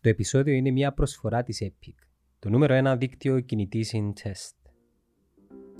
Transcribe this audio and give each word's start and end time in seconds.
Το 0.00 0.08
επεισόδιο 0.08 0.54
είναι 0.54 0.70
μια 0.70 0.92
προσφορά 0.92 1.42
της 1.42 1.62
Epic, 1.64 1.94
το 2.38 2.48
νούμερο 2.48 2.74
ένα 2.74 2.96
δίκτυο 2.96 3.40
κινητής 3.40 3.92
in 3.94 4.12
test. 4.22 4.54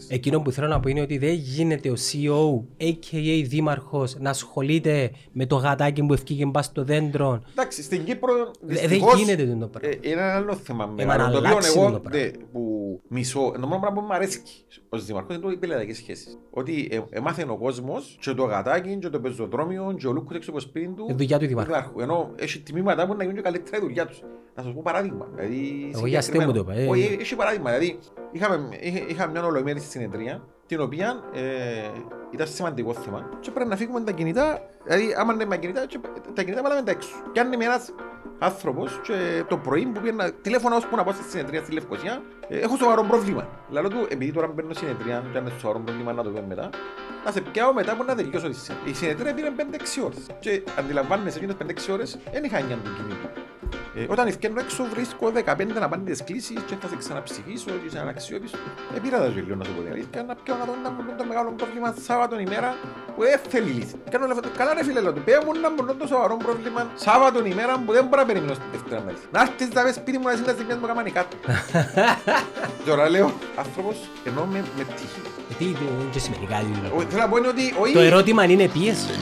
Εκείνο 0.09 0.41
που 0.41 0.51
θέλω 0.53 0.67
να 0.69 0.81
πω 0.81 0.89
είναι 0.89 1.01
ότι 1.01 1.19
δεν 1.19 1.33
γίνεται 1.35 1.91
ο 1.91 1.95
CEO, 1.95 2.65
a.k.a. 2.85 3.45
δήμαρχος, 3.47 4.17
να 4.19 4.31
ασχολείται 4.31 5.11
με 5.33 5.47
το 5.47 5.57
γατάκι 5.57 6.03
που 6.07 6.13
ευκήγε 6.13 6.47
μπας 6.47 6.65
στο 6.65 6.85
δέντρο. 6.85 7.43
Εντάξει, 7.51 7.83
στην 7.83 8.05
Κύπρο 8.05 8.33
Δε- 8.61 8.75
Δεν 8.75 8.89
δυστυχώς, 8.89 9.19
γίνεται 9.19 9.57
το 9.61 9.69
πράγμα. 9.69 9.89
ε, 9.89 9.99
είναι 10.03 10.21
ένα 10.21 10.35
άλλο 10.35 10.55
θέμα. 10.55 10.95
Ε, 10.97 11.05
μεγάλο, 11.05 11.25
να 11.25 11.31
το 11.33 11.39
οποίο 11.39 11.49
αλλάξει 11.51 11.79
εγώ 11.79 11.91
το 11.91 12.01
πράγμα. 12.01 12.21
δε, 12.21 12.31
που 12.53 12.80
μισώ, 13.09 13.53
το 13.61 13.67
μόνο 13.67 13.81
πράγμα 13.81 14.01
που 14.01 14.07
μου 14.07 14.15
αρέσει 14.15 14.43
ως 14.89 15.05
δήμαρχος 15.05 15.35
είναι 15.35 15.45
το 15.45 15.51
οι 15.51 15.57
πελατικές 15.57 15.97
σχέσεις. 15.97 16.39
Ότι 16.51 16.89
ε, 16.91 17.01
έμαθε 17.11 17.47
ο 17.49 17.57
κόσμος 17.57 18.19
και 18.21 18.33
το 18.33 18.45
γατάκι 18.45 18.97
και 18.97 19.09
το 19.09 19.21
πεζοδρόμιο 19.21 19.95
και 19.99 20.07
ο 20.07 20.13
λούκος 20.13 20.37
έξω 20.37 20.51
από 20.51 20.59
το 20.59 20.65
σπίτι 20.67 20.89
του. 20.89 21.07
Η 21.09 21.13
δουλειά 21.13 21.39
του 21.39 21.47
δημάρχου. 21.47 21.73
δημάρχου. 21.73 22.01
Ενώ 22.01 22.31
έχει 22.37 22.61
τμήματα 22.61 23.07
που 23.07 23.15
να 23.15 23.23
γίνουν 23.23 23.37
και 23.37 23.43
καλύτερα 23.43 23.77
η 23.77 23.81
δουλειά 23.81 24.07
τους. 24.07 24.23
Να 24.55 24.63
σας 24.63 24.73
πω 24.75 24.81
παράδειγμα. 24.85 25.29
Δηλαδή, 25.35 25.91
Εγώ 25.95 26.07
για 26.07 26.19
αστείο 26.19 26.43
μου 26.43 26.53
το 26.53 26.59
είπα, 26.59 26.75
ε. 26.75 26.87
Όχι, 26.89 27.17
έχει 27.21 27.37
παράδειγμα. 27.37 27.71
Δηλαδή, 27.71 27.99
είχαμε, 28.33 28.69
είχε- 28.81 29.05
είχα 29.09 29.27
μια 29.27 29.45
ολομέρη 29.45 29.81
συνεδρία 29.81 30.45
την 30.67 30.81
οποία 30.81 31.21
ε, 31.35 31.41
ήταν 32.31 32.47
σημαντικό 32.47 32.93
θέμα 32.95 33.29
και 33.41 33.51
πρέπει 33.51 33.69
να 33.69 33.77
φύγουμε 33.77 34.01
τα 34.01 34.13
κινητά, 34.13 34.61
δηλαδή 34.85 35.15
άμα 35.17 35.33
είναι 35.33 35.45
με 35.45 35.57
κινητά, 35.59 35.87
και 35.87 35.99
τα 36.35 36.43
κινητά 36.43 36.63
βάλαμε 36.63 36.83
τα 36.83 36.91
έξω. 36.91 37.11
Και 37.33 37.41
αν 37.41 37.53
είμαι 37.53 37.65
ένας 37.65 37.95
άνθρωπος 38.41 39.01
και 39.03 39.45
το 39.49 39.57
πρωί 39.57 39.87
που 39.87 40.01
πήγαινα 40.01 40.33
τηλέφωνα 40.33 40.77
ώσπου 40.77 40.97
να 40.97 41.05
πάω 41.05 41.15
στη 41.15 41.31
συνεδρία 41.31 41.63
στη 41.63 41.73
Λευκοσία, 41.73 42.23
ε, 42.49 42.59
έχω 42.59 42.77
σοβαρό 42.77 43.03
πρόβλημα. 43.03 43.49
Λαλό 43.71 43.89
του, 43.89 44.07
επειδή 44.09 44.33
τώρα 44.33 44.47
μπαίνω 44.47 44.75
συνεδρία 44.75 45.25
και 45.33 45.39
αν 45.39 45.47
είναι 45.47 45.55
σοβαρό 45.61 45.79
πρόβλημα 45.79 46.13
να 46.13 46.23
το 46.23 46.31
πούμε 46.31 46.45
μετά, 46.49 46.71
να 47.25 47.31
σε 47.31 47.41
πιάω 47.41 47.73
μετά 47.73 47.97
που 47.97 48.05
να 48.05 48.15
τελειώσω 48.15 48.49
τη 48.49 48.55
συνεδρία. 48.55 48.91
Η 48.91 48.95
συνεδρία 48.95 49.35
πήρε 49.35 49.51
5-6 49.57 50.05
ώρες. 50.05 50.27
Και 50.41 50.63
αντιλαμβάνεσαι 50.79 51.37
εκείνες 51.39 51.57
5-6 51.57 51.93
ώρες, 51.93 52.19
δεν 52.33 52.45
είχα 52.45 52.59
έννοια 52.59 52.77
του 52.77 52.91
κινητού. 52.97 53.50
Ε, 53.95 54.05
όταν 54.09 54.27
ευκαιρνώ 54.27 54.61
έξω 54.61 54.85
βρίσκω 54.95 55.33
15 55.35 55.67
απάντητες 55.81 56.25
κλήσεις 56.25 56.59
και 56.67 56.75
θα 56.81 56.89
σε 56.89 56.97
ξαναψηφίσω 56.97 57.71
και 57.83 57.91
σε 57.91 57.99
αναξιόπιστο. 57.99 58.59
Ε, 58.97 58.99
πήρα 59.03 59.19
τα 59.19 59.29
ζωή 59.35 59.45
να 59.59 59.65
σου 59.65 59.73
πω 59.77 59.81
την 59.83 59.93
αλήθεια, 59.93 60.23
να 60.29 60.35
πιω 60.43 60.55
να 60.61 60.65
δω 60.65 60.75
να 60.85 60.91
μου 60.91 61.01
το 61.19 61.25
μεγάλο 61.25 61.51
πρόβλημα 61.57 61.95
Σάββατο 62.07 62.39
ημέρα 62.47 62.75
που 63.15 63.21
δεν 63.23 63.39
θέλει 63.49 63.71
λύση. 63.79 63.95
Κάνω 64.11 64.27
λεφτά, 64.27 64.49
καλά 64.61 64.75
ρε 64.75 64.85
φίλε, 64.85 65.01
λέω 65.01 65.13
του, 65.13 65.23
πέ 65.29 65.35
μου 65.45 65.53
να 65.63 65.69
μου 65.71 65.95
το 66.01 66.07
σοβαρό 66.07 66.37
πρόβλημα 66.47 66.81
Σάββατο 67.07 67.39
ημέρα 67.45 67.73
που 67.85 67.93
δεν 67.97 68.05
μπορώ 68.09 68.21
να 68.23 68.27
περιμένω 68.31 68.55
στη 68.55 68.65
Δευτέρα 68.73 69.01
να 69.07 69.11
λύσει. 69.11 69.27
Να 69.35 69.41
έρθεις 69.41 69.69
να 69.77 69.83
πες 69.83 69.95
σπίτι 69.95 70.19
μου 70.19 70.27
να 70.31 70.35
σύντας 70.37 70.55
μου 70.81 70.87
καμάνει 70.87 71.11
κάτω. 71.19 71.35
Τώρα 72.89 73.05
λέω, 73.15 73.29
άνθρωπος 73.63 73.97
ενώ 74.29 74.43
με, 74.53 74.59
με 74.79 74.85
τύχη. 74.97 75.21
Ε, 75.51 75.55
Τι 75.59 75.65
δεν 75.65 76.09
και 76.13 76.19
σημαίνει 76.19 76.47
κάτι. 76.47 76.65
δηλαδή. 76.77 76.95
Ο- 76.97 77.05
Θέλω 77.11 77.23
να 77.23 77.29
πω 77.29 77.37
είναι 77.37 77.49
ότι 77.49 77.65
όχι... 77.83 77.93
Το 77.93 78.01
ερώτημα 78.11 78.45
είναι 78.45 78.69
πίεση. 78.69 79.15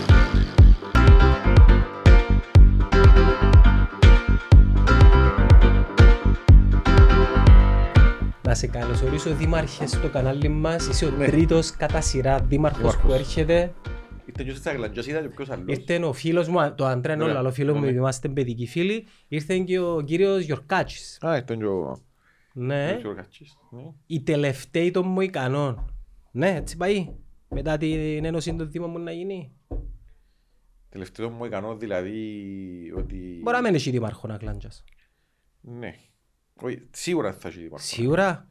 Να 8.48 8.54
σε 8.54 8.66
καλωσορίσω 8.66 9.34
δήμαρχες 9.34 9.90
στο 9.90 10.08
κανάλι 10.08 10.48
μας. 10.48 10.86
Είσαι 10.86 11.04
ο 11.06 11.10
Ναι. 11.10 11.26
τρίτος 11.26 11.70
κατά 11.70 12.00
σειρά 12.00 12.40
δήμαρχος 12.40 12.80
που 12.96 13.00
Δήμαρχος. 13.02 13.14
έρχεται. 13.18 13.74
Ήρθε 14.26 14.44
και 14.44 14.54
στα 14.54 14.72
γλαντζοσίδα 14.72 15.20
και 15.20 15.28
ποιος 15.28 15.50
άλλος. 15.50 15.64
Ήρθε 15.76 16.04
ο 16.04 16.12
φίλος 16.12 16.48
μου, 16.48 16.74
το 16.74 16.86
Αντρέα 16.86 17.16
Ωραία. 17.16 17.26
Νόλα, 17.34 17.48
ο 17.48 17.52
φίλος 17.52 17.76
μου, 17.76 17.84
Ναι. 17.84 17.90
είμαστε 17.90 18.28
παιδικοί 18.28 18.66
φίλοι. 18.66 19.06
Ήρθε 19.28 19.58
και 19.58 19.78
ο 19.78 20.00
κύριος 20.00 20.42
Γιορκάτσης. 20.44 21.18
Α, 21.26 21.36
ήρθε 21.36 21.56
και 21.56 21.64
ο... 21.66 22.02
Ναι, 22.52 22.98
και 23.00 23.08
ο 23.08 23.14
Κατσής, 23.14 23.56
ναι. 23.70 23.82
οι 24.06 24.20
τελευταίοι 24.22 24.90
των 24.90 25.06
Μοϊκανών. 25.06 25.94
Ναι, 26.30 26.54
έτσι 26.54 26.76
πάει. 26.76 27.08
Μετά 27.48 27.76
την 27.76 28.24
ένωση 28.24 28.54
των 28.56 28.70
Δήμων 28.70 28.90
μου 28.90 28.98
να 28.98 29.12
γίνει. 29.12 29.52
Τελευταίο 30.88 31.30
μου 31.30 31.44
ικανό 31.44 31.76
δηλαδή 31.76 32.22
ότι... 32.96 33.40
Μπορεί 33.42 33.56
να 33.56 33.62
μην 33.62 33.74
έχει 33.74 33.90
δήμαρχος 33.90 34.30
να 34.30 34.36
κλάντζας. 34.36 34.84
Ναι. 35.60 35.94
Όχι, 36.62 36.88
σίγουρα 36.90 37.32
θα 37.32 37.48
έχει 37.48 37.58
δήμαρχο. 37.58 37.86
Σίγουρα. 37.86 38.48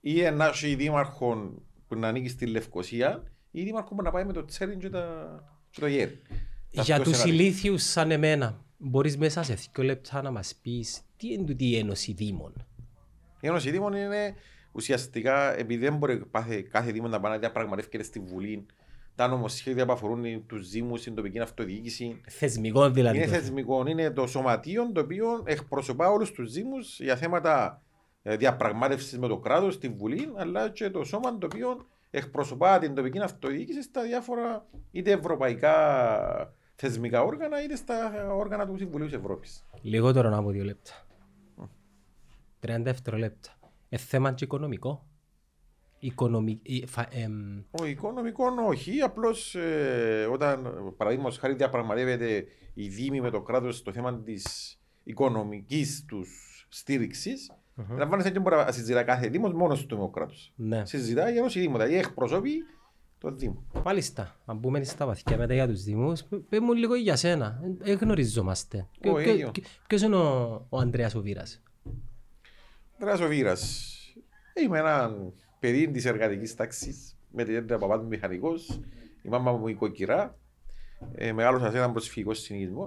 Ή 0.00 0.22
να 0.22 0.46
έχει 0.46 0.74
δήμαρχο 0.74 1.54
που 1.88 1.94
να 1.96 2.08
ανήκει 2.08 2.28
στη 2.28 2.46
Λευκοσία 2.46 3.22
ή 3.50 3.62
δήμαρχο 3.62 3.94
που 3.94 4.02
να 4.02 4.10
πάει 4.10 4.24
με 4.24 4.32
το 4.32 4.44
τσέριν 4.44 4.78
και, 4.78 4.88
τα... 4.88 5.28
και 5.70 5.80
το 5.80 5.86
γέρι. 5.86 6.22
Τα 6.72 6.82
Για 6.82 6.94
πιο 6.94 7.04
τους 7.04 7.16
σενάρια. 7.16 7.42
ηλίθιους 7.42 7.82
σαν 7.82 8.10
εμένα, 8.10 8.64
μπορείς 8.76 9.16
μέσα 9.16 9.42
σε 9.42 9.54
δύο 9.54 9.84
λεπτά 9.84 10.22
να 10.22 10.30
μας 10.30 10.54
πεις 10.62 11.00
τι 11.16 11.32
είναι 11.32 11.44
τούτη 11.44 11.64
η 11.64 11.76
Ένωση 11.76 12.12
Δήμων; 12.12 12.52
Η 13.40 13.46
Ένωση 13.46 13.70
Δήμων 13.70 13.92
είναι 13.92 14.34
ουσιαστικά 14.72 15.58
επειδή 15.58 15.84
δεν 15.84 15.96
μπορεί 15.96 16.22
κάθε, 16.30 16.62
κάθε 16.62 16.92
Δήμο 16.92 17.08
να 17.08 17.20
πάει 17.20 17.32
να 17.32 17.38
διαπραγματεύεται 17.38 18.02
στη 18.02 18.20
Βουλή 18.20 18.66
τα 19.14 19.28
νομοσχέδια 19.28 19.86
που 19.86 19.92
αφορούν 19.92 20.46
τους 20.46 20.70
Δήμου, 20.70 20.96
την 20.96 21.14
τοπική 21.14 21.38
αυτοδιοίκηση. 21.40 22.20
Θεσμικό 22.28 22.90
δηλαδή. 22.90 23.16
Είναι 23.16 23.26
το 23.26 23.30
θέμα. 23.30 23.42
θεσμικό, 23.42 23.86
είναι 23.86 24.10
το 24.10 24.26
σωματείο 24.26 24.92
το 24.92 25.00
οποίο 25.00 25.42
εκπροσωπά 25.44 26.10
όλους 26.10 26.32
τους 26.32 26.52
Δήμου 26.52 26.76
για 26.98 27.16
θέματα 27.16 27.82
διαπραγμάτευσης 28.22 29.18
με 29.18 29.28
το 29.28 29.38
κράτος 29.38 29.74
στη 29.74 29.88
Βουλή, 29.88 30.32
αλλά 30.36 30.68
και 30.68 30.90
το 30.90 31.04
σώμα 31.04 31.38
το 31.38 31.46
οποίο 31.46 31.86
εκπροσωπά 32.10 32.78
την 32.78 32.94
τοπική 32.94 33.18
αυτοδιοίκηση 33.18 33.82
στα 33.82 34.02
διάφορα 34.02 34.66
είτε 34.90 35.10
ευρωπαϊκά 35.10 35.74
θεσμικά 36.74 37.22
όργανα, 37.22 37.62
είτε 37.62 37.76
στα 37.76 38.26
όργανα 38.32 38.66
του 38.66 38.76
Συμβουλίου 38.76 39.06
της 39.06 39.16
Ευρώπης. 39.16 39.64
Λιγότερο 39.82 40.36
από 40.36 40.50
δύο 40.50 40.64
λεπτά. 40.64 40.92
30 42.60 42.80
δευτερόλεπτα. 42.82 43.50
Ε, 43.88 43.96
θέμα 43.96 44.32
και 44.32 44.44
οικονομικό. 44.44 45.06
Οικονομι... 46.00 46.60
ε, 46.82 46.86
φα- 46.86 47.08
εμ, 47.10 47.62
Ο 47.80 47.84
οικονομικό 47.84 48.44
όχι, 48.68 49.00
απλώς 49.00 49.54
ε, 49.54 50.28
όταν 50.32 50.68
παραδείγματος 50.96 51.38
χάρη 51.38 51.54
διαπραγματεύεται 51.54 52.44
η 52.74 52.88
Δήμη 52.88 53.20
με 53.20 53.30
το 53.30 53.40
κράτος 53.42 53.76
στο 53.76 53.92
θέμα 53.92 54.20
της 54.22 54.74
οικονομικής 55.04 56.04
τους 56.08 56.28
στήριξης, 56.68 57.50
Μμμ. 57.74 57.96
λαμβάνεσαι 57.96 58.30
και 58.30 58.38
μπορεί 58.38 58.56
να 58.56 58.72
συζητά 58.72 59.02
κάθε 59.02 59.28
Δήμος 59.28 59.52
μόνος 59.52 59.86
του 59.86 59.96
με 59.96 60.02
ο 60.02 60.08
κράτος. 60.08 60.52
Ναι. 60.56 60.84
Συζητάει 60.84 61.32
για 61.32 61.42
όσοι 61.44 61.60
Δήμο, 61.60 61.72
δηλαδή 61.76 61.96
εκπροσωπεί 61.96 62.52
το 63.18 63.30
Δήμο. 63.32 63.64
Μάλιστα, 63.84 64.40
αν 64.44 64.56
μπούμε 64.56 64.84
στα 64.84 65.06
βαθιά 65.06 65.36
μετά 65.36 65.54
για 65.54 65.68
τους 65.68 65.82
Δήμους, 65.82 66.22
π- 66.24 66.34
πες 66.48 66.58
μου 66.60 66.72
λίγο 66.72 66.94
για 66.94 67.16
σένα. 67.16 67.60
Δεν 67.78 67.96
γνωριζόμαστε. 68.00 68.88
Ποιο- 69.00 69.12
Ο 69.12 69.16
ποιο- 69.16 69.32
ίδιο. 69.34 69.50
ποιο- 69.50 69.64
Ποιος 69.86 70.02
είναι 70.02 70.16
ο, 70.16 70.66
ο 70.68 70.78
Ανδρέας 70.78 71.14
ο 71.14 71.20
Βίρας. 71.22 71.62
Δράσο 72.98 73.26
Βίρα. 73.26 73.56
Είμαι 74.64 74.78
ένα 74.78 75.16
παιδί 75.60 75.90
της 75.90 76.04
εργατικής 76.04 76.54
τάξης 76.54 77.16
με 77.30 77.44
την 77.44 77.54
έντρα 77.54 77.78
παπάς 77.78 78.00
μου 78.00 78.06
μηχανικός. 78.06 78.80
Η 79.22 79.28
μάμα 79.28 79.52
μου 79.52 79.68
οικοκυρά. 79.68 80.38
Ε, 81.14 81.32
μεγάλωσα 81.32 81.70
σε 81.70 81.76
έναν 81.76 81.92
προσφυγικός 81.92 82.38
συνηθισμό. 82.38 82.86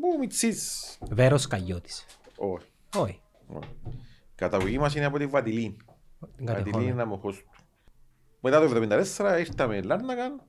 Που 0.00 0.18
μητσής. 0.18 0.98
Βέρος 1.10 1.46
Καγιώτης. 1.46 2.06
Όχι. 2.36 2.66
Όχι. 2.96 3.20
όχι. 3.46 3.70
Η 4.32 4.34
καταγωγή 4.34 4.78
μας 4.78 4.94
είναι 4.94 5.04
από 5.04 5.18
τη 5.18 5.26
Βατιλή. 5.26 5.76
την 6.36 6.46
Βατιλή 6.46 6.64
κατεχόμαι. 6.64 6.84
είναι 6.84 7.02
αμοχώς 7.02 7.36
του. 7.36 7.50
Μετά 8.40 8.60
το 8.60 8.88
1974 9.16 9.38
ήρθαμε 9.38 9.82
Λάρνακα 9.82 10.46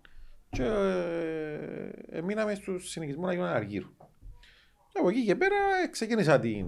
και 0.49 0.63
ε, 0.63 1.91
ε, 2.09 2.21
μείναμε 2.21 2.55
στους 2.55 2.89
συνεχισμούς 2.89 3.25
να 3.25 3.33
γίνουν 3.33 3.47
αργύρου. 3.47 3.89
Και 4.87 4.99
από 4.99 5.09
εκεί 5.09 5.25
και 5.25 5.35
πέρα 5.35 5.55
ε, 5.83 5.87
ξεκίνησα 5.87 6.39
την... 6.39 6.67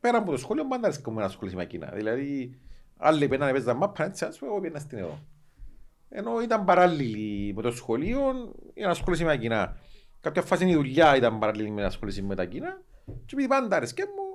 Πέρα 0.00 0.18
από 0.18 0.30
το 0.30 0.36
σχολείο 0.36 0.66
πάντα 0.66 0.86
αρέσκομαι 0.86 1.20
να 1.20 1.26
ασχοληθώ 1.26 1.56
με 1.56 1.62
εκείνα. 1.62 1.90
Δηλαδή, 1.94 2.58
άλλοι 2.96 3.28
πέναν 3.28 3.52
παίζαν 3.52 3.76
μάπα, 3.76 4.04
έτσι 4.04 4.24
ας 4.24 4.38
πούμε, 4.38 4.50
εγώ 4.50 4.60
πήγαινα 4.60 4.80
στην 4.80 4.98
εδώ. 4.98 5.18
Ενώ 6.08 6.40
ήταν 6.42 6.64
παράλληλοι 6.64 7.52
με 7.54 7.62
το 7.62 7.70
σχολείο 7.70 8.20
για 8.74 8.86
να 8.86 8.90
ασχοληθώ 8.90 9.24
με 9.24 9.32
εκείνα. 9.32 9.76
Κάποια 10.20 10.42
φάση 10.42 10.68
η 10.68 10.74
δουλειά 10.74 11.16
ήταν 11.16 11.38
παράλληλη 11.38 11.70
με 11.70 11.80
να 11.80 11.86
ασχοληθώ 11.86 12.22
με 12.22 12.34
τα 12.34 12.42
εκείνα. 12.42 12.80
Και 13.06 13.32
επειδή 13.32 13.48
πάντα 13.48 13.76
αρέσκε 13.76 14.02
μου, 14.04 14.34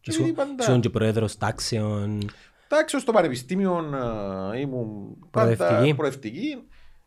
και 0.00 0.10
επειδή 0.10 0.22
Ήσουν 0.22 0.34
πάντα... 0.34 0.54
ήσουν 0.64 0.80
και 0.80 0.90
πρόεδρος 0.90 1.38
τάξεων. 1.38 2.20
Εντάξει, 2.68 2.98
στο 2.98 3.12
πανεπιστήμιο 3.12 3.78
ε, 4.54 4.60
ήμουν 4.60 5.16
πάντα 5.30 5.56
Προοδευτική. 5.56 5.94
προευτική. 5.94 6.62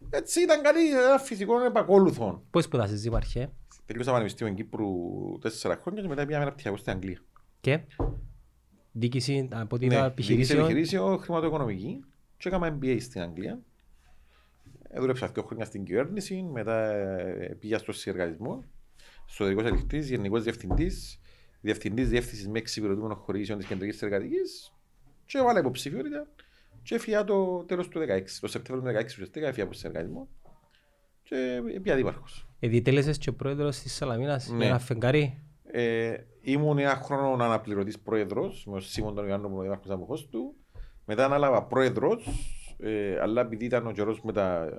Έτσι 0.09 0.41
ήταν 0.41 0.61
κάτι 0.61 0.89
ένα 0.89 1.17
φυσικό 1.17 1.59
επακόλουθο. 1.63 2.43
Πώς 2.51 2.63
σπουδάσεις 2.63 3.01
δήμαρχε. 3.01 3.51
Τελείωσα 3.85 4.11
πανεπιστήμιο 4.11 4.53
Κύπρου 4.53 4.87
τέσσερα 5.41 5.79
χρόνια 5.81 6.01
και 6.01 6.07
μετά 6.07 6.25
πήγαμε 6.25 6.51
πτυχιακό 6.51 6.77
στην 6.77 6.91
Αγγλία. 6.91 7.19
Και; 7.61 7.79
Δίκηση 8.93 9.47
από 9.51 9.77
την 9.77 9.87
Ναι, 9.87 9.93
διοίκηση 9.95 10.11
επιχειρήσεων. 10.11 10.59
επιχειρήσεων, 10.63 11.19
χρηματοοικονομική 11.19 11.99
και 12.37 12.47
έκανα 12.47 12.77
MBA 12.79 12.97
στην 13.01 13.21
Αγγλία. 13.21 13.59
Ε, 14.89 14.99
Δούλεψα 14.99 15.27
δύο 15.27 15.43
χρόνια 15.43 15.65
στην 15.65 15.83
κυβέρνηση, 15.83 16.41
μετά 16.53 16.91
ε, 16.91 17.57
πήγα 17.59 17.77
στο 17.77 17.91
συνεργατισμό, 17.91 18.63
εσωτερικός 19.29 19.65
ελεκτής, 19.65 20.09
γενικός 20.09 20.43
διευθυντής, 20.43 21.19
διευθυντής 21.61 22.09
διεύθυνσης 22.09 22.47
με 22.47 22.57
εξυπηρετούμενων 22.59 23.17
χωρίσεων 23.17 23.57
της 23.59 23.67
κεντρικής 23.67 24.01
εργατικής 24.01 24.73
και 25.25 25.37
έβαλα 25.37 25.59
υποψηφιότητα 25.59 26.27
και 26.83 26.95
έφυγα 26.95 27.23
το 27.23 27.63
τέλος 27.63 27.87
του 27.87 27.99
2016. 27.99 28.39
Το 28.41 28.47
Σεπτέμβριο 28.47 28.91
του 28.91 28.97
2016 28.99 29.05
ουσιαστικά 29.05 29.47
έφυγα 29.47 29.63
από 29.65 29.73
συνεργατισμό 29.73 30.27
και 31.23 31.61
πήγα 31.81 31.95
δήμαρχος. 31.95 32.47
Διετέλεσες 32.59 33.17
και 33.17 33.31
πρόεδρος 33.31 33.79
της 33.79 33.93
Σαλαμίνας 33.93 34.49
Ναι. 34.49 34.57
για 34.57 34.65
ένα 34.67 34.79
φεγγάρι. 34.79 35.37
Ε, 35.71 36.13
ήμουν 36.41 36.77
ένα 36.77 36.95
χρόνο 36.95 37.43
αναπληρωτής 37.43 37.99
πρόεδρος, 37.99 38.63
με 38.65 38.71
τον 38.71 38.81
Σίμον 38.81 39.15
τον 39.15 39.27
Ιωάννο 39.27 39.47
που 39.47 39.53
είναι 39.53 39.59
ο 39.59 39.63
δήμαρχος 39.63 39.89
αμοχώς 39.89 40.29
του. 40.29 40.55
Μετά 41.05 41.25
ανάλαβα 41.25 41.63
πρόεδρος, 41.63 42.27
ε, 42.79 43.19
αλλά 43.19 43.41
επειδή 43.41 43.65
ήταν 43.65 43.87
ο 43.87 43.91
καιρός 43.91 44.21
με 44.21 44.31
τα, 44.33 44.69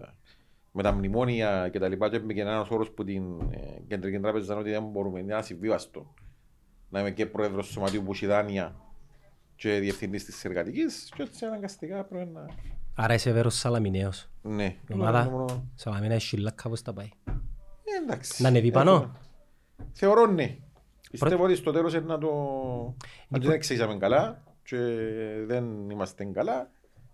με 0.73 0.83
τα 0.83 0.93
μνημόνια 0.93 1.69
και 1.73 1.79
τα 1.79 1.89
λοιπά 1.89 2.11
και 2.11 2.19
και 2.19 2.41
ένας 2.41 2.71
όρος 2.71 2.91
που 2.91 3.05
την 3.05 3.41
ε, 3.51 3.81
κεντρική 3.89 4.19
τράπεζα 4.19 4.45
ήταν 4.45 4.59
ότι 4.59 4.71
δεν 4.71 4.85
μπορούμε 4.85 5.23
να 5.23 5.43
συμβίβαστο 5.43 6.15
να 6.89 7.01
είμαι 7.01 7.11
και 7.11 7.27
πρόεδρος 7.27 7.67
του 7.67 7.73
σωματείου 7.73 8.03
που 8.03 8.13
έχει 8.13 8.27
δάνεια 8.27 8.77
και 9.57 9.79
διευθυντής 9.79 10.25
της 10.25 10.45
εργατικής 10.45 11.11
και 11.17 11.23
έτσι 11.23 11.45
αναγκαστικά 11.45 12.05
πρέπει 12.05 12.31
να... 12.31 12.47
Άρα 12.95 13.15
είσαι 13.15 13.33
βέρος 13.33 13.55
Σαλαμινέος. 13.59 14.29
Ναι. 14.43 14.77
Η 14.89 14.93
ομάδα 14.93 15.45
Σαλαμινέας 15.75 16.23
Σιλάκα 16.25 16.69
πώς 16.69 16.83
τα 16.83 16.93
πάει. 16.93 17.09
Ε, 17.27 18.03
εντάξει. 18.03 18.43
Να 18.43 18.49
ανεβεί 18.49 18.71
πάνω; 18.71 18.93
Έχουμε- 18.93 19.19
Θεωρώ 19.93 20.27
ναι. 20.27 20.57
Πιστεύω 21.21 21.45
ότι 21.45 21.55
στο 21.55 21.73
τέλος 21.73 21.95
είναι 21.95 22.05
να 22.05 22.19
το... 22.19 22.31
Αν 23.31 23.41
δεν 23.41 23.51
εξήγησαμε 23.51 23.97
καλά 23.97 24.43
και 24.63 24.77
δεν 25.47 25.91
είμαστε 25.91 26.25
καλά, 26.25 26.71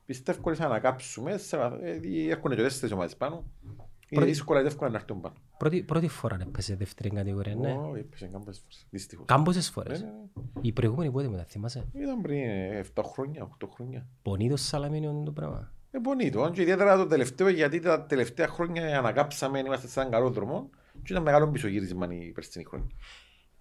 πιστεύω 0.06 0.40
ότι 0.44 0.56
θα 0.56 0.64
ανακάψουμε, 0.64 1.36
σε 1.38 1.56
βαθ- 1.56 1.82
ε, 1.82 1.90
γιατί 1.90 2.28
έρχονται 2.30 2.54
και 2.54 2.62
τέσσερις 2.62 2.92
ομάδες 2.94 3.16
πάνω. 3.16 3.44
Είναι 3.64 4.20
Πρώτη- 4.20 4.28
δύσκολα 4.28 4.60
και 4.60 4.66
εύκολα 4.66 4.90
να 4.90 4.96
έρθουν 4.96 5.20
πάνω. 5.20 5.34
Πρώτη, 5.56 5.82
πρώτη 5.82 6.08
φορά 6.08 6.38
έπαιζε 6.40 6.74
δεύτερη 6.76 7.08
κατηγορία, 7.10 7.54
ναι. 7.54 7.72
Όχι, 7.72 8.00
έπαιζε 8.00 8.26
κάμπες 8.26 8.58
φορές, 8.58 8.86
δυστυχώς. 8.90 9.24
Κάμποσες 9.26 9.66
Ναι, 9.66 9.72
φορές. 9.72 10.00
ναι, 10.00 10.06
ναι. 10.06 10.42
Η 10.60 10.72
προηγούμενη 10.72 11.10
πότε 11.10 11.28
μετά 11.28 11.44
θυμάσαι; 11.44 11.86
Ήταν 11.92 12.20
πριν 12.20 12.38
ε, 12.42 12.84
7 12.94 13.02
χρόνια, 13.04 13.48
8 13.64 13.66
χρόνια. 13.74 14.06
Πονίδος 14.22 14.60
Σαλαμίνιο 14.62 15.10
είναι 15.10 15.24
το 15.24 15.32
πράγμα. 15.32 15.72
Ε, 15.90 15.98
πονήτο. 15.98 16.50
Και 16.52 16.62
ιδιαίτερα 16.62 16.96
το 16.96 17.06
τελευταίο, 17.06 17.48
γιατί 17.48 17.80
τα 17.80 18.02
τελευταία 18.06 18.46
χρόνια 18.48 18.98
ανακάψαμε, 18.98 19.58
είμαστε 19.58 19.88
σε 19.88 20.00
έναν 20.00 20.12
καλό 20.12 20.30
δρόμο 20.30 20.70
και 21.02 21.12
ήταν 21.12 21.22
μεγάλο 21.22 21.48
πισωγύρισμα 21.48 22.08
η 22.14 22.30
περσινή 22.32 22.64
χρόνια. 22.64 22.86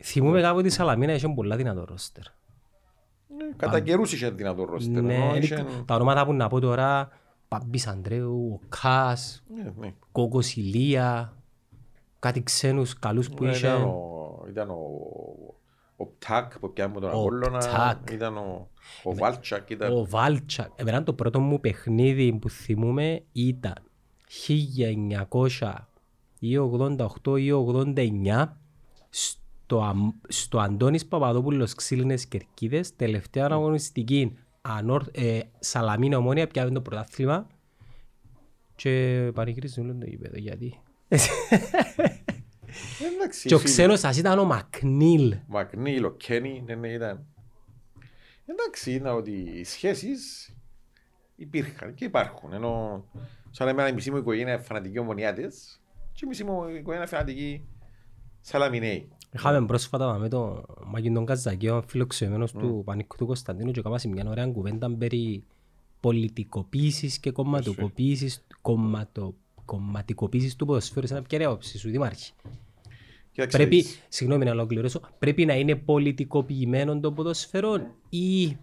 Θυμούμαι 0.04 0.42
κάπου 0.42 0.58
ότι 0.58 0.68
η 0.68 0.70
Σαλαμίνα 0.70 1.14
είχε 1.14 1.28
πολλά 1.30 1.56
δυνατό 1.56 1.86
ρόστερ. 1.86 2.24
Ε, 2.26 2.32
Κατά 3.58 3.80
καιρούς 3.80 4.14
είχε 4.14 4.30
δυνατό 4.30 4.64
ρόστερ. 4.66 5.02
Ναι, 5.04 5.14
ενώ 5.16 5.26
είναι- 5.26 5.38
είχε- 5.38 5.66
τα 5.86 5.96
ονόματα 5.96 6.26
που 6.26 6.34
να 6.34 6.48
πω 6.48 6.60
τώρα, 6.60 7.10
Παμπής 7.48 7.88
Ανδρέου, 7.88 8.60
ο 8.64 8.66
Κάς, 8.82 9.44
Ναι, 9.56 9.74
ναι. 9.80 9.94
Κόκος 10.12 10.56
Ηλία, 10.56 11.34
κάτι 12.20 12.44
ξένους 12.44 13.00
καλούς 13.00 13.30
που 13.30 13.44
Ε, 13.46 13.50
είχε. 13.50 13.68
Ήταν 13.68 13.82
ο, 13.84 14.46
ήταν 14.50 14.70
ο, 14.70 14.76
ο 15.96 16.06
Πτάκ 16.06 16.60
που 16.60 16.74
πιάμε 16.74 17.00
τον 17.00 17.04
Ο 17.10 17.20
Απόλλωνα, 17.20 17.58
Πτάκ. 17.58 18.10
ήταν 18.12 18.38
ο, 18.38 18.68
ο 19.04 19.16
Βάλτσακ, 19.16 19.70
ήταν... 19.70 19.94
Ο 19.98 20.06
Βάλτσακ. 20.06 20.70
Εμένα 20.76 21.04
το 21.04 21.14
πρώτο 21.14 21.40
μου 21.40 21.60
παιχνίδι 21.60 22.34
που 22.34 22.50
θυμούμαι 22.50 23.24
ήταν 23.32 23.74
1900 24.48 25.74
ή 26.40 26.56
88 26.58 27.40
ή 27.40 27.50
89 27.52 28.46
στο, 29.70 29.82
Αμ- 29.84 30.14
στο 30.28 30.60
Αντώνης 30.60 31.06
Παπαδόπουλος 31.06 31.74
Ξύλινες 31.76 32.26
Κερκίδες 32.26 32.96
τελευταία 32.96 33.48
αγωνιστική 33.52 34.38
Ανόρ, 34.62 35.04
ε, 35.12 35.40
Σαλαμίνα 35.60 36.18
Ομόνια 36.18 36.48
πιάμε 36.48 36.72
το 36.72 36.82
πρωτάθλημα 36.82 37.48
και 38.76 39.32
πανηγυρίζουν 39.34 39.90
όλο 39.90 39.98
το 40.00 40.06
γήπεδο 40.06 40.38
γιατί 40.38 40.80
Ε, 41.08 41.18
Εντάξει, 43.16 43.48
και 43.48 43.54
ο 43.56 43.58
φίλοι. 43.58 43.72
ξένος 43.72 44.00
σας 44.00 44.18
ήταν 44.18 44.40
ο 44.40 44.44
Μακνίλ 44.44 45.36
Μακνίλ, 45.48 46.04
ο 46.06 46.12
Κένι, 46.12 46.64
ναι, 46.66 46.76
ναι, 46.76 46.88
ήταν. 46.88 47.26
Εντάξει, 48.46 48.94
είναι 48.94 49.10
ότι 49.10 49.32
οι 49.32 49.64
σχέσεις 49.64 50.54
υπήρχαν 51.36 51.94
και 51.94 52.06
υπάρχουν. 52.06 52.54
Ενώ 52.54 53.04
σαν 53.50 53.68
εμένα 53.68 53.88
η 53.90 53.94
μισή 53.94 54.12
μου 54.12 54.18
οικογένεια 54.18 54.54
είναι 54.54 54.62
φανατική 54.62 55.00
ομονιάτες 55.00 55.82
και 56.12 56.22
η 56.26 56.28
μισή 56.28 56.44
μου 56.44 56.52
οικογένεια 56.64 56.96
είναι 56.98 57.06
φανατική 57.06 57.68
Σαλαμινέοι. 58.42 59.08
Είχαμε 59.34 59.66
πρόσφατα 59.66 60.18
με 60.18 60.30
το 60.30 60.64
Μάκη 60.86 61.12
τον 61.12 61.26
Καζακέο 61.26 61.84
φιλοξενημένος 61.88 62.52
του 62.52 62.82
Πανίκου 62.86 63.16
του 63.18 63.26
Κωνσταντίνου 63.26 63.72
και 63.72 63.82
κάμασε 63.82 64.08
μια 64.08 64.26
ωραία 64.30 64.48
κουβέντα 64.48 64.92
περί 64.92 65.44
πολιτικοποίησης 66.00 67.20
και 67.20 67.32
κομματικοποίησης, 67.32 68.46
κομματο, 68.62 69.34
κομματικοποίησης 69.66 70.56
του 70.56 70.66
ποδοσφαίρου. 70.66 71.08
Σαν 71.08 71.24
ποια 71.24 71.38
είναι 71.38 71.44
η 71.48 71.52
άποψη 71.52 71.78
σου, 71.78 71.90
Δημάρχη. 71.90 72.32
Κοίταξε, 73.32 73.58
Πρέπει, 73.58 73.76
δεις. 73.76 74.06
συγγνώμη 74.10 74.46
να 74.46 74.52
ολοκληρώσω, 74.52 75.02
πρέπει 75.20 75.46
να 75.46 75.54
είναι 75.54 75.76
πολιτικοποιημένο 75.76 77.00
το 77.00 77.12
ποδοσφαίρο 77.12 77.96
ή 78.10 78.58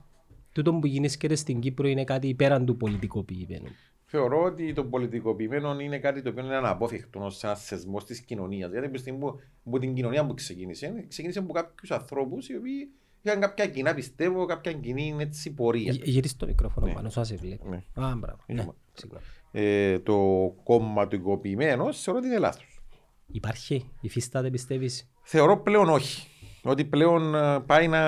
τούτο 0.53 0.75
που 0.75 0.87
γίνεται 0.87 1.35
στην 1.35 1.61
Κύπρο 1.61 1.89
είναι 1.89 2.05
κάτι 2.05 2.35
πέραν 2.35 2.67
του 2.67 2.77
πολιτικοποιημένου. 2.77 3.69
Θεωρώ 4.17 4.43
ότι 4.43 4.73
το 4.73 4.85
πολιτικοποιημένο 4.85 5.81
είναι 5.81 5.99
κάτι 5.99 6.23
το 6.23 6.29
οποίο 6.29 6.45
είναι 6.45 6.57
αναπόφευκτο 6.57 7.21
ως 7.25 7.45
ένας 7.45 7.65
θεσμός 7.65 8.05
της 8.05 8.21
κοινωνίας. 8.21 8.71
Γιατί 8.71 8.85
από 8.87 8.95
τη 8.95 9.01
στιγμή 9.01 9.19
που, 9.19 9.41
που 9.71 9.79
την 9.79 9.95
κοινωνία 9.95 10.27
που 10.27 10.35
ξεκίνησε, 10.35 11.05
ξεκίνησε 11.09 11.39
από 11.39 11.53
κάποιους 11.53 11.91
ανθρώπους 11.91 12.49
οι 12.49 12.57
οποίοι 12.57 12.91
είχαν 13.23 13.41
κάποια 13.41 13.67
κοινά 13.67 13.95
πιστεύω, 13.95 14.45
κάποια 14.45 14.73
κοινή 14.73 15.17
έτσι, 15.19 15.55
πορεία. 15.55 15.93
Γυ- 15.93 16.07
Γυρίστε 16.07 16.37
το 16.39 16.47
μικρόφωνο 16.47 16.87
Ναι. 16.87 16.93
πάνω, 16.93 17.11
σου 17.11 17.21
άσε 17.21 17.37
βλέπει. 17.37 17.69
Ναι. 17.69 17.77
Α, 18.05 18.15
μπράβο. 18.17 18.39
Ναι, 18.47 18.63
Είμαι. 18.63 18.75
συγγνώμη. 18.93 19.25
Ε, 19.53 19.99
το 19.99 20.17
κομματικοποιημένο 20.65 21.93
θεωρώ 21.93 22.19
ότι 22.21 22.29
είναι 22.29 22.39
λάθος. 22.39 22.81
Υπάρχει, 23.27 23.91
υφίσταται 24.01 24.51
πιστεύεις; 24.51 25.11
Θεωρώ 25.23 25.57
πλέον 25.63 25.89
όχι. 25.89 26.29
Ότι 26.63 26.85
πλέον 26.85 27.35
ε, 27.35 27.61
πάει 27.61 27.89
να, 27.89 28.03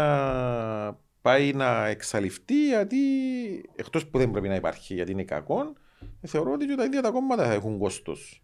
πάει 1.23 1.53
να 1.53 1.87
εξαλειφθεί 1.87 2.67
γιατί 2.69 2.97
εκτός 3.77 4.07
που 4.07 4.19
δεν 4.19 4.31
πρέπει 4.31 4.49
να 4.49 4.55
υπάρχει 4.55 4.95
γιατί 4.95 5.13
είναι 5.13 5.25
κακό, 5.25 5.73
θεωρώ 6.27 6.53
ότι 6.53 6.67
και 6.67 6.75
τα 6.75 6.85
ίδια 6.85 7.03
τα 7.03 7.11
κόμματα 7.11 7.45
θα 7.47 7.53
έχουν 7.53 7.79
κόστος. 7.79 8.43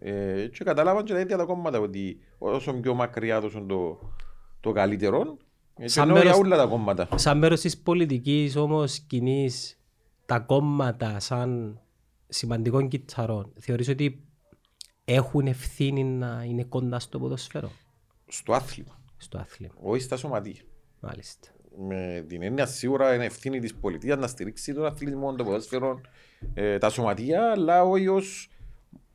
Ε, 0.00 0.46
και 0.52 0.64
καταλάβαν 0.64 1.04
και 1.04 1.12
τα 1.12 1.20
ίδια 1.20 1.36
τα 1.36 1.44
κόμματα 1.44 1.78
ότι 1.80 2.18
όσο 2.38 2.72
πιο 2.74 2.94
μακριά 2.94 3.40
δώσουν 3.40 3.68
το, 3.68 3.98
το 4.60 4.72
καλύτερο, 4.72 5.36
και 5.74 5.88
Σαν 5.88 6.02
εννοώ 6.08 6.16
για 6.22 6.30
μέρος- 6.30 6.46
όλα 6.46 6.56
τα 6.56 6.66
κόμματα. 6.66 7.08
Σαν 7.18 7.38
μέρος 7.38 7.60
της 7.60 7.78
πολιτικής 7.78 8.56
όμως 8.56 8.98
κοινή 8.98 9.50
τα 10.26 10.38
κόμματα 10.38 11.20
σαν 11.20 11.80
σημαντικών 12.28 12.88
κιτσαρών 12.88 13.52
θεωρείς 13.60 13.88
ότι 13.88 14.24
έχουν 15.04 15.46
ευθύνη 15.46 16.04
να 16.04 16.42
είναι 16.48 16.64
κοντά 16.64 16.98
στο 16.98 17.18
ποδοσφαίρο, 17.18 17.70
Στο 18.28 18.52
άθλημα, 18.52 19.00
στο 19.16 19.38
άθλημα. 19.38 19.74
όχι 19.82 20.02
στα 20.02 20.16
σωματεία. 20.16 20.60
Μάλιστα. 21.00 21.48
Με 21.78 22.24
την 22.28 22.42
έννοια 22.42 22.66
σίγουρα 22.66 23.14
είναι 23.14 23.24
ευθύνη 23.24 23.60
της 23.60 23.74
πολιτείας 23.74 24.18
να 24.18 24.26
στηρίξει 24.26 24.74
τον 24.74 24.86
αθλητισμό, 24.86 25.34
το 25.34 25.44
ποδόσφαιρο, 25.44 26.00
ε, 26.54 26.78
τα 26.78 26.88
σωματεία, 26.90 27.50
αλλά 27.50 27.84
όχι 27.84 28.08
ως 28.08 28.50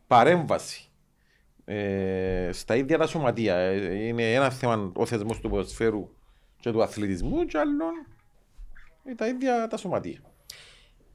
παρέμβαση 0.07 0.91
ε, 1.65 2.49
στα 2.51 2.75
ίδια 2.75 2.97
τα 2.97 3.07
σωματεία. 3.07 3.55
Ε, 3.55 4.05
είναι 4.07 4.33
ένα 4.33 4.49
θέμα 4.49 4.91
ο 4.95 5.05
θεσμός 5.05 5.39
του 5.39 5.49
ποδοσφαίρου 5.49 6.09
και 6.59 6.71
του 6.71 6.83
αθλητισμού 6.83 7.45
και 7.45 7.57
άλλον 7.57 7.93
ε, 9.03 9.15
τα 9.15 9.27
ίδια 9.27 9.67
τα 9.67 9.77
σωματεία. 9.77 10.19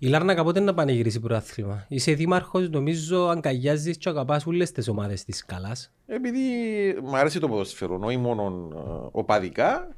Η 0.01 0.07
Λάρνακα 0.07 0.45
πότε 0.45 0.61
να 0.61 0.75
πανηγυρίσει 0.75 1.21
πρωτάθλημα. 1.21 1.87
Είσαι 1.89 2.13
δήμαρχος, 2.13 2.71
νομίζω 2.71 3.29
αγκαλιάζεις 3.29 3.97
και 3.97 4.09
αγαπάς 4.09 4.47
όλες 4.47 4.73
τις 4.73 4.89
ομάδες 4.89 5.25
της 5.25 5.45
καλάς. 5.45 5.93
Επειδή 6.07 6.41
μου 7.03 7.17
αρέσει 7.17 7.41
το 7.41 7.49
ποδοσφαίρο, 7.49 7.99
όχι 8.03 8.17
μόνο 8.17 8.69
ε, 8.75 9.09
οπαδικά, 9.11 9.83
ε, 9.83 9.97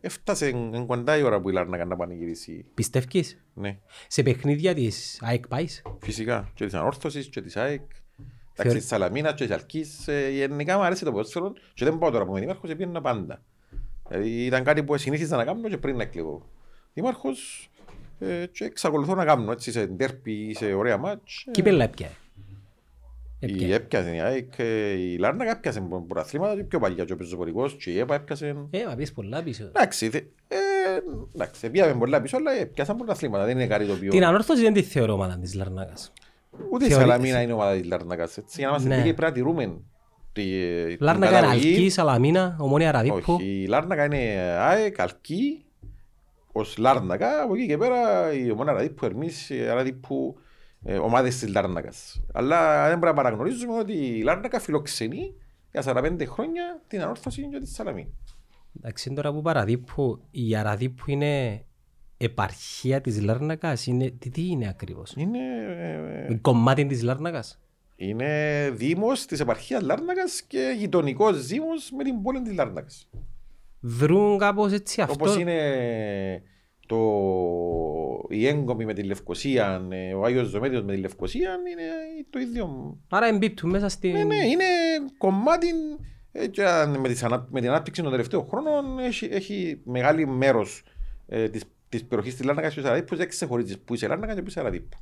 έφτασε 0.00 0.46
εν 0.46 0.86
κοντά 0.86 1.16
η 1.16 1.22
ώρα 1.22 1.40
που 1.40 1.48
η 1.48 1.52
Λάρνακα 1.52 1.84
να 1.84 1.96
πανηγυρίσει. 1.96 2.64
Πιστεύεις; 2.74 3.44
Ναι. 3.54 3.78
Σε 4.08 4.22
παιχνίδια 4.22 4.74
της 4.74 5.18
ΑΕΚ 5.22 5.48
πάεις; 5.48 5.82
Φυσικά. 6.00 6.50
Και 6.54 6.64
της 6.64 6.74
Ανόρθωσης 6.74 7.28
και 7.28 7.40
της 7.42 7.56
ΑΕΚ. 7.56 7.80
Θεωρεί- 7.80 7.94
Εντάξει, 8.58 8.78
της 8.78 8.86
Σαλαμίνας 8.86 9.34
και 9.34 9.44
της 9.46 9.54
Αλκής. 9.54 10.08
ε, 10.08 10.30
Γενικά 10.30 10.76
μου 10.76 10.82
αρέσει 10.82 11.04
το 11.04 11.10
ποδόσφαιρο 11.12 11.52
και 11.74 11.84
δεν 11.84 11.98
πάω 11.98 12.10
τώρα 12.10 12.24
που 12.24 12.30
είμαι 12.30 12.40
δήμαρχος, 12.40 12.70
πήγαινα 12.70 13.00
πάντα. 13.00 13.42
Δηλαδή 14.08 14.44
ήταν 14.44 14.64
κάτι 14.64 14.82
που 14.82 14.96
συνήθιζα 14.96 15.36
να 15.36 15.44
κάνω 15.44 15.68
και 15.68 15.78
πριν 15.78 15.96
να 15.96 16.02
εκλεγώ. 16.02 16.50
Δήμαρχος 16.94 17.70
ε, 18.18 18.46
και 18.52 18.64
εξακολουθώ 18.64 19.14
να 19.14 19.24
κάνω 19.24 19.52
έτσι 19.52 19.72
σε 19.72 19.86
ντέρπι, 19.86 20.54
σε 20.58 20.72
ωραία 20.72 20.96
μάτς. 20.96 21.44
ε, 21.46 21.50
Κύπελα 21.50 21.84
έπια. 21.84 22.10
Η 23.38 23.72
έπιασε 23.72 24.14
η 24.14 24.20
ΑΕΚ, 24.20 24.52
ε, 24.58 24.90
η 24.90 25.16
Λάρνακα 25.18 25.50
έπιασε 25.50 25.80
πρωταθλήματα 26.08 26.54
και 26.56 26.64
πιο 26.64 26.78
παλιά 26.78 27.04
και 27.04 27.12
ο 27.12 27.16
πεζοπορικός 27.16 27.74
και 27.74 27.90
η 27.90 27.98
ΕΠΑ 27.98 28.14
έπιασε. 28.14 28.46
Ε, 28.70 28.84
μα 28.88 28.94
πεις 28.94 29.12
πολλά 29.12 29.42
πίσω. 29.42 29.64
Εντάξει, 29.64 30.10
θε- 30.10 30.24
ε, 30.48 30.56
εντάξει, 31.34 31.70
πήγαμε 31.70 31.94
πολλά 31.94 32.20
πίσω, 32.20 32.36
αλλά 32.36 32.52
έπιασαν 32.52 32.96
πρωταθλήματα. 32.96 33.44
Δεν 33.44 33.54
είναι 33.58 33.66
κάτι 33.66 33.86
το 33.86 33.92
οποίο... 33.92 34.10
Την 34.10 34.24
ανόρθωση 34.24 34.62
δεν 34.62 34.72
τη 34.72 34.82
θεωρώ 34.82 35.12
ομάδα 35.12 35.38
της 35.38 35.54
Λαρνάκας. 35.54 36.12
Ούτε 36.72 36.84
η 36.84 36.88
Θεωρεί- 36.88 37.06
Σαλαμίνα 37.08 37.40
είναι 37.42 37.52
ομάδα 37.52 37.72
της 37.76 37.84
Λάρνακας. 37.84 38.36
Έτσι, 38.36 38.54
για 38.58 38.64
να 38.66 38.70
είμαστε 38.72 38.88
Ναι. 38.88 38.96
δίκαιοι 38.96 39.14
πρέπει 39.14 39.30
να 39.30 39.36
τηρούμε 39.36 39.80
τη- 40.32 40.86
την 40.86 40.96
Λάρνακα 41.00 41.30
είναι 41.32 41.40
καταγωγή. 41.40 41.68
Αλκής, 41.74 41.92
Σαλαμίνα, 41.92 42.56
Ομόνια 42.60 42.90
Ραδίππου. 42.90 43.32
Όχι, 43.32 43.62
η 43.62 43.66
Λάρνακα 43.66 44.04
είναι 44.04 44.16
ΑΕΚ, 44.58 45.00
Αλκή, 45.00 45.64
ως 46.52 46.76
Λάρνακα. 46.78 47.42
Από 47.42 47.54
εκεί 47.54 47.66
και 47.66 47.76
πέρα 47.78 48.32
η 48.32 48.50
ομάδα 48.50 48.72
Ραδίππου, 48.72 49.04
Ερμής, 49.04 49.50
ε, 49.50 49.68
Ραδίππου, 50.86 50.92
ε, 50.92 50.98
ομάδες 50.98 51.38
της 51.38 51.48
Λάρνακας. 51.48 52.22
Αλλά 52.32 52.88
δεν 52.88 52.98
πρέπει 52.98 53.16
να 53.16 53.22
παραγνωρίζουμε 53.22 53.78
ότι 53.78 53.92
η 53.92 54.22
Λάρνακα 54.22 54.60
φιλοξενεί 54.60 55.34
για 55.72 55.82
45 55.82 56.26
χρόνια 56.26 56.82
την 56.86 57.02
ανόρθωση 57.02 57.48
και 57.48 57.58
τη 57.58 57.68
Σαλαμίνα. 57.68 58.08
Εντάξει, 58.76 59.12
τώρα 59.12 59.32
που 59.32 59.42
παραδείπου, 59.42 60.20
η 60.30 60.56
Αραδίππου 60.56 61.04
είναι 61.10 61.64
επαρχία 62.16 63.00
της 63.00 63.22
Λάρνακας. 63.22 63.86
Είναι, 63.86 64.10
τι, 64.10 64.30
τι 64.30 64.46
είναι 64.48 64.68
ακριβώς; 64.68 65.12
Είναι, 65.16 65.38
ε, 65.78 66.24
Είναι 66.24 66.38
κομμάτι 66.42 66.86
της 66.86 67.02
Λάρνακας. 67.02 67.60
είναι 67.96 68.70
δήμος 68.72 69.26
της 69.26 69.40
επαρχίας 69.40 69.82
Λάρνακας 69.82 70.42
και 70.42 70.74
γειτονικός 70.78 71.46
δήμος 71.46 71.90
με 71.96 72.04
την 72.04 72.22
πόλη 72.22 72.42
της 72.42 72.54
Λάρνακας. 72.54 73.08
Δρούν 73.80 74.38
κάπως 74.38 74.72
έτσι 74.72 75.00
αυτό. 75.00 75.14
Όπως 75.14 75.36
είναι 75.36 76.42
το, 76.86 76.98
η 78.28 78.46
έγκομη 78.46 78.84
με 78.84 78.94
τη 78.94 79.02
Λευκοσία, 79.02 79.86
ε, 79.90 80.14
ο 80.14 80.24
Άγιος 80.24 80.48
Ζωμέτιος 80.48 80.82
με 80.82 80.94
τη 80.94 81.00
Λευκοσία 81.00 81.50
είναι 81.70 81.82
το 82.30 82.38
ίδιο. 82.38 82.96
Άρα 83.08 83.26
εμπίπτουν 83.26 83.70
μέσα 83.70 83.88
στην... 83.88 84.12
Ναι, 84.12 84.24
ναι, 84.24 84.36
είναι 84.36 84.64
κομμάτι 85.18 85.66
ε, 86.32 86.46
και 86.46 86.64
αν 86.64 87.00
με, 87.00 87.08
τις 87.08 87.22
ανα- 87.22 87.48
με 87.50 87.60
την 87.60 87.68
ανάπτυξη 87.68 88.02
των 88.02 88.10
τελευταίων 88.10 88.46
χρόνων 88.48 88.98
έχει, 88.98 89.28
έχει 89.30 89.80
μεγάλη 89.84 90.26
μέρος 90.26 90.82
ε, 91.26 91.48
της 91.48 91.62
της 91.88 92.04
περιοχής 92.04 92.36
της 92.36 92.44
Λάρνακας 92.44 92.74
και 92.74 92.80
της 92.80 92.88
Αραδίπου. 92.88 93.16
Δεν 93.16 93.28
ξεχωρίζει 93.28 93.78
που 93.78 93.94
είσαι 93.94 94.06
Λάρνακα 94.06 94.34
και 94.34 94.42
που 94.42 94.48
είσαι 94.48 94.60
Αραδίπου. 94.60 94.96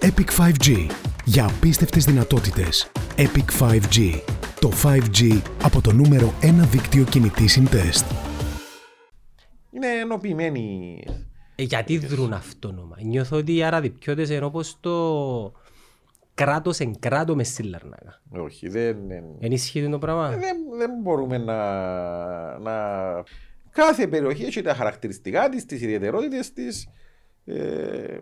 Epic 0.00 0.30
5G. 0.38 0.86
Για 1.24 1.46
απίστευτες 1.46 2.04
δυνατότητες. 2.04 2.90
Epic 3.16 3.68
5G. 3.68 4.20
Το 4.60 4.72
5G 4.82 5.40
από 5.62 5.80
το 5.80 5.92
νούμερο 5.92 6.34
1 6.42 6.46
δίκτυο 6.70 7.04
κινητής 7.04 7.52
συντεστ. 7.52 8.31
Είναι 9.74 9.86
ενοποιημένοι. 9.86 11.02
Ε, 11.54 11.62
γιατί 11.62 11.98
δρούν 11.98 12.32
αυτόνομα. 12.32 12.96
Νιώθω 13.02 13.36
ότι 13.36 13.56
οι 13.56 13.62
Αραδιπιώτες 13.62 14.30
είναι 14.30 14.44
όπως 14.44 14.76
το 14.80 15.52
κράτος 16.34 16.80
εν 16.80 16.98
κράτο 16.98 17.34
μες 17.34 17.48
στη 17.48 17.62
Λαρνάκα. 17.62 18.22
Όχι, 18.30 18.68
δεν, 18.68 19.06
δεν, 19.06 19.24
Ενισχύει 19.40 19.88
το 19.88 19.98
πράγμα; 19.98 20.28
δεν, 20.30 20.56
δεν 20.76 20.90
μπορούμε 21.02 21.38
να, 21.38 22.58
να. 22.58 22.74
Κάθε 23.70 24.06
περιοχή 24.06 24.44
έχει 24.44 24.62
τα 24.62 24.74
χαρακτηριστικά 24.74 25.48
της, 25.48 25.64
τις 25.64 25.82
ιδιαιτερότητες 25.82 26.52
της. 26.52 26.88
Ε, 27.44 28.18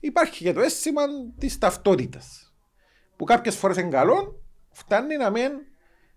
υπάρχει 0.00 0.44
και 0.44 0.52
το 0.52 0.60
αίσθημα 0.60 1.02
της 1.38 1.58
ταυτότητας. 1.58 2.54
Που 3.16 3.24
κάποιες 3.24 3.56
φορές 3.56 3.76
είναι 3.76 3.88
καλό, 3.88 4.42
φτάνει 4.70 5.16
να 5.16 5.30
μεν 5.30 5.52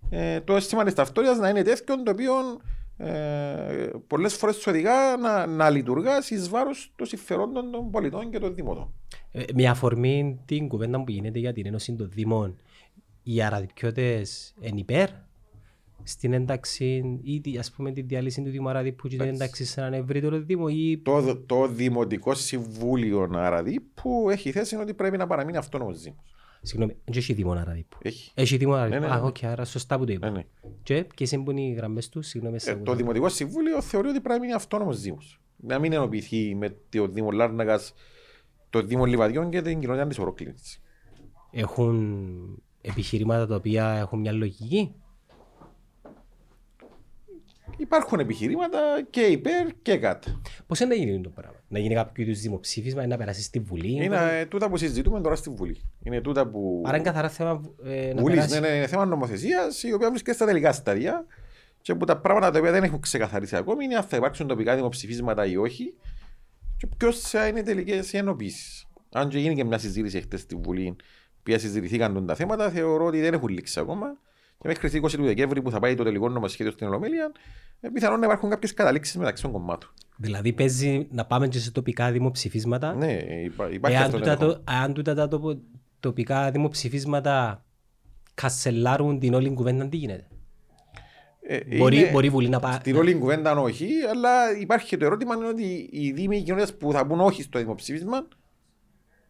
ε, 0.09 0.41
το 0.41 0.55
αίσθημα 0.55 0.83
της 0.83 0.93
ταυτότητας 0.93 1.37
να 1.37 1.49
είναι 1.49 1.61
τέτοιο 1.61 2.03
το 2.03 2.11
οποίο 2.11 2.33
ε, 2.97 3.89
πολλές 4.07 4.33
φορές 4.33 4.55
σου 4.55 4.63
οδηγά 4.67 5.17
να, 5.21 5.45
να 5.45 5.69
λειτουργάς 5.69 6.29
εις 6.29 6.49
βάρος 6.49 6.93
των 6.95 7.07
συμφερόντων 7.07 7.71
των 7.71 7.91
πολιτών 7.91 8.29
και 8.29 8.39
των 8.39 8.55
δημοτών. 8.55 8.93
Ε, 9.31 9.43
με 9.53 9.65
αφορμή 9.67 10.41
την 10.45 10.67
κουβέντα 10.67 11.03
που 11.03 11.11
γίνεται 11.11 11.39
για 11.39 11.53
την 11.53 11.65
Ένωση 11.65 11.93
των 11.95 12.09
Δήμων, 12.13 12.59
οι 13.23 13.41
Αραδιπιώτες 13.41 14.53
είναι 14.61 14.79
υπέρ 14.79 15.09
στην 16.03 16.33
ένταξη 16.33 17.19
ή 17.23 17.41
τη- 17.41 17.57
ας 17.57 17.71
πούμε 17.71 17.91
τη 17.91 18.01
διάλυση 18.01 18.41
του 18.41 18.49
Δήμου 18.49 18.69
Αραδίπου 18.69 19.01
και 19.07 19.09
την 19.09 19.19
Εντάξει. 19.21 19.41
ένταξη 19.41 19.65
σε 19.65 19.79
έναν 19.81 19.93
ευρύτερο 19.93 20.39
Δήμο 20.39 20.65
ή 20.69 20.97
Το, 20.97 21.37
το 21.37 21.67
Δημοτικό 21.67 22.33
Συμβούλιο 22.33 23.29
Αραδίππου 23.33 24.29
έχει 24.29 24.51
θέση 24.51 24.75
ότι 24.75 24.93
πρέπει 24.93 25.17
να 25.17 25.27
παραμείνει 25.27 25.57
αυτόνομος 25.57 26.01
Δήμος. 26.01 26.33
Συγγνώμη, 26.67 26.95
δεν 27.05 27.17
έχει 27.17 27.33
Δήμο 27.33 27.51
Αραδίπου. 27.51 27.97
Έχει. 28.01 28.31
Έχει 28.33 28.57
Δήμο 28.57 28.73
Αραδίπου. 28.73 28.99
ναι, 28.99 29.07
Α, 29.07 29.19
ναι. 29.19 29.25
οκ, 29.27 29.43
άρα 29.43 29.65
σωστά 29.65 29.97
που 29.97 30.05
το 30.05 30.11
είπα. 30.13 30.29
Ναι, 30.29 30.37
ναι. 30.37 30.45
Και 30.83 31.05
ποιες 31.15 31.31
είναι 31.31 31.61
οι 31.61 31.71
γραμμές 31.73 32.09
τους, 32.09 32.27
συγγνώμη, 32.27 32.59
σε 32.59 32.69
Ε, 32.69 32.73
ακούω. 32.73 32.83
το 32.85 32.93
Δημοτικό 32.95 33.29
Συμβούλιο 33.29 33.81
θεωρεί 33.81 34.07
ότι 34.07 34.21
πρέπει 34.21 34.39
να 34.39 34.45
είναι 34.45 34.55
αυτόνομος 34.55 35.01
Δήμος. 35.01 35.41
Να 35.57 35.79
μην 35.79 35.93
ενοποιηθεί 35.93 36.55
με 36.55 36.75
το 36.89 37.07
Δήμο 37.07 37.31
Λάρνακας, 37.31 37.93
το 38.69 38.81
Δήμο 38.81 39.05
Λιβαδιών 39.05 39.49
και 39.49 39.61
την 39.61 39.79
κοινωνία 39.79 40.07
της 40.07 40.19
Ορόκληνη. 40.19 40.53
Έχουν 41.51 42.63
επιχειρήματα 42.81 43.47
τα 43.47 43.55
οποία 43.55 43.89
έχουν 43.89 44.19
μια 44.19 44.31
λογική; 44.31 44.93
Υπάρχουν 47.77 48.19
επιχειρήματα 48.19 48.79
και 49.09 49.21
υπέρ 49.21 49.67
και 49.81 49.97
κάτω. 49.97 50.41
Πώς 50.67 50.79
είναι 50.79 50.95
να 50.95 51.01
γίνει 51.01 51.21
το 51.21 51.29
πράγμα; 51.29 51.55
Να 51.67 51.79
γίνει 51.79 51.93
κάποιο 51.93 52.23
είδους 52.23 52.39
δημοψήφισμα, 52.39 53.07
να 53.07 53.17
περάσει 53.17 53.41
στη 53.41 53.59
Βουλή. 53.59 54.03
Είναι 54.03 54.39
ε, 54.39 54.45
τούτα 54.45 54.69
που 54.69 54.77
συζητούμε 54.77 55.21
τώρα 55.21 55.35
στη 55.35 55.49
Βουλή. 55.49 55.81
Είναι 56.03 56.21
τούτα 56.21 56.47
που. 56.47 56.83
Άρα 56.85 56.95
είναι 56.95 57.05
καθαρά 57.05 57.29
θέμα 57.29 57.61
ε, 57.83 58.13
να 58.13 58.21
Βουλής, 58.21 58.35
περάσει. 58.35 58.59
ναι, 58.59 58.67
ναι, 58.69 58.75
είναι 58.75 58.87
θέμα 58.87 59.05
νομοθεσίας 59.05 59.83
η 59.83 59.93
οποία 59.93 60.09
βρίσκεται 60.09 60.35
στα 60.35 60.45
τελικά 60.45 60.71
στάδια 60.71 61.25
και 61.81 61.95
που 61.95 62.05
τα 62.05 62.17
πράγματα 62.17 62.51
τα 62.51 62.59
οποία 62.59 62.71
δεν 62.71 62.83
έχουν 62.83 62.99
ξεκαθαρίσει 62.99 63.55
ακόμη 63.55 63.83
είναι 63.83 63.95
αν 63.95 64.03
θα 64.03 64.17
υπάρξουν 64.17 64.47
τοπικά 64.47 64.75
δημοψηφίσματα 64.75 65.45
ή 65.45 65.57
όχι 65.57 65.93
και 66.77 66.87
ποιος 66.97 67.19
θα 67.19 67.47
είναι 67.47 67.63
τελικές 67.63 68.13
οι 68.13 68.17
ενωπήσει. 68.17 68.87
Αν 69.11 69.29
και 69.29 69.39
γίνει 69.39 69.55
και 69.55 69.63
μια 69.63 69.77
συζήτηση 69.77 70.21
χτε 70.21 70.37
στη 70.37 70.55
Βουλή 70.55 70.95
που 71.43 71.51
συζητηθήκαν 71.51 72.13
τον 72.13 72.25
τα 72.25 72.35
θέματα, 72.35 72.69
θεωρώ 72.69 73.05
ότι 73.05 73.21
δεν 73.21 73.33
έχουν 73.33 73.47
λήξει 73.47 73.79
ακόμα. 73.79 74.17
Και 74.59 74.67
μέχρι 74.67 74.89
τις 74.89 74.99
20 75.01 75.17
του 75.17 75.23
Δεκέμβρη 75.25 75.61
που 75.61 75.71
θα 75.71 75.79
πάει 75.79 75.95
το 75.95 76.03
τελικό 76.03 76.29
νομοσχέδιος 76.29 76.73
στην 76.73 76.87
Ολομέλεια, 76.87 77.31
ε, 77.79 77.89
πιθανόν 77.89 78.19
να 78.19 78.25
υπάρχουν 78.25 78.49
κάποιες 78.49 78.73
καταλήξεις 78.73 79.15
μεταξύ 79.15 79.43
των 79.43 79.51
κομμάτων. 79.51 79.89
Δηλαδή 80.17 80.53
παίζει 80.53 81.07
να 81.11 81.25
πάμε 81.25 81.47
και 81.47 81.59
σε 81.59 81.71
τοπικά 81.71 82.11
δημοψηφίσματα. 82.11 82.93
Ναι, 82.95 83.13
υπά- 83.43 83.73
υπάρχει 83.73 83.97
Εάν 83.97 84.05
αυτό 84.05 84.17
το 84.17 84.23
τούτα, 84.23 84.31
ενδεχόμενο. 84.31 84.63
το, 84.65 84.71
αν 84.71 84.93
τούτα 84.93 85.13
τα 85.15 85.27
τοπο- 85.27 85.59
τοπικά 85.99 86.51
δημοψηφίσματα 86.51 87.65
κασελάρουν 88.33 89.19
την 89.19 89.33
όλη 89.33 89.53
κουβέντα, 89.53 89.87
τι 89.89 89.97
γίνεται; 89.97 90.27
Ε, 91.49 91.77
Μπορεί, 91.77 91.97
είναι- 91.97 92.11
μπορεί 92.11 92.27
η 92.27 92.29
Βουλή 92.29 92.49
να 92.49 92.59
πάει. 92.59 92.73
Στην 92.73 92.95
όλη 92.95 93.15
κουβέντα 93.15 93.51
αν 93.51 93.57
όχι, 93.57 93.87
αλλά 94.11 94.57
υπάρχει 94.59 94.87
και 94.87 94.97
το 94.97 95.05
ερώτημα 95.05 95.35
είναι 95.35 95.47
ότι 95.47 95.89
οι 95.91 96.11
δήμοι 96.11 96.41
κοινωνία 96.43 96.67
που 96.79 96.91
θα 96.91 97.05
πούν 97.07 97.19
όχι 97.19 97.41
στο 97.41 97.59
δημοψήφισμα, 97.59 98.27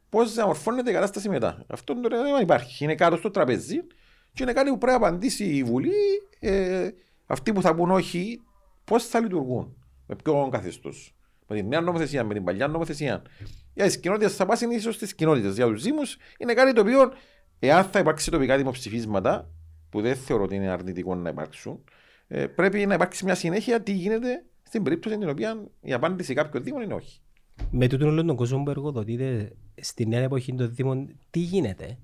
πώς 0.10 0.34
διαμορφώνεται 0.34 0.90
η 0.90 0.94
κατάσταση 0.94 1.30
μετά. 1.30 1.64
Αυτό 1.68 1.94
το 2.02 2.16
ερώτημα 2.16 2.42
υπάρχει. 2.42 2.84
Είναι 2.84 2.96
κάτω 2.96 3.16
στο 3.18 3.30
τραπέζι 3.32 3.82
και 4.38 4.44
είναι 4.44 4.54
κάτι 4.54 4.70
που 4.70 4.78
πρέπει 4.78 5.00
να 5.00 5.08
απαντήσει 5.08 5.44
η 5.44 5.64
Βουλή. 5.64 5.92
Ε, 6.40 6.90
αυτοί 7.26 7.54
που 7.54 7.62
θα 7.62 7.76
πούν 7.76 7.92
όχι, 7.92 8.42
πώς 8.84 9.06
θα 9.06 9.20
λειτουργούν, 9.20 9.76
με 10.06 10.16
ποιο 10.16 10.50
καθεστώς. 10.52 11.16
Με 11.48 11.56
την 11.56 11.68
νέα 11.68 11.82
νομοθεσία, 11.82 12.24
με 12.24 12.34
την 12.34 12.44
παλιά 12.44 12.68
νομοθεσία. 12.68 13.22
Για 13.74 13.86
τις 13.86 14.00
κοινότητες 14.00 14.36
θα 14.36 14.46
πάσει 14.46 14.68
ίσως 14.70 14.96
στις 14.96 15.16
κοινότητες. 15.16 15.56
Για 15.56 15.68
τους 15.68 15.84
Δήμους 15.84 16.18
είναι 16.38 16.54
κάτι 16.54 16.74
το 16.74 16.82
οποίο, 16.82 17.12
εάν 17.60 17.84
θα 17.84 18.00
υπάρξει 18.00 18.32
τοπικά 18.32 18.58
δημοψηφίσματα, 18.58 19.50
που 19.90 20.02
δεν 20.02 20.16
θεωρώ 20.16 20.44
ότι 20.44 20.56
είναι 20.56 20.70
αρνητικό 20.70 21.16
να 21.16 21.30
υπάρξουν, 21.30 21.84
ε, 22.28 22.48
πρέπει 22.48 22.86
να 22.86 22.94
υπάρξει 22.94 23.26
μια 23.26 23.36
συνέχεια 23.36 23.82
τι 23.82 23.92
γίνεται 23.92 24.46
στην 24.64 24.84
περίπτωση 24.84 25.18
την 25.18 25.30
οποία 25.30 25.68
η 25.82 25.94
απάντηση 25.94 26.34
κάποιων 26.34 26.64
Δήμων 26.64 26.82
είναι 26.82 26.94
όχι. 26.94 27.22
Με 27.72 27.88
τούτον 27.88 28.08
όλο 28.08 28.26
τον 28.26 28.36
κόσμο 28.36 28.64
που 28.64 28.70
εργοδοτείται 28.70 29.56
στη 29.82 30.08
νέα 30.08 30.22
εποχή 30.22 30.56
των 30.56 30.74
Δήμων, 30.74 31.20
τι 31.30 31.40
γίνεται; 31.40 31.98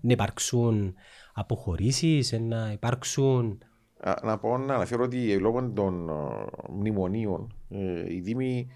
Να 0.00 0.12
υπάρξουν 0.12 0.94
αποχωρήσεις, 1.40 2.32
να 2.40 2.70
υπάρξουν... 2.72 3.58
Α, 4.00 4.14
Να 4.22 4.38
πω 4.38 4.58
να 4.58 4.74
αναφέρω 4.74 5.04
ότι 5.04 5.38
λόγω 5.38 5.70
των 5.74 6.08
ε, 6.08 6.12
μνημονίων 6.70 7.54
ε, 7.70 8.14
οι 8.14 8.20
Δήμοι, 8.20 8.68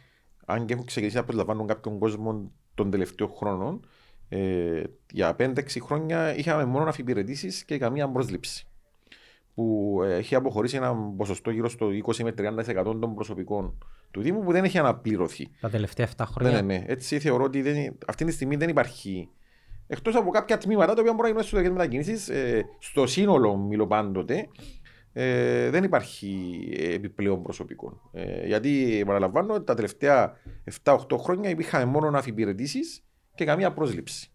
αν 0.47 0.66
και 0.66 0.73
έχουν 0.73 0.85
ξεκινήσει 0.87 1.16
να 1.16 1.25
προσλαμβάνουν 1.25 1.66
κάποιον 1.66 1.99
κόσμο 1.99 2.50
των 2.75 2.90
τελευταίων 2.90 3.30
χρόνων, 3.37 3.87
ε, 4.28 4.83
για 5.12 5.37
5-6 5.38 5.52
χρόνια 5.83 6.37
είχαμε 6.37 6.64
μόνο 6.64 6.88
αφιπηρετήσεις 6.88 7.64
και 7.64 7.78
καμία 7.78 8.09
πρόσληψη. 8.11 8.66
Που 9.54 10.00
ε, 10.04 10.14
έχει 10.16 10.35
αποχωρήσει 10.35 10.76
ένα 10.76 10.94
ποσοστό 11.16 11.50
γύρω 11.50 11.68
στο 11.68 11.88
20 12.06 12.16
με 12.23 12.35
30% 12.38 12.97
των 13.00 13.14
προσωπικών 13.14 13.78
του 14.11 14.21
Δήμου 14.21 14.42
που 14.42 14.52
δεν 14.52 14.64
έχει 14.64 14.78
αναπληρωθεί. 14.78 15.49
Τα 15.61 15.71
τελευταία 15.71 16.06
7 16.06 16.11
Ναι, 16.18 16.25
χρόνια. 16.26 16.62
ναι, 16.62 16.78
ναι. 16.78 16.85
Έτσι 16.87 17.18
θεωρώ 17.18 17.44
ότι 17.44 17.62
δεν, 17.62 17.99
αυτή 18.06 18.25
τη 18.25 18.33
στιγμή 18.33 18.56
δεν 18.56 18.68
υπάρχει. 18.68 19.28
Εκτός 19.96 20.14
από 20.14 20.30
κάποια 20.30 20.58
τμήματα 20.58 20.94
τα 20.94 21.00
οποία 21.00 21.12
μπορεί 21.12 21.22
να 21.22 21.26
γίνουν 21.26 21.42
εσωτερικέ 21.42 21.72
μετακινήσεις, 21.72 22.28
ε, 22.28 22.64
στο 22.78 23.06
σύνολο 23.06 23.56
μιλώ 23.56 23.86
πάντοτε, 23.86 24.48
ε, 25.12 25.70
δεν 25.70 25.84
υπάρχει 25.84 26.68
επιπλέον 26.76 27.42
προσωπικό. 27.42 28.10
Ε, 28.12 28.46
γιατί, 28.46 28.98
επαναλαμβάνω, 29.00 29.62
τα 29.62 29.74
τελευταία 29.74 30.32
7-8 30.64 31.18
χρόνια 31.18 31.50
υπήρχαν 31.50 31.88
μόνο 31.88 32.18
αφιπηρετήσεις 32.18 33.04
και 33.34 33.44
καμία 33.44 33.72
πρόσληψη. 33.72 34.30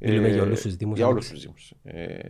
Μιλούμε 0.00 0.28
για 0.28 0.42
όλους 0.42 0.60
τους 0.60 0.76
Δήμους, 0.76 0.96
Για 0.96 1.06
όλους 1.06 1.30
Άλεξ. 1.30 1.30
τους 1.30 1.42
Δήμους. 1.42 1.74
Ε, 1.82 2.28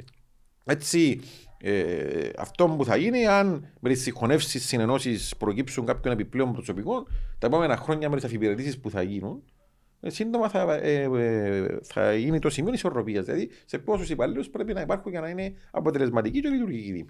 έτσι, 0.64 1.20
ε, 1.60 2.30
αυτό 2.38 2.66
που 2.68 2.84
θα 2.84 2.96
γίνει, 2.96 3.26
αν 3.26 3.72
με 3.80 3.88
τις 3.88 4.02
συγχωνεύσεις 4.02 4.66
συνενώσεις 4.66 5.36
προκύψουν 5.36 5.86
κάποιον 5.86 6.12
επιπλέον 6.14 6.52
προσωπικό, 6.52 7.06
τα 7.38 7.46
επόμενα 7.46 7.76
χρόνια 7.76 8.08
με 8.08 8.16
τις 8.16 8.24
αφιπηρετήσεις 8.24 8.80
που 8.80 8.90
θα 8.90 9.02
γίνουν, 9.02 9.42
ε, 9.42 9.59
σύντομα 10.06 10.48
θα, 10.48 10.74
ε, 10.74 11.02
ε, 11.02 11.78
θα 11.82 12.14
γίνει 12.14 12.38
το 12.38 12.50
σημείο 12.50 12.72
ισορροπίας. 12.72 13.24
Δηλαδή, 13.24 13.50
σε 13.64 13.78
πόσους 13.78 14.10
υπαλλήλους 14.10 14.48
πρέπει 14.50 14.72
να 14.72 14.80
υπάρχουν 14.80 15.10
για 15.10 15.20
να 15.20 15.28
είναι 15.28 15.52
αποτελεσματικοί 15.70 16.40
και 16.40 16.48
λειτουργικοί 16.48 16.92
δήμοι. 16.92 17.06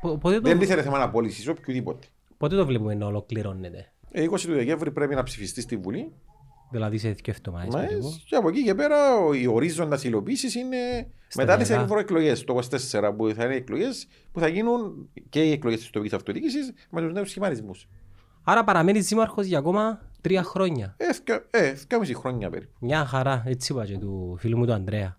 Πο- 0.00 0.18
Πότε 0.18 0.40
Δεν 0.40 0.52
το, 0.52 0.58
τίθεται 0.58 0.82
θέμα 0.82 1.02
απόλυσης 1.02 1.48
οποιοδήποτε. 1.48 2.06
πότε 2.36 2.56
το 2.56 2.66
βλέπουμε 2.66 2.94
να 2.94 3.06
ολοκληρώνεται; 3.06 3.92
Ε, 4.10 4.22
20 4.22 4.46
του 4.46 4.52
Δεκέμβρη 4.54 4.90
πρέπει 4.90 5.14
να 5.14 5.22
ψηφιστεί 5.22 5.60
στη 5.60 5.76
Βουλή. 5.76 6.12
Δηλαδή 6.70 6.98
σε 6.98 7.08
δύο 7.10 7.34
εβδομάδες 7.36 7.74
Μα, 7.74 7.80
περίπου. 7.80 8.14
και 8.28 8.36
από 8.36 8.48
εκεί 8.48 8.62
και 8.64 8.74
πέρα 8.74 9.16
ο- 9.16 9.32
οι 9.34 9.46
ορίζοντας 9.46 10.04
υλοποίησης 10.04 10.54
είναι 10.54 10.76
μετά 11.36 11.56
τις 11.56 11.66
Σταδιακά. 11.66 11.82
ευρωεκλογές, 11.82 12.44
το 12.44 12.54
24, 12.54 13.12
που 13.16 13.30
θα 13.34 13.44
είναι 13.44 13.54
εκλογές 13.54 14.06
που 14.32 14.40
θα 14.40 14.48
γίνουν 14.48 15.08
και 15.28 15.42
οι 15.44 15.52
εκλογές 15.52 15.78
της 15.78 15.90
τοπικής 15.90 16.16
αυτοδιοίκησης 16.16 16.72
με 16.90 17.00
τους 17.00 17.12
νέους 17.12 17.28
σχηματισμούς. 17.30 17.88
Άρα 18.44 18.64
παραμένει 18.64 19.00
δήμαρχος 19.00 19.46
για 19.46 19.58
ακόμα 19.58 20.00
τρία 20.20 20.42
χρόνια. 20.42 20.94
Ε, 20.98 21.12
θκια- 21.12 21.46
ε, 21.50 21.72
δυόμιση 21.72 22.14
χρόνια 22.14 22.50
περίπου. 22.50 22.72
Μια 22.80 23.04
χαρά, 23.04 23.42
έτσι 23.46 23.72
είπα 23.72 23.84
και 23.86 23.98
του 23.98 24.36
φίλου 24.38 24.58
μου 24.58 24.66
του 24.66 24.72
Ανδρέα. 24.72 25.16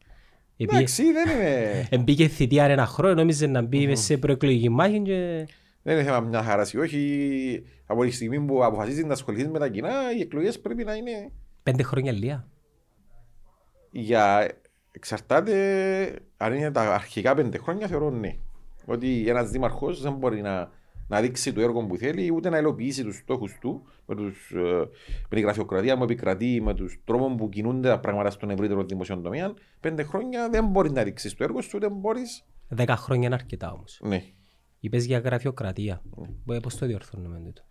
Επί- 0.58 0.74
Εντάξει, 0.74 1.12
δεν 1.12 1.30
είναι, 1.38 1.88
Εμπήκε 1.90 2.28
θητεία 2.28 2.64
ένα 2.66 2.86
χρόνο, 2.86 3.14
νόμιζε 3.14 3.48
να 3.48 3.62
μπει 3.62 3.88
μες 3.88 4.00
σε 4.00 4.18
προεκλογική 4.18 4.70
μάχη 4.70 5.02
και... 5.02 5.48
δεν 5.82 5.94
είναι 5.96 6.04
θέμα 6.04 6.20
μια 6.20 6.44
χαρά 6.44 6.68
ή 6.74 6.78
όχι. 6.78 7.64
Από 7.86 8.04
τη 8.04 8.12
στιγμή 8.12 8.40
που 8.40 8.64
αποφασίζεις 8.66 9.04
να 9.06 9.14
ασχοληθείς 9.14 9.48
με 9.48 9.60
τα 9.60 9.70
κοινά, 9.70 9.92
οι 10.18 10.22
εκλογές 10.22 10.60
πρέπει 10.60 10.84
να 10.84 10.94
είναι 10.96 11.32
Πέντε 11.64 11.84
χρόνια 11.84 12.12
λία. 12.12 12.48
για. 13.92 14.52
Εξαρτάται 14.92 15.56
αν 16.38 16.54
είναι 16.54 16.72
τα 16.72 16.94
αρχικά 16.94 17.34
πέντε 17.34 17.58
χρόνια, 17.58 17.88
θεωρώ 17.88 18.10
ναι. 18.10 18.36
Ότι 18.86 19.26
ένας 19.28 19.50
δήμαρχος 19.50 20.02
δεν 20.02 20.14
μπορεί 20.14 20.42
να 20.42 20.70
να 21.10 21.22
δείξει 21.22 21.54
το 21.54 21.62
έργο 21.62 21.86
που 21.86 21.98
θέλει, 21.98 22.32
ούτε 22.34 22.50
να 22.50 22.58
υλοποιήσει 22.58 23.04
τους 23.04 23.16
στόχους 23.16 23.58
του 23.62 23.82
με, 24.06 24.16
τους, 24.16 24.52
ε, 24.52 24.60
με 25.30 25.36
τη 25.36 25.40
γραφειοκρατία 25.40 25.98
που 25.98 26.04
επικρατεί, 26.04 26.62
με 26.62 26.74
τους 26.74 27.00
τρόπου 27.04 27.36
που 27.36 27.50
κινούνται 27.50 27.88
τα 27.88 28.00
πράγματα 28.00 28.30
στον 28.30 28.50
ευρύτερο 28.50 28.84
δημοσιο 28.84 29.18
τομέα. 29.18 29.54
Πέντε 29.80 30.04
χρόνια 30.04 30.50
δεν 30.50 30.66
μπορεί 30.66 30.92
να 30.92 31.04
δείξεις 31.04 31.34
το 31.36 31.44
έργο 31.44 31.62
σου, 31.62 31.72
ούτε 31.76 31.90
μπορείς. 31.90 32.46
Δέκα 32.68 32.96
χρόνια 32.96 33.26
είναι 33.26 33.36
αρκετά 33.36 33.72
όμως. 33.72 34.00
Ναι. 34.04 34.24
Είπες 34.80 35.06
για 35.06 35.20
γραφειοκρατία. 35.20 36.02
Ναι. 36.46 36.60
Πώς 36.60 36.76
το 36.76 36.86
διορθώνουμε 36.86 37.42
τούτο; 37.46 37.62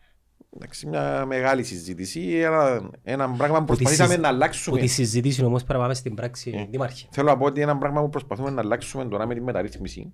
Εντάξει, 0.57 0.87
μια 0.87 1.27
μεγάλη 1.27 1.63
συζήτηση, 1.63 2.21
ένα, 2.21 2.91
ένα 3.03 3.31
πράγμα 3.31 3.59
που 3.59 3.65
προσπαθήσαμε 3.65 4.17
να 4.17 4.29
αλλάξουμε. 4.29 4.77
Που 4.77 4.83
τη 4.83 4.89
συζήτηση 4.89 5.45
όμως 5.45 5.63
πρέπει 5.63 5.79
να 5.79 5.85
πάμε 5.85 5.95
στην 5.95 6.15
πράξη, 6.15 6.51
ε. 6.55 6.67
Δήμαρχε. 6.71 7.09
Θέλω 7.11 7.29
να 7.29 7.37
πω 7.37 7.45
ότι 7.45 7.61
ένα 7.61 7.79
πράγμα 7.79 8.03
που 8.03 8.09
προσπαθούμε 8.09 8.51
να 8.51 8.61
αλλάξουμε 8.61 9.05
τώρα 9.05 9.27
με 9.27 9.35
τη 9.35 9.41
μεταρρύθμιση 9.41 10.13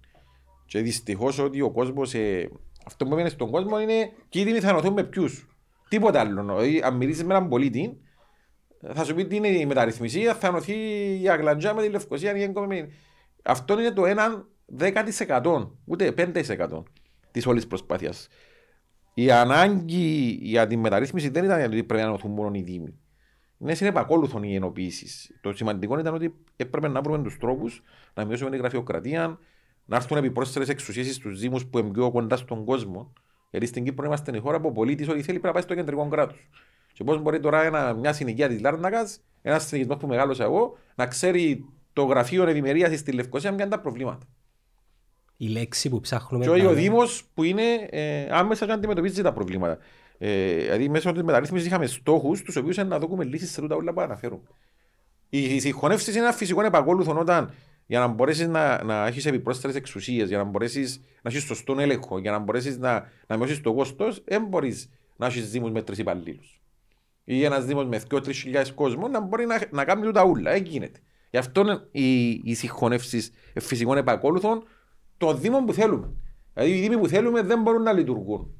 και 0.67 0.81
δυστυχώς 0.81 1.39
ότι 1.39 1.61
ο 1.61 1.71
κόσμος, 1.71 2.15
ε, 2.15 2.51
αυτό 2.85 3.05
που 3.05 3.13
έμεινε 3.13 3.29
στον 3.29 3.51
κόσμο 3.51 3.81
είναι 3.81 4.13
και 4.29 4.41
ήδη 4.41 4.61
θα 4.61 4.73
νοθούν 4.73 4.93
με 4.93 5.05
ποιους. 5.05 5.49
Τίποτα 5.89 6.21
άλλο. 6.21 6.43
Δηλαδή, 6.43 6.81
αν 6.85 6.97
μιλήσεις 6.97 7.25
με 7.25 7.35
έναν 7.35 7.49
πολίτη, 7.49 8.01
θα 8.95 9.05
σου 9.05 9.15
πει 9.15 9.27
τι 9.27 9.37
είναι 9.37 9.49
η 9.49 9.67
μεταρρύθμιση, 9.67 10.21
θα 10.21 10.51
νοθεί 10.51 10.75
η 11.23 11.29
Αγλαντζά 11.29 11.75
με 11.75 11.83
τη 11.83 11.89
Λευκοσία. 11.89 12.33
Αυτό 13.43 13.81
είναι 13.81 13.91
το 13.91 14.03
1 14.07 14.47
10% 14.79 15.71
ούτε 15.85 16.15
5% 16.17 16.83
της 17.31 17.47
όλης 17.47 17.67
προσπάθειας. 17.67 18.29
Η 19.15 19.31
ανάγκη 19.31 20.39
για 20.43 20.67
τη 20.67 20.77
μεταρρύθμιση 20.77 21.29
δεν 21.29 21.45
ήταν 21.45 21.59
γιατί 21.59 21.85
πρέπει 21.85 22.05
να 22.05 22.11
νοθούν 22.11 22.31
μόνο 22.31 22.51
οι 22.55 22.63
Δήμοι. 22.63 22.99
Είναι 23.59 23.75
συνεπακόλουθον 23.75 24.43
οι 24.43 24.55
ενοποιήσεις. 24.55 25.39
Το 25.41 25.53
σημαντικό 25.53 25.99
ήταν 25.99 26.15
ότι 26.15 26.35
έπρεπε 26.57 26.89
να 26.89 27.01
βρούμε 27.01 27.23
τους 27.23 27.39
τρόπους 27.39 27.83
να 28.15 28.25
μειώσουμε 28.25 28.51
την 28.51 28.59
γραφειοκρατία, 28.59 29.39
να 29.85 29.97
έρθουν 29.97 30.17
επιπρόσθετες 30.17 30.69
εξουσίες 30.69 31.15
στους 31.15 31.41
Δήμους 31.41 31.67
που 31.67 31.79
είναι 31.79 31.91
πιο 31.91 32.11
κοντά 32.11 32.37
στον 32.37 32.65
κόσμο. 32.65 33.13
Γιατί 33.51 33.67
στην 33.67 33.85
Κύπρο 33.85 34.07
είμαστε 34.07 34.37
η 34.37 34.41
χώρα 34.41 34.61
που 34.61 34.69
ο 34.69 34.73
πολίτης 34.73 35.09
ό,τι 35.09 35.23
θέλει 35.23 35.39
πρέπει 35.39 35.47
να 35.47 35.53
πάει 35.53 35.63
στο 35.63 35.75
κεντρικό 35.75 36.09
κράτος. 36.09 36.49
Και 36.93 37.05
πώς 37.05 37.23
μπορεί 37.23 37.41
τώρα 37.41 37.63
ένα, 37.63 37.93
μια 37.93 38.13
συνοικία 38.13 38.49
της 38.49 38.61
Λάρνακας, 38.61 39.21
ένας 39.43 39.67
συνοικισμός 39.67 39.99
που 39.99 40.07
μεγάλωσα 40.07 40.45
εγώ, 40.45 40.79
να 40.95 41.07
ξέρει 41.07 41.65
το 41.93 42.05
γραφείο 42.05 42.49
ευημερίας 42.49 42.99
στη 42.99 43.13
Λευκοσία 43.13 43.55
ποια 43.55 43.65
είναι 43.65 43.75
τα 43.75 43.81
προβλήματα. 43.81 44.27
Η 45.37 45.49
λέξη 45.49 45.89
που 45.89 46.01
ψάχνουμε. 46.01 46.45
Και 46.45 46.67
ο 46.67 46.73
Δήμος 46.73 47.25
που 47.35 47.43
είναι 47.43 47.89
ε, 47.91 48.27
άμεσα 48.31 48.67
και 48.67 48.73
αντιμετωπίζει 48.73 49.23
τα 49.23 49.33
προβλήματα. 49.33 49.79
Ε, 50.19 50.55
δηλαδή, 50.55 50.89
μέσω 50.89 51.13
της 51.13 51.23
μεταρρύθμισης 51.23 51.67
είχαμε 51.67 51.87
στόχους, 51.87 52.43
τους 52.43 52.57
οποίους 52.57 52.77
να 52.77 52.99
δούμε 52.99 53.25
λύσεις 53.25 53.51
σε 53.51 53.61
όλα 53.61 53.93
που 53.93 54.01
αναφέρουν. 54.01 54.49
Οι 55.29 55.61
συγχωνεύσεις 55.61 56.15
είναι 56.15 56.25
ένα 56.25 56.33
φυσικό 56.33 56.63
επακόλουθο 56.63 57.19
όταν 57.19 57.53
για 57.87 57.99
να 57.99 58.07
μπορέσεις 58.07 58.47
να, 58.49 58.85
να 58.85 59.07
έχεις 59.07 59.27
επιπρόσθετες 59.27 59.77
εξουσίες, 59.77 60.29
για 60.29 60.39
να 60.39 60.45
μπορέσεις 60.45 61.03
να 61.23 61.31
έχεις 61.31 61.43
σωστό 61.43 61.77
έλεγχο, 61.79 62.19
για 62.19 62.31
να 62.31 62.39
μπορέσεις 62.39 62.79
να, 62.79 63.11
να 63.27 63.37
μειώσεις 63.37 63.61
το 63.61 63.75
κόστος, 63.75 64.23
δεν 64.25 64.45
μπορείς 64.45 64.91
να 65.17 65.27
έχεις 65.27 65.51
δήμους 65.51 65.71
με 65.71 65.83
τρεις 65.83 65.99
υπαλλήλους. 65.99 66.61
Ή 67.25 67.45
ένας 67.45 67.65
δήμος 67.65 67.87
με 67.87 68.01
2-3 68.11 68.33
χιλιάδες 68.35 68.73
κόσμο 68.73 69.09
να 69.09 69.21
μπορεί 69.21 69.47
να, 69.47 69.61
να 69.71 69.85
κάνει 69.85 70.13
τα 70.13 70.25
ούλα. 70.25 70.53
Δεν 70.53 70.65
γίνεται. 70.65 70.99
Γι' 71.31 71.39
αυτό 71.39 71.89
οι, 71.91 72.29
οι 72.29 72.55
συγχωνεύσεις 72.55 73.31
φυσικών 73.61 73.97
επακόλουθων 73.97 74.65
το 75.17 75.35
δήμο 75.35 75.65
που 75.65 75.73
θέλουμε. 75.73 76.13
Δηλαδή 76.55 76.77
οι 76.77 76.81
δήμοι 76.81 76.99
που 76.99 77.09
θέλουμε 77.09 77.43
δεν 77.43 77.63
μπορούν 77.63 77.83
να 77.83 77.93
λειτουργούν 77.93 78.55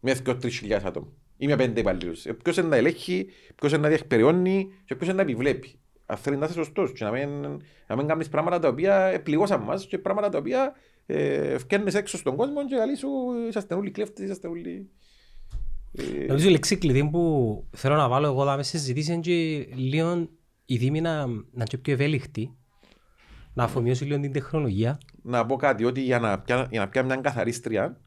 με 0.00 0.16
2-3 0.26 0.50
χιλιάδες 0.50 0.88
άτομα 0.88 1.12
ή 1.36 1.46
με 1.46 1.56
πέντε 1.56 1.80
υπαλλήλους. 1.80 2.26
Ε, 2.26 2.32
ποιος 2.32 2.56
είναι 2.56 2.68
να 2.68 2.76
ελέγχει, 2.76 3.26
ποιος 3.54 3.72
είναι 3.72 3.80
να 3.80 3.88
διεκπεριώνει 3.88 4.68
και 4.84 4.94
ποιος 4.94 5.08
είναι 5.08 5.16
να 5.16 5.22
επιβλέπει 5.22 5.80
αν 6.06 6.16
θέλεις 6.16 6.38
να 6.38 6.44
είσαι 6.44 6.54
σωστός 6.54 6.92
και 6.92 7.04
να 7.04 7.10
μην, 7.10 7.28
να 7.86 7.96
μην 7.96 8.06
κάνεις 8.06 8.28
πράγματα 8.28 8.58
τα 8.58 8.68
οποία 8.68 9.20
πληγώσαν 9.22 9.60
μας 9.60 9.86
και 9.86 9.98
πράγματα 9.98 10.28
τα 10.28 10.38
οποία 10.38 10.74
ε, 11.06 11.58
φκένεις 11.58 11.94
έξω 11.94 12.16
στον 12.16 12.36
κόσμο 12.36 12.66
και 12.66 12.76
καλή 12.76 12.96
σου 12.96 13.08
είσαστε 13.48 13.74
όλοι 13.74 13.90
κλέφτες, 13.90 14.24
είσαστε 14.24 14.48
όλοι... 14.48 14.90
Ε... 15.92 16.24
Νομίζω 16.26 16.48
η 16.48 16.50
λέξη 16.50 16.76
κλειδί 16.76 17.08
που 17.10 17.64
θέλω 17.70 17.94
να 17.94 18.08
βάλω 18.08 18.26
εγώ 18.26 18.44
μέσα 18.44 18.62
στη 18.62 18.78
συζήτηση 18.78 19.12
είναι 19.12 19.20
και 19.20 19.66
λίγο 19.74 20.28
η 20.64 20.76
Δήμη 20.76 21.00
να, 21.00 21.26
να 21.26 21.32
είναι 21.54 21.78
πιο 21.82 21.92
ευέλικτη, 21.92 22.56
να 23.54 23.64
αφομοιώσει 23.64 24.04
λίγο 24.04 24.20
την 24.20 24.32
τεχνολογία. 24.32 25.00
Να 25.22 25.46
πω 25.46 25.56
κάτι, 25.56 25.84
ότι 25.84 26.00
για 26.00 26.18
να 26.18 26.40
πιάνει 26.40 26.88
πια 26.88 27.02
μια 27.02 27.16
καθαρίστρια 27.16 28.00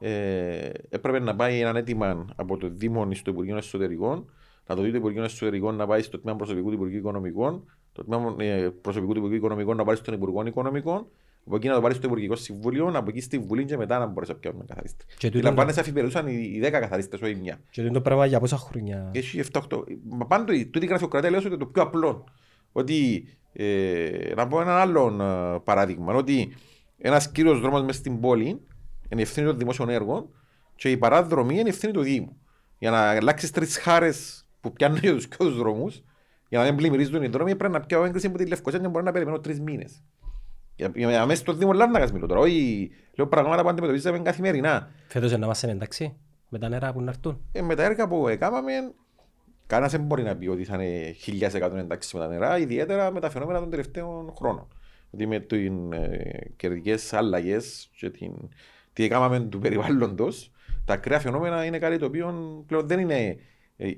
ε, 0.00 0.70
έπρεπε 0.88 1.18
να 1.18 1.36
πάει 1.36 1.60
ένα 1.60 1.78
αίτημα 1.78 2.26
από 2.36 2.56
το 2.56 2.68
Δήμο 2.68 3.08
στο 3.14 3.30
Υπουργείο 3.30 3.56
Εσωτερικών 3.56 4.30
να 4.66 4.74
το 4.74 4.82
δει 4.82 4.90
το 4.90 4.96
Υπουργείο 4.96 5.24
Εσωτερικών 5.24 5.74
να 5.74 5.86
πάει 5.86 6.02
στο 6.02 6.18
τμήμα 6.18 6.36
προσωπικού 6.36 6.68
του 6.68 6.74
Υπουργείου 6.74 6.98
Οικονομικών, 6.98 7.64
το 7.92 8.04
τμήμα 8.04 8.34
ε, 8.38 8.68
προσωπικού 8.80 9.12
του 9.12 9.18
Υπουργείου 9.18 9.38
Οικονομικών 9.38 9.76
να 9.76 9.84
πάρει 9.84 9.96
στον 9.96 10.14
Υπουργό 10.14 10.46
Οικονομικών, 10.46 11.06
από 11.46 11.56
εκεί 11.56 11.68
να 11.68 11.74
το 11.74 11.80
πάρει 11.80 11.94
στο 11.94 12.06
Υπουργικό 12.06 12.36
Συμβούλιο, 12.36 12.92
από 12.94 13.10
εκεί 13.10 13.20
στη 13.20 13.38
Βουλή 13.38 13.64
και 13.64 13.76
μετά 13.76 13.98
να 13.98 14.06
μπορέσει 14.06 14.32
να 14.32 14.38
πιάνουμε 14.38 14.64
καθαρίστε. 14.68 15.04
Και 15.18 15.28
δηλαδή 15.30 15.72
σε 15.72 15.80
αφιπερούσαν 15.80 16.26
οι 16.26 16.60
10 16.64 16.70
καθαρίστες, 16.70 17.20
όχι 17.20 17.34
μια. 17.34 17.60
Και 17.70 17.80
είναι 17.80 17.90
το 17.90 18.00
πράγμα 18.00 18.26
για 18.26 18.40
πόσα 18.40 18.56
χρόνια. 18.56 19.10
Έχει 19.14 19.42
7-8. 19.52 19.60
Μα 20.08 20.26
πάντω, 20.26 20.52
τούτη 20.70 20.86
γραφειοκρατία 20.86 21.30
λέω 21.30 21.40
ότι 21.46 21.56
το 21.56 21.66
πιο 21.66 21.82
απλό. 21.82 22.24
Ότι, 22.72 23.28
ε, 23.52 24.32
να 24.36 24.46
πω 24.46 24.60
ένα 24.60 24.80
άλλο 24.80 25.16
ε, 25.22 25.58
παράδειγμα, 25.64 26.14
ότι 26.14 26.56
ένας 26.98 27.30
κύριος 27.30 27.60
δρόμος 27.60 27.80
μέσα 27.80 27.98
στην 27.98 28.20
πόλη 28.20 28.60
είναι 29.08 29.22
ευθύνη 29.22 29.46
των 29.46 29.58
δημόσιων 29.58 29.88
έργων 29.88 30.28
και 30.74 30.90
η 30.90 30.96
παράδρομη 30.96 31.58
είναι 31.58 31.68
ευθύνη 31.68 31.92
του 31.92 32.02
Δήμου. 32.02 32.36
Για 32.78 32.90
να 32.90 33.10
αλλάξεις 33.10 33.50
τρεις 33.50 33.78
χάρες 33.78 34.45
που 34.66 34.72
πιάνουν 34.72 34.98
για 34.98 35.14
τους 35.14 35.28
πιο 35.28 35.50
δρόμους, 35.50 36.02
για 36.48 36.58
να 36.58 36.64
μην 36.64 36.76
πλημμυρίζουν 36.76 37.22
οι 37.22 37.28
δρόμοι, 37.28 37.56
πρέπει 37.56 37.72
να 37.72 37.80
πιάω 37.80 38.04
έγκριση 38.04 38.26
από 38.26 38.38
τη 38.38 38.46
Λευκοσία 38.46 38.78
και 38.78 38.88
μπορεί 38.88 39.04
να 39.04 39.12
περιμένω 39.12 39.38
τρεις 39.38 39.60
μήνες. 39.60 40.02
Για, 40.76 40.92
για 40.94 41.26
μέσα 41.26 41.40
στο 41.40 41.52
Δήμο 41.52 41.72
Λάρνακας 41.72 42.12
μιλώ 42.12 42.26
τώρα, 42.26 42.40
όχι 42.40 42.90
λέω 43.14 43.26
πράγματα 43.26 43.62
που 43.62 43.68
αντιμετωπίζαμε 43.68 44.18
καθημερινά. 44.18 44.90
Φέτος 45.08 45.32
να 45.32 45.44
είμαστε 45.44 45.70
εντάξει, 45.70 46.16
με 46.48 46.58
τα 46.58 46.68
νερά 46.68 46.92
που 46.92 47.00
να 47.00 47.10
έρθουν. 47.10 47.40
Ε, 47.52 47.62
με 47.62 47.74
τα 47.74 47.82
έργα 47.84 48.08
που 48.08 48.28
έκαναμε, 48.28 48.72
κανένας 49.66 49.92
δεν 49.92 50.00
μπορεί 50.00 50.22
να 50.22 50.36
πει 50.36 50.46
ότι 50.46 50.64
θα 50.64 50.82
είναι 50.82 51.12
χιλιάς 51.12 51.54
εκατόν 51.54 51.78
εντάξει 51.78 52.16
με 52.16 52.22
τα 52.22 52.28
νερά, 52.28 52.58
ιδιαίτερα 52.58 53.12
με 53.12 53.20
τα 53.20 53.30
φαινόμενα 53.30 53.58
των 53.58 53.70
τελευταίων 53.70 54.32
χρόνων. 54.36 54.68
Ότι 55.10 55.26
με 55.26 55.40
τις 55.40 55.70
ε, 55.90 56.52
κερδικές 56.56 57.12
αλλαγές 57.12 57.90
και 57.96 58.10
την, 58.10 58.32
τι 58.92 59.04
έκαναμε 59.04 59.40
του 59.40 59.58
περιβάλλοντος, 59.58 60.50
τα 60.84 60.94
ακραία 60.94 61.20
φαινόμενα 61.20 61.64
είναι 61.64 61.78
κάτι 61.78 61.98
το 61.98 62.06
οποίο 62.06 62.64
πλέον 62.66 62.86
δεν 62.86 62.98
είναι 62.98 63.14
ε, 63.14 63.36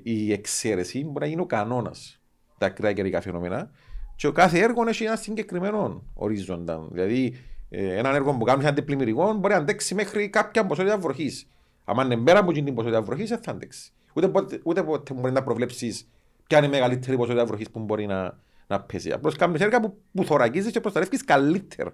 η 0.03 0.31
εξαίρεση 0.31 1.03
μπορεί 1.03 1.19
να 1.19 1.25
γίνει 1.25 1.41
ο 1.41 1.45
κανόνας 1.45 2.21
τα 2.57 2.65
ακραία 2.65 2.93
καιρικά 2.93 3.21
φαινόμενα. 3.21 3.71
Και 4.15 4.27
ο 4.27 4.31
κάθε 4.31 4.59
έργο 4.59 4.87
έχει 4.87 5.03
ένα 5.03 5.15
συγκεκριμένο 5.15 6.03
ορίζοντα. 6.13 6.87
Δηλαδή, 6.91 7.37
ε, 7.69 7.97
ένα 7.97 8.15
έργο 8.15 8.33
που 8.37 8.45
κάνεις 8.45 8.65
αντιπλημμυρικό 8.65 9.33
μπορεί 9.33 9.53
να 9.53 9.59
αντέξει 9.59 9.95
μέχρι 9.95 10.29
κάποια 10.29 10.65
ποσότητα 10.65 10.97
βροχής. 10.97 11.47
Αν 11.85 12.11
είναι 12.11 12.23
πέρα 12.23 12.39
από 12.39 12.51
την 12.51 12.73
ποσότητα 12.73 13.01
βροχής, 13.01 13.29
δεν 13.29 13.39
θα 13.41 13.51
αντέξει. 13.51 13.91
Ούτε, 14.13 14.27
ποτέ, 14.27 14.59
ούτε 14.63 14.83
ποτέ 14.83 15.13
μπορεί 15.13 15.33
να 15.33 15.43
προβλέψεις 15.43 16.09
ποια 16.47 16.57
είναι 16.57 16.67
η 16.67 16.69
μεγαλύτερη 16.69 17.17
ποσότητα 17.17 17.45
βροχής 17.45 17.69
που 17.69 17.79
μπορεί 17.79 18.05
να, 18.05 18.39
να 18.67 18.81
πέσει. 18.81 19.11
Απλώς 19.11 19.35
κάνεις 19.35 19.61
έργα 19.61 19.79
που, 19.79 19.97
που 20.13 20.23
θωρακίζεις 20.23 20.71
και 20.71 20.79
προστατεύεις 20.79 21.23
καλύτερα. 21.23 21.93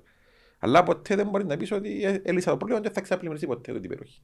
Αλλά 0.60 0.84
ποτέ 0.84 1.16
δεν 1.16 1.28
μπορεί 1.28 1.46
να 1.46 1.58
πεις 1.58 1.72
ότι 1.72 2.04
ε, 2.04 2.22
έλυσα 2.24 2.52
το 2.52 2.58
πρόβλημα 2.58 2.82
και 2.82 2.90
θα 2.90 3.02
ξαπλημμυριστεί 3.02 3.48
ποτέ 3.48 3.80
την 3.80 3.90
περιοχή. 3.90 4.22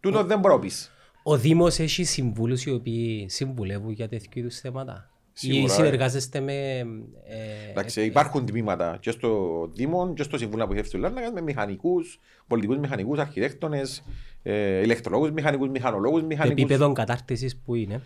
Τούτο 0.00 0.24
δεν 0.24 0.38
μπορεί 0.38 0.54
να 0.54 0.60
πεις. 0.60 0.92
Ο 1.30 1.36
Δήμος 1.36 1.78
έχει 1.78 2.04
συμβούλους 2.04 2.64
οι 2.64 2.70
οποίοι 2.70 3.26
συμβουλεύουν 3.28 3.90
για 3.90 4.08
τέτοιου 4.08 4.30
είδους 4.38 4.60
θέματα. 4.60 5.10
Σίγουρα, 5.32 5.62
ή 5.62 5.68
συνεργάζεστε 5.68 6.40
με... 6.40 6.52
Ε, 7.24 7.70
Εντάξει, 7.70 8.00
ε, 8.00 8.04
υπάρχουν 8.04 8.46
τμήματα 8.46 8.96
και 9.00 9.10
στο 9.10 9.70
Δήμο 9.74 10.12
και 10.14 10.22
στο 10.22 10.38
Συμβούλιο 10.38 10.64
Αποθέτηση 10.64 10.92
του 10.92 10.98
Λάρνακα 10.98 11.32
με 11.32 11.40
μηχανικούς, 11.40 12.20
πολιτικούς 12.46 12.78
μηχανικούς, 12.78 13.18
αρχιτέκτονες, 13.18 14.04
ε, 14.42 14.80
ηλεκτρολόγους, 14.80 15.30
μηχανικούς, 15.30 15.68
μηχανολόγους, 15.68 16.22
μηχανικούς. 16.22 16.62
Επίπεδο 16.62 16.92
κατάρτισης 16.92 17.56
που 17.56 17.74
είναι; 17.74 18.02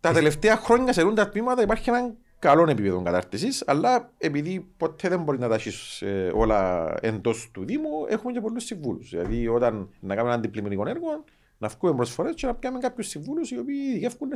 Τα 0.00 0.12
τελευταία 0.12 0.56
χρόνια 0.56 0.92
σε 0.92 1.12
τα 1.12 1.28
τμήματα 1.28 1.62
υπάρχει 1.62 1.90
ένα 1.90 2.14
καλό 2.38 2.70
επίπεδο 2.70 3.02
κατάρτισης, 3.02 3.62
αλλά 3.66 4.12
επειδή 4.18 4.66
ποτέ 4.76 5.08
δεν 5.08 5.22
μπορεί 5.22 5.38
να 5.38 5.48
τα 5.48 5.54
έχεις 5.54 6.02
ε, 6.02 6.30
όλα 6.34 6.94
εντός 7.00 7.50
του 7.52 7.64
Δήμου, 7.64 8.06
έχουμε 8.08 8.32
και 8.32 8.40
πολλούς 8.40 8.64
συμβούλους. 8.64 9.10
Δηλαδή, 9.10 9.48
όταν 9.48 9.88
να 10.00 10.14
κάνουμε 10.14 10.32
ένα 10.32 10.38
αντιπλημμυρικό 10.38 10.88
έργο, 10.88 11.24
να 11.62 11.68
βγούμε 11.68 11.94
προσφορέ 11.94 12.32
και 12.32 12.46
να 12.46 12.54
πιάμε 12.54 12.78
κάποιους 12.78 13.08
συμβούλους 13.08 13.50
οι 13.50 13.58
οποίοι 13.58 13.76
ειδικεύουν 13.88 14.28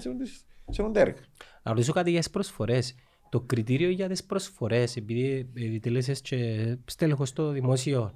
σε 0.71 0.83
έναν 0.83 0.97
έργα. 0.97 1.21
Να 1.63 1.73
ρωτήσω 1.73 1.93
κάτι 1.93 2.11
για 2.11 2.19
τις 2.19 2.31
προσφορές. 2.31 2.95
Το 3.29 3.41
κριτήριο 3.41 3.91
για 3.91 4.09
τις 4.09 4.25
προσφορές, 4.25 4.97
επειδή 4.97 5.51
επιτελέσαι 5.55 6.13
και 6.13 6.77
στέλεχος 6.85 7.29
στο 7.29 7.51
δημόσιο, 7.51 8.15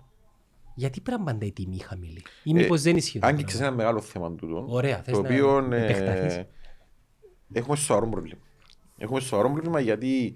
γιατί 0.75 1.01
πρέπει 1.01 1.23
να 1.23 1.39
η 1.41 1.53
τιμή 1.53 1.79
χαμηλή, 1.79 2.23
ή 2.43 2.53
μήπως 2.53 2.79
ε, 2.79 2.83
δεν 2.83 2.97
ισχύει. 2.97 3.19
Άγγιξε 3.23 3.59
ένα 3.59 3.71
μεγάλο 3.71 4.01
θέμα 4.01 4.35
του. 4.35 4.65
Ωραία, 4.69 5.03
το 5.03 5.19
οποίο 5.19 5.69
ε, 5.73 6.47
έχουμε 7.53 7.77
σοβαρό 7.77 8.09
πρόβλημα. 8.09 8.41
Έχουμε 8.99 9.21
σοβαρό 9.21 9.51
πρόβλημα 9.51 9.81
γιατί 9.81 10.35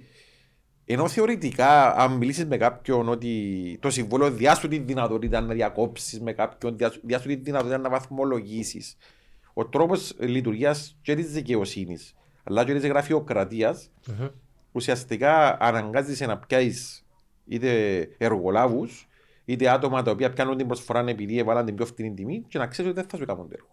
ενώ 0.86 1.08
θεωρητικά, 1.08 1.94
αν 1.96 2.12
μιλήσεις 2.12 2.46
με 2.46 2.56
κάποιον 2.56 3.08
ότι 3.08 3.78
το 3.80 3.90
συμβόλαιο 3.90 4.30
διάσου 4.30 4.68
τη 4.68 4.78
δυνατότητα 4.78 5.40
να 5.40 5.54
διακόψεις 5.54 6.20
με 6.20 6.32
κάποιον, 6.32 6.76
διάσου 7.02 7.28
τη 7.28 7.34
δυνατότητα 7.34 7.78
να 7.78 7.88
βαθμολογήσεις, 7.88 8.96
ο 9.52 9.66
τρόπος 9.66 10.14
λειτουργίας 10.18 10.98
και 11.02 11.14
της 11.14 11.32
δικαιοσύνης 11.32 12.14
αλλά 12.44 12.64
και 12.64 12.74
της 12.74 12.86
γραφειοκρατίας 12.86 13.90
ουσιαστικά 14.72 15.62
αναγκάζεσαι 15.62 16.26
να 16.26 16.38
πιάσεις 16.38 17.04
είτε 17.46 17.98
εργολάβους 18.18 19.08
είτε 19.44 19.68
άτομα 19.68 20.02
τα 20.02 20.10
οποία 20.10 20.30
πιάνουν 20.30 20.56
την 20.56 20.66
προσφορά 20.66 21.04
επειδή 21.08 21.38
έβαλαν 21.38 21.64
την 21.64 21.74
πιο 21.74 21.86
φθηνή 21.86 22.14
τιμή 22.14 22.44
και 22.48 22.58
να 22.58 22.66
ξέρεις 22.66 22.90
ότι 22.90 23.00
δεν 23.00 23.10
θα 23.10 23.16
σου 23.16 23.24
κάνουν 23.24 23.48
το 23.48 23.54
έργο. 23.54 23.68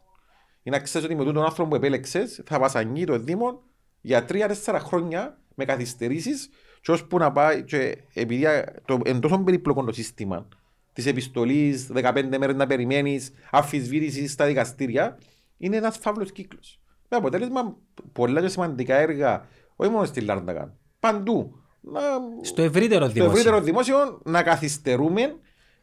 Ή 0.64 0.70
να 0.70 0.80
ξέρεις 0.80 1.08
ότι 1.08 1.16
με 1.16 1.24
τον 1.24 1.44
άνθρωπο 1.44 1.70
που 1.70 1.76
επέλεξες 1.76 2.42
θα 2.46 2.60
βασανεί 2.60 3.04
το 3.04 3.18
Δήμο 3.20 3.62
για 4.02 4.26
τρία-τέσσερα 4.26 4.80
χρόνια 4.80 5.40
με 5.56 5.66
καθυστερήσεις, 5.66 6.50
και 6.82 6.92
ώσπου 6.92 7.18
να 7.18 7.32
πάει, 7.32 7.64
και 7.64 7.98
επειδή 8.14 8.46
το, 8.86 9.00
εν 9.04 9.20
τόσο 9.20 9.40
περίπλοκο 9.40 9.84
το 9.84 9.92
σύστημα 9.92 10.48
της 10.94 11.06
επιστολής, 11.06 11.92
15 11.94 12.38
μέρες 12.40 12.56
να 12.56 12.68
περιμένεις, 12.68 13.32
αμφισβήτησης 13.52 14.32
στα 14.32 14.46
δικαστήρια, 14.46 15.18
είναι 15.58 15.78
ένας 15.78 15.98
φαύλος 15.98 16.32
κύκλος. 16.32 16.80
Με 17.10 17.18
αποτέλεσμα 17.18 17.78
πολλά 18.12 18.42
και 18.42 18.48
σημαντικά 18.48 18.96
έργα, 18.96 19.48
όχι 19.76 19.92
μόνο 19.92 20.06
στη 20.06 20.22
Λάρνταγκαν, 20.22 20.78
παντού. 21.00 21.56
Να, 21.82 22.02
Στο 22.42 22.62
ευρύτερο 22.62 23.04
στο 23.04 23.14
δημόσιο. 23.14 23.32
ευρύτερο 23.32 23.62
δημόσιο 23.62 24.22
να 24.24 24.44
καθυστερούμε, 24.44 25.36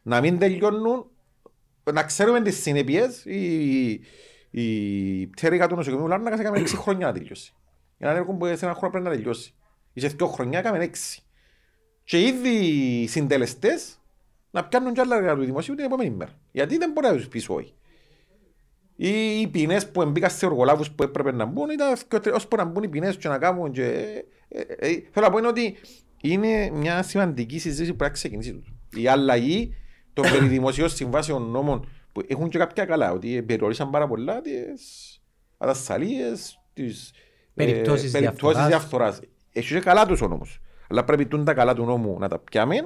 να 0.02 0.20
μην 0.20 0.38
τελειώνουν, 0.38 1.06
να 1.92 2.02
ξέρουμε 2.02 2.40
τις 2.40 2.62
συνέπειες. 2.62 3.24
Η, 3.24 4.00
η 4.50 5.26
πτέρυγα 5.26 5.66
του 5.66 5.74
νοσοκομείου 5.74 6.06
Λάρνακας 6.06 6.40
έκαμε 6.40 6.60
6 6.60 6.66
χρόνια 6.66 7.06
να 7.06 7.12
τελειώσει. 7.12 7.52
Ένα 7.98 8.10
έργο 8.12 8.34
που 8.34 8.46
σε 8.46 8.64
ένα 8.64 8.74
χρόνο 8.74 8.90
πρέπει 8.90 9.04
να 9.04 9.10
τελειώσει. 9.10 9.54
Σε 10.00 10.08
δύο 10.08 10.26
χρόνια 10.26 10.58
έκαμε 10.58 10.90
6. 10.92 11.22
Και 12.04 12.20
ήδη 12.20 12.48
οι 12.48 13.06
συντελεστές 13.06 14.00
να 14.50 14.64
πιάνουν 14.64 14.92
κι 14.92 15.00
άλλα 15.00 15.16
έργα 15.16 15.34
του 15.34 15.44
δημοσίου 15.44 15.74
την 15.74 15.84
επόμενη 15.84 16.10
μέρα. 16.10 16.38
Γιατί 16.52 16.76
δεν 16.76 16.90
μπορεί 16.92 17.06
να 17.06 17.12
τους 17.12 17.28
πεις 17.28 17.48
όχι. 17.48 17.74
Ή 18.96 19.40
οι 19.40 19.46
ποινές 19.46 19.90
που 19.90 20.04
μπήκαν 20.04 20.30
σε 20.30 20.46
οργολάβους 20.46 20.90
που 20.90 21.02
έπρεπε 21.02 21.32
να 21.32 21.44
μπουν 21.44 21.70
ήταν 21.70 21.96
ώσπου 22.34 22.56
να 22.56 22.64
μπουν 22.64 22.82
οι 22.82 22.88
ποινές 22.88 23.16
και 23.16 23.28
να 23.28 23.38
κάνουν. 23.38 23.72
Και... 23.72 23.84
Ε, 24.48 24.60
ε, 24.60 24.88
ε, 24.88 25.02
θέλω 25.10 25.26
να 25.26 25.30
πω 25.30 25.38
είναι 25.38 25.46
ότι 25.46 25.76
είναι 26.20 26.70
μια 26.70 27.02
σημαντική 27.02 27.58
συζήτηση 27.58 27.90
που 27.90 27.96
πρέπει 27.96 28.12
να 28.12 28.16
ξεκινήσει. 28.18 28.52
τούτο. 28.52 28.70
Η 28.94 29.08
αλλαγή 29.08 29.74
των 30.12 30.30
περιδημοσίων 30.30 30.88
συμβάσεων 30.88 31.50
νόμων 31.50 31.88
που 32.12 32.22
έχουν 32.28 32.48
και 32.48 32.58
κάποια 32.58 32.84
καλά, 32.84 33.12
ότι 33.12 33.42
περιορίσαν 33.42 33.90
πάρα 33.90 34.06
πολλά 34.06 34.40
τις 34.40 35.20
ατασταλίες, 35.58 36.60
τις 36.72 37.12
Περιπτώσεις 37.54 38.12
διαφθοράς. 38.12 38.66
διαφθοράς. 38.66 39.20
Έχει 39.52 39.74
και 39.74 39.80
καλά 39.80 40.06
τους 40.06 40.20
ο 40.20 40.28
νόμος. 40.28 40.60
Αλλά 40.88 41.04
πρέπει 41.04 41.26
τούν 41.26 41.44
τα 41.44 41.54
καλά 41.54 41.74
του 41.74 41.84
νόμου 41.84 42.18
να 42.18 42.28
τα 42.28 42.38
πιάμε 42.38 42.76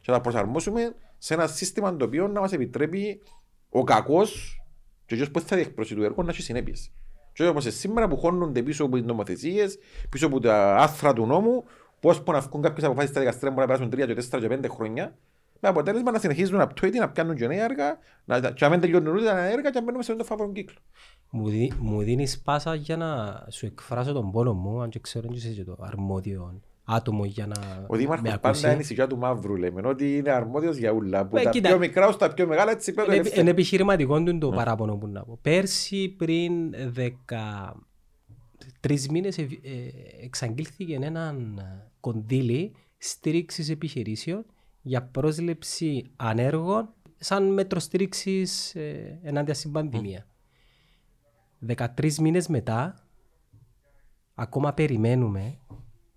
και 0.00 0.10
να 0.10 0.12
τα 0.12 0.20
προσαρμόσουμε 0.20 0.94
σε 1.18 1.34
ένα 1.34 1.46
σύστημα 1.46 1.96
το 1.96 2.04
οποίο 2.04 2.28
να 2.28 2.40
μας 2.40 2.52
επιτρέπει 2.52 3.22
ο 3.68 3.84
κακός 3.84 4.62
και 5.06 5.22
ο 5.22 5.30
που 5.30 5.40
θα 5.40 5.56
διεκπροσεί 5.56 5.94
του 5.94 6.02
έργου 6.02 6.22
να 6.22 6.30
έχει 6.30 6.42
συνέπειες. 6.42 6.92
Και 7.32 7.42
όχι 7.42 7.50
όπως 7.50 7.64
σήμερα 7.68 8.08
που 8.08 8.16
χώνονται 8.16 8.62
πίσω 8.62 8.84
από 8.84 8.96
τις 8.96 9.04
νομοθεσίες, 9.04 9.78
πίσω 10.08 10.26
από 10.26 10.40
τα 10.40 10.76
άθρα 10.76 11.12
του 11.12 11.26
νόμου, 11.26 11.64
πώς 12.00 12.22
που 12.22 12.32
να 12.32 12.40
βγουν 12.40 12.62
κάποιες 12.62 12.86
αποφάσεις 12.86 13.10
στα 13.10 13.20
δικαστήρια 13.20 13.54
που 13.54 13.60
να 13.60 13.66
περάσουν 13.66 13.90
3, 13.90 14.14
4 14.14 14.40
και 14.40 14.48
5 14.48 14.68
χρόνια, 14.68 15.16
με 15.64 15.70
αποτέλεσμα 15.70 16.10
να 16.10 16.18
συνεχίζουν 16.18 16.60
από 16.60 16.74
το 16.74 16.88
να 16.98 17.08
πιάνουν 17.08 17.36
και 17.36 17.46
νέα 17.46 17.64
έργα, 17.64 17.98
να, 18.24 18.40
και 18.40 18.64
να 18.64 18.68
μην 18.68 18.80
τελειώνουν 18.80 19.14
ούτε 19.14 19.24
τα 19.24 19.34
νέα 19.34 19.44
έργα 19.44 19.70
και 19.70 19.78
να 19.78 19.84
μπαίνουμε 19.84 20.02
σε 20.02 20.12
αυτό 20.12 20.24
το 20.24 20.28
φαύλο 20.34 20.52
κύκλο. 20.52 20.78
Μου, 21.30 21.48
δι, 21.48 21.72
μου 21.78 22.02
δίνεις 22.02 22.40
πάσα 22.40 22.74
για 22.74 22.96
να 22.96 23.42
σου 23.50 23.66
εκφράσω 23.66 24.12
τον 24.12 24.30
πόνο 24.30 24.54
μου, 24.54 24.82
αν 24.82 24.88
και 24.88 24.98
ξέρω 24.98 25.26
ότι 25.28 25.38
είσαι 25.38 25.48
και 25.48 25.64
το 25.64 25.76
αρμόδιο 25.80 26.60
άτομο 26.84 27.24
για 27.24 27.46
να 27.46 27.84
Ο 27.86 27.96
Δήμαρχος 27.96 28.30
με 28.30 28.38
πάντα 28.38 28.48
ακούσει. 28.48 28.70
είναι 28.70 28.80
η 28.80 28.84
σιγιά 28.84 29.06
του 29.06 29.18
μαύρου, 29.18 29.56
λέμε, 29.56 29.80
ότι 29.84 30.16
είναι 30.16 30.30
αρμόδιος 30.30 30.76
για 30.76 30.90
ούλα. 30.92 31.26
Που 31.26 31.36
Ε, 31.36 31.42
τα 31.42 31.50
κοίτα. 31.50 31.68
πιο 31.68 31.78
μικρά 31.78 32.06
ως 32.06 32.16
τα 32.16 32.34
πιο 32.34 32.46
μεγάλα, 32.46 32.70
έτσι 32.70 32.92
πρέπει 32.92 33.08
να 33.08 33.14
Είναι, 33.14 33.28
είναι 33.28 33.40
είναι 33.40 33.50
επιχειρηματικό 33.50 34.22
του 34.22 34.38
το 34.38 34.48
παράπονο 34.48 34.96
που 34.96 35.06
να 35.06 35.24
πω. 35.24 35.38
Πέρσι 35.42 36.08
πριν 36.08 36.52
δεκα... 36.92 37.76
τρεις 38.80 39.08
μήνες 39.08 39.38
ε, 39.38 39.42
ε, 39.42 40.24
εξαγγείλθηκε 40.24 40.98
ένα 41.00 41.34
κονδύλι 42.00 42.72
στήριξης 42.98 43.70
επιχειρήσεων 43.70 44.44
για 44.86 45.02
πρόσληψη 45.02 46.10
ανέργων 46.16 46.94
σαν 47.18 47.52
μέτρο 47.52 47.78
στήριξης 47.80 48.74
ε, 48.74 49.18
ενάντια 49.22 49.54
στην 49.54 49.72
πανδημία. 49.72 50.26
13 51.76 52.14
μήνες 52.14 52.48
μετά 52.48 52.94
ακόμα 54.34 54.72
περιμένουμε 54.74 55.58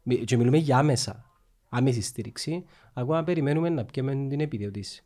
μι- 0.04 0.24
και 0.24 0.38
μιλούμε 0.38 0.58
για 0.58 0.78
άμεσα 0.78 1.26
άμεση 1.70 2.02
στήριξη 2.02 2.66
ακόμα 2.94 3.24
περιμένουμε 3.24 3.70
να 3.70 3.86
πιέμε 3.86 4.12
την 4.30 4.40
επιδοτήση. 4.40 5.02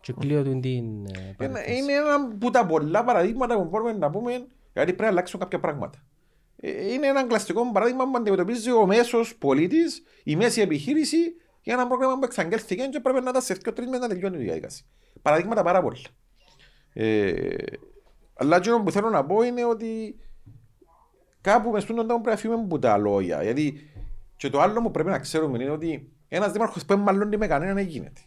Και 0.00 0.12
κλείω 0.12 0.42
του 0.42 0.60
την 0.60 1.06
ε, 1.06 1.20
Είναι, 1.20 1.34
παρένθεση. 1.36 1.76
είναι 1.78 1.92
ένα 1.92 2.14
από 2.14 2.50
τα 2.50 2.66
πολλά 2.66 3.04
παραδείγματα 3.04 3.56
που 3.56 3.64
μπορούμε 3.68 3.92
να 3.92 4.10
πούμε 4.10 4.32
γιατί 4.32 4.46
πρέπει 4.72 5.02
να 5.02 5.08
αλλάξουν 5.08 5.40
κάποια 5.40 5.60
πράγματα. 5.60 5.98
Ε, 6.56 6.92
Είναι 6.92 7.06
ένα 7.06 7.26
κλασικό 7.26 7.72
παράδειγμα 7.72 8.04
που 8.04 8.16
αντιμετωπίζει 8.16 8.70
ο 8.72 8.86
μέσος 8.86 9.36
πολίτης, 9.36 10.02
η 10.24 10.36
μέση 10.36 10.60
επιχείρηση 10.60 11.18
για 11.66 11.74
ένα 11.74 11.86
πρόγραμμα 11.86 12.18
που 12.18 12.24
εξαγγέλθηκε 12.24 12.86
και 12.86 13.00
πρέπει 13.00 13.20
να 13.20 13.32
τα 13.32 13.40
σε 13.40 13.54
δύο 13.54 13.72
τρει 13.72 13.88
να 13.88 14.08
τελειώνει 14.08 14.36
η 14.36 14.44
διαδικασία. 14.44 14.86
Παραδείγματα 15.22 15.62
πάρα 15.62 15.82
πολλά. 15.82 15.96
Ε, 16.92 17.54
αλλά 18.34 18.56
αυτό 18.56 18.80
που 18.84 18.90
θέλω 18.90 19.10
να 19.10 19.24
πω 19.24 19.42
είναι 19.42 19.64
ότι 19.64 20.18
κάπου 21.40 21.70
μες 21.70 21.82
στον 21.82 21.96
τόπο 21.96 22.06
πρέπει 22.06 22.28
να 22.28 22.36
φύγουμε 22.36 22.62
από 22.62 22.78
τα 22.78 22.96
λόγια. 22.96 23.42
Γιατί 23.42 23.90
και 24.36 24.50
το 24.50 24.60
άλλο 24.60 24.82
που 24.82 24.90
πρέπει 24.90 25.08
να 25.08 25.18
ξέρουμε 25.18 25.62
είναι 25.62 25.70
ότι 25.70 26.12
ένας 26.28 26.52
δήμαρχος 26.52 26.84
που 26.84 26.94
δεν 26.94 26.98
μαλλώνει 26.98 27.36
με 27.36 27.46
κανέναν 27.46 27.74
δεν 27.74 27.86
γίνεται. 27.86 28.20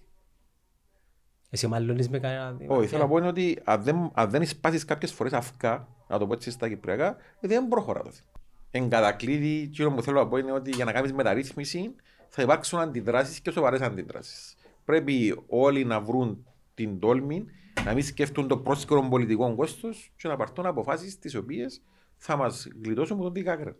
Εσύ 1.49 1.67
μάλλονες 1.67 2.09
με 2.09 2.19
κανένα 2.19 2.51
δήμα. 2.51 2.75
Όχι, 2.75 2.87
θέλω 2.87 3.01
να 3.01 3.07
πω 3.07 3.17
είναι 3.17 3.27
ότι 3.27 3.59
αν 3.63 3.83
δεν, 3.83 4.11
αν 4.13 4.29
δεν 4.29 4.45
σπάσεις 4.45 4.85
κάποιες 4.85 5.11
φορές 5.11 5.33
αυκά, 5.33 5.87
να 6.07 6.17
το 6.17 6.27
πω 6.27 6.33
έτσι 6.33 6.51
στα 6.51 6.69
κυπριακά, 6.69 7.15
δεν 7.39 7.67
προχωρά 7.67 8.01
το 8.01 8.11
θέμα. 8.11 8.29
Εν 8.71 8.89
κατακλείδη, 8.89 9.67
κύριο 9.67 9.91
που 9.91 10.01
θέλω 10.01 10.19
να 10.19 10.27
πω 10.27 10.37
είναι 10.37 10.51
ότι 10.51 10.71
για 10.71 10.85
να 10.85 10.91
κάνεις 10.91 11.13
μεταρρύθμιση 11.13 11.95
θα 12.29 12.41
υπάρξουν 12.41 12.79
αντιδράσεις 12.79 13.39
και 13.39 13.51
σοβαρές 13.51 13.81
αντιδράσεις. 13.81 14.55
Πρέπει 14.85 15.43
όλοι 15.47 15.85
να 15.85 15.99
βρουν 15.99 16.45
την 16.73 16.99
τόλμη, 16.99 17.45
να 17.85 17.93
μην 17.93 18.03
σκέφτουν 18.03 18.47
το 18.47 18.57
πρόσκαιρο 18.57 19.07
πολιτικό 19.09 19.55
κόστος 19.55 20.11
και 20.15 20.27
να 20.27 20.35
πάρουν 20.35 20.65
αποφάσεις 20.65 21.19
τις 21.19 21.35
οποίες 21.35 21.81
θα 22.17 22.35
μας 22.35 22.67
γλιτώσουν 22.83 23.15
από 23.15 23.23
τον 23.23 23.33
τι 23.33 23.43
κάκρα. 23.43 23.75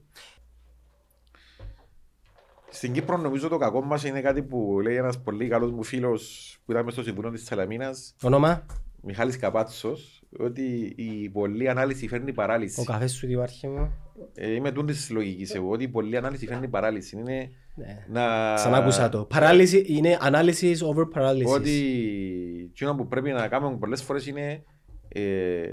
Στην 2.69 2.93
Κύπρο 2.93 3.17
νομίζω 3.17 3.47
το 3.47 3.57
κακό 3.57 3.81
μας 3.81 4.03
είναι 4.03 4.21
κάτι 4.21 4.43
που 4.43 4.79
λέει 4.81 4.95
ένας 4.95 5.21
πολύ 5.21 5.47
καλός 5.47 5.71
μου 5.71 5.83
φίλος 5.83 6.57
που 6.65 6.71
ήταν 6.71 6.83
μες 6.83 6.93
στο 6.93 7.03
Συμβούλιο 7.03 7.31
της 7.31 7.45
Σαλαμίνας 7.45 8.15
Όνομα, 8.21 8.65
Μιχάλης 9.01 9.38
Καπάτσος 9.38 10.18
ότι 10.37 10.93
η 10.95 11.29
πολλή 11.29 11.69
ανάλυση 11.69 12.07
φέρνει 12.07 12.33
παράλυση. 12.33 12.81
ο 12.81 12.83
καφές 12.83 13.11
σου 13.11 13.25
τι 13.25 13.31
υπάρχει 13.31 13.67
μου. 13.67 13.93
Ε, 14.33 14.53
είμαι 14.53 14.71
τούτης 14.71 14.97
της 14.97 15.09
λογικής 15.09 15.53
εγώ 15.53 15.69
ότι 15.69 15.83
η 15.83 15.87
πολλή 15.87 16.17
ανάλυση 16.17 16.47
φέρνει 16.47 16.67
παράλυση. 16.67 17.17
Είναι 17.17 17.51
Ναι. 17.75 18.05
να... 18.09 18.53
Ξανά 18.53 18.77
άκουσα 18.77 19.09
το. 19.09 19.25
Παράλυση 19.25 19.83
είναι 19.87 20.17
analysis 20.21 20.75
over 20.93 21.05
paralysis. 21.15 21.45
Ότι 21.45 22.69
εκείνο 22.69 22.95
που 22.95 23.07
πρέπει 23.07 23.31
να 23.31 23.47
κάνουμε 23.47 23.77
πολλές 23.77 24.03
φορές 24.03 24.27
είναι 24.27 24.63
ε, 25.07 25.71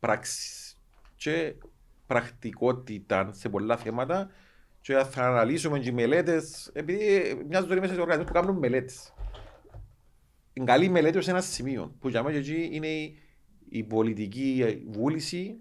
πράξεις 0.00 0.80
και 1.16 1.54
πρακτικότητα 2.06 3.30
σε 3.32 3.48
πολλά 3.48 3.76
θέματα 3.76 4.30
και 4.80 4.94
θα 4.94 5.26
αναλύσουμε 5.26 5.78
και 5.78 5.88
οι 5.88 5.92
μελέτες 5.92 6.70
επειδή 6.72 6.96
μια 7.48 7.60
ζωή 7.60 7.80
μέσα 7.80 7.94
σε 7.94 8.00
οργανισμούς 8.00 8.32
που 8.32 8.40
κάνουν 8.40 8.58
μελέτες. 8.58 9.14
Η 10.52 10.60
καλή 10.64 10.88
μελέτη 10.88 11.22
σε 11.22 11.30
ένα 11.30 11.40
σημείο 11.40 11.94
που 12.00 12.08
για 12.08 12.22
μένα 12.22 12.38
εκεί 12.38 12.68
είναι 12.72 12.86
η, 12.86 13.18
η 13.68 13.82
πολιτική 13.82 14.64
βούληση 14.90 15.56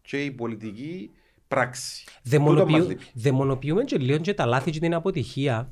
και 0.00 0.24
η 0.24 0.30
πολιτική 0.30 1.10
πράξη. 1.48 2.04
Τούτο 2.04 2.14
μας 2.20 2.30
Δαιμονοποιού- 2.30 2.88
λείπει. 2.88 3.04
Δαιμονοποιούμε 3.14 3.84
και 3.84 3.98
λίγο 3.98 4.18
και 4.18 4.34
τα 4.34 4.46
λάθη 4.46 4.70
και 4.70 4.78
την 4.80 4.94
αποτυχία. 4.94 5.68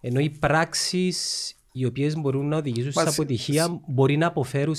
Ενώ 0.00 0.20
οι 0.20 0.30
πράξεις 0.30 1.54
οι 1.72 1.84
οποίες 1.84 2.16
μπορούν 2.16 2.48
να 2.48 2.56
οδηγήσουν 2.56 2.92
σε 2.92 2.98
Μα 2.98 3.10
σε- 3.10 3.20
αποτυχία 3.20 3.80
μπορεί 3.86 4.16
να 4.16 4.26
αποφέρουν 4.26 4.74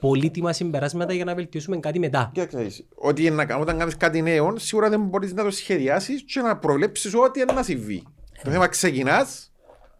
πολύτιμα 0.00 0.52
συμπεράσματα 0.52 1.12
για 1.12 1.24
να 1.24 1.34
βελτιώσουμε 1.34 1.76
κάτι 1.76 1.98
μετά. 1.98 2.30
Κοίταξε, 2.34 2.56
να 2.56 2.62
δεις. 2.62 2.86
ότι 2.94 3.30
να, 3.30 3.44
κάνω- 3.44 3.62
όταν 3.62 3.78
κάνεις 3.78 3.96
κάτι 3.96 4.22
νέο, 4.22 4.58
σίγουρα 4.58 4.88
δεν 4.88 5.00
μπορείς 5.04 5.32
να 5.32 5.42
το 5.44 5.50
σχεδιάσεις 5.50 6.22
και 6.22 6.40
να 6.40 6.56
προβλέψεις 6.58 7.14
ό,τι 7.14 7.40
είναι 7.40 7.52
να 7.52 7.62
συμβεί. 7.62 8.02
Το 8.44 8.50
θέμα 8.50 8.66
ξεκινάς, 8.68 9.52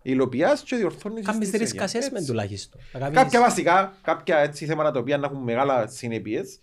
υλοποιάς 0.06 0.62
και 0.62 0.76
διορθώνεις 0.76 1.26
Κάνεις 1.26 1.48
στη 1.48 1.58
risk 1.60 1.66
συνέχεια. 1.66 2.00
assessment 2.00 2.14
Έτσι. 2.14 2.26
τουλάχιστον. 2.26 2.80
Να 2.92 2.98
κάνεις- 2.98 3.16
Κάποια 3.18 3.40
βασικά, 3.40 3.96
κάποια 4.02 4.38
έτσι 4.38 4.66
θέματα 4.66 4.90
τα 4.90 4.98
οποία 4.98 5.18
να 5.18 5.26
έχουν 5.26 5.38
μεγάλα 5.42 5.86
συνέπειες, 5.86 6.58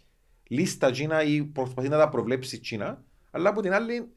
λίστα 0.48 0.92
Κίνα 0.92 1.24
ή 1.24 1.44
προσπαθεί 1.44 1.90
να 1.90 1.98
τα 1.98 2.10
προβλέψει 2.10 2.58
Κίνα, 2.60 3.04
αλλά 3.32 3.50
από 3.50 3.62
την 3.62 3.74
άλλη 3.74 4.08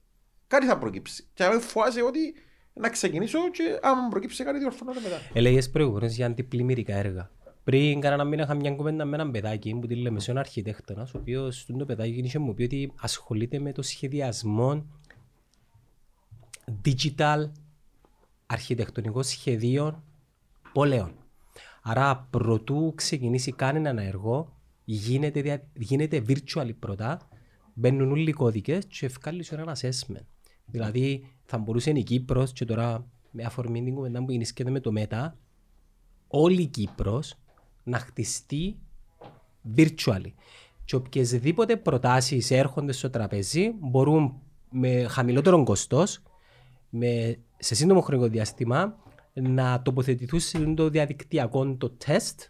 κάτι 0.46 0.66
θα 0.66 0.78
προκύψει. 0.78 1.24
Και 1.34 1.44
αν 1.44 1.60
φοβάσαι 1.60 2.02
ότι 2.02 2.34
να 2.74 2.88
ξεκινήσω 2.88 3.50
και 3.50 3.78
άμα 3.82 4.08
προκύψει 4.08 4.44
κάτι 4.44 4.58
διορθώνω 4.58 4.92
το 4.92 5.00
μετά. 5.00 5.20
Έλεγες 5.32 5.70
προηγουμένως 5.70 6.14
για 6.14 6.26
αντιπλημμυρικά 6.26 6.94
έργα. 6.96 7.30
Πριν 7.64 8.00
κανένα 8.00 8.24
μήνα 8.24 8.42
είχα 8.42 8.54
μια 8.54 8.70
κουβέντα 8.74 9.04
με 9.04 9.14
έναν 9.16 9.30
παιδάκι 9.30 9.74
που 9.80 9.86
τη 9.86 9.94
λέμε 9.94 10.20
σε 10.20 10.30
έναν 10.30 10.42
αρχιτέκτονας, 10.42 11.14
ο 11.14 11.18
οποίος 11.18 11.60
στον 11.60 11.78
το 11.78 11.84
παιδάκι 11.84 12.20
είχε 12.24 12.38
μου 12.38 12.54
πει 12.54 12.62
ότι 12.62 12.92
ασχολείται 13.00 13.58
με 13.58 13.72
το 13.72 13.82
σχεδιασμό 13.82 14.86
digital 16.84 17.50
αρχιτεκτονικών 18.54 19.22
σχεδίων 19.22 20.02
πόλεων. 20.72 21.12
Άρα 21.82 22.26
προτού 22.30 22.92
ξεκινήσει 22.94 23.52
κανένα 23.52 23.88
ένα 23.88 24.02
έργο, 24.02 24.56
γίνεται, 24.84 25.40
δια- 25.42 25.66
γίνεται 25.74 26.22
virtual 26.28 26.70
πρώτα, 26.78 27.28
μπαίνουν 27.74 28.10
όλοι 28.10 28.28
οι 28.28 28.32
κώδικες 28.32 28.84
και 28.86 29.06
ευκάλλει 29.06 29.42
σου 29.42 29.54
ένα 29.54 29.76
assessment. 29.76 30.24
Δηλαδή 30.66 31.26
θα 31.44 31.58
μπορούσε 31.58 31.90
η 31.90 32.02
Κύπρος 32.02 32.52
και 32.52 32.64
τώρα 32.64 33.06
με 33.30 33.44
αφορμή 33.44 33.84
την 33.84 33.94
κουβέντα 33.94 34.24
που 34.24 34.30
ενισχύεται 34.32 34.70
με 34.70 34.80
το 34.80 34.92
ΜΕΤΑ, 34.92 35.36
όλη 36.28 36.62
η 36.62 36.66
Κύπρος 36.66 37.34
να 37.82 37.98
χτιστεί 37.98 38.76
virtually. 39.76 40.32
Και 40.84 40.96
οποιασδήποτε 40.96 41.76
προτάσεις 41.76 42.50
έρχονται 42.50 42.92
στο 42.92 43.10
τραπέζι 43.10 43.72
μπορούν 43.80 44.34
με 44.70 45.06
χαμηλότερο 45.08 45.62
κοστός, 45.64 46.22
με, 46.90 47.38
σε 47.64 47.74
σύντομο 47.74 48.00
χρονικό 48.00 48.28
διάστημα, 48.28 48.96
να 49.32 49.82
τοποθετηθούν 49.82 50.40
σε 50.40 50.58
το 50.58 50.88
διαδικτυακό 50.88 51.76
το 51.76 51.90
τεστ 51.90 52.40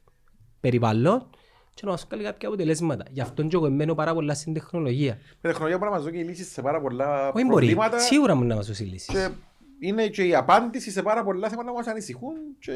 περιβάλλον 0.61 1.31
και 1.75 1.83
να 1.85 1.91
μας 1.91 2.07
κάνει 2.07 2.23
κάποια 2.23 2.49
αποτελέσματα. 2.49 3.05
Γι' 3.11 3.21
αυτό 3.21 3.43
και 3.43 3.57
εγώ 3.57 3.67
εμένω 3.67 3.95
πάρα 3.95 4.15
πολλά 4.15 4.35
στην 4.35 4.53
τεχνολογία. 4.53 5.13
Η 5.13 5.37
τεχνολογία 5.41 5.79
μπορεί 5.79 5.91
να 5.91 5.97
μας 5.97 6.07
δώσει 6.07 6.17
λύσεις 6.17 6.53
σε 6.53 6.63
πάρα 6.63 6.81
πολλά 6.81 7.29
Όχι 7.29 7.45
μπορεί, 7.45 7.67
προβλήματα 7.67 7.99
σίγουρα 7.99 8.35
μου 8.35 8.45
να 8.45 8.55
μας 8.55 8.67
δώσει 8.67 8.85
λύσεις. 8.85 9.15
και 9.15 9.31
είναι 9.79 10.09
και 10.09 10.25
η 10.25 10.35
απάντηση 10.35 10.91
σε 10.91 11.03
πάρα 11.03 11.25
πολλά 11.25 11.49
θέματα 11.49 11.71
που 11.71 11.77
μας 11.77 11.87
ανησυχούν 11.87 12.35
και 12.59 12.73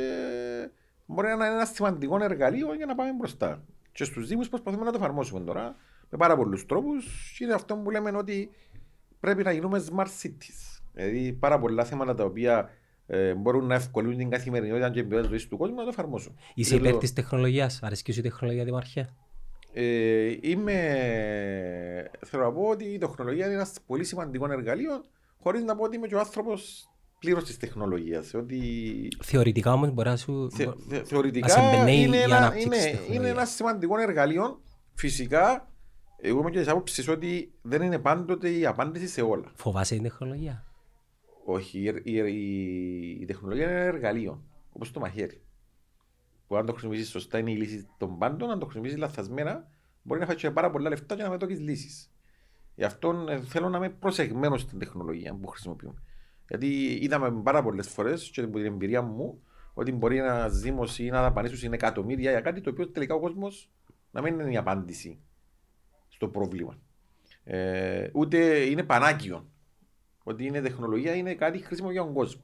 μπορεί 1.06 1.26
να 1.28 1.32
είναι 1.34 1.46
ένα 1.46 1.64
σημαντικό 1.64 2.18
εργαλείο 2.22 2.74
για 2.74 2.86
να 2.86 2.94
πάμε 2.94 3.12
μπροστά. 3.12 3.64
Και 3.92 4.04
στους 4.04 4.28
Δήμους 4.28 4.48
προσπαθούμε 4.48 4.84
να 4.84 4.90
το 4.90 4.98
εφαρμόσουμε 4.98 5.40
τώρα 5.40 5.76
με 6.08 6.18
πάρα 6.18 6.36
πολλούς 6.36 6.66
τρόπους 6.66 7.34
και 7.38 7.44
είναι 7.44 7.54
αυτό 7.54 7.76
που 7.76 7.90
λέμε 7.90 8.10
ότι 8.16 8.50
πρέπει 9.20 9.42
να 9.42 9.52
γίνουμε 9.52 9.84
smart 9.90 10.08
cities. 10.22 10.77
Δηλαδή 10.98 11.32
πάρα 11.32 11.58
πολλά 11.58 11.84
θέματα 11.84 12.14
τα 12.14 12.24
οποία 12.24 12.68
ε, 13.06 13.34
μπορούν 13.34 13.66
να 13.66 13.74
ευκολύνουν 13.74 14.16
την 14.16 14.30
καθημερινότητα 14.30 14.90
και 14.90 15.00
την 15.00 15.08
ποιότητα 15.08 15.28
ζωής 15.28 15.48
του 15.48 15.56
κόσμου 15.56 15.74
να 15.76 15.82
το 15.82 15.88
εφαρμόσουν. 15.88 16.36
Είσαι 16.54 16.70
Είναι 16.74 16.80
υπέρ 16.82 16.92
το- 16.92 16.98
της 16.98 17.12
τεχνολογίας, 17.12 17.82
αρέσκει 17.82 18.12
σου 18.12 18.18
η 18.18 18.22
τεχνολογία 18.22 18.64
Δημαρχέ; 18.64 19.08
Ε, 19.72 20.36
είμαι... 20.40 20.74
Θέλω 22.26 22.42
να 22.42 22.52
πω 22.52 22.62
ότι 22.62 22.84
η 22.84 22.98
τεχνολογία 22.98 23.44
είναι 23.44 23.54
ένας 23.54 23.72
πολύ 23.86 24.04
σημαντικός 24.04 24.50
εργαλείο, 24.50 25.04
χωρίς 25.42 25.62
να 25.64 25.76
πω 25.76 25.84
ότι 25.84 25.96
είμαι 25.96 26.06
και 26.06 26.14
ο 26.14 26.18
άνθρωπος 26.18 26.88
πλήρως 27.18 27.44
της 27.44 27.56
τεχνολογίας. 27.56 28.34
Ότι 28.34 28.60
Θεωρητικά 29.22 29.72
όμως 29.72 29.90
μπορεί 29.92 30.08
να 30.08 30.16
σου... 30.16 30.50
θε, 30.50 30.64
θε, 30.64 30.70
να 30.88 30.96
σε 30.96 31.04
θεωρητικά 31.04 31.60
εμπνέει 31.60 32.00
είναι 32.02 32.16
η 32.16 32.20
ένα, 32.20 32.36
ανάπτυξη 32.36 32.68
της 32.68 32.78
είναι, 32.78 32.88
είναι 32.90 32.96
τεχνολογίας. 32.98 33.30
ένας 33.30 33.50
σημαντικός 33.50 34.02
εργαλείο. 34.02 34.60
Φυσικά, 34.94 35.68
εγώ 36.20 36.40
είμαι 36.40 36.50
και 36.50 36.58
της 36.58 36.68
άποψης 36.68 37.08
ότι 37.08 37.52
δεν 37.62 37.82
είναι 37.82 37.98
πάντοτε 37.98 38.50
η 38.50 38.66
απάντηση 38.66 39.06
σε 39.06 39.20
όλα. 39.22 39.52
Φοβάσαι 39.54 39.94
την 39.94 40.02
τεχνολογία; 40.02 40.64
Όχι, 41.50 41.78
η, 41.78 42.02
η, 42.04 42.16
η, 42.16 43.18
η 43.20 43.24
τεχνολογία 43.24 43.64
είναι 43.64 43.80
ένα 43.80 43.84
εργαλείο, 43.84 44.42
όπως 44.72 44.90
το 44.90 45.00
μαχαίρι. 45.00 45.42
Που 46.46 46.56
αν 46.56 46.66
το 46.66 46.72
χρησιμοποιήσεις 46.72 47.08
σωστά 47.08 47.38
είναι 47.38 47.50
η 47.50 47.56
λύση 47.56 47.88
των 47.98 48.18
πάντων, 48.18 48.50
αν 48.50 48.58
το 48.58 48.64
χρησιμοποιήσεις 48.64 48.98
λαθασμένα, 48.98 49.70
μπορεί 50.02 50.20
να 50.20 50.26
φάει 50.26 50.36
και 50.36 50.50
πάρα 50.50 50.70
πολλά 50.70 50.88
λεφτά 50.88 51.16
και 51.16 51.22
να 51.22 51.30
μην 51.30 51.38
το 51.38 51.46
λύσεις. 51.46 52.12
Γι' 52.74 52.84
αυτό 52.84 53.26
ε, 53.28 53.40
θέλω 53.40 53.68
να 53.68 53.76
είμαι 53.76 53.90
προσεγμένος 53.90 54.60
στην 54.60 54.78
τεχνολογία 54.78 55.34
που 55.34 55.48
χρησιμοποιούμε. 55.48 56.02
Γιατί 56.48 56.98
είδαμε 57.02 57.42
πάρα 57.42 57.62
πολλές 57.62 57.88
φορές 57.88 58.30
και 58.30 58.40
από 58.40 58.56
την 58.56 58.66
εμπειρία 58.66 59.02
μου 59.02 59.42
ότι 59.74 59.92
μπορεί 59.92 60.18
ένας 60.18 60.60
Δήμο 60.60 60.84
ή 60.98 61.10
να 61.10 61.22
δαπανίσουν 61.22 61.72
εκατομμύρια 61.72 62.30
για 62.30 62.40
κάτι 62.40 62.60
το 62.60 62.70
οποίο 62.70 62.88
τελικά 62.88 63.14
ο 63.14 63.20
κόσμος 63.20 63.70
να 64.10 64.22
μην 64.22 64.40
είναι 64.40 64.52
η 64.52 64.56
απάντηση 64.56 65.20
στο 66.08 66.28
πρόβλημα. 66.28 66.78
Ε, 67.44 68.10
ούτε 68.12 68.56
είναι 68.56 68.82
πανάκιο. 68.82 69.50
Ότι 70.28 70.46
είναι 70.46 70.60
τεχνολογία, 70.60 71.14
είναι 71.14 71.34
κάτι 71.34 71.58
χρήσιμο 71.58 71.90
για 71.90 72.02
τον 72.02 72.12
κόσμο. 72.12 72.42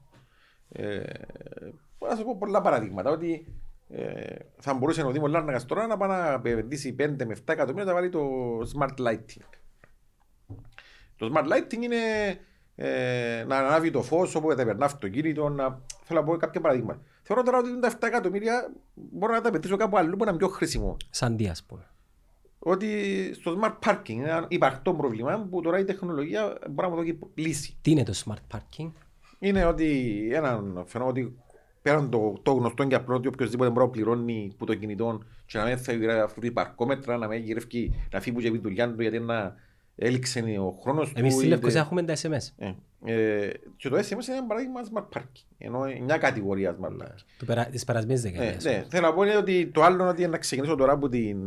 Ε, 0.68 1.02
μπορώ 1.98 2.12
να 2.12 2.16
σου 2.18 2.24
πω 2.24 2.36
πολλά 2.38 2.60
παραδείγματα. 2.60 3.10
Ότι 3.10 3.46
ε, 3.88 4.36
θα 4.58 4.74
μπορούσε 4.74 5.02
ο 5.02 5.10
Δήμο 5.10 5.26
Λάρνακας 5.26 5.66
τώρα 5.66 5.86
να 5.86 5.96
πάει 5.96 6.08
να 6.08 6.32
επενδύσει 6.32 6.96
5 6.98 7.08
με 7.26 7.36
7 7.36 7.38
εκατομμύρια 7.46 7.84
να 7.84 7.92
βάλει 7.92 8.08
το 8.08 8.20
smart 8.60 9.06
lighting. 9.06 9.44
Το 11.16 11.32
smart 11.34 11.44
lighting 11.44 11.82
είναι 11.82 11.96
ε, 12.74 13.44
να 13.46 13.58
ανάβει 13.58 13.90
το 13.90 14.02
φως 14.02 14.34
όπου 14.34 14.50
θα 14.50 14.64
περνά 14.64 14.84
αυτοκίνητο. 14.84 15.48
Να... 15.48 15.80
Θέλω 16.04 16.20
να 16.20 16.26
πω 16.26 16.36
κάποια 16.36 16.60
παραδείγματα. 16.60 17.00
Θεωρώ 17.22 17.42
τώρα 17.42 17.58
ότι 17.58 17.80
τα 17.80 17.92
7 17.92 17.94
εκατομμύρια 18.00 18.72
μπορώ 18.94 19.32
να 19.32 19.40
τα 19.40 19.48
επενδύσω 19.48 19.76
κάπου 19.76 19.96
αλλού 19.96 20.16
που 20.16 20.24
να 20.24 20.30
είναι 20.30 20.38
πιο 20.38 20.48
χρήσιμο. 20.48 20.96
Σαν 21.10 21.36
τι 21.36 21.48
ας 21.48 21.64
πούμε. 21.64 21.82
Ότι 22.66 22.88
στο 23.34 23.58
smart 23.60 23.88
parking 23.88 24.08
είναι 24.08 24.28
ένα 24.28 24.46
υπαρκτό 24.48 24.94
πρόβλημα 24.94 25.46
που 25.50 25.60
τώρα 25.60 25.78
η 25.78 25.84
τεχνολογία 25.84 26.58
μπορεί 26.70 26.88
να 26.88 26.94
μου 26.94 27.00
δώσει 27.00 27.18
λύση. 27.34 27.76
Τι 27.82 27.90
είναι 27.90 28.02
το 28.02 28.22
smart 28.24 28.56
parking; 28.56 28.90
Είναι 29.38 29.64
ότι 29.64 30.18
ένα 30.32 30.62
φαινόμενο 30.86 31.18
ότι 31.20 31.36
πέραν 31.82 32.10
το, 32.10 32.38
το 32.42 32.52
γνωστό 32.52 32.84
και 32.84 32.94
απλό 32.94 33.16
ότι 33.16 33.28
οποιοδήποτε 33.28 33.70
μπορεί 33.70 33.86
να 33.86 33.90
πληρώνει 33.90 34.54
που 34.58 34.64
το 34.64 34.74
κινητό 34.74 35.20
και 35.46 35.58
να 35.58 35.64
μην 35.64 35.78
θα 35.78 35.92
γυρεύει 35.92 36.20
αυτού 36.20 36.40
του 36.40 36.46
υπαρκόμετρα, 36.46 37.16
να 37.16 37.26
μην 37.28 37.42
γυρεύει 37.42 37.92
να 38.12 38.20
φύγει 38.20 38.36
που 38.36 38.42
και 38.42 38.48
επί 38.48 38.56
τη 38.56 38.62
δουλειά 38.62 38.92
του 38.94 39.02
γιατί 39.02 39.18
να 39.20 39.54
έληξε 39.96 40.40
ο 40.60 40.78
χρόνος 40.82 41.08
του. 41.12 41.18
Εμείς 41.18 41.32
στη 41.32 41.42
είτε- 41.42 41.54
Λευκοσία 41.54 41.80
έχουμε 41.80 42.02
τα 42.02 42.14
SMS. 42.22 42.66
Ε, 43.06 43.44
ε, 43.44 43.52
και 43.76 43.88
το 43.88 43.96
SMS 43.96 44.10
είναι 44.28 44.36
ένα 44.36 44.46
παράδειγμα 44.46 44.80
smart 44.92 45.18
parking. 45.18 45.44
Ενώ 45.58 45.88
είναι 45.88 46.04
μια 46.04 46.18
κατηγορία 46.18 46.76
smart 46.80 47.02
parking. 47.02 47.24
Του 47.38 47.44
περα... 47.46 47.64
Της 47.66 47.84
περασμένης 47.84 48.24
Ναι, 48.24 48.30
δεκαετίας. 48.30 48.64
ναι. 48.64 48.84
Θέλω 48.88 49.06
να 49.06 49.14
πω 49.14 49.22
είναι 49.22 49.36
ότι 49.36 49.66
το 49.66 49.82
άλλο 49.82 49.94
είναι 49.94 50.08
ότι 50.10 50.26
να 50.26 50.38
ξεκινήσω 50.38 50.74
τώρα 50.74 50.92
από, 50.92 51.08
την, 51.08 51.38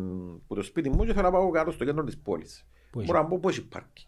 από 0.44 0.56
το 0.56 0.62
σπίτι 0.62 0.90
μου 0.90 1.06
και 1.06 1.12
θέλω 1.14 1.26
να 1.26 1.32
πάω 1.32 1.50
κάτω 1.50 1.72
στο 1.72 1.86
κέντρο 1.86 2.04
της 2.04 2.18
πόλης. 2.18 2.66
Πού 2.92 3.00
έχει; 3.00 3.08
Μπορώ 3.12 3.22
να 3.22 3.28
πω 3.28 3.40
πού 3.40 3.50
έχει 3.50 3.68
πάρκι. 3.68 4.06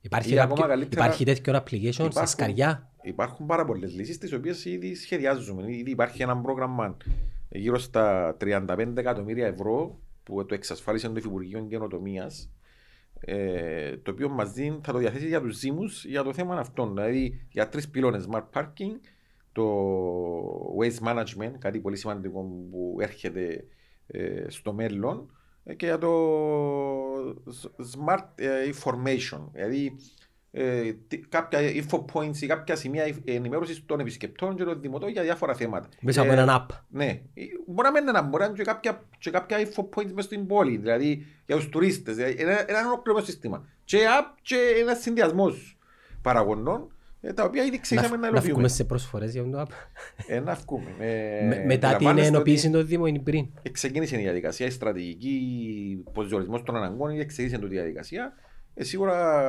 Υπάρχει, 0.00 0.34
Ή 0.34 0.38
ακόμα 0.38 0.60
κάποιο... 0.60 0.74
καλύτερα- 0.74 1.04
υπάρχει 1.04 1.24
τέτοιο 1.24 1.54
application 1.54 1.92
στα 1.92 2.04
Υπάρχουν- 2.04 2.26
σκαριά; 2.26 2.90
Υπάρχουν 3.02 3.46
πάρα 3.46 3.64
πολλές 3.64 3.94
λύσεις 3.94 4.18
τις 4.18 4.32
οποίες 4.32 4.64
ήδη 4.64 4.94
σχεδιάζουμε. 4.94 5.72
Ήδη 5.76 5.90
υπάρχει 5.90 6.22
ένα 6.22 6.36
πρόγραμμα 6.36 6.96
γύρω 7.48 7.78
στα 7.78 8.36
35 8.40 8.96
εκατομμύρια 8.96 9.46
ευρώ 9.46 9.98
που 10.22 10.46
το 10.46 10.54
εξασφάλισε 10.54 11.08
το 11.08 11.14
Υφυπουργείο 11.16 11.66
Καινοτομίας. 11.68 12.50
Ε, 13.20 13.96
το 13.96 14.10
οποίο 14.10 14.28
μας 14.28 14.52
δίνει, 14.52 14.80
θα 14.82 14.92
το 14.92 14.98
διαθέσει 14.98 15.26
για 15.26 15.40
τους 15.40 15.58
Δήμους 15.58 16.04
για 16.04 16.22
το 16.22 16.32
θέμα 16.32 16.56
αυτό. 16.56 16.86
Δηλαδή 16.86 17.46
για 17.50 17.68
τρεις 17.68 17.88
πυλώνες 17.88 18.28
smart 18.30 18.44
parking, 18.52 19.00
το 19.52 19.66
waste 20.80 21.08
management, 21.08 21.52
κάτι 21.58 21.80
πολύ 21.80 21.96
σημαντικό 21.96 22.40
που 22.70 22.96
έρχεται 23.00 23.64
ε, 24.06 24.44
στο 24.48 24.72
μέλλον 24.72 25.30
ε, 25.64 25.74
και 25.74 25.86
για 25.86 25.98
το 25.98 26.10
smart 27.94 28.28
ε, 28.34 28.70
information. 28.72 29.40
Δηλαδή 29.52 29.96
ε, 30.58 30.92
τι- 31.08 31.18
κάποια 31.18 31.58
info 31.60 32.04
points 32.12 32.36
ή 32.40 32.46
κάποια 32.46 32.76
σημεία 32.76 33.04
ενημέρωσης 33.24 33.86
των 33.86 34.00
επισκεπτών 34.00 34.56
και 34.56 34.64
των 34.64 34.80
δημοτών 34.80 35.08
για 35.10 35.22
διάφορα 35.22 35.54
θέματα. 35.54 35.88
Μέσα 36.00 36.20
από 36.20 36.30
Ε, 36.30 36.32
έναν 36.34 36.48
app. 36.50 36.74
Ναι, 36.88 37.20
μπορεί 37.66 37.88
να 37.88 37.90
μην 37.90 38.00
είναι 38.02 38.10
ένα, 38.10 38.22
μπορεί 38.22 38.42
να 38.42 38.48
είναι 38.48 38.56
και 38.58 38.62
κάποια, 38.64 39.02
και 39.18 39.30
κάποια 39.30 39.56
info 39.58 39.82
points 39.94 40.10
μέσα 40.14 40.20
στην 40.28 40.46
πόλη, 40.46 40.76
δηλαδή 40.76 41.26
για 41.46 41.56
τους 41.56 41.68
τουρίστες, 41.68 42.16
δηλαδή 42.16 42.34
ένα, 42.42 42.70
ένα 42.70 42.86
ολόκληρο 42.86 43.20
σύστημα. 43.24 43.66
Και 43.84 43.98
app 44.20 44.34
και 44.42 44.56
ένα 44.80 44.94
συνδυασμός 44.94 45.78
παραγωνών, 46.22 46.90
ε, 47.20 47.32
τα 47.32 47.44
οποία 47.44 47.64
ήδη 47.64 47.80
ξεκινάμε 47.80 48.16
να 48.16 48.20
Να, 48.20 48.26
να 48.26 48.28
βγούμε 48.30 48.46
υλοποιούμε. 48.46 48.68
σε 48.68 48.84
προσφορές 48.84 49.32
για 49.32 49.50
το 49.50 49.60
app. 49.62 49.70
Ε, 50.26 50.40
να 50.40 50.54
βγούμε. 50.54 50.90
Ε, 50.98 51.44
Με- 51.46 51.64
μετά 51.64 51.86
την 51.86 51.86
αντιλαμβάνεστε 51.96 52.34
ενοποίηση 52.34 52.66
ότι 52.66 52.76
των 52.76 52.86
Δήμων 52.86 53.06
είναι 53.08 53.18
πριν. 53.18 53.46
Ξεκίνησε 53.72 54.16
η 54.18 54.22
διαδικασία, 54.22 54.66
η 54.66 54.70
στρατηγική 54.70 56.04
προσδιορισμός 56.12 56.62
των 56.62 56.76
αναγκών, 56.76 57.26
ξεκίνησε 57.26 57.58
η 57.62 57.66
διαδικασία. 57.68 58.32
Ε, 58.74 58.84
σίγουρα 58.84 59.40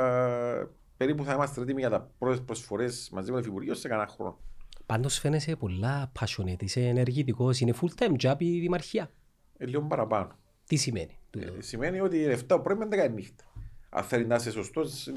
ε, 0.61 0.67
περίπου 0.97 1.23
θα 1.23 1.33
είμαστε 1.33 1.61
έτοιμοι 1.61 1.79
για 1.79 1.89
τα 1.89 2.11
πρώτες 2.17 2.41
προσφορές 2.41 3.09
μαζί 3.11 3.31
με 3.31 3.37
το 3.37 3.43
Υφυπουργείο 3.43 3.73
σε 3.73 3.87
κανένα 3.87 4.07
χρόνο. 4.07 4.37
Πάντως 4.85 5.19
φαίνεσαι 5.19 5.55
πολλά 5.55 6.11
passionate, 6.19 6.63
είσαι 6.63 6.81
ενεργητικός, 6.81 7.59
είναι 7.59 7.73
full 7.81 8.01
time 8.01 8.15
job 8.21 8.35
η 8.37 8.59
δημαρχία. 8.59 9.11
Ε, 9.57 9.65
λίγο 9.65 9.81
παραπάνω. 9.81 10.35
Τι 10.65 10.75
σημαίνει 10.75 11.19
τούτο. 11.29 11.53
Ε, 11.57 11.61
σημαίνει 11.61 11.99
ότι 11.99 12.25
7 12.29 12.43
το 12.47 12.59
πρωί 12.59 12.77
με 12.77 12.87
10 12.91 13.11
νύχτα. 13.13 13.43
Αν 13.89 14.03
θέλει 14.03 14.25
να 14.25 14.35
είσαι 14.35 14.51
σωστός 14.51 15.09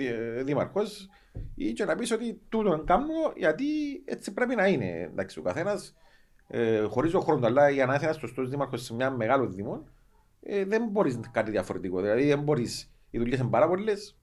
δήμαρχο, 0.44 0.82
ή 1.54 1.72
και 1.72 1.84
να 1.84 1.94
πεις 1.94 2.10
ότι 2.10 2.40
τούτο 2.48 2.82
κάνω 2.86 3.32
γιατί 3.36 3.64
έτσι 4.04 4.32
πρέπει 4.32 4.54
να 4.54 4.66
είναι. 4.66 4.86
Εντάξει, 4.86 5.38
ο 5.38 5.42
καθένας 5.42 5.94
ε, 6.46 6.82
χωρίς 6.82 7.14
ο 7.14 7.20
χρόνο, 7.20 7.46
αλλά 7.46 7.70
για 7.70 7.86
να 7.86 7.94
είσαι 7.94 8.04
ένας 8.04 8.16
σωστός 8.16 8.48
δήμαρχο 8.48 8.76
σε 8.76 8.94
μια 8.94 9.10
μεγάλο 9.10 9.46
δήμο, 9.46 9.84
ε, 10.42 10.64
δεν 10.64 10.88
μπορείς 10.90 11.20
κάτι 11.30 11.50
διαφορετικό. 11.50 12.00
Δηλαδή, 12.00 12.26
δεν 12.26 12.42
μπορείς. 12.42 12.92
Οι 13.10 13.18
δουλειές 13.18 13.38
είναι 13.38 13.48
πάρα 13.48 13.68
πολλές. 13.68 14.19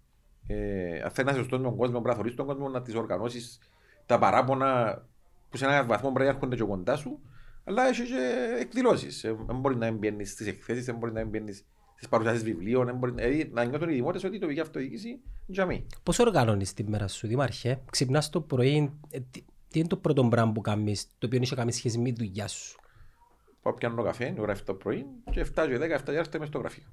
Ε, 0.47 1.01
αν 1.01 1.11
θέλει 1.11 1.25
να 1.25 1.31
είσαι 1.31 1.41
σωστό 1.41 1.57
με 1.57 1.63
τον 1.63 1.75
κόσμο, 1.75 1.93
πρέπει 1.93 2.07
να 2.07 2.15
θωρείς 2.15 2.35
τον 2.35 2.45
κόσμο, 2.45 2.69
να 2.69 2.81
τις 2.81 2.95
οργανώσεις 2.95 3.59
τα 4.05 4.19
παράπονα 4.19 5.01
που 5.49 5.57
σε 5.57 5.65
έναν 5.65 5.87
βαθμό 5.87 6.11
πρέπει 6.11 6.29
να 6.29 6.35
έρχονται 6.35 6.55
και 6.55 6.63
κοντά 6.63 6.95
σου. 6.95 7.19
Αλλά 7.63 7.87
έχεις 7.87 8.09
και 8.09 8.55
εκδηλώσεις. 8.59 9.21
Δεν 9.21 9.59
μπορεί 9.59 9.75
να 9.75 9.91
μπαίνεις 9.91 10.31
στις 10.31 10.47
εκθέσεις, 10.47 10.85
δεν 10.85 10.95
μπορεί 10.95 11.11
να 11.11 11.25
μπαίνεις 11.25 11.65
στις 11.95 12.09
παρουσιάσεις 12.09 12.43
βιβλίων. 12.43 12.85
δεν 12.85 12.95
Μπορεί, 12.95 13.11
δηλαδή, 13.11 13.49
να 13.53 13.63
νιώθουν 13.63 13.89
οι 13.89 13.93
δημότες 13.93 14.23
ότι 14.23 14.35
η 14.35 14.39
τοπική 14.39 14.59
αυτοδιοίκηση 14.59 15.07
είναι 15.07 15.19
για 15.45 15.65
μí. 15.65 15.83
Πώς 16.03 16.19
οργανώνεις 16.19 16.73
τη 16.73 16.83
μέρα 16.83 17.07
σου, 17.07 17.27
Δημάρχε, 17.27 17.79
ξυπνάς 17.91 18.29
το 18.29 18.41
πρωί, 18.41 18.91
ε, 19.09 19.19
τι, 19.31 19.43
τι 19.69 19.79
είναι 19.79 19.87
το 19.87 19.97
πρώτο 19.97 20.27
πράγμα 20.27 20.51
που 20.51 20.61
κάνεις, 20.61 21.07
το 21.17 21.25
οποίο 21.25 21.39
έχει 21.41 21.55
κάνει 21.55 21.71
σχέση 21.71 21.97
με 21.97 22.11
τη 22.11 22.25
δουλειά 22.25 22.47
σου; 22.47 22.79
Πάω 23.67 23.75
πιάνω 23.75 24.03
καφέ, 24.03 24.33
η 24.37 24.39
ώρα 24.39 24.53
7 24.55 24.57
το 24.65 24.73
πρωί 24.73 25.05
και 25.31 25.45
7 25.55 25.65
και 25.67 25.77
10, 25.77 25.81
7 25.81 26.03
και 26.05 26.19
4 26.31 26.35
είμαι 26.35 26.45
στο 26.45 26.57
γραφείο. 26.59 26.83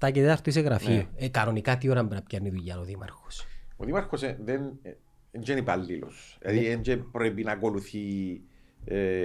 7 0.00 0.10
και 0.12 0.32
4 0.42 0.46
είσαι 0.46 0.60
γραφείο. 0.60 0.94
Ναι. 0.94 1.06
Ε, 1.16 1.28
κανονικά 1.28 1.78
τι 1.78 1.88
ώρα 1.88 1.98
πρέπει 2.00 2.14
να 2.14 2.22
πιάνει 2.22 2.50
δουλειά 2.50 2.78
ο 2.78 2.84
Δήμαρχος; 2.84 3.46
Ο 3.76 3.84
Δήμαρχος 3.84 4.22
ε, 4.22 4.38
δεν 4.44 4.62
ε, 4.82 4.90
δεν 5.30 5.42
είναι 5.48 5.58
υπαλλήλος. 5.58 6.38
Δηλαδή 6.40 6.76
δεν 6.82 7.08
πρέπει 7.12 7.42
να 7.44 7.52
ακολουθεί 7.52 8.00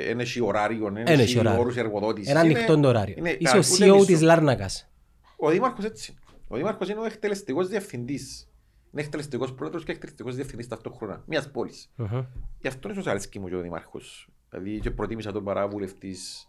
δεν 0.05 0.19
έχει 0.19 0.41
ωράριο, 0.41 0.83
δεν 0.91 0.97
Εν 0.97 1.07
έχει 1.07 1.21
έχει 1.21 1.39
ωράριο. 1.39 1.59
όρους 1.59 1.75
εργοδότησης. 1.77 2.31
Ένα 2.31 2.43
Είναι- 2.43 2.53
ανοιχτό 2.53 2.79
το 2.79 2.87
ωράριο. 2.87 3.15
είναι 3.17 3.29
Είσαι 3.39 3.57
ο 3.57 3.61
κα- 3.61 3.67
ούτε 3.73 3.85
CEO 3.85 3.93
μισό. 3.93 4.05
της 4.05 4.21
Λάρνακας. 4.21 4.89
Ο 5.37 5.49
Δήμαρχος 5.49 5.85
έτσι. 5.85 6.13
Ο 6.47 6.57
Δήμαρχος 6.57 6.89
είναι 6.89 6.99
ο 6.99 7.03
εκτελεστικός 7.05 7.67
διευθυντής. 7.67 8.49
Είναι 8.93 9.01
εκτελεστικός 9.01 9.53
πρόεδρος 9.53 9.83
και 9.83 9.91
εκτελεστικός 9.91 10.35
διευθυντής 10.35 10.67
ταυτόχρονα 10.67 11.23
μιας 11.27 11.51
πόλης. 11.51 11.91
Μμμ. 11.95 12.21
Γι' 12.59 12.67
αυτό 12.67 12.89
ίσως 12.89 13.07
αρέσκει 13.07 13.39
μου 13.39 13.47
και 13.47 13.55
ο 13.55 13.61
Δήμαρχος. 13.61 14.29
Δηλαδή 14.49 14.79
και 14.79 14.91
προτίμησα 14.91 15.31
τον 15.31 15.43
παρά 15.43 15.67
βουλευτής 15.67 16.47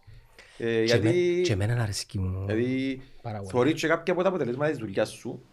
Ε, 0.63 0.85
Και, 0.85 0.93
εμέ- 0.93 1.13
γιατί 1.13 1.41
και 1.43 1.53
εμένα 1.53 1.81
αρέσκει 1.83 2.19
μου. 2.19 2.45
δηλαδή, 2.45 3.01
πάρα 3.21 3.37
πολύ. 3.37 3.49
θεωρείς 3.49 3.73
και 3.81 3.87
κάποια 3.87 4.13
από 4.13 4.21
τα 4.21 4.29
αποτελέσματα 4.29 4.69
της 4.69 4.79
δουλειάς 4.79 5.09
σου 5.09 5.45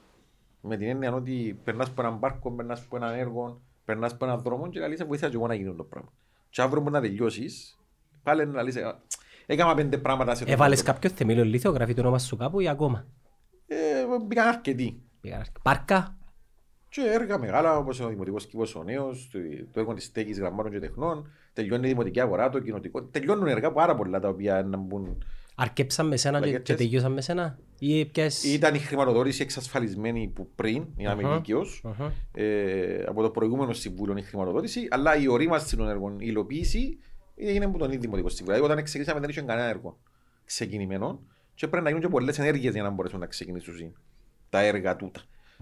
με 0.61 0.77
την 0.77 0.89
έννοια 0.89 1.13
ότι 1.13 1.61
περνάς 1.65 1.89
από 1.89 2.01
έναν 2.03 2.19
πάρκο, 2.19 2.53
περνάς 2.53 2.83
από 2.83 2.97
έναν 2.97 3.15
έργο, 3.19 3.61
περνάς 3.85 4.13
από 4.13 4.25
έναν 4.25 4.41
δρόμο 4.41 4.69
και 4.69 4.81
λαλείς 4.81 5.05
βοήθησα 5.05 5.29
και 5.31 5.37
εγώ 5.37 5.47
να 5.47 5.55
γίνει 5.55 5.75
το 5.75 5.85
πράγμα. 5.85 6.13
Και 6.51 6.63
αύριο 6.63 6.83
που 6.83 6.91
να 6.91 7.01
τελειώσεις, 7.01 7.79
πάλι 8.23 8.47
να 8.47 8.53
λαλείς 8.53 8.77
«Α, 8.77 9.01
έκανα 9.47 9.75
πέντε 9.75 9.99
πράγματα 9.99 10.35
σε 10.35 10.45
το 10.45 10.53
Έβαλες 10.53 10.83
πράγμα». 10.83 11.01
κάποιο 11.01 11.17
θεμέλιο 11.17 11.45
λίθο, 11.45 11.71
γράφει 11.71 11.95
το 11.95 12.01
όνομα 12.01 12.19
σου 12.19 12.37
κάπου 12.37 12.61
ή 12.61 12.69
ακόμα; 12.69 13.07
Ε, 13.67 13.77
Μπήκαν 14.27 14.49
αρκετοί. 14.49 15.03
Πήγα- 15.21 15.45
Πάρκα. 15.63 16.17
Και 16.89 17.01
έργα 17.01 17.39
μεγάλα 17.39 17.77
όπως 17.77 18.01
ο 18.01 18.09
Δημοτικός 18.09 18.47
Κήπος 18.47 18.75
ο 18.75 18.83
Νέος, 18.83 19.29
το, 19.33 19.39
το 19.73 19.81
έργο 19.81 19.95
της 19.95 20.05
στέγης 20.05 20.39
γραμμάτων 20.39 20.73
και 20.73 20.79
τεχνών, 20.79 21.31
τελειώνει 21.53 21.87
η 21.87 21.89
Δημοτική 21.89 22.21
Αγορά, 22.21 22.49
το 22.49 22.59
κοινοτικό. 22.61 23.03
Τελειώνουν 23.03 23.47
έργα 23.47 23.73
πάρα 23.73 23.95
πολλά 23.95 24.21
τα 24.21 24.29
οποία 24.29 24.63
να 24.63 24.77
μπουν. 24.77 25.25
Αρκέψαν 25.55 26.07
με 26.07 26.17
σένα 26.17 26.39
και, 26.39 26.45
και 26.45 26.51
Πλακέτες. 26.51 26.77
τελειώσαν 26.77 27.13
με 27.13 27.21
σένα. 27.21 27.59
Ή 27.79 28.07
ποιες... 28.07 28.45
Ήταν 28.45 28.75
η 28.75 28.79
χρηματοδότηση 28.79 29.43
εξασφαλισμένη 29.43 30.33
που 30.35 30.49
πριν, 30.55 30.87
για 30.97 31.09
να 31.09 31.15
είμαι 31.21 31.29
Αχα. 31.29 31.37
δίκαιος, 31.37 31.83
Αχα. 31.85 32.13
ε, 32.35 33.05
από 33.09 33.23
το 33.23 33.31
προηγούμενο 33.31 33.73
συμβούλιο 33.73 34.17
η 34.17 34.23
χρηματοδότηση, 34.23 34.89
αλλά 34.91 35.17
η 35.17 35.29
ορίμαση 35.29 35.77
των 35.77 35.89
έργων, 35.89 36.15
η 36.15 36.25
υλοποίηση 36.29 36.99
έγινε 37.37 37.65
από 37.65 37.79
τον 37.79 37.89
ίδιο 37.89 38.01
Δημοτικό 38.01 38.29
Συμβούλιο. 38.29 38.55
Δηλαδή, 38.55 38.73
όταν 38.73 38.85
ξεκινήσαμε 38.85 39.21
δεν 39.21 39.31
είχε 39.31 39.41
κανένα 39.41 39.69
έργο 39.69 39.99
ξεκινημένο 40.45 41.21
και 41.55 41.69
πρέπει 41.69 41.85
να 41.85 41.91
γίνουν 41.91 42.05
και 42.05 42.11
πολλές 42.13 42.39
ενέργειες 42.39 42.73
για 42.75 42.83
να 42.83 42.91
μπορέσουν 42.91 43.19
να 43.21 43.27
ξεκινήσουν 43.27 43.95
τα 44.51 44.61
έργα 44.61 44.97
τούτα. 44.97 45.21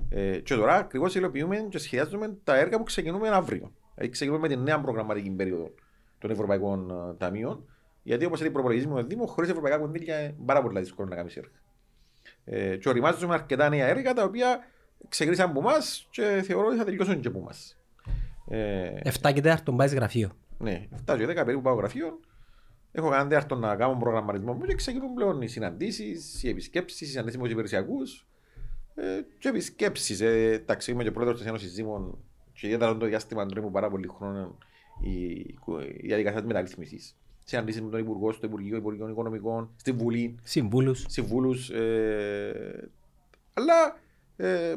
Ε, 0.08 0.38
και 0.38 0.54
τώρα 0.54 0.74
ακριβώς 0.74 1.14
υλοποιούμε 1.14 1.66
και 1.68 1.78
σχεδιάζουμε 1.78 2.36
τα 2.44 2.56
έργα 2.56 2.76
που 2.76 2.82
ξεκινούμε 2.82 3.28
αύριο. 3.28 3.72
Δηλαδή 3.94 4.12
ξεκινούμε 4.12 4.48
με 4.48 4.54
την 4.54 4.62
νέα 4.62 4.80
προγραμματική 4.80 5.30
περίοδο 5.30 5.74
των 6.18 6.30
Ευρωπαϊκών 6.30 6.90
ε, 6.90 7.14
Ταμείων, 7.18 7.68
γιατί 8.02 8.24
όπως 8.24 8.38
είναι 8.40 8.48
η 8.48 8.52
προπολογισμή 8.52 8.92
με 8.92 9.00
το 9.00 9.06
Δήμο, 9.06 9.26
χωρίς 9.26 9.50
ευρωπαϊκά 9.50 9.78
κονδύλια 9.78 10.20
είναι 10.20 10.34
πάρα 10.46 10.62
πολύ 10.62 10.80
δύσκολο 10.80 11.08
να 11.08 11.16
κάνεις 11.16 11.36
έργα. 11.36 11.50
Ε, 12.44 12.76
και 12.76 12.88
οριμάζουμε 12.88 13.34
αρκετά 13.34 13.68
νέα 13.68 13.86
έργα 13.86 14.12
τα 14.12 14.22
οποία 14.22 14.58
ξεκίνησαν 15.08 15.50
από 15.50 15.58
εμάς 15.58 16.08
και 16.10 16.42
θεωρώ 16.44 16.66
ότι 16.66 16.76
θα 16.76 16.84
τελειώσουν 16.84 17.20
και 17.20 17.28
από 17.28 17.38
εμάς. 17.38 17.76
Ε, 18.48 18.90
Εφτά 19.02 19.32
και 19.32 19.40
τέταρτον 19.40 19.76
πάει 19.76 19.88
γραφείο. 19.88 20.30
ναι, 20.58 20.88
7 21.06 21.16
και 21.16 21.26
10 21.26 21.34
περίπου 21.34 21.60
πάω 21.60 21.74
γραφείο. 21.74 22.20
Έχω 22.92 23.10
κάνει 23.10 23.28
τέταρτο 23.28 23.54
να 23.54 23.76
κάνω 23.76 23.96
προγραμματισμό 23.96 24.52
μου 24.52 24.64
και 24.64 24.74
ξεκινούν 24.74 25.14
πλέον 25.14 25.42
οι 25.42 25.48
συναντήσεις, 25.48 26.42
οι 26.42 26.48
επισκέψεις, 26.48 27.00
οι 27.00 27.06
συναντήσεις 27.06 27.36
με 27.36 27.42
τους 27.42 27.52
υπηρεσιακούς 27.52 28.20
ε, 28.20 28.35
και 29.38 29.48
επισκέψει. 29.48 30.16
Ε, 30.24 30.52
εντάξει, 30.52 30.90
είμαι 30.90 31.02
και 31.02 31.10
πρόεδρος 31.10 31.38
της 31.38 31.46
Ένωσης 31.48 31.72
Δήμων 31.74 32.18
και 32.52 32.66
ιδιαίτερα 32.66 32.96
το 32.96 33.06
διάστημα 33.06 33.46
του 33.46 33.62
μου 33.62 33.70
πάρα 33.70 33.90
πολύ 33.90 34.08
χρόνο 34.18 34.58
η, 35.00 35.14
η 36.02 36.06
διαδικασία 36.06 36.38
της 36.38 36.46
μεταρρύθμιση. 36.46 37.00
Συναντήσεις 37.44 37.82
με 37.82 37.90
τον 37.90 38.00
Υπουργό, 38.00 38.32
στο 38.32 38.46
Υπουργείο 38.46 38.76
Υπουργών 38.76 39.10
Οικονομικών, 39.10 39.70
στη 39.76 39.92
Βουλή, 39.92 40.34
Συμβούλους. 40.42 41.04
συμβούλους. 41.08 41.70
Ε, 41.70 42.90
αλλά 43.54 43.98
ε, 44.36 44.76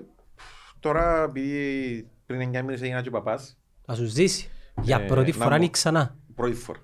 τώρα 0.79 1.23
επειδή 1.23 2.08
πριν 2.25 2.49
9 2.49 2.62
μήνες 2.62 2.82
έγινα 2.82 3.01
και 3.01 3.10
παπάς, 3.10 3.58
Να 3.86 3.95
σου 3.95 4.05
ζήσει. 4.05 4.49
Για 4.82 4.97
Ε, 4.99 5.05
πρώτη 5.05 5.32
να 5.38 5.43
φορά 5.43 5.58
μου- 5.58 5.63
ή 5.63 5.69
ξανά. 5.69 6.17
πρώτη 6.36 6.53
φορά. 6.53 6.79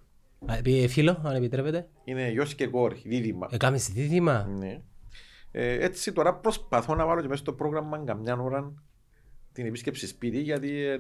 Α, 0.46 0.56
ε, 0.64 0.88
Φίλο, 0.88 1.22
αν 1.24 1.36
επιτρέπετε. 1.36 1.88
Είναι 2.04 2.30
γιος 2.32 2.56
και 2.56 2.68
κόρη, 2.68 3.02
δίδυμα. 3.06 3.48
Έκαμες 3.52 3.90
δίδυμα. 3.90 4.44
Ναι. 4.58 4.82
Ε, 5.58 5.84
έτσι 5.84 6.12
τώρα 6.14 6.36
προσπαθώ 6.36 6.96
να 6.96 7.06
βάλω 7.06 7.22
και 7.22 7.28
μέσα 7.28 7.42
στο 7.42 7.54
πρόγραμμα 7.54 8.04
καμιά 8.06 8.36
ώρα 8.36 8.74
την 9.52 9.66
επίσκεψη 9.66 10.08
σπίτι 10.08 10.40
γιατί 10.42 10.84
ε, 10.84 11.00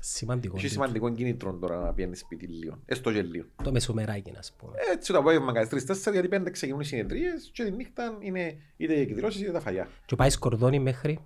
Σημαντικό. 0.00 0.56
έχει 0.56 0.68
σημαντικό 0.68 1.10
κίνητρο 1.12 1.52
τώρα 1.54 1.76
να 1.80 1.92
πιένει 1.92 2.16
σπίτι 2.16 2.46
λίγο. 2.46 2.78
Έστω 2.86 3.12
και 3.12 3.22
λίγο. 3.22 3.46
Το 3.62 3.72
μεσομεράκι, 3.72 4.30
να 4.30 4.40
πούμε. 4.56 4.72
Έτσι 4.92 5.12
το 5.12 5.18
απόγευμα 5.18 5.52
κάνεις 5.52 5.68
τρεις 5.68 5.84
τέσσερα 5.84 6.12
γιατί 6.12 6.28
πέντε 6.28 6.50
ξεκινούν 6.50 6.80
οι 6.80 6.84
συνεδρίες 6.84 7.50
και 7.52 7.64
τη 7.64 7.70
νύχτα 7.70 8.16
είναι 8.20 8.56
είτε 8.76 8.94
οι 8.94 9.00
εκδηλώσεις 9.00 9.40
είτε 9.40 9.50
τα 9.52 9.60
φαγιά. 9.60 9.88
Και 10.06 10.16
πάει 10.16 10.30
σκορδόνι 10.30 10.78
μέχρι 10.78 11.18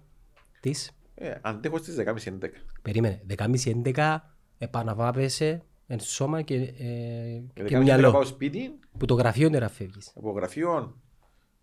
τις, 0.61 0.90
Ε, 1.14 1.35
αντέχω 1.40 1.78
στις 1.78 1.94
10.30-11. 1.96 2.50
περίμενε, 2.83 3.22
10.30-11 3.26 4.18
επαναβάπεσαι 4.59 5.62
εν 5.87 6.00
σώμα 6.00 6.42
και, 6.42 6.54
ε, 6.54 7.42
και 7.54 7.62
10.30 7.62 7.70
να 7.72 7.78
μυαλό. 7.83 8.11
πάω 8.12 8.24
σπίτι, 8.24 8.78
Που 8.98 9.04
το 9.06 9.14
γραφείο 9.14 9.46
είναι 9.46 9.59
να 9.59 9.68
φεύγεις. 9.68 10.12
από 10.16 10.30
γραφείο, 10.30 10.96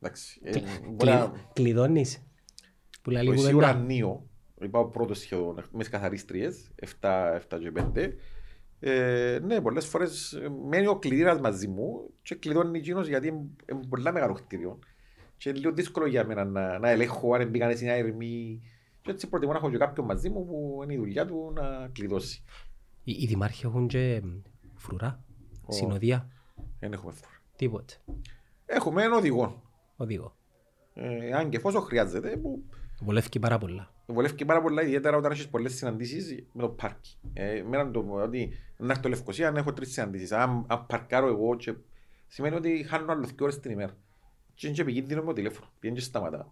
εντάξει, 0.02 0.40
ε, 0.44 0.52
Κλει- 0.52 0.64
μπορεί 0.92 1.12
να... 1.12 1.32
Κλειδώνεις. 1.54 2.22
Που 3.02 3.10
λέει 3.10 3.22
Όχι, 3.22 3.32
λίγο 3.32 3.48
Σίγουρα 3.48 3.68
πεντά. 3.74 3.84
νίο. 3.86 4.30
Πάω 4.72 4.86
πρώτος 4.88 5.20
σχεδόν 5.20 5.56
με 5.72 5.80
τις 5.80 5.90
καθαρίστριες, 5.90 6.72
7, 7.02 7.36
7 7.50 7.60
και 7.60 7.72
5. 7.72 8.14
Ε, 8.80 9.40
ναι, 9.44 9.62
πολλές 9.62 9.86
φορές 9.86 10.34
ε, 10.34 10.50
μένει 10.68 10.88
ο 10.88 11.00
κλειδίρας 11.00 11.40
μαζί 11.40 11.68
μου 11.68 12.10
και 12.22 12.36
κλειδώνει 12.36 12.78
εκείνος 12.78 13.08
γιατί 13.08 13.28
είναι 13.28 13.46
είναι 13.72 13.86
πολλά 13.90 14.12
μεγάλο 14.12 14.34
κτίριο. 14.34 14.80
Και 15.38 15.50
είναι 15.50 15.58
λίγο 15.58 15.72
δύσκολο 15.74 16.06
για 16.08 16.26
μένα 16.26 16.46
να, 16.46 16.80
να 16.80 16.90
ελέγχω 16.90 17.34
αν 17.36 17.50
μπήκαν 17.50 17.76
στην 17.76 17.90
αερμή. 17.90 18.62
Και 19.02 19.12
έτσι 19.12 19.28
προτιμώ 19.30 19.52
να 19.52 19.58
έχω 19.58 19.70
και 19.70 19.78
κάποιον 19.78 20.06
μαζί 20.06 20.30
μου 20.30 20.46
που 20.46 20.80
είναι 20.84 20.94
η 20.94 20.98
δουλειά 20.98 21.26
του 21.26 21.52
να 21.56 21.88
κλειδώσει. 21.92 22.44
Οι, 23.04 23.12
οι 23.12 23.26
δημάρχοι 23.26 23.66
έχουν 23.66 23.88
και 23.88 24.22
μ, 24.24 24.28
φρουρά, 24.76 25.24
Ω. 25.66 25.72
συνοδεία, 25.72 26.30
Δεν 26.80 26.94
έχουμε 26.94 27.12
φρουρά. 27.12 27.36
τίποτε. 27.56 27.94
Έχουμε 28.66 29.04
ένα 29.04 29.16
οδηγό. 29.16 29.62
Οδηγό. 29.98 30.36
Ε, 30.94 31.34
αν 31.34 31.50
και 31.50 31.58
εφόσον 31.58 31.82
χρειάζεται, 31.82 32.38
που 32.38 32.64
Βολεύει 33.02 33.40
πάρα 33.40 33.58
πολλά. 33.58 33.94
βολεύει 34.06 34.46
πάρα 34.46 34.62
πολλά, 34.62 34.82
ιδιαίτερα 34.84 35.18
όταν 35.18 35.32
έχεις 35.32 35.48
πολλές 35.48 35.76
συναντήσεις 35.76 36.46
με 36.54 36.62
το 36.62 36.70
πάρκι. 36.70 37.18
Ε, 37.34 37.58
εμένα 37.58 37.92
το 37.92 38.06
ότι 38.24 38.50
να 38.78 38.92
έρθω 38.92 39.10
Λευκοσία 39.10 39.52
να 39.52 39.60
έχω 39.60 39.74
τρεις 39.74 39.92
συναντήσεις. 39.92 40.32
Αν, 40.32 40.66
αν 40.68 40.86
παρκάρω 40.86 41.28
εγώ, 41.28 41.56
και, 41.56 41.74
σημαίνει 42.28 42.56
ότι 42.56 42.86
χάνω 42.90 43.12
άλλο 43.12 43.24
δύο 43.26 43.36
ώρες 43.40 43.60
την 43.60 43.72
ημέρα. 43.72 43.98
Και 44.54 44.68
είναι 44.68 44.76
και 44.76 44.82
επικίνδυνο 44.82 45.22
με 45.22 45.28
το 45.28 45.34
τηλέφωνο. 45.34 45.68
Πιένει 45.80 45.96
και 45.96 46.02
σταματά. 46.02 46.52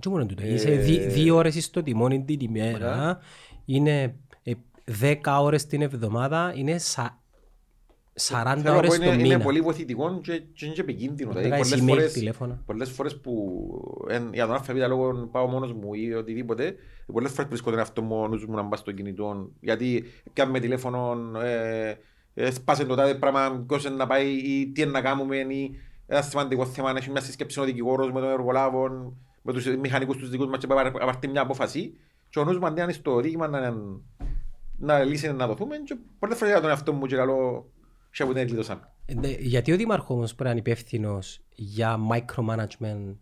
Και 0.00 0.08
μόνο 0.08 0.26
τούτο. 0.26 0.42
Ε, 0.42 0.52
Είσαι 0.52 0.70
δι- 0.70 1.08
δύο 1.08 1.36
ώρες 1.36 1.64
στο 1.64 1.82
τιμόνι 1.82 2.24
την 2.24 2.40
ημέρα, 2.40 3.18
είναι 3.64 4.16
ε, 4.42 4.52
δέκα 4.84 5.40
ώρες 5.40 5.66
την 5.66 5.82
εβδομάδα, 5.82 6.52
είναι 6.56 6.78
σα, 6.78 7.19
40 8.28 8.28
Θέλω 8.28 8.62
να 8.62 8.70
πω, 8.72 8.76
ώρες 8.76 8.96
είναι, 8.96 9.04
το 9.06 9.12
είναι 9.12 9.22
μήνα. 9.22 9.38
πολύ 9.38 9.60
βοηθητικό 9.60 10.20
και, 10.22 10.42
και 10.52 10.64
είναι 10.64 10.74
και 10.74 10.80
επικίνδυνο. 10.80 11.32
Να 11.32 11.40
Δηλαδή, 11.40 11.50
κάνεις 11.62 11.68
πολλές 11.70 11.84
email, 11.84 11.88
φορές, 11.88 12.12
τηλέφωνα. 12.12 12.62
πολλές 12.66 12.90
φορές 12.90 13.20
που 13.20 13.34
εν, 14.08 14.30
για 14.32 14.46
τον 14.46 14.54
ΑΒ 14.54 14.68
λόγω 14.88 15.28
πάω 15.32 15.46
μόνος 15.46 15.72
μου 15.72 15.94
ή 15.94 16.12
οτιδήποτε, 16.14 16.74
πολλές 17.12 17.30
φορές 17.30 17.48
βρίσκω 17.48 17.70
τον 17.70 17.78
εαυτό 17.78 18.02
μου 18.02 18.14
μόνος 18.14 18.46
μου 18.46 18.54
να 18.56 18.62
μπω 18.62 18.76
στο 18.76 18.92
κινητό. 18.92 19.50
Γιατί 19.60 20.04
πιάνουμε 20.32 20.60
τηλέφωνο, 20.60 21.18
ε, 21.42 21.94
ε, 22.34 22.50
σπάσε 22.50 22.84
το 22.84 22.94
τάδε 22.94 23.14
πράγμα, 23.14 23.64
ποιος 23.68 23.84
είναι 23.84 23.94
να 23.94 24.06
πάει 24.06 24.28
ή 24.32 24.72
τι 24.72 24.82
είναι 24.82 24.90
να 24.90 25.00
κάνουμε 25.00 25.36
ή 25.36 25.70
ένα 26.06 26.22
σημαντικό 26.22 26.66
θέμα, 26.66 26.92
να 26.92 26.98
έχει 26.98 27.10
μια 27.10 27.20
συσκέψη 27.20 27.60
ο 27.60 27.64
δικηγόρος 27.64 28.12
με 28.12 28.20
τον 28.20 28.28
εργολάβο, 28.30 28.88
με 29.42 29.52
τους 29.52 29.76
μηχανικούς 29.76 30.16
τους 30.16 30.30
δικούς 30.30 30.46
μας 30.46 30.58
και 30.58 30.66
πάει 30.66 30.84
να 30.84 30.90
πάρει 30.90 31.28
μια 31.28 31.40
απόφαση 31.40 31.94
και 32.28 32.38
ο 32.38 32.44
νους 32.44 32.58
μου 32.58 32.66
αντί 32.66 32.76
να 32.76 32.82
είναι 32.82 32.92
στο 32.92 33.18
ρήγμα 33.18 33.48
να, 33.48 33.74
να 34.78 34.98
λύσει 35.04 35.32
να 35.32 35.46
δοθούμε 35.46 35.76
και 35.84 35.96
πολλές 36.18 36.36
φορές 36.36 36.52
για 36.52 36.60
τον 36.62 36.70
εαυτό 36.70 36.92
μου 36.92 37.06
και 37.06 37.16
καλό 37.16 37.70
και 38.10 38.22
από 38.22 38.32
την 38.32 38.42
εκλείδωσαν. 38.42 38.92
Ε, 39.06 39.14
ναι, 39.14 39.28
Γιατί 39.28 39.72
ο 39.72 39.76
Δήμαρχος 39.76 40.16
όμως 40.16 40.34
πρέπει 40.34 40.44
να 40.44 40.50
είναι 40.50 40.60
υπεύθυνος 40.60 41.40
για 41.54 41.98
micromanagement 42.10 43.16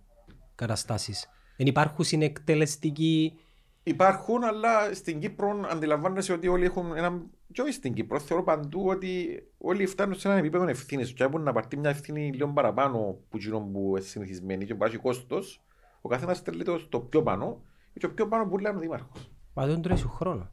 καταστάσεις. 0.55 1.29
Δεν 1.57 1.66
υπάρχουν 1.66 2.05
συνεκτελεστικοί... 2.05 3.38
Υπάρχουν, 3.83 4.44
αλλά 4.44 4.94
στην 4.94 5.20
Κύπρο 5.20 5.61
αντιλαμβάνεσαι 5.70 6.33
ότι 6.33 6.48
όλοι 6.48 6.64
έχουν 6.64 6.96
ένα. 6.96 7.22
Και 7.53 7.61
όχι 7.62 7.72
στην 7.72 7.94
Κύπρο, 7.94 8.18
θεωρώ 8.18 8.42
παντού 8.42 8.85
ότι 8.87 9.42
όλοι 9.59 9.87
φτάνουν 9.87 10.18
σε 10.18 10.29
ένα 10.29 10.37
επίπεδο 10.37 10.68
ευθύνης. 10.68 11.12
Και 11.12 11.22
αν 11.22 11.42
να 11.42 11.53
πάρει 11.53 11.77
μια 11.77 11.90
ευθύνη 11.90 12.33
λίγο 12.33 12.48
παραπάνω 12.48 13.18
που 13.29 13.37
εκείνο 13.37 13.61
που 13.61 13.88
είναι 13.88 14.01
συνηθισμένη 14.01 14.64
και 14.64 14.72
υπάρχει 14.72 14.96
κόστος, 14.96 15.62
ο 16.01 16.09
καθένας 16.09 16.37
στέλνει 16.37 16.64
το 16.64 16.79
στο 16.79 17.01
πιο 17.01 17.22
πάνω 17.22 17.62
και 17.92 17.98
το 17.98 18.09
πιο 18.09 18.29
πάνω 18.29 18.48
που 18.48 18.59
λέει 18.59 18.72
ο 18.72 18.79
Δήμαρχος. 18.79 19.31
Μα 19.55 19.66
δεν 19.66 19.83
τρώει 19.83 19.96
σου 19.96 20.09
χρόνο. 20.09 20.51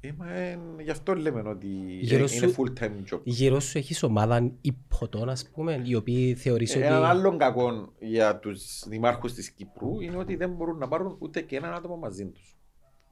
Ε, 0.00 0.12
μα, 0.16 0.30
ε, 0.32 0.58
γι' 0.82 0.90
αυτό 0.90 1.14
λέμε 1.14 1.40
ότι 1.48 1.66
Γύρω 2.00 2.18
είναι 2.18 2.28
σου- 2.28 2.54
full 2.56 2.82
time 2.82 3.14
job. 3.14 3.20
Γύρω 3.24 3.60
σου 3.60 3.78
έχεις 3.78 4.02
ομάδα 4.02 4.52
υποτών, 4.60 5.28
ας 5.28 5.48
πούμε, 5.50 5.82
οι 5.84 5.94
οποίοι 5.94 6.34
θεωρείς 6.34 6.74
Ε, 6.74 6.78
ότι... 6.78 6.86
Έναν 6.86 7.04
άλλο 7.04 7.36
κακό 7.36 7.92
για 8.00 8.38
τους 8.38 8.84
δημάρχους 8.88 9.32
της 9.32 9.50
Κύπρου 9.50 10.00
είναι 10.00 10.16
ότι 10.16 10.36
δεν 10.36 10.50
μπορούν 10.50 10.78
να 10.78 10.88
πάρουν 10.88 11.16
ούτε 11.18 11.40
και 11.40 11.56
έναν 11.56 11.74
άτομο 11.74 11.96
μαζί 11.96 12.26
τους. 12.26 12.57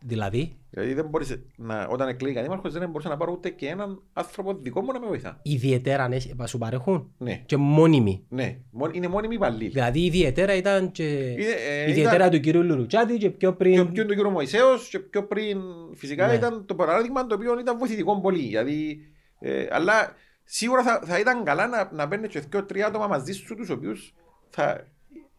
Δηλαδή, 0.00 0.56
Δηλαδή 0.70 0.94
δεν 0.94 1.06
μπορείς 1.06 1.38
να, 1.56 1.86
όταν 1.86 2.09
εκλέγει 2.09 2.40
δήμαρχος 2.42 2.72
δεν 2.72 2.88
μπορούσε 2.88 3.09
να 3.09 3.16
πάρω 3.16 3.32
ούτε 3.32 3.51
και 3.51 3.66
έναν 3.68 4.03
άνθρωπο 4.12 4.55
δικό 4.55 4.80
μου 4.82 4.92
να 4.92 5.01
με 5.01 5.07
βοηθά. 5.07 5.38
ιδιαίτερα 5.42 6.05
αν 6.05 6.12
έχει- 6.12 6.34
μα 6.36 6.47
σου 6.47 6.59
παρέχουν 6.59 7.12
Ναι, 7.18 7.42
και 7.47 7.57
μόνιμοι. 7.57 8.24
ναι. 8.28 8.59
Μο- 8.70 8.90
Είναι 8.92 9.09
μόνιμη 9.09 9.34
υπαλλήλη. 9.34 9.68
Δηλαδή 9.70 10.05
ιδιαίτερα 10.05 10.55
ήταν 10.55 10.90
και... 10.92 11.03
Είναι, 11.03 11.44
ε, 11.68 11.90
ιδιαίτερα 11.90 12.16
ήταν- 12.16 12.30
του 12.30 12.40
κύριου 12.40 12.62
Λουρουτσάτη 12.62 13.16
και 13.16 13.30
πιο 13.30 13.55
πριν... 13.55 13.74
Πιο 13.74 13.84
πιο 13.84 14.07
τον 14.07 14.16
κύριο 14.16 14.30
Μωυσέος 14.30 14.88
και 14.88 14.99
πιο 14.99 15.26
πριν 15.26 15.61
φυσικά 15.94 16.26
Ναι. 16.26 16.32
ήταν 16.34 16.66
το 16.66 16.74
παράδειγμα 16.74 17.26
το 17.26 17.34
οποίο 17.34 17.59
ήταν 17.59 17.78
βοηθητικό 17.78 18.20
πολύ. 18.20 18.40
Δηλαδή, 18.47 18.99
ε, 19.40 19.66
αλλά 19.70 20.12
σίγουρα 20.44 20.82
θα, 20.82 21.01
θα 21.05 21.18
ήταν 21.18 21.44
καλά 21.44 21.66
να, 21.66 21.90
να 21.92 22.09
παίρνεις 22.09 22.28
και 22.28 22.40
δύο 22.51 22.64
τρία 22.64 22.86
άτομα 22.86 23.07
μαζί 23.07 23.32
σου 23.32 23.55
τους 23.57 23.70
οποίους 23.70 24.14
θα 24.49 24.86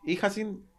είχαν 0.05 0.31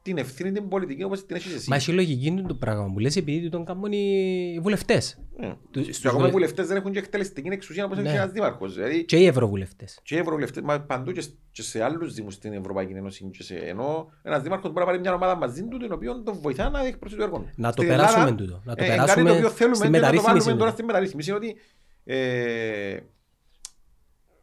την 0.09 0.19
ευθύνη 0.19 0.53
την 0.53 0.69
πολιτική 0.69 1.03
όπως 1.03 1.27
την 1.27 1.37
έχεις 1.37 1.55
εσύ. 1.55 1.69
Μα 1.69 1.77
έχει 1.77 1.93
λογική 1.93 2.31
του 2.37 2.43
το 2.43 2.55
πράγμα 2.55 2.91
που 2.93 2.99
λες 2.99 3.17
επειδή 3.17 3.49
τον 3.49 3.65
κάνουν 3.65 3.93
οι 3.93 4.59
βουλευτές. 4.63 5.19
Ναι. 5.37 5.55
Τους- 5.71 5.85
Και 5.87 5.91
τους 5.93 6.05
ακόμα 6.07 6.19
οι 6.19 6.31
βουλε- 6.31 6.33
βουλευτές 6.33 6.67
δεν 6.67 6.77
έχουν 6.77 6.93
και 6.93 6.99
εκτελεστική 6.99 7.49
εξουσία 7.53 7.85
όπως 7.85 7.99
έχει 7.99 8.07
Ναι. 8.07 8.13
ένας 8.15 8.31
δήμαρχος. 8.31 8.75
Δηλαδή 8.75 9.05
Και 9.05 9.17
οι 9.17 9.27
ευρωβουλευτές. 9.27 9.99
και 10.03 10.15
οι 10.15 10.19
ευρωβουλευτές, 10.19 10.63
μα 10.63 10.81
παντού 10.81 11.13
και, 11.13 11.21
σ- 11.21 11.35
και 11.53 11.63
σε 11.63 11.83
άλλους 11.83 12.15
δήμους 12.15 12.35
στην 12.35 12.53
Ευρωπαϊκή 12.53 12.93
Ένωση. 12.93 13.31
Και 13.37 13.43
σε, 13.43 13.55
ενώ 13.55 14.11
ένας 14.23 14.43
δήμαρχος 14.43 14.69
μπορεί 14.73 14.81
να 14.81 14.91
πάρει 14.91 15.01
μια 15.01 15.15
ομάδα 15.15 15.37
μαζί 15.37 15.63
του, 15.69 15.77
την 15.79 15.93
οποία 15.93 16.23
τον 16.25 16.39
βοηθά 16.43 16.71
να 16.71 16.87
εκπροσωπεί 16.87 17.21
το 17.21 17.27
έργο. 17.27 17.39
του. 17.39 17.51
Να 17.57 17.69
το 17.73 17.83
Στην 17.83 17.89
περάσουμε 17.95 18.23
Ελλάδα, 18.25 18.37
τούτο. 18.37 18.61
Να 18.65 18.75
το 18.75 18.85
ε, 18.85 18.87
ε, 18.87 18.91
περάσουμε 18.91 19.23
κάτι 19.25 19.41
το 19.41 19.47
οποίο 19.47 19.51
θέλουμε 19.57 19.77
στη 19.77 19.85
και 19.85 19.91
να 19.91 19.99
το 19.99 20.05
μεταρρύθμιση 20.07 20.39
βάλουμε 20.45 20.59
τώρα 20.59 20.71
τούτο. 20.71 20.73
στη 20.73 20.85
μεταρρύθμιση. 20.85 21.29
Είναι 21.31 21.39
ότι 21.39 21.57
ε, 22.05 22.97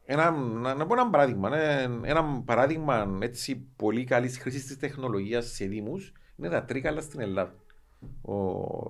ένα, 0.05 0.31
να, 0.31 0.73
να 0.73 0.85
πω 0.85 0.93
ένα 0.93 1.09
παράδειγμα. 1.09 1.57
ε, 1.57 1.89
Ένα 2.03 2.41
παράδειγμα 2.45 3.17
έτσι, 3.21 3.67
πολύ 3.75 4.03
καλής 4.03 4.37
χρήσης 4.37 4.65
της 4.65 4.77
τεχνολογίας 4.79 5.45
σε 5.45 5.65
Δήμους 5.65 6.13
είναι 6.37 6.49
τα 6.49 6.63
τρίκαλα 6.63 7.01
στην 7.01 7.19
Ελλάδα. 7.19 7.55
Ο, 8.21 8.33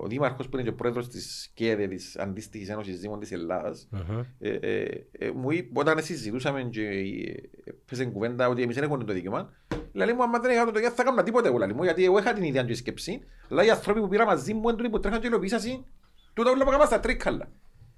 ο 0.04 0.06
Δήμαρχος 0.08 0.50
που 0.50 0.56
είναι 0.56 0.64
και 0.64 0.70
ο 0.74 0.76
πρόεδρος 0.76 1.08
της 1.08 1.52
ΚΕΔΕ, 1.54 1.88
της 1.88 2.18
αντίστοιχης 2.18 2.70
Ένωσης 2.70 3.00
Δήμων 3.00 3.20
της 3.20 3.32
Ελλάδας, 3.32 3.88
Μμμ. 3.92 4.20
ε, 4.40 4.50
ε, 4.50 5.08
ε, 5.12 5.32
μου 5.32 5.52
είπε, 5.52 5.80
όταν 5.80 6.04
συζητούσαμε 6.04 6.64
και 6.64 6.82
ε, 6.84 7.36
έπαιζε 7.64 8.06
κουβέντα 8.06 8.48
ότι 8.50 8.62
εμείς 8.62 8.76
δεν 8.76 8.84
έχουμε 8.84 9.04
το 9.04 9.14
δικαίωμα, 9.14 9.54
λέει 9.92 10.14
μου, 10.14 10.24
άμα 10.24 10.40
δεν 10.40 10.52
είχα 10.52 10.66
το 10.66 10.72
δικαίωμα 10.72 10.96
θα 10.96 11.02
έκανα 11.02 11.24
τίποτε 11.24 11.48
εγώ, 11.48 11.58
λέει 11.58 11.74
μου, 11.76 11.84
γιατί 11.84 12.06
εγώ 12.06 12.18
είχα 12.18 12.34
την 12.34 12.44
ιδέα 12.44 12.62
και 12.62 12.72
τη 12.72 12.78
σκέψη, 12.78 13.22
αλλά 13.50 13.64
οι 13.66 13.70
άνθρωποι 13.70 14.00
που 14.00 14.08
πήρα 14.08 14.26
μαζί 14.26 14.54
μου, 14.54 14.70
έντονοι 14.70 14.90
που 14.90 15.00
τρέχαν 15.00 15.20
και 15.22 15.28
υλοποίησαν, 15.28 15.86
τούτα 16.34 16.52
όλα 16.52 16.64
που 16.64 16.70
έκανα 16.70 16.86
στα 16.86 17.00
τρίκαλα. 17.00 17.52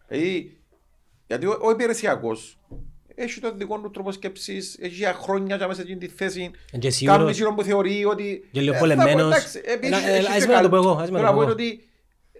Δηλαδή, 0.08 0.58
γιατί 1.28 1.46
ο, 1.46 1.60
ο 1.62 1.72
υπηρεσιακός 1.72 2.60
έχει 3.20 3.40
τον 3.40 3.58
δικό 3.58 3.80
του 3.80 3.92
τρόπο 3.92 4.12
σκέψης, 4.12 4.78
έχει 4.80 4.96
για 4.96 5.14
χρόνια 5.14 5.58
και 5.58 5.66
μέσα 5.66 5.76
σε 5.76 5.82
αυτή 5.82 5.98
τη 5.98 6.08
θέση, 6.08 6.52
Εν 6.72 6.80
και 6.80 6.90
σίγουρος- 6.90 7.20
κάνει 7.20 7.30
εκείνο 7.32 7.54
που 7.54 7.64
θεωρεί 7.64 8.06
ότι... 8.06 8.48
Και 8.52 8.62
λίγο 8.62 8.76
Ε, 8.76 8.80
πολεμμένος. 8.80 9.12
θα 9.12 9.22
πω, 9.22 9.28
εντάξει, 9.28 9.62
επίσης, 9.66 9.98
Ένα- 9.98 10.08
ε, 10.10 10.18
έχει 10.18 10.28
ας 10.28 10.38
και 10.40 10.48
με 10.48 10.54
να 10.54 10.62
το 10.62 10.70
καλ- 10.70 10.70
πω 10.70 10.76
εγώ, 10.76 10.90
ας 10.92 10.96
με 10.96 11.02
να 11.02 11.06
Θέλω 11.06 11.18
το 11.18 11.24
να 11.26 11.32
πω 11.32 11.36
πω 11.38 11.42
εγώ. 11.42 11.52
ότι 11.52 11.90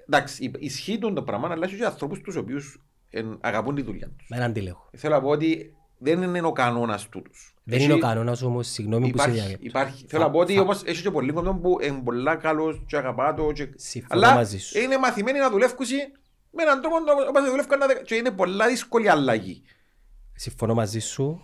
εντάξει, 0.08 0.44
υ- 0.44 0.56
ισχύει 0.64 0.98
τον 0.98 1.14
το 1.16 1.22
πράγμα, 1.24 1.50
αλλά 1.52 1.66
έχει 1.66 1.76
και 1.76 1.86
ανθρώπους 1.86 2.22
τους 2.22 2.36
οποίους 2.36 2.82
ε, 3.10 3.24
αγαπούν 3.42 3.76
τη 3.76 3.82
δουλειά 3.82 4.10
τους. 4.18 4.28
Με 4.30 4.38
έναν 4.38 4.54
τηλέχο. 4.54 4.90
Θέλω 4.98 5.16
να 5.16 5.22
πω 5.22 5.30
ότι 5.30 5.74
δεν 5.98 6.22
είναι 6.22 6.42
ο 6.42 6.52
κανόνας 6.52 7.10
τούτος. 7.10 7.56
Δεν 7.64 7.76
Έχει- 7.78 7.86
είναι 7.86 7.94
ο 7.94 7.98
κανόνας 7.98 8.42
όμως, 8.42 8.68
συγγνώμη 8.68 9.10
που 9.12 9.18
σε 9.18 9.24
Υπάρχει, 9.24 9.40
διακέπτω. 9.40 9.66
υπάρχει. 9.66 10.06
Θέλω 10.08 10.24
να 10.24 10.30
πω 10.30 10.40
ότι 10.40 10.60
όμως 10.60 10.82
έχει 10.86 11.02
και 11.02 11.12
πολλοί 11.12 11.32
κόσμο 11.32 11.54
που 11.54 11.78
είναι 11.82 12.02
πολλά 12.04 12.36
καλός 12.36 12.82
και 12.88 12.98
αγαπά 12.98 13.34
το 13.34 13.52
και... 13.52 13.70
Συμφωνώ 13.76 14.22
Αλλά 14.26 14.36
μαζί 14.36 14.58
σου. 14.60 14.80
είναι 14.80 14.98
μαθημένοι 14.98 15.40
να 15.40 15.50
δουλεύουν 15.50 15.86
με 16.52 16.64
έναν 16.64 16.82
τρόπο 16.82 16.96
όπως 17.30 17.50
δουλεύουν 17.50 17.78
να- 17.78 18.02
και 18.04 18.16
είναι 18.16 18.32
πολλά 18.32 18.68
δύσκολη 18.68 19.10
αλλαγή. 19.10 19.62
Συμφωνώ 20.40 20.74
μαζί 20.74 21.00
σου. 21.00 21.42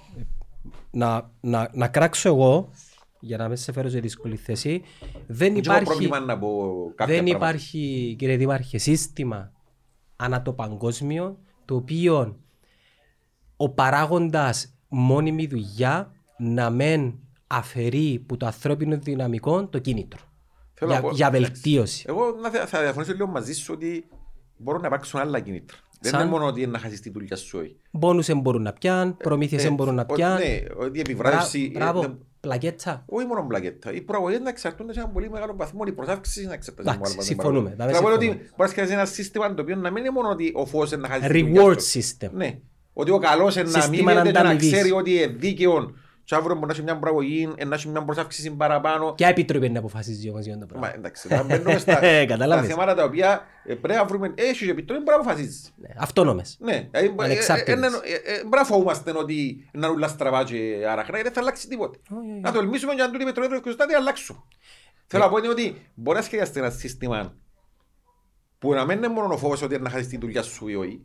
Να, 0.91 1.31
να, 1.41 1.69
να 1.73 1.87
κράξω 1.87 2.29
εγώ, 2.29 2.69
για 3.19 3.37
να 3.37 3.47
μην 3.47 3.57
σε 3.57 3.71
φέρω 3.71 3.89
σε 3.89 3.99
δύσκολη 3.99 4.35
θέση, 4.35 4.81
δεν 5.11 5.25
Δεν 5.27 5.47
έχω 5.51 5.59
υπάρχει, 5.59 5.83
πρόβλημα 5.85 6.19
να 6.19 6.39
πω 6.39 6.49
κάποια 6.95 7.15
δεν 7.15 7.23
πράγματα. 7.23 7.45
υπάρχει, 7.45 8.15
κύριε 8.17 8.35
Δήμαρχε, 8.37 8.77
σύστημα 8.77 9.51
ανά 10.15 10.41
το 10.41 10.53
παγκόσμιο, 10.53 11.37
το 11.65 11.75
οποίο 11.75 12.37
ο 13.57 13.69
παράγοντας 13.69 14.73
μόνιμη 14.87 15.47
δουλειά 15.47 16.11
να 16.37 16.69
μεν 16.69 17.19
αφαιρεί 17.47 18.23
που 18.27 18.37
το 18.37 18.45
ανθρώπινο 18.45 18.97
δυναμικό 18.97 19.67
το 19.67 19.79
κίνητρο. 19.79 20.19
Θέλω 20.73 20.91
να 20.91 20.97
Για, 20.99 21.07
πω- 21.07 21.15
για 21.15 21.27
εντάξει. 21.27 21.51
βελτίωση. 21.51 22.05
Εγώ 22.07 22.31
να 22.41 22.49
θε- 22.49 22.67
θα 22.67 22.81
διαφωνήσω 22.81 23.11
λίγο 23.13 23.27
μαζί 23.27 23.53
σου 23.53 23.73
ότι 23.75 24.07
μπορούν 24.57 24.81
να 24.81 24.87
υπάρξουν 24.87 25.19
άλλα 25.19 25.39
κίνητρα. 25.39 25.77
Δεν 26.03 26.11
Σαν- 26.11 26.21
είναι 26.21 26.29
μόνο 26.29 26.45
ότι 26.45 26.61
είναι 26.61 26.71
να 26.71 26.79
χάσεις 26.79 26.99
τη 27.01 27.09
δουλειά 27.09 27.35
σου. 27.35 27.59
όχι. 27.61 27.75
Μπόνους 27.91 28.29
μπορούν 28.35 28.61
να 28.61 28.73
πιάνουν, 28.73 29.17
προμήθειες 29.17 29.63
Ε, 29.65 29.69
μπορούν 29.69 29.95
να 29.95 30.01
ότι- 30.01 30.13
πιάνουν. 30.13 30.37
Ναι, 30.37 30.59
ότι 30.85 30.97
η 30.97 30.99
επιβράβευση... 31.01 31.69
Μπρα- 31.73 31.83
Μπράβο, 31.83 31.99
ε, 31.99 32.01
δεν- 32.07 32.17
πλακέτσα. 32.39 33.03
Όχι 33.05 33.25
μόνο 33.25 33.43
μπλακέτα. 33.45 33.93
Οι 33.93 34.01
προαγωγές 34.01 34.39
να 34.39 34.49
εξαρτώνται 34.49 34.93
σε 34.93 34.99
έναν 34.99 35.11
πολύ 35.11 35.29
μεγάλο 35.29 35.53
βαθμό. 35.57 35.81
Οι 35.87 35.91
προσάυξεις 35.91 36.45
να 36.47 36.53
εξαρτώνται 36.53 36.89
σε 36.89 36.95
έναν 36.95 37.01
Εντάξει, 37.11 37.15
πολύ 37.15 37.27
μεγάλο 37.27 37.55
βαθμό. 37.55 37.63
συμφωνούμε. 37.63 37.69
Τα 37.69 37.85
Θέλω 37.85 37.97
να 37.97 38.07
πω 38.07 38.13
ότι 38.15 38.23
συμφωνούμε. 38.25 38.49
μπορεί 38.57 38.61
να 38.61 38.67
σκεφτείς 38.67 38.93
ένα 38.93 39.05
σύστημα 39.05 39.53
το 39.53 39.61
οποίο 39.61 39.75
να 39.75 39.91
μην 39.91 40.03
είναι 40.03 40.13
μόνο 40.13 40.29
ότι 40.29 40.51
ο 40.55 40.65
φως 40.65 40.91
είναι 40.91 41.01
να 41.01 41.07
χάσεις 41.07 41.27
τη 41.27 41.41
δουλειά 41.43 41.63
Reward 41.63 41.81
σου. 41.81 41.99
system. 41.99 42.29
Ναι. 42.31 42.59
Ότι 42.93 43.11
ο 43.11 43.17
καλός 43.17 43.55
είναι 43.55 43.69
να 43.69 43.81
Σύστημα 43.81 44.11
μείνει 44.13 44.25
και 44.25 44.31
να 44.31 44.39
ανταμοιβής. 44.39 44.71
ξέρει 44.71 44.91
ότι 44.91 45.11
είναι 45.13 45.25
δίκαιο. 45.27 45.91
Και 46.25 46.35
αύριο 46.35 46.53
μπορεί 46.55 46.65
να 46.67 46.71
έχει 46.73 46.81
μια 46.81 46.97
προαγωγή, 46.99 47.53
να 47.65 47.75
έχει 47.75 47.87
μια 47.87 48.03
προσάυξηση 48.03 48.51
παραπάνω. 48.51 49.11
Ποια 49.11 49.27
επιτροπή 49.27 49.69
να 49.69 49.79
αποφασίζει 49.79 50.29
όμως 50.29 50.45
για 50.45 50.53
το 50.53 50.59
Μα 50.59 50.65
πράγμα. 50.65 50.93
εντάξει, 50.95 51.27
θα 51.27 51.43
μπαίνουμε 51.43 51.77
στα, 51.77 51.91
Ε, 52.05 52.17
στα 52.23 52.25
κατάλαβες. 52.25 52.69
θέματα 52.69 52.95
τα 52.95 53.03
οποία 53.03 53.41
ε, 53.65 53.73
πρέπει 53.75 53.99
να 53.99 54.05
βρούμε. 54.05 54.33
Έχεις 54.35 54.57
και 54.57 54.69
επιτροπή 54.71 55.03
μπορεί 55.03 55.17
να 55.17 55.23
αποφασίζεις. 55.23 55.73
Ναι, 55.75 55.87
Αυτόνομες. 55.97 56.57
Ναι, 56.59 56.87
ε, 56.91 57.05
ε, 57.05 57.13
Ανεξάρτητες. 57.17 57.73
ε, 57.83 57.85
ε, 57.85 58.33
ε, 58.33 58.33
ε, 58.33 58.43
Μπορεί 58.43 58.55
να 58.57 58.63
φοβούμαστε 58.63 59.11
ότι 59.17 59.69
να 59.73 59.87
ρουλάς 59.87 60.11
στραβά 60.11 60.43
και 60.43 60.85
αραχνά, 60.89 61.21
δεν 61.21 61.31
θα 61.33 61.39
αλλάξει 61.41 61.67
τίποτε. 61.67 61.97
Όχι, 62.09 62.29
όχι. 62.31 62.39
Να 62.39 62.51
το 62.51 62.59
ελμίσουμε 62.59 62.93
για 62.93 63.03
να 63.05 63.11
τούτοι 63.11 63.23
οι 63.23 63.25
πετρολαίοι 63.25 63.59
και 63.61 63.75
να 63.91 63.97
αλλάξουν. 63.97 64.43
Θέλω 65.07 65.23
να 65.23 65.29
πω 65.29 65.37
είναι 65.37 65.47
ότι 65.49 65.81
μπορεί 65.93 66.17
να 66.17 66.23
σχεδιαστεί 66.23 66.59
ένα 66.59 66.69
σύστημα 66.69 67.33
που 68.59 68.73
να 68.73 68.85
μην 68.85 68.97
είναι 68.97 69.07
μόνο 69.07 69.33
ο 69.33 69.37
φόβος 69.37 69.61
ότι 69.61 69.79
να 69.79 69.89
χάσεις 69.89 70.07
τη 70.07 70.17
δουλειά 70.17 70.41
σου 70.43 70.67
ή 70.67 70.75
όχι. 70.75 71.01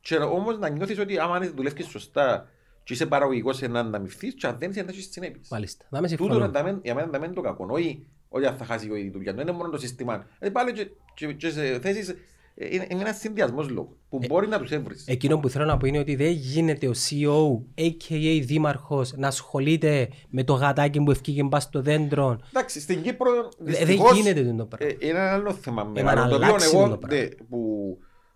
Και 0.00 0.16
όμως 0.16 0.58
να 0.58 0.68
νιώθεις 0.68 0.98
ότι 0.98 1.18
άμα 1.18 1.40
δουλεύεις 1.54 1.86
σωστά 1.86 2.48
και 2.84 2.92
είσαι 2.92 3.06
παραγωγικός 3.06 3.60
να 3.60 3.80
ανταμυφθείς 3.80 4.34
και 4.34 4.46
αν 4.46 4.56
δεν 4.58 4.70
είσαι 4.70 4.82
να 4.82 4.90
έχεις 4.90 5.08
συνέπειες. 5.10 5.48
Μάλιστα. 5.50 5.84
Να 5.90 6.00
με 6.00 6.08
Τούτο 6.08 6.22
συμφωνώ. 6.22 6.46
να 6.46 6.50
τα 6.52 6.62
μεν- 6.62 6.80
για 6.82 6.94
μένα 6.94 7.06
να 7.06 7.18
μένει 7.18 7.32
το 7.34 7.40
κακό. 7.40 7.66
Όχι 7.70 8.06
ότι 8.28 8.46
αν 8.46 8.56
θα 8.56 8.64
χάσει 8.64 8.86
η 8.86 9.10
δουλειά 9.10 9.30
του. 9.30 9.36
Δεν 9.36 9.46
είναι 9.48 9.56
μόνο 9.56 9.70
το 9.70 9.78
σύστημα. 9.78 10.26
Ε, 10.38 10.50
πάλι 10.50 10.72
και, 10.72 10.90
και, 11.14 11.32
και 11.32 11.50
σε 11.50 11.78
θέσεις 11.80 12.08
ε, 12.54 12.74
είναι, 12.74 12.86
είναι 12.90 13.00
ένας 13.00 13.16
συνδυασμός 13.18 13.68
λόγου 13.68 13.96
που 14.08 14.18
μπορεί 14.28 14.46
να 14.48 14.58
τους 14.58 14.70
έβρεις. 14.70 15.04
Εκείνο 15.06 15.38
που 15.38 15.48
θέλω 15.48 15.64
να 15.64 15.76
πω 15.76 15.86
είναι 15.86 15.98
ότι 15.98 16.16
δεν 16.16 16.30
γίνεται 16.30 16.88
ο 16.88 16.92
CEO, 16.92 17.62
a.k.a. 17.82 18.42
δήμαρχος, 18.44 19.12
να 19.16 19.26
ασχολείται 19.26 20.08
με 20.28 20.44
το 20.44 20.52
γατάκι 20.52 21.00
που 21.00 21.10
ευκήγε 21.10 21.42
μπας 21.42 21.62
στο 21.62 21.82
δέντρο. 21.82 22.38
Εντάξει, 22.52 22.80
στην 22.80 23.02
Κύπρο 23.02 23.30
δεν 23.58 23.74
δυστυχώς 23.74 24.16
γίνεται 24.16 24.54
το 24.58 24.66
πράγμα. 24.66 24.86
ε, 25.00 25.06
είναι 25.06 25.18
ένα 25.18 25.32
άλλο 25.32 25.52
θέμα 25.52 25.84
να 25.84 25.90
μεγάλο. 25.90 26.28
Το 26.28 26.34
οποίο 26.34 26.46
αλλάξει 26.46 26.76
εγώ 26.76 26.88
το 26.88 26.96
πράγμα. 26.98 27.18
δε, 27.18 27.28
που 27.48 27.58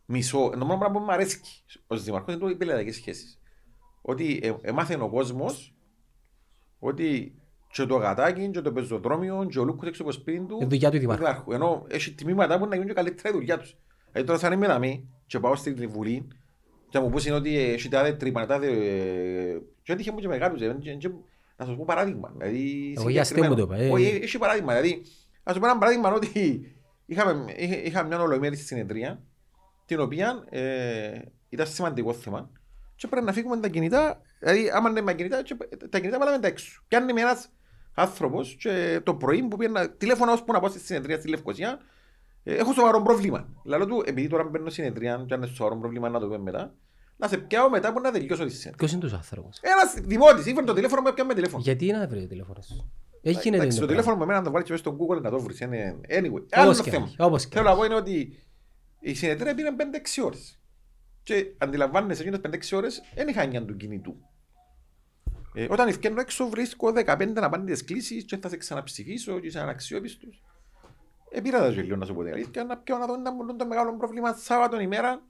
μισώ, 0.05 0.51
το 0.59 0.65
μόνο 0.65 0.79
πράγμα 0.79 0.99
που 0.99 1.05
μου 1.05 1.13
αρέσει 1.13 1.41
ως 1.87 2.03
δήμαρχος 2.05 2.35
είναι 2.35 2.43
το 2.43 2.49
οι 2.49 2.55
πελατικές 2.55 2.95
σχέσεις. 2.95 3.38
Ότι 4.11 4.41
ε, 4.43 4.53
έμαθε 4.61 4.95
ο 5.01 5.09
κόσμος 5.09 5.75
ότι 6.79 7.35
και 7.73 7.85
το 7.87 7.97
γατάκι 7.97 8.51
και 8.51 8.61
το 8.61 8.73
πεζοδρόμιο 8.73 9.47
και 9.51 9.59
ο 9.59 9.65
Λούκος 9.65 9.89
έξω 9.89 10.03
από 10.03 10.11
το 10.13 10.19
σπίτι 10.19 10.45
του 10.47 10.59
Η 10.63 10.65
δουλειά 10.65 10.91
του 10.91 10.99
δημάρχου. 10.99 11.53
Ενώ 11.53 11.85
έχει 11.89 12.13
τιμήματα 12.15 12.59
που 12.59 12.67
να 12.67 12.73
γίνουν 12.75 12.87
και 12.89 12.95
καλύτερα 12.95 13.29
η 13.29 13.33
δουλειά 13.33 13.59
τους. 13.59 13.77
Δηλαδή 14.13 14.27
τώρα 14.29 14.39
θα 14.39 14.53
είναι 14.55 14.79
με 14.79 15.05
και 15.27 15.39
πάω 15.39 15.57
στην 15.57 15.91
Βουλή 15.91 16.27
και 16.89 16.99
να 16.99 17.05
μου 17.05 17.11
πούσουν 17.11 17.33
ότι 17.33 17.59
έχει 17.59 17.89
τάδε 17.89 18.13
τρύπα, 18.13 18.47
τάδε... 18.47 18.67
ε, 18.67 19.61
Και 19.83 19.93
έτυχε 19.93 20.13
μου 20.13 20.19
και 20.19 20.29
μεγάλους. 20.29 20.61
ε, 20.61 20.77
και- 20.81 20.95
και- 20.95 21.09
Να 21.57 21.65
σας 21.65 21.77
πω 21.77 21.85
παράδειγμα. 21.85 22.33
Δηλαδή, 22.37 22.95
Εγώ 22.99 23.09
για 23.09 23.21
αστείο 23.21 23.45
μου 23.45 23.55
το 23.55 23.63
είπα, 23.63 23.77
ε. 23.77 23.91
Όχι, 23.91 24.19
έχει 24.23 24.39
παράδειγμα. 24.39 24.73
Δηλαδή, 24.81 25.03
να 25.45 25.53
σου 25.53 25.61
πω 25.61 25.67
ένα 25.67 25.79
παράδειγμα 25.79 26.13
ότι 26.13 26.61
είχαμε, 27.07 27.45
είχα, 27.57 27.77
είχα 27.83 28.03
μια 28.03 28.21
ολοημέρη 28.21 28.57
συνεδρία 28.57 29.23
την 29.87 30.01
οποία 30.01 30.45
ε, 30.51 31.19
ήταν 31.49 31.67
σημαντικό 31.67 32.13
θέμα 32.13 32.51
και 32.99 33.07
πρέπει 33.07 33.27
να 33.27 33.33
φύγουμε 33.33 33.57
τα 33.57 33.69
κινητά, 33.69 34.21
δηλαδή 34.39 34.71
άμα 34.71 34.91
είναι 34.91 35.01
με 35.01 35.15
κινητά, 35.15 35.43
και 35.43 35.57
τα 35.91 35.99
κινητά 35.99 36.19
βάλαμε 36.19 36.39
τα 36.39 36.47
έξω. 36.47 36.83
Και 36.89 36.97
αν 36.97 37.09
είμαι 37.09 37.21
ένας 37.21 37.49
άνθρωπος 37.95 38.57
και 38.61 39.01
το 39.05 39.15
πρωί 39.15 39.43
που 39.43 39.57
πήγαινα 39.57 39.91
τηλέφωνα 39.91 40.33
ώσπου 40.33 40.53
να 40.53 40.61
πάω 40.61 40.71
στη 40.71 40.79
συνεδρία 40.79 41.17
στη 41.19 41.29
Λευκοσία, 41.29 41.79
ε, 42.45 42.55
έχω 42.55 42.73
σοβαρό 42.73 43.03
πρόβλημα. 43.03 43.49
Λαλό 43.65 43.87
του, 43.87 44.03
επειδή 44.07 44.29
τώρα 44.29 44.45
μπαίνω 44.45 44.71
συνεδρία 44.71 45.25
και 45.27 45.35
αν 45.35 45.43
είναι 45.43 45.51
σοβαρό 45.53 45.77
πρόβλημα 45.79 46.09
να 46.09 46.21
το 46.21 46.27
πούμε 46.27 46.39
μετά, 46.39 46.75
να 47.17 47.29
σε 47.29 47.37
πιάω 47.39 47.71
μετά 47.71 47.93
που 47.93 48.01
να 48.01 48.11
τελειώσω 48.13 48.45
τη 48.45 48.51
συνεδρία. 48.51 48.75
Ποιος 48.77 48.93
είναι 48.93 49.01
τους 49.01 49.13
άνθρωπος; 49.13 49.59
Ένας 49.61 49.95
δημότης, 50.07 50.47
ήφερε 50.47 50.67
το 50.67 50.73
τηλέφωνο 50.73 51.01
μου, 51.01 51.09
έπιαμε 51.09 51.35
τηλέφωνο. 51.35 51.63
Γιατί 51.63 51.93
να 51.93 52.07
βρει 52.07 52.21
το 52.21 52.27
τηλέφωνο 52.27 52.61
σου; 52.63 52.91
Δεν 53.23 53.33
γίνεται 53.33 53.57
Εντάξει, 53.57 53.79
το 53.79 53.87
το 53.87 53.87
πράγμα. 53.87 53.87
τηλέφωνο 53.87 54.17
με 54.17 54.23
εμένα 54.23 54.39
να 54.39 54.45
το 54.45 54.51
βάλεις 54.51 54.67
και 54.67 54.73
μέσα 54.73 54.85
στο 54.85 54.97
Google 55.01 55.23
να 55.23 55.31
το 55.31 55.41
βρεις. 55.41 55.61
Είναι... 55.61 56.01
Anyway, 56.09 56.43
άλλο 56.51 56.71
Όπως 56.71 56.81
και 56.81 56.91
να 56.91 56.97
θέμα. 56.97 57.05
έχει, 57.07 57.17
όπως 57.19 57.47
και 57.47 57.55
Θέλω 57.57 57.65
να 57.65 57.71
να 57.71 57.77
πω 57.79 57.85
είναι 57.85 57.95
ότι 57.95 58.39
η 59.01 59.15
συνεδρία 59.15 59.55
πήρε 59.55 59.69
5-6 59.77 60.25
ώρες. 60.25 60.59
Και 61.29 61.55
αντιλαμβάνεσαι 61.59 62.23
εκείνες 62.23 62.41
5-6 62.75 62.77
ώρες 62.77 63.03
δεν 63.15 63.29
είχα 63.29 63.43
έννοια 63.43 63.65
του 63.65 63.77
κινητού. 63.77 64.17
Ε, 65.55 65.67
όταν 65.71 65.89
ευκαιρνώ 65.89 66.21
έξω 66.21 66.49
βρίσκω 66.49 66.93
15 66.95 67.33
απάντητες 67.37 67.85
κλήσεις 67.85 68.25
και 68.25 68.37
θα 68.37 68.49
σε 68.49 68.57
ξαναψηφίσω 68.57 69.41
και 69.41 69.47
είσαι 69.47 69.61
αναξιόπιστος. 69.61 70.43
Ε, 71.31 71.41
πήρα 71.41 71.59
τα 71.59 71.69
γελίο 71.69 71.97
να 71.97 72.05
σου 72.05 72.15
πω 72.15 72.23
την 72.25 72.33
αλήθεια 72.33 72.65
να 72.65 72.77
πιω 72.77 72.99
να 72.99 73.07
δω 73.07 73.15
ένα 73.15 73.33
μόνο 73.33 73.57
το 73.57 73.67
μεγάλο 73.67 73.97
πρόβλημα 73.97 74.33
Σάββατον 74.33 74.81
ημέρα 74.81 75.23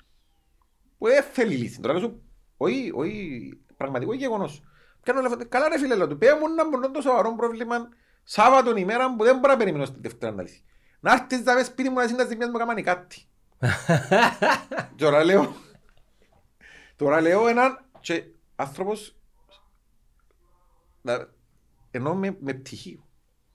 που 0.99 1.07
δεν 1.07 1.23
θέλει 1.23 1.55
λύση. 1.55 1.81
Τώρα 1.81 1.99
λέω 1.99 2.03
σου, 2.03 2.23
όχι, 2.57 2.91
όχι, 2.95 3.51
πραγματικό 3.77 4.13
γεγονός. 4.13 4.63
Κάνω 5.03 5.21
λεφτά, 5.21 5.45
καλά 5.45 5.69
ρε 5.69 5.79
φίλε, 5.79 5.95
λέω 5.95 6.09
του, 6.09 6.19
πέ 6.19 6.27
μου 6.41 6.55
να 6.55 6.69
μόνο 6.69 6.91
το 6.91 7.01
σοβαρό 7.01 7.35
πρόβλημα 7.35 7.89
Σάββατον 8.25 8.77
ημέρα 8.77 9.17
που 9.17 9.25
δεν 9.25 9.39
μπορώ 9.39 9.53
να 9.53 9.59
περιμένω 9.59 9.85
στη 9.85 9.99
Δευτέρα 10.01 10.33
να 10.33 10.43
λύσει. 10.43 10.65
Να 11.01 11.13
έρθεις 11.13 11.43
να 11.43 11.55
πες 11.55 11.67
σπίτι 11.67 11.89
μου 11.89 11.97
να 11.97 12.07
σύντας 12.07 12.29
ζημιάς 12.29 12.51
μου 12.51 12.59
κάμανε 12.59 12.83
κάτι. 12.83 13.27
Τώρα 14.97 15.25
λέω, 15.25 15.55
τώρα 16.99 17.21
λέω 17.21 17.47
έναν 17.49 17.85
και 18.01 18.25
άνθρωπος 18.57 19.17
να- 21.03 21.29
ενώ 21.91 22.15
με, 22.15 22.37
με 22.41 22.53
πτυχίο. 22.55 23.07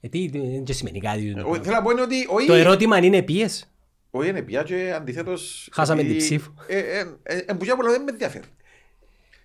Ε, 0.01 0.07
τι, 0.09 0.27
δεν 0.29 0.63
και 0.63 0.73
σημαίνει 0.73 0.99
κάτι. 0.99 1.33
το 1.33 1.39
Ε, 1.39 1.41
πράγμα. 1.43 1.63
Θέλω 1.63 1.75
να 1.75 1.81
πω 1.81 1.91
είναι 1.91 2.01
ότι 2.01 2.25
όχι, 2.29 2.47
Το 2.47 2.53
ερώτημα 2.53 2.97
είναι 2.97 3.21
πίεση. 3.21 3.65
όχι 4.11 4.29
είναι 4.29 4.41
πια 4.41 4.63
και 4.63 4.93
αντιθέτως 4.93 5.69
Χάσαμε 5.71 6.01
επειδή- 6.01 6.17
την 6.17 6.25
ψήφο. 6.27 6.53
Ε, 6.67 6.77
ε, 6.77 7.17
ε, 7.23 7.37
ε, 7.47 7.53
που 7.53 7.63
για 7.63 7.75
πολλά 7.75 7.89
δεν 7.91 8.03
με 8.03 8.11
ενδιαφέρει. 8.11 8.45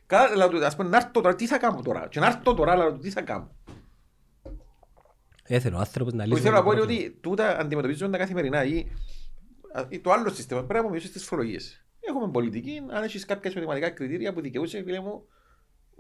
Καλά, 0.07 0.37
λέω 0.37 0.49
του, 0.49 0.65
ας 0.65 0.77
πούμε, 0.77 0.89
να 0.89 0.97
έρθω 0.97 1.11
τώρα, 1.21 1.35
τι 1.35 1.47
θα 1.47 1.59
κάνω 1.59 1.83
τώρα; 1.83 2.09
Και 2.09 2.21
να 2.21 2.27
έρθω 2.27 2.55
τώρα, 2.55 2.77
λέω 2.77 2.93
του, 2.93 2.99
τι 2.99 3.11
θα 3.11 3.23
κάνω; 3.23 3.51
Δεν 5.47 5.61
θέλω 5.61 5.77
ο 5.77 5.79
άνθρωπος 5.81 6.13
να 6.13 6.23
Που 6.25 6.29
λύσει 6.31 6.43
θέλω 6.43 6.55
το 6.55 6.59
να 6.61 6.65
πω 6.67 6.73
είναι 6.73 6.81
πρόβλημα. 6.81 7.07
ότι 7.09 7.19
τούτα 7.21 7.59
αντιμετωπίζουν 7.59 8.11
τα 8.11 8.19
καθημερινά 8.19 8.65
ή, 8.65 8.87
ή 9.89 10.01
το 10.01 10.13
άλλο 10.13 10.31
σύστημα 10.31 10.65
πρέπει 10.65 10.85
να 10.85 10.91
μειώσεις 10.91 11.13
τις 11.13 11.25
φορολογίες. 11.25 11.85
Έχουμε 12.09 12.29
πολιτική, 12.31 12.83
αν 12.91 13.03
έχεις 13.03 13.25
κάποια 13.25 13.51
εισοδηματικά 13.51 13.91
κριτήρια 13.91 14.33
που 14.33 14.41
δικαιούσε, 14.41 14.83
φίλε 14.83 15.01
μου, 15.01 15.23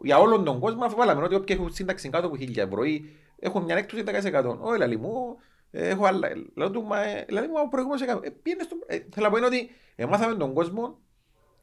για 0.02 0.18
όλον 0.18 0.44
τον 0.44 0.60
κόσμο, 0.60 0.84
αφού 0.84 0.96
βάλαμε 0.96 1.22
ότι 1.22 1.34
όποιοι 1.34 1.56
έχουν 1.58 1.72
σύνταξη 1.72 2.08
κάτω 2.08 2.26
από 2.26 2.36
1000 2.40 2.56
ευρώ 2.56 2.82
ή 2.84 3.04
έχουν 3.38 3.62
μια 3.64 3.76
έκπτωση 3.76 4.02
10%. 4.06 4.56
Όχι, 4.60 4.78
λαλή 4.78 4.96
μου, 4.96 5.36
ε, 5.70 5.88
έχω 5.88 6.04
άλλα. 6.04 6.28
Λέω 6.54 6.70
του, 6.70 6.82
μα, 6.82 7.04
ε, 7.04 7.24
λαλή 7.28 7.46
μου, 7.48 7.54
ο 7.64 7.68
προηγούμενος 7.68 8.02
έκαμε. 8.06 8.26
Ε, 8.26 8.30
πήγαινε 8.42 8.62
στο... 8.62 8.76
ε, 8.86 8.98
θέλω 9.10 9.26
να 9.26 9.30
πω 9.30 9.36
είναι 9.36 9.46
ότι 9.46 9.70
εμάθαμε 9.96 10.34
τον 10.34 10.52
κόσμο 10.54 10.98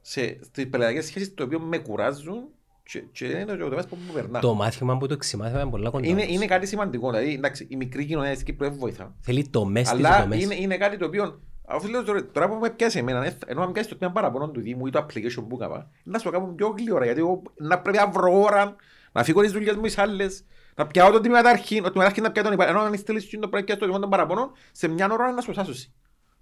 σε, 0.02 0.40
στις 0.44 0.70
πελατικές 0.70 1.06
σχέσεις 1.06 1.34
το 1.34 1.44
οποίο 1.44 1.60
με 1.60 1.78
κουράζουν 1.78 2.48
και, 2.84 3.00
και 3.12 3.26
είναι 3.26 3.46
το 3.46 3.58
τομέας 3.58 3.88
που 3.88 3.98
μου 4.08 4.14
περνά. 4.14 4.40
Το 4.40 4.54
μάθημα 4.54 4.98
που 4.98 5.08
το 5.08 5.18
ξημάθημα 5.18 5.62
είναι 5.62 5.70
πολλά 5.70 5.90
κοντά 5.90 6.08
Είναι, 6.08 6.22
μας. 6.24 6.32
είναι 6.32 6.46
κάτι 6.46 6.66
σημαντικό. 6.68 7.10
Δηλαδή, 7.12 7.34
εντάξει, 7.34 7.68
η 7.70 7.76
μικρή 7.76 8.06
κοινωνία 8.06 8.34
της 8.34 8.44
Κύπρου 8.44 8.70
δεν 8.70 8.78
βοηθά. 8.78 9.16
Θέλει 9.20 9.48
το 9.50 9.66
μες 9.66 9.82
της 9.82 9.92
Αλλά 9.92 10.22
δομές. 10.22 10.44
είναι, 10.44 10.56
είναι 10.56 10.78
κάτι 10.78 10.98
το 10.98 11.06
οποίο. 11.06 11.40
Αφού 11.68 11.88
λέω 11.88 12.04
τώρα, 12.04 12.26
τώρα 12.26 12.50
που 12.50 12.56
με 12.56 12.70
πιάσει 12.70 12.98
εμένα, 12.98 13.26
ε, 13.26 13.38
ενώ 13.46 13.66
να 13.66 13.72
πιάσει 13.72 13.90
το 13.90 13.96
τμήμα 13.96 14.14
παραπάνω 14.14 14.50
του 14.50 14.62
Δήμου 14.62 14.88
ή 14.88 14.90
το 14.90 15.06
application 15.06 15.46
που 15.50 15.56
έκανα, 15.56 15.90
να 16.04 16.18
σου 16.18 16.24
το 16.24 16.32
κάνω 16.32 16.46
πιο 16.46 16.76
γλυόρα. 16.78 17.06
Γιατί 17.06 17.20
εγώ 17.20 17.42
να 17.56 17.80
πρέπει 17.80 17.98
να 17.98 18.10
βρω 18.10 18.42
ώρα, 18.42 18.76
να 19.12 19.24
φύγω 19.24 19.42
τις 19.42 19.52
δουλειές 19.52 19.76
μου 19.76 19.82
τις 19.82 19.98
άλλες, 19.98 20.46
να 20.76 20.88
πιάω 20.88 21.12
το 21.12 21.20
τμήματάρχη, 21.20 21.80
ο 21.80 21.90
τμήματάρχη 21.90 22.22
να 22.22 22.32
πιάω 22.32 22.44
τον 22.44 22.54
υπάλληλο. 22.54 22.78
Ενώ 22.78 22.88
αν 22.88 22.98
στείλεις 22.98 23.26
και 23.26 23.38
το 23.38 23.50
πρέπει 23.50 23.56
να 23.58 23.64
πιάσεις 23.64 23.80
το 23.80 23.86
τμήμα 23.86 24.00
των 24.00 24.10
παραπάνω, 24.10 24.52
σε 24.72 24.88
μια 24.88 25.10
ώρα 25.12 25.32
να 25.32 25.42
σου 25.42 25.54
σάσωσει. 25.54 25.94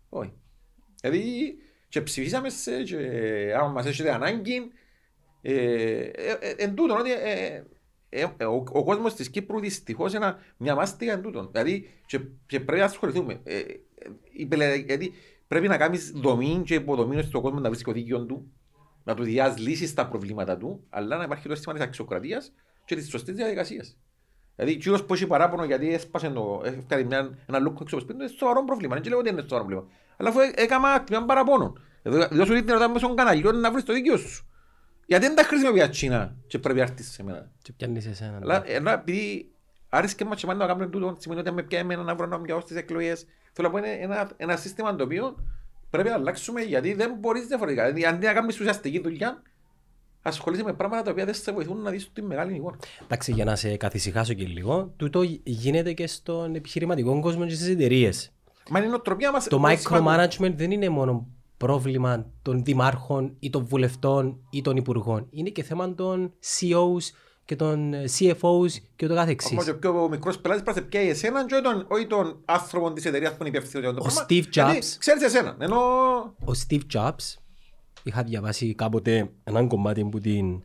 Όχι. 0.10 0.34
Δηλαδή, 1.02 1.56
και 1.90 2.02
ψηφίσαμε 2.02 2.50
σε, 2.50 2.84
και 2.84 2.98
άμα 3.58 3.68
μας 3.68 3.86
έχετε 3.86 4.14
ανάγκη, 4.14 4.72
ε, 5.42 5.54
ε, 5.54 6.38
ε, 6.40 6.54
εν 6.58 6.76
τούτον, 6.76 6.98
ότι 7.00 7.10
ε, 8.14 8.22
ε, 8.22 8.34
ε, 8.38 8.46
ο, 8.46 8.64
ο 8.72 8.84
κόσμος 8.84 9.14
της 9.14 9.30
Κύπρου 9.30 9.60
δυστυχώς 9.60 10.14
είναι 10.14 10.36
μια 10.58 10.76
μάστιγα 10.76 11.14
εν 11.14 11.22
τούτον. 11.22 11.50
Δηλαδή, 11.52 11.90
και, 12.06 12.20
και 12.46 12.60
πρέπει 12.60 12.80
να 12.80 12.86
ασχοληθούμε. 12.86 13.40
Ε, 13.44 13.58
ε, 13.58 13.66
η 14.32 14.46
πελε- 14.46 14.86
γιατί 14.86 15.14
πρέπει 15.48 15.68
να 15.68 15.78
κάνεις 15.78 16.12
δομή 16.16 16.62
και 16.66 16.74
υποδομή 16.74 17.22
στον 17.22 17.42
κόσμο 17.42 17.60
να 17.60 17.70
βρει 17.70 17.82
το 17.82 17.92
δίκαιο 17.92 18.26
του, 18.26 18.52
να 19.04 19.14
του 19.14 19.24
διάς 19.24 19.58
λύσεις 19.58 19.90
στα 19.90 20.08
προβλήματα 20.08 20.58
του, 20.58 20.84
αλλά 20.90 21.18
να 21.18 21.24
υπάρχει 21.24 21.48
το 21.48 21.54
αίσθημα 21.54 21.74
της 21.74 21.84
αξιοκρατίας 21.84 22.54
και 22.86 22.96
της 22.96 23.10
σωστής 23.10 23.36
διαδικασίας. 23.36 23.98
Δηλαδή, 24.56 24.78
κύριος 24.78 25.04
που 25.06 25.14
έχει 25.14 25.28
παράπονο 25.28 25.66
γιατί 25.66 25.94
έσπασε 25.94 26.30
το, 26.30 26.62
έφτιαξε 26.64 27.06
μια, 27.06 27.38
ένα 27.48 27.60
λούκο 27.60 27.80
έξω 27.82 27.96
από 27.96 28.04
σπίτι, 28.04 28.24
είναι 28.24 28.32
σοβαρό 28.38 28.64
πρόβλημα. 28.64 28.96
Δεν 28.96 29.08
λέω 29.08 29.18
ότι 29.18 29.30
είναι 29.30 29.42
σοβαρό 29.42 29.66
πρόβλημα. 29.66 29.88
Αλλά 30.18 30.30
αφού 30.30 30.40
έκανα 30.56 31.04
μια 31.10 31.26
παραπονό, 31.26 31.74
εδώ 32.02 32.22
εδώ 32.22 32.46
σου 32.46 32.54
δίνει 32.54 32.64
την 32.64 32.76
μέσω 32.92 33.08
των 33.08 33.16
καναλιών 33.16 33.60
να 33.60 33.72
βρεις 33.72 33.84
το 33.84 33.94
δίκαιο 33.94 34.18
σου. 34.18 34.48
Γιατί 35.06 35.26
δεν 35.26 35.36
τα 35.36 35.44
χρησιμοποιεί 35.44 35.90
Τσίνα 35.90 36.36
και 36.48 36.60
πρέπει 36.60 36.78
να 36.78 36.84
έρθεις 36.84 37.12
σε 37.12 37.24
μένα. 37.24 37.52
Και 37.62 37.72
πιάνεις 37.72 38.06
εσένα. 38.06 38.40
Αλλά 38.42 38.64
ενώ 38.66 38.92
επειδή 38.92 39.52
άρεσε 39.90 40.26
μας 40.26 40.40
και 40.40 40.46
πάντα 40.46 40.60
να 40.60 40.66
κάνουμε 40.66 40.88
τούτο, 40.88 41.16
σημαίνει 41.20 41.40
ότι 41.40 41.50
αν 41.50 41.56
με 41.56 41.64
πιάει 41.64 41.82
εμένα 41.82 42.04
να 42.04 42.16
βρω 42.16 42.26
να 42.26 42.42
πιάω 42.42 42.60
στις 42.60 42.78
εκλογές. 42.78 43.26
Θέλω 43.54 43.68
να 43.68 43.74
πω 43.74 43.80
είναι 43.80 43.98
ένα, 44.02 44.30
ένα 44.38 44.56
σύστημα 44.56 44.96
το 44.96 45.04
οποίο 45.04 45.36
πρέπει 45.90 46.10
να 46.10 46.16
αλλάξουμε 46.16 46.62
γιατί 46.62 46.94
δεν 46.94 47.16
μπορείς 47.20 47.46
διαφορετικά. 47.48 47.86
Δηλαδή 47.86 48.06
αντί 48.06 48.26
να 48.26 48.34
κάνεις 48.34 48.60
ουσιαστική 48.60 49.00
δουλειά, 49.00 49.42
ασχολείσαι 50.22 50.64
με 50.64 50.74
πράγματα 50.74 51.04
τα 51.04 51.12
οποία 51.12 51.26
δεν 51.26 51.34
σε 51.34 51.52
βοηθούν 51.52 51.82
να 51.82 51.92
δεις 51.92 52.12
τη 52.14 52.22
μεγάλη 52.22 52.56
εικόνα. 52.56 52.78
Εντάξει, 53.04 53.32
για 53.32 53.46
να 53.46 53.56
σε 53.56 53.78
καθησυχάσω 53.78 54.34
και 54.34 54.46
λίγο, 54.46 54.94
τούτο 54.98 55.22
γίνεται 55.44 55.94
και 55.94 56.08
στον 56.08 56.56
επιχειρηματικό 56.56 57.20
κόσμο 57.20 57.46
και 57.46 57.54
στις 57.54 57.68
εταιρείες. 57.68 58.32
Μα 58.70 58.80
είναι 58.80 58.88
η 58.88 58.92
νοοτροπία 58.92 59.32
μας. 59.32 59.48
Το 59.48 59.58
είναι 59.58 59.76
σημαντικό. 59.76 60.12
micromanagement 60.12 60.54
δεν 60.56 60.72
είναι 60.72 60.90
μόνο 60.90 61.28
πρόβλημα 61.64 62.26
των 62.42 62.64
δημάρχων 62.64 63.36
ή 63.40 63.50
των 63.50 63.66
βουλευτών 63.66 64.38
ή 64.50 64.62
των 64.62 64.76
υπουργών. 64.78 65.28
Είναι 65.30 65.50
και 65.50 65.64
θέμα 65.64 65.96
των 65.96 66.34
CEOs 66.44 67.12
και 67.46 67.56
των 67.56 67.94
ε, 67.94 68.04
CFOs 68.20 68.72
και 68.96 69.08
το 69.08 69.14
Ακόμα 69.14 69.16
καθεξής. 69.16 69.64
και 69.64 69.70
ο 69.70 69.78
πιο 69.78 70.08
μικρός 70.10 70.40
πελάτης 70.40 70.64
πρέπει 70.64 70.78
να 70.78 70.84
σε 70.84 70.90
πιάει 70.90 71.10
εσένα 71.10 71.46
και 71.46 71.54
όχι 71.54 71.64
τον, 71.64 71.86
όχι 71.88 72.08
τον 72.08 72.42
άνθρωπο 72.46 72.94
της 72.94 73.06
εταιρείας 73.06 73.32
που 73.32 73.38
είναι 73.40 73.58
υπεύθυνο 73.58 73.84
για 73.84 73.94
το 73.94 74.00
Ο 74.00 74.04
πράγμα. 74.04 74.26
Steve 74.26 74.48
Γιατί 74.50 74.80
Jobs. 74.80 74.96
Ξέρεις 75.00 75.24
εσένα. 75.24 75.56
Ενώ 75.60 75.78
Ο 76.46 76.52
Steve 76.68 76.82
Jobs, 76.94 77.36
είχα 78.04 78.24
διαβάσει 78.24 78.74
κάποτε 78.76 79.30
έναν 79.44 79.68
κομμάτι 79.68 80.02
από 80.02 80.20
την 80.20 80.64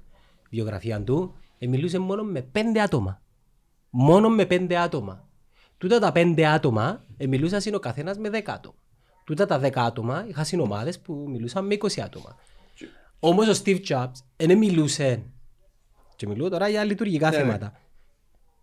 βιογραφία 0.51 1.03
του, 1.03 1.35
ε, 1.59 1.67
μιλούσε 1.67 1.99
μόνο 1.99 2.23
με 2.23 2.43
πέντε 2.43 2.81
άτομα. 2.81 3.21
Μόνο 3.91 4.29
με 4.29 4.47
πέντε 4.47 4.79
άτομα. 4.79 5.29
Τούτα 5.79 5.99
τα 5.99 6.13
πέντε 6.13 6.47
άτομα 6.47 7.05
ε, 7.17 7.27
μιλούσαν 7.27 7.75
ο 7.75 7.79
καθένας 7.79 8.19
με 8.19 8.31
δέκα 8.31 8.53
άτομα. 8.53 8.77
Τούτα 9.29 9.47
τα 9.47 9.59
δέκα 9.59 9.83
άτομα 9.83 10.26
είχα 10.29 10.45
συνομάδες 10.45 10.99
που 10.99 11.24
μιλούσαν 11.29 11.66
με 11.66 11.74
20 11.74 12.01
άτομα. 12.01 12.37
Όμως 13.20 13.59
ο 13.59 13.62
Steve 13.64 13.81
Jobs 13.89 14.12
δεν 14.37 14.59
μιλούσε. 14.59 15.22
Και 16.16 16.26
μιλούω 16.26 16.49
τώρα 16.49 16.68
για 16.68 16.85
λειτουργικά 16.85 17.31
Ναι, 17.31 17.37
ναι. 17.37 17.43
θέματα. 17.43 17.81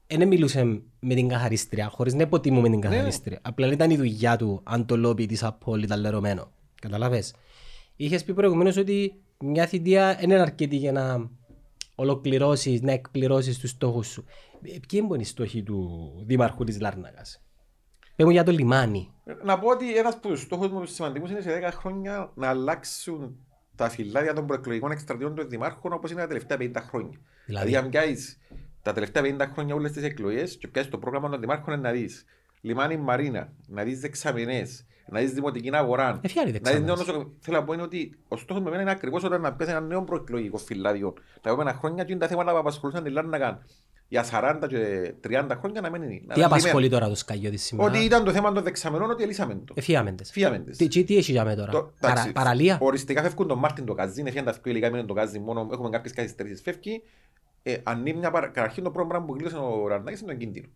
Δεν 0.08 0.28
μιλούσε 0.28 0.64
με 1.00 1.14
την 1.14 1.28
καθαρίστρια, 1.28 1.88
χωρίς 1.90 2.14
να 2.14 2.22
υποτιμούμε 2.22 2.70
την 2.70 2.80
καθαρίστρια. 2.82 3.40
Απλά 3.42 3.68
ήταν 3.68 3.90
η 3.90 3.98
δουλειά 3.98 4.36
του 4.36 4.62
αν 4.64 4.86
το 4.86 4.98
λόμπι 4.98 5.26
της 5.26 5.44
Apple 5.44 5.82
ήταν 5.84 6.00
λερωμένο. 6.00 6.52
Καταλαβέ. 6.82 7.24
Είχες 7.96 8.24
πει 8.24 8.34
προηγουμένως 8.34 8.78
ότι 8.78 9.22
μια 9.40 9.68
θητεία 9.68 10.16
δεν 10.20 10.30
είναι 10.30 10.40
αρκετή 10.40 10.76
για 10.76 10.92
να 10.92 11.30
ολοκληρώσεις, 11.96 12.82
να 12.82 12.92
εκπληρώσεις 12.92 13.60
τους 13.60 13.70
στόχους 13.70 14.08
σου. 14.08 14.26
Ε, 14.62 14.78
Ποιοι 14.88 15.02
είναι 15.04 15.22
οι 15.22 15.24
στόχοι 15.24 15.64
του 15.64 16.12
Δήμαρχου 16.26 16.64
της 16.64 16.80
Λάρνακας; 16.80 17.45
Πες 18.16 18.26
μου 18.26 18.32
για 18.32 18.44
το 18.44 18.52
λιμάνι. 18.52 19.14
να 19.44 19.60
πω 19.60 19.70
ότι 19.70 19.98
ένας 19.98 20.14
από 20.14 20.28
τους 20.28 20.42
στόχους 20.42 20.68
μου 20.70 20.86
σημαντικούς 20.86 21.30
είναι 21.30 21.42
σε 21.42 21.50
10 21.52 21.72
χρόνια 21.72 22.32
να 22.36 22.48
αλλάξουν 22.48 23.36
τα 23.76 23.90
φυλάδια 23.90 24.34
των 24.34 24.46
προεκλογικών 24.46 24.92
εκστρατείων 24.92 25.36
των 25.36 25.50
δημάρχων 25.50 25.94
όπως 25.94 26.12
είναι 26.12 26.22
τα 26.22 26.28
τελευταία 26.28 26.58
50 26.58 26.72
χρόνια. 26.88 27.20
Δηλαδή; 27.46 27.66
Δηλαδή, 27.66 27.76
αν 27.76 27.90
πιάσεις 27.90 28.40
τα 28.82 28.94
τελευταία 28.94 29.24
50 29.24 29.52
χρόνια 29.54 29.76
όλες 29.76 29.92
τις 29.92 30.04
εκλογές 30.04 30.58
και 30.58 30.68
πιάσεις 30.68 30.92
το 30.92 30.98
πρόγραμμα 30.98 31.30
των 31.30 31.40
δημάρχων 31.40 31.74
είναι 31.74 31.82
να 31.82 31.92
δεις 31.92 32.26
λιμάνι 32.62 32.98
Μαρίνα, 32.98 33.54
να 33.68 33.84
δεις 33.84 34.00
δεξαμενές, 34.00 34.86
να 35.10 35.20
δεις 35.20 35.32
δημοτική 35.32 35.76
αγορά. 35.76 36.20
Ε, 36.22 36.28
ποια 36.28 36.42
είναι 36.42 36.58
οι 36.58 36.60
να 36.62 36.72
δεις 36.72 36.80
νέο 36.80 36.96
δεξαμενές; 36.96 36.98
νοσοκομείο. 36.98 37.38
Θέλω 37.40 37.58
να 37.58 37.64
πω 37.64 37.74
είναι 37.74 37.82
ότι 37.82 38.18
ο 38.28 38.38
στόχος 38.38 38.64
με 38.64 38.68
εμένα 38.68 38.84
είναι 38.84 38.92
ακριβώς 38.92 39.24
όταν 39.24 39.42
να 39.42 39.54
πιάσεις 39.54 39.76
ένα 39.76 39.86
νέο 39.86 40.04
προεκλογικό 40.04 40.58
φυλάδιο. 40.58 41.14
Τα 41.42 41.50
επόμενα 41.50 41.74
χρόνια 41.74 42.04
και 42.04 42.12
είναι 42.12 42.22
τα 42.22 42.28
θέματα 42.28 42.52
που 42.52 42.58
απασχολούσαν 42.58 43.04
τη 43.04 43.10
Λάρνακα 43.10 43.66
για 44.22 44.60
40 44.62 44.68
και 44.68 45.14
30 45.28 45.48
χρόνια 45.60 45.82
να 45.82 45.90
μένει. 45.90 46.26
Τι 46.34 46.44
απασχολεί 46.44 46.90
τώρα 46.90 47.08
το 47.08 47.16
Σκαγιώτη 47.16 47.58
σήμερα; 47.58 47.90
Ότι 47.90 48.00
ήταν 48.00 48.24
το 48.24 48.32
θέμα 48.32 48.52
των 48.52 48.64
δεξαμενών, 48.64 49.10
ότι 49.10 49.24
ελύσαμε 49.24 49.56
το. 49.66 49.74
Εφιάμεντες. 49.78 50.32
Φύαμεντες. 50.32 50.78
Τι, 50.78 50.88
τι, 50.88 51.04
τι 51.04 51.18
έχει 51.18 51.32
για 51.32 51.44
μένα 51.44 51.56
τώρα; 51.56 51.72
Το- 51.72 51.94
Παρα, 52.00 52.14
εντάξει, 52.14 52.32
παραλία; 52.32 52.78
Οριστικά 52.82 53.22
φεύγουν 53.22 53.48
τον 53.48 53.60
Μάρτιν 53.60 53.86
το 53.86 53.94
καζίν, 53.94 54.28
έφυγαν 54.28 54.46
τα 54.46 54.56
πιο 54.62 54.72
υλικά 54.72 54.90
μήνων 54.90 55.08
το 55.08 55.14
καζίν, 55.14 55.42
μόνο 55.42 55.70
έχουμε 55.72 55.90
κάποιες 55.90 56.14
καθυστερήσεις 56.14 56.62
φεύγει. 56.62 57.02
Ε, 57.64 57.78
αν 57.84 58.06
είναι 58.06 58.20
μια 58.20 58.32
παρα... 58.32 58.48
Καταρχήν 58.48 58.84
το 58.84 58.92
πρώτο 58.92 59.08
πράγμα 59.08 59.26
που 59.28 59.34
κλείσαν 59.34 59.60
ο 59.64 59.88
Ραρνάκης 59.88 60.20
είναι 60.20 60.30
τον 60.32 60.40
κίνδυνο. 60.40 60.68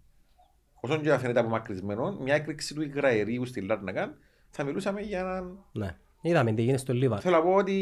Όσον 0.79 1.01
και 1.01 1.09
να 1.09 1.17
φαίνεται 1.19 1.39
απομακρυσμένο, 1.39 2.17
μια 2.21 2.35
έκρηξη 2.35 2.73
του 2.73 2.81
υγραερίου 2.81 3.45
στη 3.45 3.61
Λάρνακα, 3.61 4.17
θα 4.49 4.63
μιλούσαμε 4.63 5.01
για 5.01 5.19
έναν... 5.19 5.57
Ναι. 5.71 5.95
Είδαμε 6.21 6.51
τι 6.53 6.61
γίνεται 6.61 6.79
στο 6.79 6.93
Λίβαν. 6.93 7.19
Θέλω 7.19 7.35
να 7.37 7.41
πω 7.43 7.53
ότι 7.53 7.75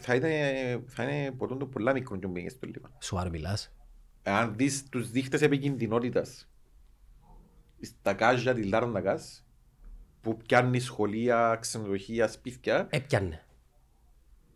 θα 0.00 0.14
είναι, 0.14 0.30
θα 0.86 1.02
είναι 1.02 1.30
ποτέ 1.30 1.54
το 1.54 1.66
πολλά 1.66 1.92
μικρό 1.92 2.16
και 2.16 2.26
μπήκε 2.26 2.48
στο 2.48 2.66
Λίβαν. 2.66 2.90
Σοβαρό 2.98 3.30
μιλάς. 3.30 3.72
Αν 4.28 4.56
δεις 4.56 4.88
τους 4.88 5.10
δείχτες 5.10 5.42
επικινδυνότητας 5.42 6.48
στα 7.80 8.14
κάζια 8.14 8.54
της 8.54 8.66
Λάρνακας, 8.66 9.46
που 10.20 10.36
πιάνει 10.36 10.80
σχολεία, 10.80 11.58
ξενοδοχεία, 11.60 12.28
σπίτια, 12.28 12.86
Έπιανε. 12.90 13.44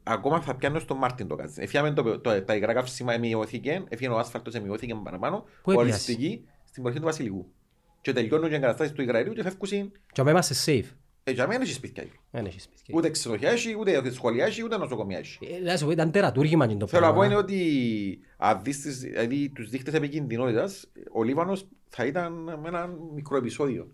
ακόμα 0.02 0.40
θα 0.40 0.54
πιάνω 0.56 0.78
στον 0.78 0.96
Μάρτιν 0.96 1.26
το 1.26 1.36
κάτι. 1.36 1.52
Εφιάμε 1.56 1.92
το, 1.92 2.18
το, 2.20 2.42
τα 2.42 2.54
υγρά 2.54 2.72
καύσιμα 2.72 3.18
μειώθηκε, 3.18 3.84
έφυγε 3.88 4.10
ο 4.10 4.18
άσφαλτος 4.18 4.60
μειώθηκε 4.60 4.94
παραπάνω, 4.94 5.44
Πού 5.62 5.70
έπιασες; 5.70 5.92
οριστική 5.92 6.44
στην 6.64 6.82
περιοχή 6.82 6.98
του 6.98 7.04
Βασιλικού. 7.10 7.52
Και 8.00 8.12
τελειώνουν 8.12 8.48
και 8.48 8.54
εγκαταστάσεις 8.54 8.92
του 8.92 9.02
υγραερίου 9.02 9.32
και 9.32 9.42
φεύγουν, 9.42 9.92
Και 10.12 10.20
άμα 10.20 10.30
είμαστε 10.30 10.54
safe. 10.64 10.96
Ε, 11.24 11.30
για 11.30 11.46
μένα 11.46 11.62
έχεις 11.62 11.74
σπίτια. 11.74 12.02
εκεί. 12.02 12.18
Δεν 12.30 12.46
έχεις 12.46 12.62
σπίτι. 12.62 12.92
Ούτε 12.94 13.10
ξενοδοχεία 13.10 13.50
έχει, 13.50 13.76
ούτε 13.78 14.10
σχολεία 14.12 14.44
έχει, 14.44 14.64
ούτε 14.64 14.76
νοσοκομεία 14.76 15.18
έχει. 15.18 15.38
Ε, 15.60 15.62
Να 15.64 15.76
σου 15.76 15.84
πω, 15.84 15.90
ήταν 15.90 16.10
τερατούργημα 16.10 16.66
και 16.66 16.74
το 16.74 16.86
Θέλω 16.86 17.06
να 17.06 17.12
πω 17.12 17.22
είναι 17.22 17.34
πράγμα. 17.34 17.44
ότι 17.44 18.20
αν 18.36 18.60
δεις 18.62 18.80
τις, 18.80 18.98
δηλαδή, 18.98 19.50
τους 19.54 19.68
δείχτες 19.70 19.94
επικινδυνότητας, 19.94 20.90
ο 21.12 21.22
Λίβανος 21.22 21.68
θα 21.88 22.06
ήταν 22.06 22.32
με 22.32 22.68
ένα 22.68 22.90
μικρό 23.14 23.36
επεισόδιο. 23.36 23.90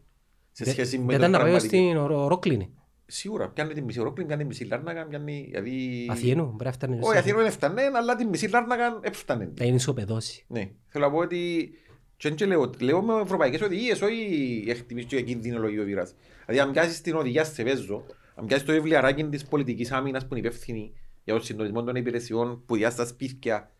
Σε 0.52 0.64
Δεν- 0.64 0.72
σχέση 0.72 0.98
με 0.98 1.04
δεν 1.04 1.10
το 1.12 1.16
ήταν 1.18 1.30
να 1.30 1.38
πάει 1.38 1.50
πραγματικό. 1.50 1.90
στην 1.90 2.06
Ρο- 2.06 2.28
Ρόκλινη. 2.28 2.72
Σίγουρα, 3.10 3.48
πιάνει 3.48 3.72
τη 3.74 3.82
μισή 3.82 4.00
Ρόκλιν, 4.02 4.26
πιάνει 4.26 4.42
τη 4.42 4.48
μισή 4.48 4.64
Λάρνακα, 4.64 5.06
πιάνει... 5.06 5.44
Δηλαδή... 5.50 6.06
Αθήνου, 6.10 6.44
πρέπει 6.46 6.64
να 6.64 6.72
φτάνει. 6.72 6.98
Όχι, 7.02 7.18
Αθήνου 7.18 7.36
δεν 7.36 7.46
έφτανε, 7.46 7.82
αλλά 7.96 8.16
τη 8.16 8.24
μισή 8.24 8.48
Λάρνακα 8.48 8.98
έφτανε. 9.02 9.52
Θα 9.56 9.64
είναι 9.64 9.76
ισοπεδώσει. 9.76 10.44
Ναι, 10.48 10.70
θέλω 10.88 11.04
να 11.06 11.10
πω 11.12 11.18
ότι 11.18 11.70
και 12.18 12.28
έτσι 12.28 12.44
λέω, 12.44 12.70
λέω 12.80 13.02
με 13.02 13.20
ευρωπαϊκές 13.20 13.60
οδηγίες, 13.60 14.02
όχι 14.02 14.64
εκτιμήσεις 14.68 15.08
και 15.08 15.22
κινδυνολογία 15.22 15.82
ο 15.82 15.84
βίρας. 15.84 16.14
Δηλαδή 16.46 16.66
αν 16.66 16.72
πιάσεις 16.72 17.00
την 17.00 17.14
οδηγία 17.14 17.44
σε 17.44 17.62
βέζο, 17.62 18.04
αν 18.34 18.46
πιάσεις 18.46 18.66
το 18.66 18.72
βιβλιαράκι 18.72 19.24
της 19.24 19.44
πολιτικής 19.44 19.92
άμυνας 19.92 20.26
που 20.26 20.34
είναι 20.34 20.46
υπεύθυνη 20.46 20.92
για 21.24 21.34
τον 21.34 21.42
συντονισμό 21.42 21.82
των 21.82 21.94
υπηρεσιών 21.96 22.64
που 22.66 22.76
διά 22.76 22.90
στα 22.90 23.06
σπίτια 23.06 23.72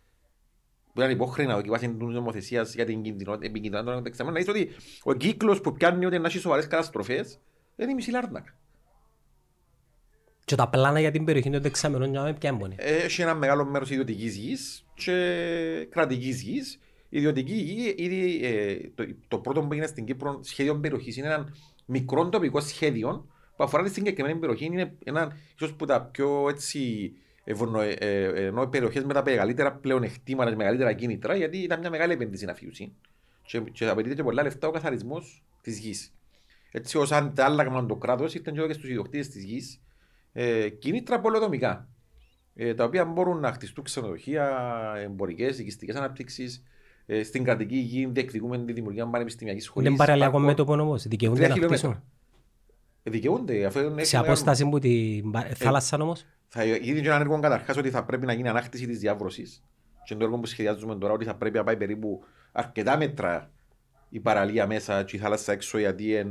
που 0.93 1.01
ήταν 1.01 1.11
υπόχρηνα 1.11 1.57
ότι 1.57 1.68
βάσει 1.68 1.89
της 1.89 1.97
νομοθεσίας 1.99 2.74
για 2.74 2.84
την 2.84 3.03
κινδυνο- 3.03 3.39
επικίνδυνα 3.41 3.84
των 3.84 4.03
δεξαμενών, 4.03 4.45
να 4.45 4.53
δεις 4.53 4.62
ότι 4.62 4.74
ο 5.03 5.12
κύκλος 5.12 5.61
που 5.61 5.72
πιάνει 5.72 6.05
ότι 6.05 6.18
να 6.18 6.26
έχει 6.26 6.39
σοβαρές 6.39 6.66
καταστροφές 6.66 7.41
είναι 7.76 7.91
η 7.91 7.95
μισή 7.95 8.11
Λάρνακα. 8.11 8.59
Και 10.45 10.55
τα 10.55 10.68
πλάνα 10.68 11.01
για 11.01 11.11
την 11.11 11.24
περιοχή 11.24 11.51
των 11.51 11.62
δεξαμενών 11.62 12.11
για 12.11 12.20
να 12.20 12.26
με 12.26 12.34
πιάνουν. 12.34 12.72
έχει 12.76 13.22
ένα 13.22 13.34
μεγάλο 13.34 13.64
μέρος 13.64 13.91
ιδιωτικής 13.91 14.36
γης 14.36 14.86
και 14.95 15.89
κρατικής 15.91 16.43
γης 16.43 16.78
ιδιωτική 17.09 17.54
γη, 17.54 17.94
ήδη, 17.96 18.40
ε, 18.44 18.90
το, 18.94 19.06
το 19.28 19.38
πρώτο 19.38 19.61
που 19.61 19.68
έγινε 19.72 19.86
στην 19.86 20.04
Κύπρο 20.04 20.40
σχέδιο 20.42 20.78
περιοχής 20.78 21.16
είναι 21.16 21.26
ένα 21.26 21.54
μικρό 21.86 22.28
τοπικό 22.28 22.61
σχέδιο 22.61 23.26
που 23.56 23.64
αφορά 23.64 23.82
τη 23.82 23.90
συγκεκριμένη 23.90 24.38
περιοχή. 24.38 24.64
Είναι 24.64 24.96
ένα 25.04 25.36
ίσως 25.54 25.74
που 25.74 25.84
τα 25.84 26.02
πιο 26.02 26.48
έτσι 26.48 27.12
ευωνο, 27.44 27.80
ε, 27.80 27.92
ε, 27.98 28.44
ενώ 28.44 28.66
περιοχές 28.66 29.04
με 29.04 29.12
τα 29.12 29.22
μεγαλύτερα 29.24 29.72
πλεονεκτήματα, 29.72 30.56
μεγαλύτερα 30.56 30.92
κίνητρα, 30.92 31.34
γιατί 31.34 31.59
ήταν 31.59 31.80
μια 31.80 31.90
μεγάλη 31.90 32.12
επένδυση 32.12 32.44
να 32.44 32.54
φύγει. 32.54 32.92
Και, 33.42 33.61
και 33.61 33.88
απαιτείται 33.88 34.14
και 34.14 34.22
πολλά 34.22 34.42
λεφτά 34.42 34.68
ο 34.68 34.70
καθαρισμός 34.70 35.42
της 35.62 35.78
γης. 35.78 36.12
Έτσι, 36.70 36.98
ως 36.98 37.12
αν 37.12 37.34
τα 37.34 37.44
άλλα 37.44 37.86
το 37.86 37.96
κράτος, 37.96 38.34
ήρθαν 38.34 38.54
και 38.54 38.72
στους 38.72 38.88
ιδιοκτήτες 38.88 39.28
της 39.28 39.44
γης 39.44 39.80
ε, 40.32 40.68
κίνητρα 40.68 41.20
πολεοδομικά. 41.20 41.88
Ε, 42.54 42.74
τα 42.74 42.84
οποία 42.84 43.04
μπορούν 43.04 43.40
να 43.40 43.52
χτιστούν 43.52 43.84
ξενοδοχεία, 43.84 44.94
εμπορικές, 44.96 45.59
οικιστικές 45.59 45.96
αναπτύξεις. 45.96 46.62
Ε, 47.11 47.22
στην 47.22 47.44
κρατική 47.44 47.76
γη 47.76 48.06
διεκδικούμε 48.06 48.59
τη 48.59 48.72
δημιουργία 48.72 49.06
πανεπιστημιακής 49.06 49.64
σχολής. 49.64 49.88
Είναι 49.88 49.96
παραλιακό 49.96 50.38
μέτωπο 50.38 50.72
όμως. 50.72 51.06
Δικαιούνται 51.06 51.48
να 51.48 51.54
χτίσουν. 51.54 52.02
Ε, 53.02 53.11
δικαιούνται. 53.11 53.70
Σε 54.00 54.16
απόσταση 54.16 54.68
που 54.68 54.78
τη 54.78 55.22
θάλασσα 55.54 55.98
όμως. 56.00 56.26
Θα 56.48 56.64
γίνει 56.64 57.00
και 57.00 57.06
ένα 57.06 57.16
έργο 57.16 57.40
καταρχάς 57.40 57.76
ότι 57.76 57.90
θα 57.90 58.04
πρέπει 58.04 58.26
να 58.26 58.32
γίνει 58.32 58.48
ανάκτηση 58.48 58.86
της 58.86 58.98
διάβρωσης. 58.98 59.62
Και 60.04 60.14
το 60.14 60.24
έργο 60.24 60.38
που 60.38 60.46
σχεδιάζουμε 60.46 60.96
τώρα 60.96 61.12
ότι 61.12 61.24
θα 61.24 61.34
πρέπει 61.34 61.56
να 61.56 61.64
πάει 61.64 61.76
περίπου 61.76 62.22
αρκετά 62.52 62.96
μέτρα 62.96 63.50
η 64.09 64.20
παραλία 64.20 64.66
μέσα 64.66 65.02
και 65.02 65.16
η 65.16 65.18
θάλασσα 65.18 65.52
έξω 65.52 65.78
γιατί 65.78 66.14
εν, 66.14 66.30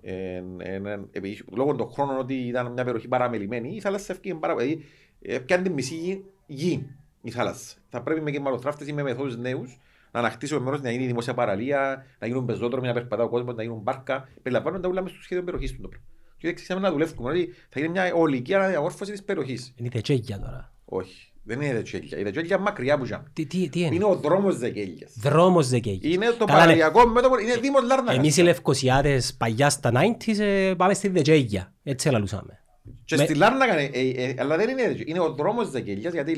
εν, 0.00 0.60
εν, 0.60 0.86
εν, 0.86 1.22
λόγω 1.52 1.74
των 1.74 1.90
χρόνων 1.90 2.18
ότι 2.18 2.34
ήταν 2.34 2.72
μια 2.72 2.84
περιοχή 2.84 3.08
παραμελημένη 3.08 3.74
η 3.74 3.80
θάλασσα 3.80 4.12
έφυγε 4.12 4.34
πάρα 4.34 4.54
πολύ. 4.54 4.84
Ε, 5.22 5.38
πιάνει 5.38 5.62
τη 5.62 5.70
μισή 5.70 5.94
γη, 5.94 6.24
γη 6.46 6.86
η 7.24 7.30
θάλασσα. 7.30 7.76
Θα 7.88 8.02
πρέπει 8.02 8.20
με 8.20 8.30
κεμαλοθράφτες 8.30 8.88
ή 8.88 8.92
με 8.92 9.02
μεθόδους 9.02 9.36
νέους 9.36 9.78
να 10.10 10.20
ανακτήσουμε 10.20 10.60
μέρος 10.60 10.80
να 10.80 10.90
γίνει 10.90 11.06
δημόσια 11.06 11.34
παραλία, 11.34 12.04
να 12.18 12.26
γίνουν 12.26 12.44
πεζόδρομοι, 12.44 12.86
να 12.86 12.92
περπατά 12.92 13.22
ο 13.22 13.28
κόσμος, 13.28 13.54
να 13.54 13.62
γίνουν 13.62 13.78
μπάρκα. 13.78 14.28
Περιλαμβάνονται 14.42 14.86
όλα 14.86 15.02
μέσα 15.02 15.14
στο 15.14 15.24
σχέδιο 15.24 15.44
περιοχής 15.44 15.76
του. 15.76 15.88
Και 16.36 16.46
δεν 16.46 16.54
ξέρουμε 16.54 16.86
να 16.86 16.92
δουλεύουμε, 16.92 17.30
ότι 17.30 17.54
θα 17.68 17.80
γίνει 17.80 17.92
μια 17.92 18.14
ολική 18.14 18.54
αναδιαμόρφωση 18.54 19.10
της 19.10 19.22
περιοχής. 19.22 19.74
Είναι 19.76 19.88
τετσέγια 19.88 20.38
τώρα. 20.38 20.72
Όχι. 20.84 21.32
Δεν 21.46 21.60
είναι 21.60 21.74
δεκέλια. 21.74 22.18
Η 22.18 22.22
δεκέλια 22.22 22.58
μακριά 22.58 22.98
που 22.98 23.04
ζάμε. 23.04 23.24
Τι, 23.32 23.46
τι, 23.46 23.68
τι 23.68 23.80
είναι; 23.80 23.94
Είναι 23.94 24.04
ο 24.04 24.14
δρόμος 24.14 24.58
δεκέλιας. 24.58 25.12
Δρόμος 25.16 25.68
δεκέλιας. 25.68 26.14
Είναι 26.14 26.26
το 26.38 26.44
παραλιακό 26.44 27.06
μέτωπο, 27.06 27.38
είναι 27.38 27.56
δήμος 27.56 27.82
Λάρνακας. 27.82 28.16
Εμείς 28.16 28.36
οι 28.36 28.42
Λευκοσιάτες 28.42 29.34
παλιά 29.34 29.70
στα 29.70 29.92
90's 29.94 30.38
ε, 30.38 30.74
πάμε 30.76 30.94
στη 30.94 31.08
δεκέλια. 31.08 31.72
Έτσι 31.82 32.08
ελαλούσαμε. 32.08 32.63
Και 33.04 33.16
στη 33.16 33.34
Λάρνακα, 33.34 33.78
ε, 33.78 33.90
ε, 33.92 34.34
αλλά 34.38 34.56
δεν 34.56 34.68
είναι 34.68 34.96
είναι 35.04 35.20
ο 35.20 35.32
δρόμος 35.32 35.70
δεκέλιας, 35.70 36.12
γιατί 36.12 36.36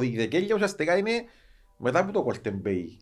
η 0.00 0.16
δεκέλια 0.16 0.54
ουσιαστικά 0.54 0.96
είναι 0.96 1.10
μετά 1.76 1.98
από 1.98 2.12
το 2.12 2.22
Κολτεμπέι. 2.22 2.98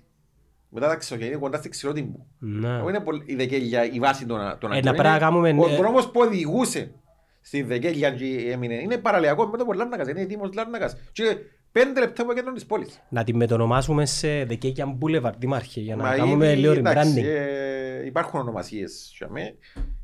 Μετά 0.69 0.89
τα 0.89 0.97
ξέρω, 0.97 1.25
είναι 1.25 1.37
κοντά 1.37 1.59
στη 1.59 1.69
Ξηρότυμπου. 1.69 2.27
Ναι. 2.39 2.69
Είναι 2.69 3.03
η 3.25 3.35
δεκέλια 3.35 3.93
η 3.93 3.99
βάση 3.99 4.27
των 4.27 4.41
ατόμων. 4.41 5.59
Ο 5.59 5.69
δρόμος 5.69 6.11
που 6.11 6.21
οδηγούσε 6.21 6.95
στη 7.41 7.63
Δεκέλια 7.63 8.11
και 8.11 8.51
έμεινε. 8.53 8.75
Είναι 8.75 8.99
παραλιακό 8.99 9.47
με 9.47 9.59
το 9.59 9.67
Λάρνακας, 9.75 10.09
είναι 10.09 10.25
δήμος 10.25 10.53
Λάρνακας. 10.55 10.97
Και 11.13 11.37
πέντε 11.73 12.01
λεπτά 12.01 12.23
από 12.23 12.33
κέντρο 12.33 12.53
της 12.53 12.67
πόλης. 12.67 13.03
Να 13.09 13.25
την 13.25 13.37
μετονομάσουμε 13.37 14.07
σε 14.07 14.45
Δεκέλια 14.45 14.99
Boulevard, 15.01 15.35
Δήμαρχε, 15.39 15.81
για 15.81 15.97
να 15.97 16.03
Μα 16.03 16.17
κάνουμε 16.17 16.55
λίγο 16.55 16.73
rebranding. 16.73 17.25
Ε, 17.25 18.07
υπάρχουν 18.07 18.41
ονομασίες. 18.41 19.23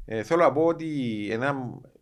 Ε, 0.05 0.23
θέλω 0.23 0.43
να 0.43 0.53
πω 0.53 0.65
ότι 0.65 0.87
ένα, 1.31 1.55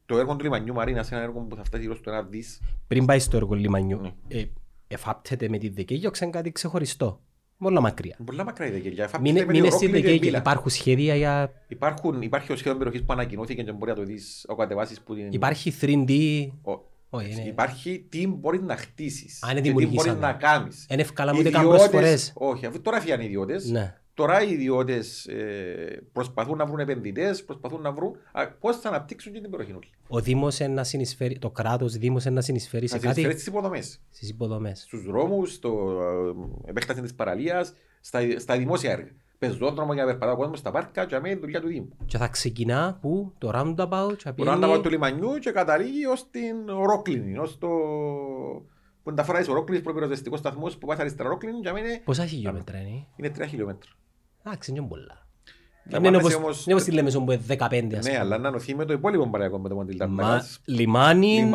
το 0.07 0.18
έργο 0.18 0.36
του 0.36 0.44
Λιμανιού 0.44 0.74
Μαρίνας 0.74 1.09
είναι 1.09 1.16
ένα 1.16 1.28
έργο 1.28 1.40
που 1.40 1.57
θα 1.57 1.64
φτάσει 1.64 1.94
στο 1.94 2.11
ένα 2.11 2.22
δις. 2.22 2.61
Πριν 2.86 3.07
πάει 3.07 3.18
στο 3.18 3.36
έργο 3.36 3.54
Λιμανιού, 3.54 4.00
ναι. 4.00 4.12
ε, 4.28 4.44
εφάπτεται 4.88 5.48
με 5.48 5.59
τη 5.59 5.68
Δεκέλια 5.68 6.11
ή 6.22 6.30
κάτι 6.30 6.52
ξεχωριστό. 6.52 7.20
Πολλά 7.59 7.80
μακριά. 7.80 8.16
Πολλά 8.24 8.44
μακριά 8.44 8.68
η 8.68 8.70
Δεκέλια. 8.70 9.11
Μην 9.20 9.36
είναι 9.36 9.70
στην 9.70 9.90
Δεκέλια. 9.90 10.38
Υπάρχουν 10.38 10.70
σχέδια 10.70 11.14
για... 11.14 11.52
Υπάρχουν, 11.68 12.22
υπάρχει 12.22 12.52
ο 12.52 12.57
σχέδιο 12.57 12.78
περιοχής 12.78 13.04
που 13.04 13.12
ανακοινώθηκε 13.12 13.62
και 13.62 13.72
μπορεί 13.72 13.90
να 13.90 13.96
το 13.96 14.02
δεις 14.02 14.44
ο 14.48 14.54
κατεβάσεις 14.54 15.00
που... 15.00 15.14
Είναι... 15.14 15.28
Υπάρχει 15.32 15.74
3D... 15.80 16.12
Ο... 17.11 17.20
είναι... 17.20 17.42
Υπάρχει 17.46 18.07
τι 18.09 18.26
μπορείς 18.26 18.61
να 18.61 18.76
χτίσεις 18.76 19.42
Α, 19.42 19.54
και 19.54 19.61
τι 19.61 19.72
μπορείς 19.72 20.14
να 20.14 20.32
κάνεις. 20.32 20.86
Είναι 20.90 21.02
ευκαλά 21.02 21.32
μου 21.32 21.38
ούτε 21.40 21.50
καν 21.50 21.68
προσφορές. 21.68 22.32
Όχι, 22.34 22.66
αφού 22.66 22.80
τώρα 22.80 23.00
φύγαν 23.00 23.20
οι 23.20 23.24
ιδιώτες. 23.24 23.70
Ναι. 23.70 23.94
Τώρα 24.16 24.42
οι 24.42 24.52
ιδιώτες 24.52 25.26
ε, 25.26 26.02
προσπαθούν 26.12 26.56
να 26.56 26.66
βρουν 26.66 26.78
επενδυτές, 26.78 27.44
προσπαθούν 27.44 27.80
να 27.80 27.92
βρουν 27.92 28.16
πώς 28.60 28.76
θα 28.76 28.88
αναπτύξουν 28.88 29.32
και 29.32 29.40
την 29.40 29.50
περιοχή. 29.50 29.78
Ο 30.08 30.20
Δήμος 30.20 30.58
να 30.60 30.84
συνεισφέρει, 30.84 31.38
το 31.38 31.50
κράτος 31.50 31.92
Δήμος 31.92 32.24
να 32.24 32.40
συνεισφέρει 32.40 32.86
σε 32.86 32.96
να 32.96 33.02
κάτι; 33.02 33.22
Στις 33.22 33.46
υποδομές. 33.46 34.00
Στις 34.10 34.28
υποδομές. 34.28 34.80
Στους 34.80 35.04
δρόμους, 35.04 35.52
στο 35.52 35.98
ε, 36.64 36.70
επέκταση 36.70 37.00
της 37.00 37.14
παραλίας, 37.14 37.74
στα, 38.00 38.20
στα 38.38 38.56
δημόσια 38.56 38.90
έργα. 38.90 39.10
Πεζόδρομο 39.38 39.92
για 39.92 40.04
να 40.04 40.10
περπατά 40.10 40.32
ο 40.32 40.36
κόσμος 40.36 40.58
στα 40.58 40.70
πάρκα 40.70 41.06
και 41.06 41.14
αμέσω 41.14 41.38
δουλειά 41.38 41.60
του 41.60 41.66
Δήμου. 41.66 41.88
Και 42.06 42.18
θα 42.18 42.28
ξεκινά 42.28 42.98
που; 43.00 43.32
Το 43.38 43.50
roundabout. 43.54 44.16
Το 44.36 44.52
roundabout 44.52 44.80
του 44.82 44.90
λιμανιού 44.90 45.38
και 45.38 45.50
καταλήγει 45.50 46.06
ως 46.06 46.30
την 46.30 46.56
Ρόκλινη, 46.66 47.38
ως 47.38 47.58
το 47.58 47.68
που 49.02 49.12
είναι 49.12 49.20
τα 49.20 49.24
φορά 49.24 49.38
της 49.38 49.48
Ρόκλινης 49.48 49.82
προπυροσβεστικός 49.82 50.38
σταθμός 50.38 50.78
που 50.78 50.86
πάει 50.86 50.96
αριστερά 51.00 51.28
Ρόκλινη 51.28 51.60
και 51.60 51.68
αμέσω... 51.68 52.00
Πόσα 52.04 52.26
χιλιόμετρα 52.26 52.78
είναι; 52.78 53.06
Είναι 53.16 53.30
τρία 53.30 53.46
χιλιόμετρα. 53.46 53.90
Εντάξει, 54.47 54.70
είναι 54.70 54.82
πολλά. 54.82 55.26
Είναι 55.88 56.16
όπως 56.72 56.84
τη 56.84 56.90
λέμε 56.90 57.11
που 57.11 57.32
είναι 57.32 57.40
15 57.49 57.86
Ναι, 58.03 58.18
αλλά 58.18 58.38
να 58.38 58.51
νοθεί 58.51 58.74
με 58.74 58.84
το 58.84 58.92
υπόλοιπο 58.92 59.28
παραγωγό 59.30 59.62
με 59.62 59.68
το 59.68 59.74
Μοντιλ 59.74 59.97
Λιμάνι, 60.64 61.51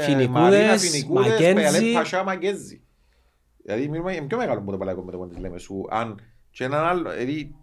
Φινικούδες, 0.00 1.06
Μακέντζι. 1.08 1.92
Πασά, 1.92 2.24
Μακέντζι. 2.24 2.80
Δηλαδή 3.64 3.88
μιλούμε 3.88 4.24
πιο 4.28 4.36
μεγάλο 4.36 4.58
από 4.58 4.70
το 4.70 4.76
παραγωγό 4.76 5.04
με 5.06 5.12
το 5.12 5.18
Μοντιλ 5.18 5.40
λέμε 5.40 5.58
σου. 5.58 5.86
Αν 5.90 6.20
και 6.50 6.64
έναν 6.64 6.84
άλλο, 6.84 7.10
δηλαδή 7.10 7.54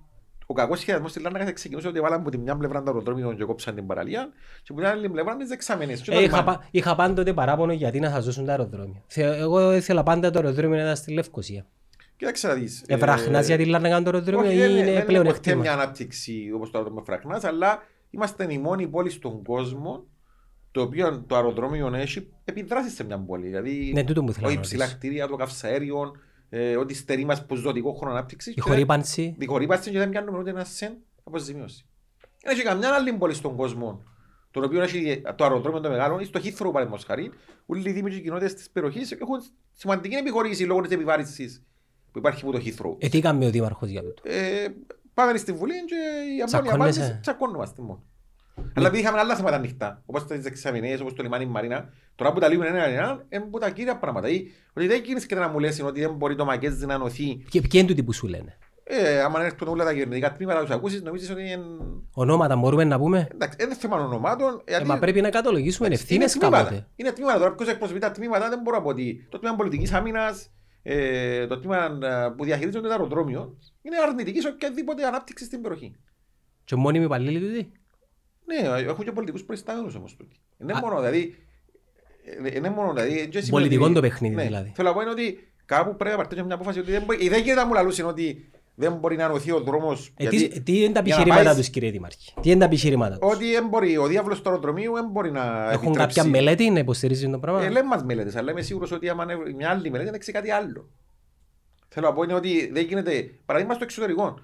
ο 0.46 0.54
κακός 0.54 0.80
σχεδιασμός 0.80 1.12
στη 1.12 1.20
Λάρνακα 1.20 1.46
θα 1.46 1.52
ξεκινούσε 1.52 1.88
ότι 1.88 2.00
βάλαμε 2.00 2.22
από 2.22 2.30
τη 2.30 2.38
μια 2.38 2.58
πλευρά 2.58 2.84
το 2.84 2.90
αεροδρόμιο 2.92 3.34
και 3.34 3.44
κόψαν 3.44 3.76
την 3.76 3.88
παραλία 3.88 4.30
και 4.64 4.72
από 4.72 4.80
την 4.80 4.90
άλλη 4.90 5.10
πλευρά 5.10 5.36
τις 5.36 5.48
δεξαμενές. 5.48 6.08
Ε, 6.08 6.24
είχα, 6.24 6.68
είχα 6.72 6.96
πάντοτε 6.96 7.34
παράπονο 7.34 7.74
γιατί 7.74 8.00
να 8.00 8.10
σας 8.10 8.26
δώσουν 8.26 8.46
τα 8.46 8.52
αεροδρόμια. 8.52 9.04
Εγώ 9.16 9.74
ήθελα 9.74 10.04
πάντα 10.04 10.30
το 10.30 10.40
αεροδρόμιο 10.40 10.78
να 10.78 10.84
ήταν 10.84 10.96
στη 10.96 11.14
Λευκοσία. 11.14 11.66
Κοίταξε 12.20 12.48
να 12.48 12.54
δεις. 12.54 12.84
Ευραχνάς 12.88 13.48
γιατί 13.48 13.66
λένε 13.66 13.90
να 13.90 14.04
το 14.04 14.10
αεροδρόμιο 14.10 14.52
ή 14.52 14.78
είναι 14.78 15.04
πλέον 15.04 15.26
εκτίμα. 15.26 15.42
Δεν 15.42 15.54
είναι 15.54 15.62
μια 15.62 15.74
ανάπτυξη 15.74 16.52
όπως 16.56 16.72
το 16.72 16.78
αεροδρόμιο 16.78 17.06
Ευραχνάς, 17.08 17.44
αλλά 17.44 17.84
είμαστε 18.10 18.54
η 18.54 18.58
μόνη 18.58 18.88
πόλη 18.88 19.10
στον 19.10 19.44
κόσμο 19.44 20.08
το 20.72 20.82
οποίο 20.82 21.24
το 21.28 21.36
αεροδρόμιο 21.36 21.94
έχει 21.94 22.32
επιδράσει 22.46 22.90
σε 22.90 23.04
μια 23.04 23.20
πόλη. 23.20 23.46
Δηλαδή, 23.46 23.92
ναι, 23.94 24.04
τούτο 24.04 24.24
μου 24.24 24.34
θέλω 24.34 24.48
να 24.48 24.54
υψηλά 24.54 24.88
κτίρια, 24.88 25.28
το 25.28 25.36
καυσαέριο, 25.36 26.12
ε, 26.50 26.78
ό,τι 26.78 26.94
στερεί 26.94 27.26
μας 27.26 27.46
που 27.46 27.56
ζωτικό 27.56 27.94
χρόνο 27.94 28.14
ανάπτυξης. 28.14 28.56
Η 28.56 28.60
χορύπανση. 28.60 29.36
Η 29.40 29.46
χορύπανση 29.46 29.92
και 29.92 29.98
δεν 29.98 30.10
πιάνουμε 30.10 30.38
ούτε 30.38 30.50
ένα 30.50 30.64
σεν 30.64 30.98
αποζημίωση. 31.24 31.86
Δεν 32.44 32.54
έχει 32.54 32.64
καμιά 32.64 32.94
άλλη 32.94 33.14
πόλη 33.14 33.34
στον 33.34 33.56
κόσμο 33.56 34.04
το 34.52 34.62
οποίο 34.64 34.82
έχει 34.82 35.22
το 35.36 35.44
αεροδρόμιο 35.44 35.80
το 35.80 35.90
μεγάλο, 35.90 36.24
στο 36.24 36.40
Χίθρο 36.40 36.72
παραδείγματος 36.72 37.06
χάρη, 37.06 37.32
όλοι 37.66 37.90
οι 37.90 37.92
δήμοι 37.92 38.12
και 38.12 38.20
κοινότητες 38.20 38.54
της 38.54 38.70
περιοχής 38.70 39.12
έχουν 39.12 39.38
σημαντική 39.74 40.16
επιχορήγηση 40.16 40.64
λόγω 40.64 40.82
της 40.82 40.92
επιβάρησης 40.92 41.64
που 42.12 42.18
υπάρχει 42.18 42.44
από 42.44 42.52
το 42.52 42.62
Heathrow. 42.66 42.96
Ε, 42.98 43.08
τι 43.08 43.20
κάνουμε 43.20 43.46
ο 43.46 43.50
Δήμαρχος 43.50 43.90
για 43.90 44.04
τούτο; 44.04 44.22
Ε, 44.26 44.68
πάμε 45.14 45.38
στην 45.38 45.56
Βουλή 45.56 45.74
και 45.86 45.96
η 46.38 46.42
απόλυτη 46.42 46.74
απάντηση 46.74 47.18
τσακώνομαστε 47.22 47.82
μόνο. 47.82 48.04
Αλλά 48.76 48.88
επειδή 48.88 49.02
είχαμε 49.02 49.20
άλλα 49.20 49.36
θέματα 49.36 49.56
ανοιχτά, 49.56 50.02
όπως 50.06 50.26
τις 50.26 50.46
εξαμηνές, 50.46 51.00
όπως 51.00 51.14
το 51.14 51.24
λιμάνι 51.24 51.46
Μαρίνα, 51.46 51.90
τώρα 52.16 52.34
που 52.34 52.40
τα 52.40 52.48
λύγουν 52.48 52.66
ένα 52.66 52.86
ένα, 52.86 53.26
είναι 53.30 53.44
από 53.44 53.60
τα 53.60 53.70
κύρια 53.70 53.98
πράγματα. 53.98 54.30
Ή, 54.30 54.46
ότι 54.74 54.88
δεν 54.88 55.02
γίνεις 55.04 55.26
και 55.26 55.36
να 55.36 55.48
μου 55.48 55.60
λες 55.60 55.82
ότι 55.82 56.00
δεν 56.00 56.14
μπορεί 56.14 56.36
το 56.36 56.46
Μακέζι 56.46 56.86
να 56.86 56.98
νοθεί. 56.98 57.46
Και 57.50 57.62
ποιοι 57.62 57.70
είναι 57.74 57.88
τούτοι 57.88 58.04
που 58.04 58.14
σου 58.14 58.28
λένε; 58.28 58.58
Ε, 58.84 59.22
άμα 59.22 59.44
έρθουν 59.44 59.68
όλα 59.68 59.84
τα 59.84 59.94
κυβερνητικά 59.94 60.34
τμήματα, 60.34 60.62
τους 60.62 60.70
ακούσεις, 60.70 61.02
νομίζεις 61.02 61.30
ότι 61.30 61.42
είναι... 61.42 61.64
Ονόματα 62.14 62.56
μπορούμε 62.56 62.84
να 62.84 62.98
πούμε; 62.98 63.28
Εντάξει, 63.34 63.58
είναι 63.62 63.76
θέμα 63.76 63.98
ονομάτων. 63.98 64.62
Ε, 64.66 64.84
μα 64.86 65.00
πρέπει 65.00 65.22
να 65.22 65.30
κατολογήσουμε 65.30 65.88
ευθύνες 65.88 66.38
κάποτε. 66.38 66.88
Είναι 66.96 67.12
τμήματα, 67.12 67.40
τώρα 67.40 67.56
ποιος 67.56 67.70
εκπροσωπείς 67.70 68.02
τα 68.02 68.12
τμήματα, 68.12 68.50
δεν 68.50 68.60
μπορώ 68.62 68.78
να 68.78 68.84
πω 68.84 68.90
ότι 68.90 69.28
το 69.30 69.40
τμήμα 69.40 69.56
πολιτικής 69.56 69.94
άμυνας, 69.94 70.52
ε, 70.84 71.48
το 71.48 71.60
τμήμα 71.60 72.00
ε, 72.04 72.34
που 72.38 72.44
διαχειρίζονται 72.44 72.88
το 72.88 72.94
αεροδρόμιο 72.94 73.58
είναι 73.82 73.96
αρνητικής 74.08 74.44
σε 74.44 74.50
οποιαδήποτε 74.50 75.06
ανάπτυξης 75.06 75.48
στην 75.48 75.62
περιοχή. 75.62 75.96
Και 76.64 76.76
μόνιμοι 76.76 77.06
υπαλλήλοι 77.06 77.40
τούτοι; 77.40 77.72
Ναι, 78.46 78.80
έχουν 78.80 79.06
και 79.06 79.12
πολιτικούς 79.12 79.44
προϊστάμενους 79.44 79.96
όμως 79.96 80.16
τούτοι. 80.16 80.40
Είναι 80.62 80.74
μόνο 80.74 80.96
δηλαδή... 80.96 81.36
Ε, 82.44 82.56
είναι 82.56 82.70
μόνο 82.70 82.94
δηλαδή... 82.94 83.50
Πολιτικό 83.50 83.92
το 83.92 84.02
παιχνίδι 84.02 84.36
ναι, 84.36 84.44
δηλαδή. 84.44 84.72
Θέλω 84.76 84.88
να 84.88 84.94
πω 84.94 85.02
είναι 85.02 85.10
ότι 85.10 85.52
κάπου 85.66 85.96
πρέπει 85.96 86.16
να 86.16 86.22
παρτώσει 86.22 86.44
μια 86.44 86.56
απόφαση 86.56 86.80
ότι 86.80 86.92
δεν 86.92 87.04
μπορεί... 87.04 87.30
Δεν 87.30 87.40
γίνεται 87.40 87.60
να 87.60 87.66
μου 87.66 87.74
λαλούσουν 87.74 88.06
ότι 88.06 88.50
δεν 88.80 88.94
μπορεί 88.94 89.16
να 89.16 89.28
νοηθεί 89.28 89.52
ο 89.52 89.60
δρόμος. 89.60 90.14
Ε, 90.18 90.30
γιατί, 90.30 90.62
τι 90.62 90.84
είναι 90.84 90.94
τα 90.94 91.00
επιχειρήματα 91.00 91.56
τους, 91.56 91.70
κύριε 91.70 91.92
Δημάρχη; 91.92 92.34
Τι 92.42 92.50
είναι 92.50 92.60
τα 92.60 92.66
επιχειρήματα 92.66 93.18
τους; 93.18 93.32
Ότι 93.34 93.52
δεν 93.52 93.68
μπορεί, 93.68 93.98
ο 93.98 94.08
διάβολο 94.08 94.36
του 94.36 94.50
αεροδρομίου 94.50 94.94
δεν 94.94 95.08
μπορεί 95.12 95.32
να. 95.32 95.72
Έχουν 95.72 95.88
επιτρέψει. 95.88 96.20
κάποια 96.20 96.24
μελέτη 96.24 96.70
να 96.70 96.80
υποστηρίζει 96.80 97.30
το 97.30 97.40
πράγμα; 97.40 97.64
Ε, 97.64 97.70
λέμε 97.70 97.88
μας 97.88 98.04
μελέτες, 98.04 98.36
αλλά 98.36 98.52
είμαι 98.52 98.62
σίγουρος 98.62 98.92
ότι 98.92 99.10
άμα 99.10 99.26
μια 99.56 99.70
άλλη 99.70 99.92
μελέτη 99.92 100.24
θα 100.24 100.32
κάτι 100.32 100.52
άλλο. 100.52 100.90
Θέλω 101.88 102.08
να 102.08 102.14
πω 102.14 102.24
είναι 102.24 102.34
ότι 102.34 102.70
δεν 102.74 102.86
γίνεται. 102.86 103.32
Παραδείγμα 103.46 103.74
στο 103.74 103.84
εξωτερικό. 103.84 104.40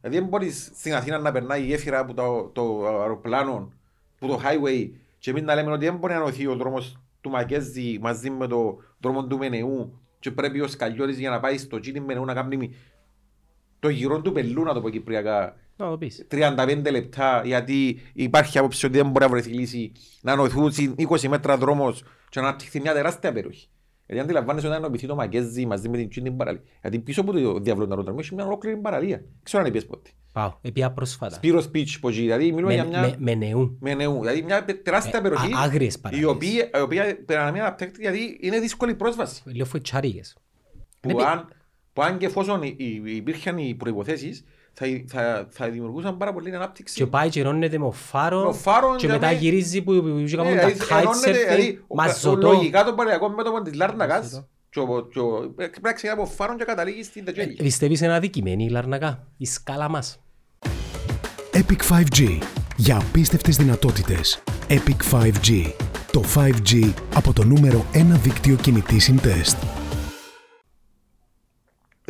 Δηλαδή 0.00 0.18
δεν 0.18 0.28
μπορείς 0.28 0.70
στην 0.74 0.94
Αθήνα 0.94 1.18
να 1.18 1.32
περνάει 1.32 1.62
η 1.62 1.64
γέφυρα 1.64 1.98
από 1.98 2.14
το, 2.14 2.50
το 2.52 2.86
αεροπλάνο, 2.86 3.72
από 4.20 4.32
το 4.32 4.40
highway, 4.44 4.90
και 5.18 5.30
εμεί 5.30 5.40
να 5.40 5.54
λέμε 5.54 5.72
ότι 5.72 5.84
δεν 5.84 5.96
μπορεί 5.96 6.12
να 6.12 6.18
νοηθεί 6.18 6.46
ο 6.46 6.54
δρόμος 6.54 6.98
του 7.20 7.30
Μακέζη 7.30 7.98
μαζί 8.00 8.30
με 8.30 8.46
το 8.46 8.76
δρόμο 9.00 9.26
του 9.26 9.38
Μενεού 9.38 10.00
και 10.18 10.30
πρέπει 10.30 10.60
ο 10.60 10.68
Σκαλιώτης 10.68 11.18
για 11.18 11.30
να 11.30 11.40
πάει 11.40 11.58
στο 11.58 11.80
Τζίνι 11.80 12.00
με 12.00 12.14
να 12.14 12.34
κάνει 12.34 12.74
το 13.80 13.88
γυρό 13.88 14.20
του 14.20 14.32
πελού 14.32 14.62
να 14.62 14.72
το 14.74 14.80
πω 14.80 14.88
κυπριακά 14.90 15.56
Να 15.76 15.88
το 15.90 15.98
πεις. 15.98 16.26
35 16.30 16.86
λεπτά 16.90 17.42
γιατί 17.44 18.00
υπάρχει 18.12 18.58
άποψη 18.58 18.86
ότι 18.86 18.96
δεν 18.96 19.06
μπορεί 19.06 19.24
να 19.24 19.30
βρεθεί 19.30 19.50
λύση 19.50 19.92
να 20.20 20.34
νοηθούν 20.36 20.72
20 21.08 21.28
μέτρα 21.28 21.56
δρόμος 21.56 22.02
και 22.28 22.40
να 22.40 22.46
αναπτυχθεί 22.46 22.80
μια 22.80 22.92
τεράστια 22.92 23.32
περιοχή. 23.32 23.68
Γιατί 24.06 24.20
αντιλαμβάνεσαι 24.22 24.66
όταν 24.66 24.78
ενωπηθεί 24.78 25.06
το 25.06 25.14
Μαγκέζι 25.14 25.66
μαζί 25.66 25.88
με 25.88 25.96
την 25.96 26.08
Τσίνη 26.08 26.30
παραλία. 26.30 26.62
Γιατί 26.80 26.98
πίσω 26.98 27.20
από 27.20 27.32
το 27.32 27.58
διαβολό 27.58 27.84
του 27.86 27.90
αεροδρομίου 27.92 28.20
έχει 28.20 28.34
μια 28.34 28.44
ολόκληρη 28.46 28.76
παραλία. 28.76 29.22
Ξέρω 29.42 29.62
αν 29.62 29.68
είπες 29.68 29.86
πότε. 29.86 30.10
Πάω. 30.32 30.52
Επία 30.62 30.90
πρόσφατα. 30.90 31.34
Σπύρος 31.34 31.68
Πίτς, 31.68 31.98
που 31.98 32.08
εκεί, 32.08 32.20
δηλαδή 32.20 32.52
μιλούμε 32.52 32.74
για 32.74 32.82
Με, 32.84 32.88
μια... 32.90 33.00
με, 33.00 33.14
με 33.18 33.34
νεού. 33.34 33.76
με 33.80 33.94
νεού. 33.94 34.18
Δηλαδή 34.20 34.42
μια 34.42 34.64
τεράστια 34.82 35.18
Ε, 35.18 35.22
περιοχή 35.22 35.52
α- 35.52 35.58
άγριες 35.60 35.94
η 35.94 36.00
παραλίες. 36.00 36.28
οποία, 36.28 36.70
η 36.78 36.80
οποία 36.80 37.02
πρέπει 37.02 37.32
να 37.44 37.50
μην 37.52 37.60
αναπτύχεται 37.60 38.00
γιατί 38.00 38.38
είναι 38.40 38.58
δύσκολη 38.60 38.94
πρόσβαση. 38.94 39.42
Λέω 39.44 39.64
φοητσάριγες. 39.64 40.36
Που 41.00 41.16
Ναι, 41.16 41.24
αν, 41.24 41.48
που 41.92 42.02
αν 42.02 42.18
και 42.18 42.26
εφόσον 42.26 42.62
οι- 42.62 42.74
οι- 42.78 43.02
υπήρχαν 43.16 43.58
οι 43.58 43.74
προϋποθέσεις 43.74 44.44
θα, 44.72 44.86
θα, 45.06 45.46
θα 45.50 45.68
δημιουργούσαν 45.68 46.16
πάρα 46.16 46.32
πολύ 46.32 46.54
ανάπτυξη. 46.54 46.94
Και 46.94 47.06
πάει 47.06 47.28
και 47.28 47.40
ενώνεται 47.40 47.78
με 47.78 47.84
ο 47.86 47.90
φάρο 47.90 48.40
Με 48.40 48.46
ο 48.48 48.52
φάρο 48.52 48.96
και 48.96 49.06
για 49.06 49.14
μετά 49.14 49.26
με- 49.26 49.32
γυρίζει 49.38 49.82
που 49.82 49.92
που- 49.94 50.02
που 50.02 50.08
Ναι, 50.08 50.30
κάνουν 50.30 50.56
τα 50.56 50.66
δηλαδή, 50.66 50.76
ενώνεται, 50.90 51.30
kitesurfing, 51.30 51.46
δηλαδή, 51.48 51.84
ο- 51.86 51.94
μαζωτό. 51.94 52.48
ο- 52.48 52.52
Λογικά 52.52 52.84
το 52.84 52.92
παραλιακό 52.92 53.28
μέτωπο 53.28 53.62
της 53.62 53.74
Λάρνακας 53.74 54.22
Μαζωτό. 54.22 54.46
και 54.70 54.80
ο- 54.80 55.06
και 55.12 55.18
ο- 55.18 55.52
πρέπει 55.56 55.78
να 55.82 55.92
ξεκινά 55.92 56.12
από 56.20 56.26
φάρον 56.26 56.56
και 56.56 56.64
καταλήγει 56.64 57.02
στην 57.02 57.22
Ε, 57.22 57.24
Τετζέλη. 57.24 57.54
Πιστεύεις 57.62 58.00
είναι 58.00 58.14
αδικημένη 58.14 58.64
η 58.64 58.68
Λαρνακά, 58.68 59.26
η 59.36 59.46
σκάλα 59.46 59.88
μας; 59.88 60.20
Epic 61.52 61.82
5G. 61.88 62.38
Για 62.76 62.96
απίστευτες 62.96 63.56
δυνατότητες. 63.56 64.42
Epic 64.68 65.02
5G. 65.10 65.72
Το 66.12 66.22
5G 66.34 66.92
από 67.14 67.32
το 67.32 67.44
νούμερο 67.44 67.84
1 67.92 68.16
δίκτυο 68.22 68.56
κινητή 68.56 68.98
συντεστ. 68.98 69.56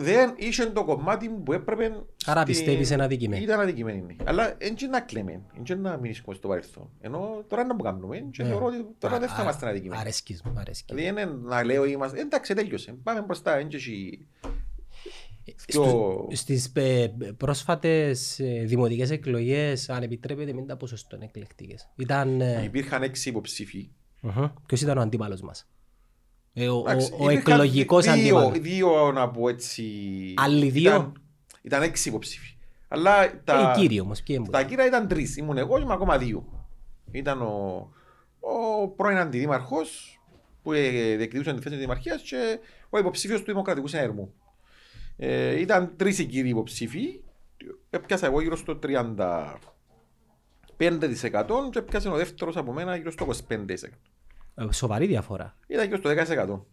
Δεν 0.01 0.35
είχε 0.37 0.67
το 0.67 0.85
κομμάτι 0.85 1.29
μου 1.29 1.43
που 1.43 1.53
έπρεπε... 1.53 1.93
Άρα 2.27 2.41
στη- 2.41 2.51
πιστεύεις 2.51 2.91
είναι 2.91 3.03
αδικημένη. 3.05 3.43
Ήταν 3.43 3.61
αδικημένη. 3.61 4.01
ναι. 4.01 4.15
Αλλά 4.25 4.57
δεν 4.59 4.75
να 4.91 5.01
κλαίμε, 5.01 5.43
δεν 5.65 5.81
να 5.81 5.97
μείνουμε 5.97 6.35
στο 6.35 6.49
παρελθόν. 6.49 6.91
Ενώ 7.01 7.45
τώρα 7.49 7.65
να 7.65 7.77
που 7.77 7.83
κάνουμε 7.83 8.17
και 8.31 8.43
Ναι. 8.43 8.49
θεωρώ 8.49 8.67
ότι 8.67 8.87
τώρα 8.99 9.15
Α- 9.17 9.19
δεν 9.19 9.29
θα 9.29 9.37
α- 9.37 9.43
είμαστε 9.43 9.69
αδικημένοι. 9.69 10.01
Αρέσκεις 10.01 10.43
μου, 10.43 10.53
αρέσκεις. 10.57 10.97
Δηλαδή 10.97 11.21
είναι 11.23 11.39
να 11.43 11.65
λέω 11.65 11.85
είμαστε, 11.85 12.21
εντάξει 12.21 12.55
τέλειωσε, 12.55 12.95
πάμε 13.03 13.21
μπροστά, 13.23 13.57
δεν 13.57 13.69
έχει... 13.73 14.27
Στου- 15.57 16.37
Στις 16.37 16.71
ε, 16.75 17.13
πρόσφατες 17.37 18.39
ε, 18.41 18.63
δημοτικές 18.67 19.11
εκλογές, 19.11 19.89
αν 19.91 20.03
επιτρέπετε, 20.03 20.53
μην 20.53 20.67
τα 20.67 20.77
ποσοστό 20.77 21.17
είναι 21.17 21.25
εκλεκτικές. 21.25 21.89
Ήταν... 21.97 22.41
ε, 22.41 22.63
Υπήρχαν 22.65 23.03
έξι 23.03 23.29
υποψήφοι. 23.29 23.91
μμμ. 24.21 24.47
Ποιος 24.67 24.81
ήταν 24.81 24.99
ο 24.99 25.01
αντίπαλος 25.01 25.41
μας; 25.41 25.69
Ε, 26.53 26.69
ο, 26.69 26.77
ο, 26.77 26.81
Εντάξει, 26.81 27.13
ο 27.19 27.31
υπήρχαν 27.31 27.53
εκλογικός 27.53 28.05
δύο, 28.05 28.13
αντίπαλος. 28.13 28.59
Δύο 28.59 29.13
να 29.13 29.31
πω 29.31 29.49
έτσι... 29.49 29.85
Άλλοι 30.37 30.69
δύο; 30.71 30.91
Ήταν, 30.91 31.13
ήταν 31.63 31.83
έξι 31.83 32.09
υποψήφοι. 32.09 32.55
Αλλά 32.89 33.43
τα, 33.45 33.73
Ε, 33.77 33.81
οι 33.81 33.81
κύριοι 33.81 34.01
όμως, 34.01 34.23
ποιοι 34.23 34.37
τα 34.37 34.43
έμποραν. 34.43 34.67
κύρια 34.67 34.87
ήταν 34.87 35.09
τρεις. 35.09 35.37
Ήμουν 35.37 35.59
εγώ 35.59 35.77
και 35.77 35.83
είμαι 35.83 35.93
ακόμα 35.93 36.19
δύο. 36.19 36.67
Ήταν 37.13 37.43
ο, 37.43 37.89
ο 38.41 38.89
πρώην 38.89 39.17
αντιδήμαρχος 39.17 40.21
που 40.63 40.73
ε, 40.73 40.89
διεκδικούσε 41.17 41.51
τη 41.53 41.57
θέση 41.57 41.69
της 41.69 41.79
δημαρχίας 41.79 42.23
και 42.23 42.59
ο 42.91 42.99
υποψήφιος 42.99 43.41
του 43.41 43.47
Δημοκρατικού 43.47 43.87
Συνέρμου. 43.87 44.33
Ε, 45.17 45.61
ήταν 45.61 45.93
τρεις 45.97 46.19
οι 46.19 46.25
κύριοι 46.27 46.49
υποψήφοι. 46.49 47.21
Έπιασα 47.91 48.27
εγώ 48.27 48.41
γύρω 48.41 48.57
στο 48.57 48.79
35% 48.83 49.57
και 51.71 51.79
έπιασε 51.79 52.09
ο 52.09 52.17
δεύτερος 52.17 52.57
από 52.57 52.73
μένα 52.73 52.97
γύρω 52.97 53.11
στο 53.11 53.27
25%. 53.49 53.67
Ε, 54.55 54.73
Σοβαρή 54.73 55.07
διαφορά. 55.07 55.57
Ήταν 55.67 55.87
γύρω 55.87 55.97
στο 55.97 56.11
10%. 56.11 56.67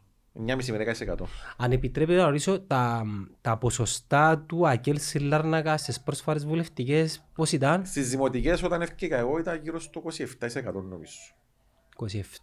9,5 0.45 0.71
με 0.71 0.77
10%. 0.77 1.25
Αν 1.57 1.71
επιτρέπετε 1.71 2.19
να 2.19 2.25
ρωτήσω, 2.25 2.59
τα, 2.59 3.03
τα 3.41 3.57
ποσοστά 3.57 4.37
του 4.39 4.67
Ακέλ 4.67 4.99
Σιλάρνακα 4.99 5.77
στις 5.77 6.01
πρόσφαρες 6.01 6.45
βουλευτικές 6.45 7.25
πώς 7.33 7.51
ήταν, 7.51 7.85
Στις 7.85 8.09
δημοτικές 8.09 8.63
όταν 8.63 8.81
έφυγα 8.81 9.17
εγώ 9.17 9.39
ήταν 9.39 9.59
γύρω 9.63 9.79
στο 9.79 10.03
27% 10.03 10.73
νομίζω. 10.73 11.17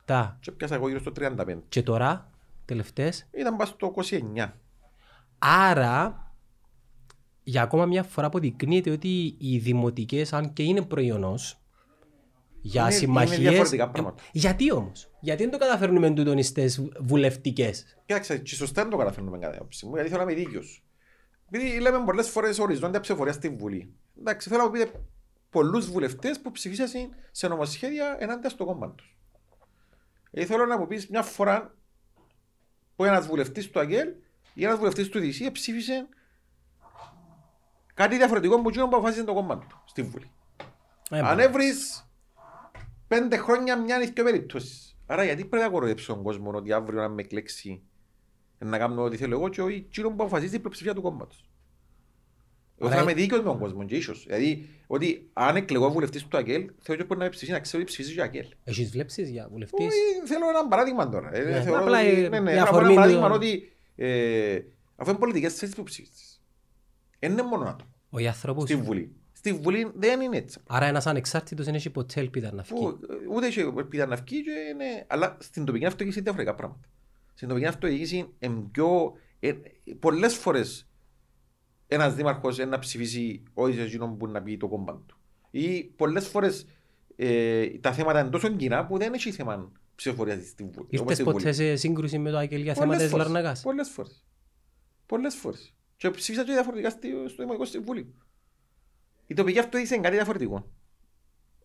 27. 0.07 0.37
Και 0.41 0.51
πιάσα 0.51 0.74
εγώ 0.74 0.89
γύρω 0.89 1.01
στο 1.01 1.12
35%. 1.16 1.62
Και 1.68 1.82
τώρα, 1.82 2.30
τελευταίες, 2.64 3.26
Ήταν 3.30 3.57
πάνω 3.57 3.70
στο 3.70 3.95
29%. 4.35 4.49
Άρα, 5.39 6.24
για 7.43 7.62
ακόμα 7.62 7.87
μια 7.87 8.03
φορά 8.03 8.26
αποδεικνύεται 8.26 8.91
ότι 8.91 9.37
οι 9.39 9.59
δημοτικές, 9.59 10.32
αν 10.32 10.53
και 10.53 10.62
είναι 10.62 10.82
προϊόνος, 10.82 11.63
για 12.66 12.80
Είναι- 12.82 12.90
είναι 12.90 12.98
συμμαχίες... 12.98 13.38
διαφορετικά 13.38 13.90
πράγματα. 13.90 14.22
Ε, 14.22 14.28
γιατί 14.32 14.72
όμως, 14.72 15.10
γιατί 15.20 15.42
δεν 15.42 15.52
το 15.52 15.58
καταφέρνουμε 15.58 16.10
τούτον 16.10 16.42
στις 16.42 16.82
βουλευτικές; 17.00 17.96
Κοίταξε, 18.06 18.38
και 18.38 18.54
σωστά 18.54 18.82
δεν 18.82 18.90
το 18.90 18.96
καταφέρνουμε 18.96 19.38
κατά 19.38 19.50
την 19.50 19.60
άποψη 19.60 19.86
μου, 19.86 19.94
γιατί 19.94 20.10
θέλω 20.10 20.24
να 20.24 20.30
είμαι 20.32 20.40
δίκαιος. 20.42 20.82
Επειδή 21.50 21.80
λέμε 21.80 22.04
πολλές 22.04 22.28
φορές 22.28 22.58
οριζόντια 22.58 23.00
ψηφοφορία 23.00 23.32
στη 23.32 23.48
Βουλή. 23.48 23.94
Εντάξει, 24.18 24.48
θέλω 24.48 24.60
να 24.60 24.66
μου 24.66 24.72
πείτε 24.72 24.90
πολλούς 25.50 25.90
βουλευτές 25.90 26.40
που 26.40 26.50
ψηφίσαν 26.50 26.88
σε 27.30 27.48
νομοσχέδια 27.48 28.16
ενάντια 28.18 28.48
στο 28.50 28.64
κόμμα 28.64 28.90
τους. 28.90 29.16
Ε, 30.30 30.44
θέλω 30.44 30.66
να 30.66 30.78
μου 30.78 30.86
πεις 30.86 31.08
μια 31.08 31.22
φορά 31.22 31.74
που 32.96 33.04
ένας 33.04 33.26
βουλευτής 33.26 33.70
του 33.70 33.80
ΑΓΕΛ 33.80 34.08
ή 34.54 34.64
ένας 34.64 34.78
βουλευτής 34.78 35.08
του 35.08 35.18
ΔΙΣΥ 35.20 35.50
ψήφισε 35.50 36.08
κάτι 37.94 38.16
διαφορετικό 38.16 38.54
από 38.54 38.68
εκείνο 38.68 38.88
που 38.88 38.96
αποφάσισε 38.96 39.24
το 39.24 39.34
κόμμα 39.34 39.58
του 39.58 39.82
στη 39.84 40.02
Βουλή. 40.02 40.30
Ε, 41.10 41.18
Αν 41.18 41.24
μα- 41.36 41.42
έβρεις 41.42 42.08
πέντε 43.18 43.36
χρόνια 43.36 43.78
μια 43.80 44.02
ή 44.02 44.06
δύο 44.14 44.24
περιπτώσεις. 44.24 44.96
Άρα 45.06 45.24
γιατί 45.24 45.44
πρέπει 45.44 45.64
να 45.64 45.70
κοροϊδέψω 45.70 46.14
τον 46.14 46.22
κόσμο 46.22 46.50
ότι 46.54 46.72
αύριο 46.72 47.00
να 47.00 47.08
με 47.08 47.22
εκλέξει 47.22 47.82
να 48.58 48.78
κάνω 48.78 49.02
ό,τι 49.02 49.16
θέλω 49.16 49.34
εγώ 49.34 49.48
και 49.48 49.62
όχι 49.62 49.76
εκείνο 49.76 50.08
που 50.08 50.14
αποφασίζει 50.18 50.56
η 50.56 50.58
πλειοψηφία 50.58 50.94
του 50.94 51.02
κόμματος. 51.02 51.48
Εγώ 52.78 52.86
Άρα- 52.88 52.96
θα 52.96 53.02
είμαι 53.02 53.14
δίκαιος 53.14 53.40
με 53.40 53.46
τον 53.46 53.58
κόσμο 53.58 53.84
και 53.84 53.96
ίσως. 53.96 54.24
Δηλαδή 54.26 54.68
ότι 54.86 55.30
αν 55.32 55.56
εκλεγώ 55.56 55.90
βουλευτής 55.90 56.26
του 56.26 56.36
ΑΚΕΛ 56.36 56.70
θέλω 56.80 56.98
και 56.98 57.04
μπορεί 57.04 57.18
να 57.18 57.24
με 57.24 57.30
ψηφίσει 57.30 57.52
να 57.52 57.60
ξέρω 57.60 57.82
ότι 57.82 57.92
ψηφίζει 57.92 58.14
και 58.14 58.20
ο 58.20 58.24
ΑΚΕΛ. 58.24 58.46
Έχεις 58.64 58.90
βλέψεις 58.90 59.30
για 59.30 59.48
βουλευτής; 59.50 59.86
Όχι, 59.86 60.26
Θέλω 60.26 60.48
ένα 60.48 60.68
παράδειγμα 60.68 61.08
τώρα. 61.08 61.34
Ε, 61.34 61.42
Ναι, 61.44 61.62
θεωρώ 61.62 61.80
απλά, 61.82 61.98
ότι- 62.00 62.08
ε, 62.24 62.28
ναι, 62.28 62.40
ναι, 62.40 62.50
η 62.50 62.54
ένα 62.54 62.62
αφορμή 62.62 62.94
παράδειγμα 62.94 63.28
του- 63.28 63.34
ότι 63.34 63.72
ε, 63.96 64.58
αφού 64.96 65.10
είναι 65.10 65.18
πολιτικές 65.18 65.54
θέσεις 65.54 65.74
που 65.74 65.82
ψηφίζεις. 65.82 66.42
Δεν 67.18 67.32
είναι 67.32 67.42
μόνο 67.42 67.64
άτομο. 67.64 67.90
Όχι 68.10 68.26
ανθρώπους. 68.26 68.62
Στη 68.64 68.76
Βουλή. 68.76 69.14
Στη 69.45 69.53
Βουλή 69.53 69.90
δεν 69.95 70.20
είναι 70.20 70.36
έτσι. 70.36 70.61
Άρα 70.66 70.86
ένας 70.86 71.07
ανεξάρτητος 71.07 71.64
δεν 71.64 71.74
έχει 71.74 71.90
ποτέ 71.90 72.20
ελπίδα 72.20 72.53
να 72.53 72.62
Που, 72.62 72.76
φύγει. 72.76 72.99
ε, 73.24 73.34
ούτε 73.34 73.47
έχει 73.47 73.61
ελπίδα 73.61 74.07
να 74.07 74.16
βγει, 74.16 74.42
και 74.42 74.51
είναι... 74.72 75.05
αλλά 75.07 75.36
στην 75.40 75.64
τοπική 75.64 75.84
αυτοδιοίκηση 75.84 76.18
είναι 76.18 76.30
διαφορετικά 76.30 76.55
πράγματα. 76.57 76.88
Στην 77.34 77.49
τοπική 77.49 77.66
αυτοδιοίκηση 77.66 78.28
είναι 78.38 78.64
πιο... 78.70 79.12
Ε, 79.40 79.53
πολλές 79.99 80.34
φορές 80.36 80.88
ένας 81.86 82.14
δήμαρχος 82.14 82.57
είναι 82.57 82.66
να 82.66 82.78
ψηφίσει 82.78 83.42
όχι 83.55 83.74
σε 83.76 83.82
εκείνον 83.82 84.16
που 84.16 84.26
να 84.26 84.42
πει 84.42 84.57
το 84.57 84.68
κόμμα 84.68 85.03
του. 85.07 85.18
Ή 85.51 85.84
πολλές 85.84 86.26
φορές 86.28 86.66
ε, 87.16 87.66
τα 87.66 87.92
θέματα 87.92 88.20
είναι 88.20 88.30
τόσο 88.30 88.49
κοινά 88.49 88.86
που 88.86 88.99
δεν 88.99 89.12
έχει 89.12 89.30
θέμα 89.32 89.72
ψηφοφορίας 89.95 90.47
στην 90.49 90.66
Βουλή. 90.72 90.86
όπως 90.86 91.01
Ήρθες 91.01 91.14
στη 91.14 91.24
ποτέ 91.24 91.38
Βουλή. 91.38 91.55
σε 91.55 91.76
σύγκρουση 91.76 92.18
με 92.18 92.30
το 92.30 92.36
Άγγελ 92.36 92.62
για 92.62 92.72
θέματα 92.74 92.92
Πολλές 92.92 93.03
της 93.03 93.11
φορές. 93.12 93.26
Λαρνακάς. 93.26 93.62
Πολλές 93.62 93.88
φορές. 93.88 94.24
Πολλές 95.07 95.34
φορές. 95.34 95.74
Και 95.97 96.11
ψήφισα 96.11 96.45
και 96.45 96.53
διαφορετικά 96.53 96.90
στη- 96.90 97.09
στο 97.28 97.42
Δημοτικό 97.42 97.64
Συμβούλιο. 97.64 98.07
Η 99.26 99.34
τοπική 99.34 99.58
αυτοδιοίκηση 99.58 99.94
είναι 99.94 100.02
κάτι 100.02 100.16
διαφορετικό. 100.16 100.66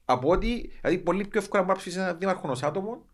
Από 0.05 0.29
ότι, 0.29 0.71
δηλαδή 0.81 0.97
πολύ 0.97 1.27
πιο 1.27 1.39
εύκολα 1.39 1.63
μπορεί 1.63 1.73
να 1.73 1.79
ψηφίσει 1.79 2.01
ένα 2.01 2.13
δήμαρχο 2.13 2.49
ως 2.49 2.63
άτομο, 2.63 3.05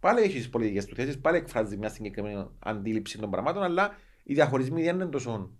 πάλι 0.00 0.20
έχεις 0.20 0.34
τις 0.34 0.48
πολιτικές 0.50 0.84
του 0.84 0.94
θέσεις, 0.94 1.18
πάλι 1.20 1.36
εκφράζεις 1.36 1.76
μια 1.76 1.88
συγκεκριμένη 1.88 2.46
αντίληψη 2.58 3.18
των 3.18 3.30
πραγμάτων, 3.30 3.62
αλλά 3.62 3.96
οι 4.22 4.34
διαχωρισμοί 4.34 4.82
δεν 4.82 4.94
είναι 4.94 5.06
τόσο 5.06 5.50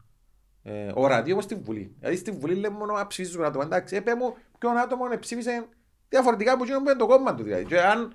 ε, 0.62 0.90
ορατοί 0.94 1.32
όπως 1.32 1.44
στη 1.44 1.54
Βουλή. 1.54 1.94
Δηλαδή 1.98 2.16
στη 2.16 2.30
Βουλή 2.30 2.54
λέμε 2.54 2.76
μόνο 2.76 2.92
να 2.92 3.06
ψηφίζουν 3.06 3.44
άτομα. 3.44 3.64
Εντάξει, 3.64 3.96
έπε 3.96 4.14
μου 4.14 4.34
ποιον 4.58 4.76
άτομο 4.78 5.04
ψήφισε 5.20 5.68
διαφορετικά 6.08 6.52
από 6.52 6.62
εκείνον 6.62 6.82
που 6.82 6.88
είναι 6.88 6.98
το 6.98 7.06
κόμμα 7.06 7.34
του. 7.34 7.42
Δηλαδή. 7.42 7.64
Και 7.64 7.80
αν, 7.80 8.14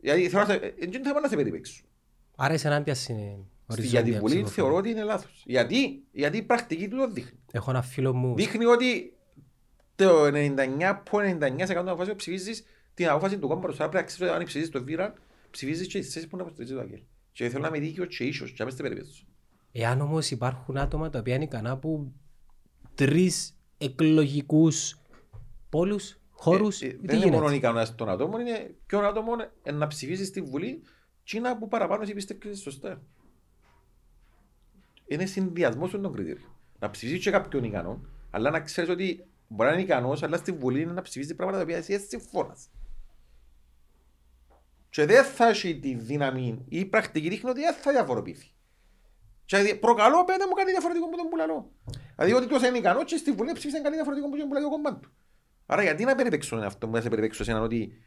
δηλαδή 0.00 0.28
θέλω 0.28 0.42
να 0.42 0.48
σε, 0.48 0.54
ε, 0.54 0.86
δεν 0.86 1.04
θα 1.04 1.12
πάνε 1.12 1.20
να 1.20 1.28
σε 1.28 1.36
περιπέξουν. 1.36 1.84
Άρα 2.36 2.54
είσαι 2.54 2.66
ενάντια 2.66 2.94
στην 2.94 3.16
Στη- 3.16 3.46
Για 3.74 3.82
τη 3.82 3.96
οριζόντια 3.96 4.20
Βουλή 4.20 4.32
ψηφοφορία. 4.34 4.52
θεωρώ 4.54 4.76
ότι 4.76 4.90
είναι 4.90 5.02
λάθος. 5.02 5.42
Γιατί, 5.46 6.04
γιατί 6.12 6.36
η 6.36 6.42
πρακτική 6.42 6.88
του 6.88 6.96
το 6.96 7.10
δείχνει. 7.10 7.38
Έχω 7.52 7.70
ένα 7.70 7.82
φίλο 7.82 8.14
μου. 8.14 8.34
Δείχνει 8.34 8.64
ότι 8.64 9.12
το 9.96 10.24
99,99% 10.24 11.66
των 11.66 11.88
αποφάσεων 11.88 12.16
ψηφίζεις 12.16 12.64
την 12.94 13.08
απόφαση 13.08 13.38
του 13.38 13.48
κόμματος. 13.48 13.80
Άρα 13.80 13.88
πρέπει 13.88 14.04
να 14.04 14.10
ξέρεις 14.10 14.28
ότι 14.32 14.40
αν 14.40 14.44
ψηφίζεις 14.46 14.70
το 14.70 14.84
Βίραν, 14.84 15.14
ψηφίζεις 15.50 15.86
και 15.86 15.98
τις 15.98 16.12
θέσεις 16.12 16.28
που 16.28 16.36
είναι 16.36 16.42
αποστηρίζεις 16.44 16.76
το 16.76 16.82
Αγγέλ. 16.82 17.00
Και 17.32 17.48
θέλω 17.48 17.62
να 17.62 17.68
είμαι 17.68 17.78
δίκαιος 17.78 18.16
και 18.16 18.24
ίσως, 18.24 18.48
και 18.50 18.56
να 18.58 18.64
μην 18.64 18.74
στην 18.74 18.84
περίπτωση. 18.88 19.24
Εάν 19.72 20.00
όμως 20.00 20.30
υπάρχουν 20.30 20.76
άτομα 20.76 21.10
τα 21.10 21.18
οποία 21.18 21.34
είναι 21.34 21.44
ικανά 21.44 21.70
από 21.70 22.12
τρεις 22.94 23.54
εκλογικούς 23.78 24.98
πόλους, 25.68 26.18
χώρους, 26.30 26.80
Ε, 26.82 26.86
ε, 26.86 26.88
τι 26.90 26.96
Δεν 27.06 27.16
είναι 27.16 27.24
μόνο 27.24 27.36
γίνεται. 27.36 27.54
η 27.54 27.56
ικανότητα 27.56 27.94
των 27.94 28.08
ατόμων, 28.08 28.40
είναι 28.40 28.74
ποιον 28.86 29.04
άτομο 29.04 29.32
ε, 29.62 29.72
να 29.72 29.86
ψηφίσει 29.86 30.24
στη 30.24 30.40
Βουλή 30.40 30.82
και 31.22 31.36
είναι 31.36 31.54
που 31.54 31.68
παραπάνω 31.68 32.02
εσύ 32.02 32.14
πιστεύεις 32.14 32.60
σωστά. 32.60 33.02
Είναι 35.10 35.26
συνδυασμός 35.26 35.90
των 35.90 36.12
κριτήριων. 36.12 36.48
Να 36.78 36.90
ψηφίσεις 36.90 37.22
και 37.24 37.30
κάποιον 37.30 37.64
ικανό, 37.64 38.00
αλλά 38.30 38.50
να 38.50 38.60
ξέρεις 38.60 38.90
ότι 38.90 39.24
μπορεί 39.48 39.68
να 39.68 39.74
είναι 39.74 39.84
ικανός, 39.84 40.22
αλλά 40.22 40.36
στη 40.36 40.52
Βουλή 40.52 40.80
είναι 40.80 40.92
να 40.92 41.02
ψηφίσει 41.02 41.34
πράγματα 41.34 41.58
τα 41.58 41.64
οποία 41.64 41.76
εσύ 41.76 41.92
έτσι 41.92 42.08
συμφώνας. 42.08 42.68
Και 44.90 45.06
δεν 45.06 45.24
θα 45.24 45.48
έχει 45.48 45.78
τη 45.78 45.94
δύναμη, 45.94 46.64
ή 46.68 46.78
η 46.78 46.84
πρακτική 46.84 47.28
δείχνει 47.28 47.50
ότι 47.50 47.60
δεν 47.60 47.74
θα 47.74 47.90
διαφοροποιηθεί. 47.92 48.46
Και 49.44 49.56
δηλαδή, 49.56 49.76
προκαλώ 49.78 50.24
πέντε 50.24 50.46
μου 50.46 50.52
κάτι 50.52 50.70
διαφορετικό 50.70 51.08
που 51.08 51.16
τον 51.16 51.28
πουλαλώ. 51.28 51.70
Δηλαδή 52.16 52.32
ότι 52.34 52.46
τόσο 52.46 52.66
είναι 52.66 52.78
ικανός 52.78 53.04
και 53.04 53.16
στη 53.16 53.32
Βουλή 53.32 53.52
ψήφισαν 53.52 53.82
κάτι 53.82 53.94
διαφορετικό 53.94 54.28
που 54.28 54.36
τον 54.36 54.48
πουλαλώ 54.48 54.70
κομμάτι 54.70 55.00
του. 55.00 55.10
Άρα 55.66 55.82
γιατί 55.82 56.04
να 56.04 56.14
περιπέξω 56.14 56.56
αυτό 56.56 56.86
που 56.86 56.92
να 56.94 57.00
σε 57.00 57.08
περιπέξω 57.08 57.42
εσένα 57.42 57.60
ότι 57.60 58.02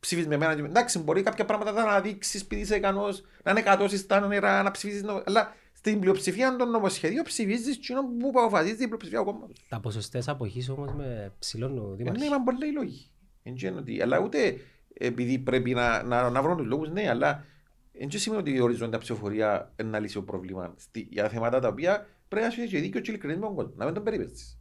ψήφισες 0.00 0.28
με 0.28 0.36
μένα. 0.36 0.54
και- 0.54 0.62
Εντάξει, 0.62 0.98
μπορεί 0.98 1.22
κάποια 1.22 1.44
πράγματα 1.44 1.72
να 1.72 1.82
αναδείξεις 1.82 2.42
επειδή 2.42 2.60
είσαι 2.60 2.76
ικανός, 2.76 3.24
να 3.44 3.50
είναι 3.50 3.62
κατώσεις 3.62 4.06
τα 4.06 4.20
νερά, 4.26 4.62
να 4.62 4.70
ψηφίσεις. 4.70 5.02
νο- 5.02 5.22
Αλλά 5.26 5.54
στην 5.82 6.00
πλειοψηφία 6.00 6.56
των 6.56 6.70
νομοσχεδίων 6.70 7.24
ψηφίζεις 7.24 7.76
εκείνο 7.76 8.02
που 8.18 8.28
αποφασίζει 8.28 8.82
η 8.82 8.86
πλειοψηφία 8.86 9.18
του 9.18 9.24
κόμματος. 9.24 9.66
Τα 9.68 9.80
ποσοστές 9.80 10.28
αποχής 10.28 10.68
όμως 10.68 10.92
με 10.92 11.32
ψηλώνουν 11.38 11.78
ο 11.78 11.82
Ε, 11.84 11.88
Ναι, 11.90 11.94
Δήμαρχος. 11.96 12.26
είπαν 12.26 12.44
πολλοί 12.44 12.72
λόγοι. 12.72 13.10
Εν 13.42 13.54
και 13.54 13.66
είναι 13.66 13.78
ότι- 13.78 14.02
Αλλά 14.02 14.18
ούτε 14.18 14.56
επειδή 14.94 15.38
πρέπει 15.38 15.70
να, 15.74 16.02
να, 16.02 16.30
να 16.30 16.42
βρουν 16.42 16.56
τους 16.56 16.66
λόγους, 16.66 16.88
ναι, 16.90 17.08
αλλά 17.08 17.44
εν 17.92 18.08
και 18.08 18.18
σημαίνει 18.18 18.40
ότι 18.42 18.52
η 18.54 18.60
οριζόντια 18.60 18.98
ψηφοφορία 18.98 19.72
είναι 19.80 19.90
να 19.90 19.98
λύσει 19.98 20.14
το 20.14 20.22
πρόβλημα 20.22 20.74
στη, 20.76 21.08
για 21.10 21.28
θέματα 21.28 21.60
τα 21.60 21.68
οποία 21.68 22.06
πρέπει 22.28 22.44
να 22.46 22.50
σου 22.52 22.60
έχει 22.60 22.70
και 22.70 22.80
δίκιο 22.80 23.00
και 23.00 23.10
ειλικρινής 23.10 23.36
με 23.38 23.46
τον 23.46 23.54
κόσμο, 23.54 23.72
να 23.76 23.84
μην 23.84 23.94
τον 23.94 24.02
περιπέζεις. 24.04 24.58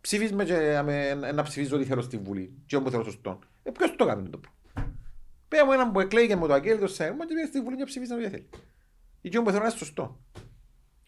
Ψηφίζεις 0.00 0.32
με 0.34 0.44
και 0.44 0.52
να, 0.72 0.82
με, 0.82 1.14
να 1.14 1.42
ψηφίζω 1.42 1.76
ό,τι 1.76 1.84
θέλω 1.84 2.00
στη 2.00 2.16
Βουλή 2.16 2.52
και 2.66 2.76
όπου 2.76 2.90
θέλω 2.90 3.02
σωστό. 3.04 3.38
Ε, 3.62 3.70
ποιος 3.70 3.96
το 3.96 4.04
κάνει 4.06 4.28
το 4.28 4.38
πράγμα; 4.38 4.92
Πέρα 5.48 5.64
μου 5.64 5.72
έναν 5.72 5.92
που 5.92 6.00
εκλέγει 6.00 6.36
με 6.36 6.46
το 6.46 6.52
αγγέλιο 6.52 6.78
το 6.78 6.86
σέρμα 6.86 7.26
και 7.26 7.34
πήγε 7.34 7.46
στη 7.46 7.60
Βουλή 7.60 7.76
και 7.76 7.84
ψηφίζει 7.84 8.12
ό,τι 8.14 8.28
θέλει. 8.28 8.48
Ή 9.20 9.28
και 9.28 9.38
όπου 9.38 9.50
θέλω 9.50 9.62
να 9.62 9.68
είναι 9.68 9.78
σωστό. 9.78 10.20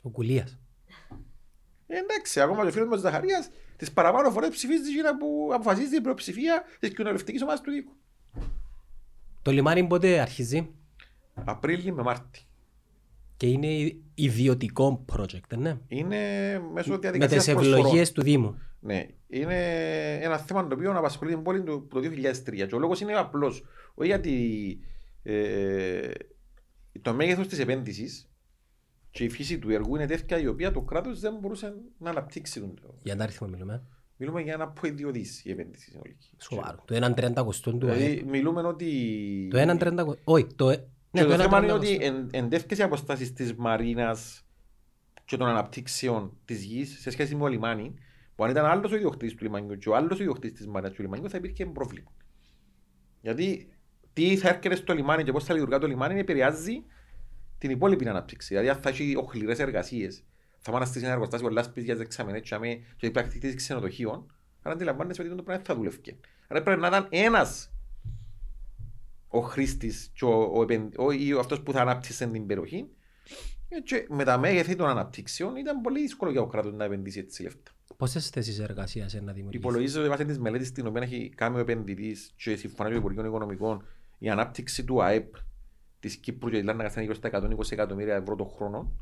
Ο 0.02 0.08
Κουλίας. 0.08 0.58
Ε, 1.86 1.96
εντάξει, 1.98 2.40
ακόμα 2.40 2.62
και 2.62 2.68
ο 2.68 2.72
φίλος 2.72 2.88
μας 2.88 3.00
Ζαχαρίας 3.00 3.50
τις 3.76 3.92
παραπάνω 3.92 4.30
φορές 4.30 4.48
ψηφίζεις 4.48 4.88
εκείνα 4.88 5.16
που 5.16 5.50
αποφασίζει 5.52 5.96
η 5.96 6.00
πλειοψηφία 6.00 6.62
της 6.78 6.94
κοινωνιστικής 6.94 7.42
ομάδας 7.42 7.60
του 7.60 7.70
οίκου. 7.70 7.92
Το 9.42 9.50
λιμάνι 9.50 9.86
πότε 9.86 10.20
αρχίζει; 10.20 10.70
Απρίλη 11.44 11.92
με 11.92 12.02
Μάρτι. 12.02 12.40
και 13.36 13.46
είναι 13.46 13.96
ιδιωτικό 14.14 15.04
project, 15.12 15.56
ναι. 15.56 15.78
Είναι 15.88 16.18
μέσω 16.72 16.90
Με 16.90 16.98
διαδικασίας 16.98 17.44
τις 17.44 17.54
προσφορών. 17.54 17.78
ευλογίες 17.78 18.12
του 18.12 18.22
Δήμου. 18.22 18.58
Ναι, 18.80 19.06
είναι 19.28 19.58
ένα 20.22 20.38
θέμα 20.38 20.66
το 20.66 20.74
οποίο 20.74 20.92
απασχολεί 20.98 21.30
την 21.30 21.42
πόλη 21.42 21.62
του 21.62 21.86
το 21.90 22.00
2003 22.00 22.66
και 22.66 22.74
ο 22.74 22.78
λόγος 22.78 23.00
είναι 23.00 23.12
απλός. 23.12 23.64
Όχι 23.94 24.08
γιατί 24.08 24.78
ε, 25.22 26.10
το 27.02 27.14
μέγεθος 27.14 27.46
της 27.46 27.58
επένδυσης 27.58 28.30
και 29.10 29.24
η 29.24 29.28
φύση 29.28 29.58
του 29.58 29.70
έργου 29.70 29.94
είναι 29.94 30.06
τέτοια 30.06 30.38
η 30.38 30.46
οποία 30.46 30.70
το 30.72 30.80
κράτος 30.80 31.20
δεν 31.20 31.34
μπορούσε 31.40 31.74
να 31.98 32.10
αναπτύξει. 32.10 32.60
τον 32.60 32.74
τρόπο. 32.74 32.98
Για 33.02 33.14
να 33.14 33.22
αριθμό 33.22 33.48
μιλούμε. 33.48 33.82
Μιλούμε 34.16 34.40
για 34.42 34.52
ένα 34.52 34.64
από 34.64 34.88
δύο 34.88 35.10
δις 35.10 35.44
η 35.44 35.50
επένδυση 35.50 35.90
συνολική. 35.90 36.30
Σοβαρό. 36.38 36.82
Το 36.84 37.06
1 37.06 37.14
τρεντακοστό 37.14 37.76
του 37.76 37.86
ΑΕΠ. 37.88 37.98
Δηλαδή 37.98 38.22
μιλούμε 38.24 38.62
ότι... 38.62 39.48
Το 39.50 39.70
1 39.72 39.78
τρεντακοστό. 39.78 40.20
Όχι, 40.24 40.46
το... 40.56 40.70
ε- 40.70 40.76
Και 40.76 41.20
ναι, 41.20 41.26
το 41.26 41.32
ένα 41.32 41.42
θέμα 41.42 41.58
είναι 41.58 41.66
τρεντακοστό. 41.66 41.94
ότι 41.96 42.04
εν, 42.04 42.44
εντεύχες 42.44 42.78
οι 42.78 42.82
αποστάσεις 42.82 43.32
της 43.32 43.54
Μαρίνας 43.54 44.44
και 45.24 45.36
των 45.36 45.48
αναπτύξεων 45.48 46.36
της 46.44 46.62
γης 46.64 47.00
σε 47.00 47.10
σχέση 47.10 47.34
με 47.34 47.40
το 47.40 47.46
λιμάνι, 47.46 47.94
που 48.34 48.44
αν 48.44 48.50
ήταν 48.50 48.64
άλλος 48.64 48.92
ο 48.92 48.96
ιδιοκτήτης 48.96 49.34
του 49.34 49.44
λιμανιού 49.44 49.76
και 49.78 49.88
ο 49.88 49.96
άλλος 49.96 50.18
ο 50.18 50.22
ιδιοκτήτης 50.22 50.56
της 50.58 50.66
Μαρίνας 50.66 50.90
και 50.90 50.96
του 50.96 51.02
λιμανιού 51.02 51.30
θα 51.30 51.36
υπήρχε 51.36 51.66
πρόβλημα. 51.66 52.10
Γιατί 53.20 53.68
τι 54.12 54.36
θα 54.36 54.48
έρχεται 54.48 54.74
στο 54.74 54.94
λιμάνι 54.94 55.24
και 55.24 55.32
πώς 55.32 55.44
θα 55.44 55.54
λειτουργά 55.54 55.78
το 55.78 55.86
λιμάνι 55.86 56.18
επηρεάζει 56.18 56.84
την 57.58 57.70
υπόλοιπη 57.70 58.08
ανάπτυξη. 58.08 58.48
Δηλαδή 58.48 58.68
αν 58.68 58.76
θα 58.76 58.88
έχει 58.88 59.16
οχληρές 59.16 59.58
εργασίες, 59.58 60.24
θα 60.58 60.70
πάνε 60.70 60.84
να 60.84 60.90
στήσει 60.90 61.04
ένα 61.04 61.14
εργοστάσιο 61.14 61.46
πολλά 61.48 61.62
σπίτια 61.62 61.96
δεξαμενές 61.96 62.40
και 62.40 62.54
αμέ- 62.54 62.80
και 62.96 63.06
η 63.06 63.10
πρακτική 63.10 63.46
της 63.46 63.54
ξενοδοχείων, 63.54 64.26
άρα 64.62 64.74
αντιλαμβάνεσαι 64.74 65.22
ότι 65.22 65.30
το 65.30 65.42
πράγμα 65.42 65.62
δεν 65.64 65.64
θα 65.64 65.74
δουλεύει. 65.74 66.18
Άρα 66.48 66.62
πρέπει 66.62 66.80
να 66.80 66.86
ήταν 66.86 67.06
ένας 67.10 67.70
ο 69.28 69.40
χρήστης 69.40 70.10
και 70.14 70.24
ο, 70.24 70.50
ο, 70.54 70.62
επεν- 70.62 70.98
ο, 70.98 71.10
ή 71.10 71.32
αυτός 71.38 71.62
που 71.62 71.72
θα 71.72 71.80
ανάπτυσε 71.80 72.26
την 72.26 72.46
περιοχή. 72.46 72.86
Ε, 73.68 73.80
Και 73.80 74.06
με 74.08 74.24
τα 74.24 74.38
μέγεθη 74.38 74.76
των 74.76 74.88
αναπτύξεων 74.88 75.56
ήταν 75.56 75.80
πολύ 75.80 76.00
δύσκολο 76.00 76.30
για 76.30 76.40
ο 76.40 76.46
κράτος 76.46 76.72
να 76.72 76.84
επενδύσει 76.84 77.18
έτσι 77.18 77.42
λεφτά. 77.42 77.70
Πόσες 77.96 78.28
θέσεις 78.28 78.58
εργασίας 78.58 79.12
είναι 79.12 79.22
να 79.24 79.32
δημιουργήσεις; 79.32 79.64
Υπολογίζεται 79.64 80.08
βάσει 80.08 80.24
της 80.24 80.38
μελέτης 80.38 80.72
την 80.72 80.86
οποία 80.86 81.02
έχει 81.02 81.32
κάνει 81.36 81.56
ο 81.56 81.58
επενδυτής 81.58 82.32
και 82.36 82.56
συμφωνεί 82.56 82.88
με 82.88 82.94
το 82.94 83.00
Υπουργείο 83.00 83.26
Οικονομικών 83.26 83.84
η 84.22 84.28
ανάπτυξη 84.30 84.84
του 84.84 85.02
ΑΕΠ 85.02 85.34
της 86.00 86.16
Κύπρου 86.16 86.50
και 86.50 86.58
τη 86.58 86.64
Λάρνα 86.64 86.82
θα 86.90 87.00
είναι 87.00 87.12
γύρω 87.12 87.14
στα 87.14 87.28
120 87.58 87.72
εκατομμύρια 87.72 88.14
ευρώ 88.14 88.36
το 88.36 88.44
χρόνο. 88.44 88.92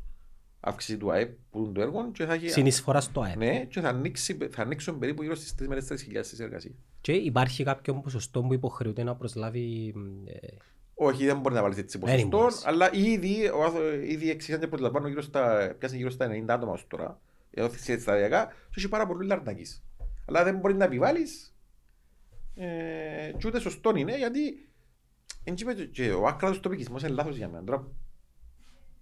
Αύξηση 0.59 0.97
του 0.97 1.11
ΑΕΠ 1.11 1.37
που 1.51 1.59
είναι 1.63 1.71
το 1.73 1.81
έργο 1.81 2.11
και 2.11 2.25
θα, 2.25 2.33
έχει, 2.33 2.49
Συνεισφορά 2.49 3.01
στο 3.01 3.21
ΑΕΠ. 3.21 3.37
ναι, 3.37 3.65
και 3.65 3.79
θα, 3.79 3.89
ανοίξει, 3.89 4.37
θα 4.51 4.61
ανοίξουν 4.61 4.99
περίπου 4.99 5.21
γύρω 5.21 5.35
στις 5.35 5.55
3 5.61 5.65
με 5.67 5.75
4 5.75 5.97
χιλιάδες 5.99 6.39
εργασίας. 6.39 6.73
Και 7.01 7.11
υπάρχει 7.11 7.63
κάποιο 7.63 7.93
ποσοστό 7.93 8.41
που 8.41 8.53
υποχρεούται 8.53 9.03
να 9.03 9.15
προσλάβει 9.15 9.93
ε, 10.25 10.47
Όχι, 10.93 11.25
δεν 11.25 11.39
μπορεί 11.39 11.55
να 11.55 11.61
βάλεις 11.61 11.77
έτσι 11.77 11.97
Δεν 11.97 12.07
ποσοστό, 12.15 12.37
μπορείς. 12.37 12.65
αλλά 12.65 12.89
ήδη, 12.93 13.47
ο 13.49 13.63
άθο- 13.63 13.93
ήδη 14.07 14.29
εξηγάνε 14.29 14.63
και 14.63 14.69
προσλαμβάνω 14.69 15.07
γύρω 15.07 15.21
στα, 15.21 15.75
πιάσει 15.79 15.97
γύρω 15.97 16.09
στα 16.09 16.27
90 16.27 16.43
άτομα 16.47 16.71
ως 16.71 16.87
τώρα. 16.87 17.19
Εδώ 17.51 17.69
θυσία 17.69 17.99
σταδιακά, 17.99 18.45
και 18.45 18.75
έχει 18.77 18.89
πάρα 18.89 19.07
πολύ 19.07 19.25
λαρνακής. 19.27 19.83
Αλλά 20.25 20.43
δεν 20.43 20.57
μπορεί 20.57 20.73
να 20.75 20.83
επιβάλλεις 20.85 21.55
ε, 22.55 23.31
και 23.37 23.47
ούτε 23.47 23.59
σωστό 23.59 23.91
είναι, 23.95 24.17
γιατί 24.17 24.47
εν 24.49 24.59
και, 25.43 25.53
είπε 25.57 25.73
και 25.73 26.11
ο 26.11 26.27
άκρατος 26.27 26.59
τοπικισμός 26.59 27.01
είναι 27.01 27.11
λάθος 27.11 27.37
για 27.37 27.47
μένα. 27.47 27.63
Τώρα 27.63 27.87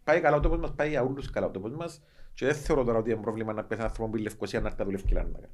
πάει 0.03 0.21
καλά 0.21 0.35
ο 0.35 0.39
τόπος 0.39 0.59
μας, 0.59 0.73
πάει 0.75 0.89
για 0.89 1.03
όλους 1.03 1.29
καλά 1.29 1.47
ο 1.47 1.51
τόπος 1.51 1.75
μας 1.75 2.01
και 2.33 2.45
δεν 2.45 2.55
θεωρώ 2.55 2.83
τώρα 2.83 2.97
ότι 2.97 3.11
είναι 3.11 3.21
πρόβλημα 3.21 3.53
να 3.53 3.63
πέσει 3.63 3.79
ένα 3.79 3.89
άνθρωπο 3.89 4.11
που 4.11 4.17
η 4.17 4.21
Λευκοσία 4.21 4.59
να 4.59 4.65
έρθει 4.65 4.79
να 4.79 4.85
δουλεύει 4.85 5.03
και 5.03 5.13
Λάρνακα. 5.13 5.49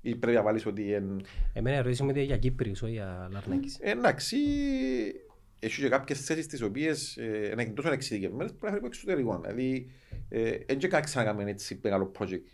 Ή 0.00 0.14
πρέπει 0.14 0.36
να 0.36 0.42
βάλεις 0.42 0.66
ότι 0.66 0.82
είναι 0.82 1.16
Εμένα 1.52 1.76
η 1.76 1.78
ερώτηση 1.78 2.02
μου 2.02 2.10
είναι 2.10 2.22
για 2.22 2.38
Κύπριους, 2.38 2.82
όχι 2.82 2.92
για 2.92 3.28
Λαρνάκης. 3.32 3.78
Ε, 3.80 3.90
Εντάξει, 3.90 4.36
έχει 5.58 5.80
και 5.80 5.88
κάποιες 5.88 6.24
θέσεις 6.24 6.46
τις 6.46 6.62
οποίες 6.62 7.16
ε, 7.16 7.48
είναι 7.52 7.64
τόσο 7.64 7.90
εξειδικευμένες 7.90 8.52
που 8.52 8.58
πρέπει 8.58 8.64
να 8.64 8.70
φέρει 8.70 8.78
από 8.78 8.86
εξωτερικό. 8.86 9.40
Δηλαδή, 9.40 9.90
ε, 10.28 10.58
δεν 10.66 10.78
και 10.78 10.88
κάτι 10.88 11.04
ξανακάμε 11.04 11.50
έτσι 11.50 11.80
μεγάλο 11.82 12.12
project 12.18 12.46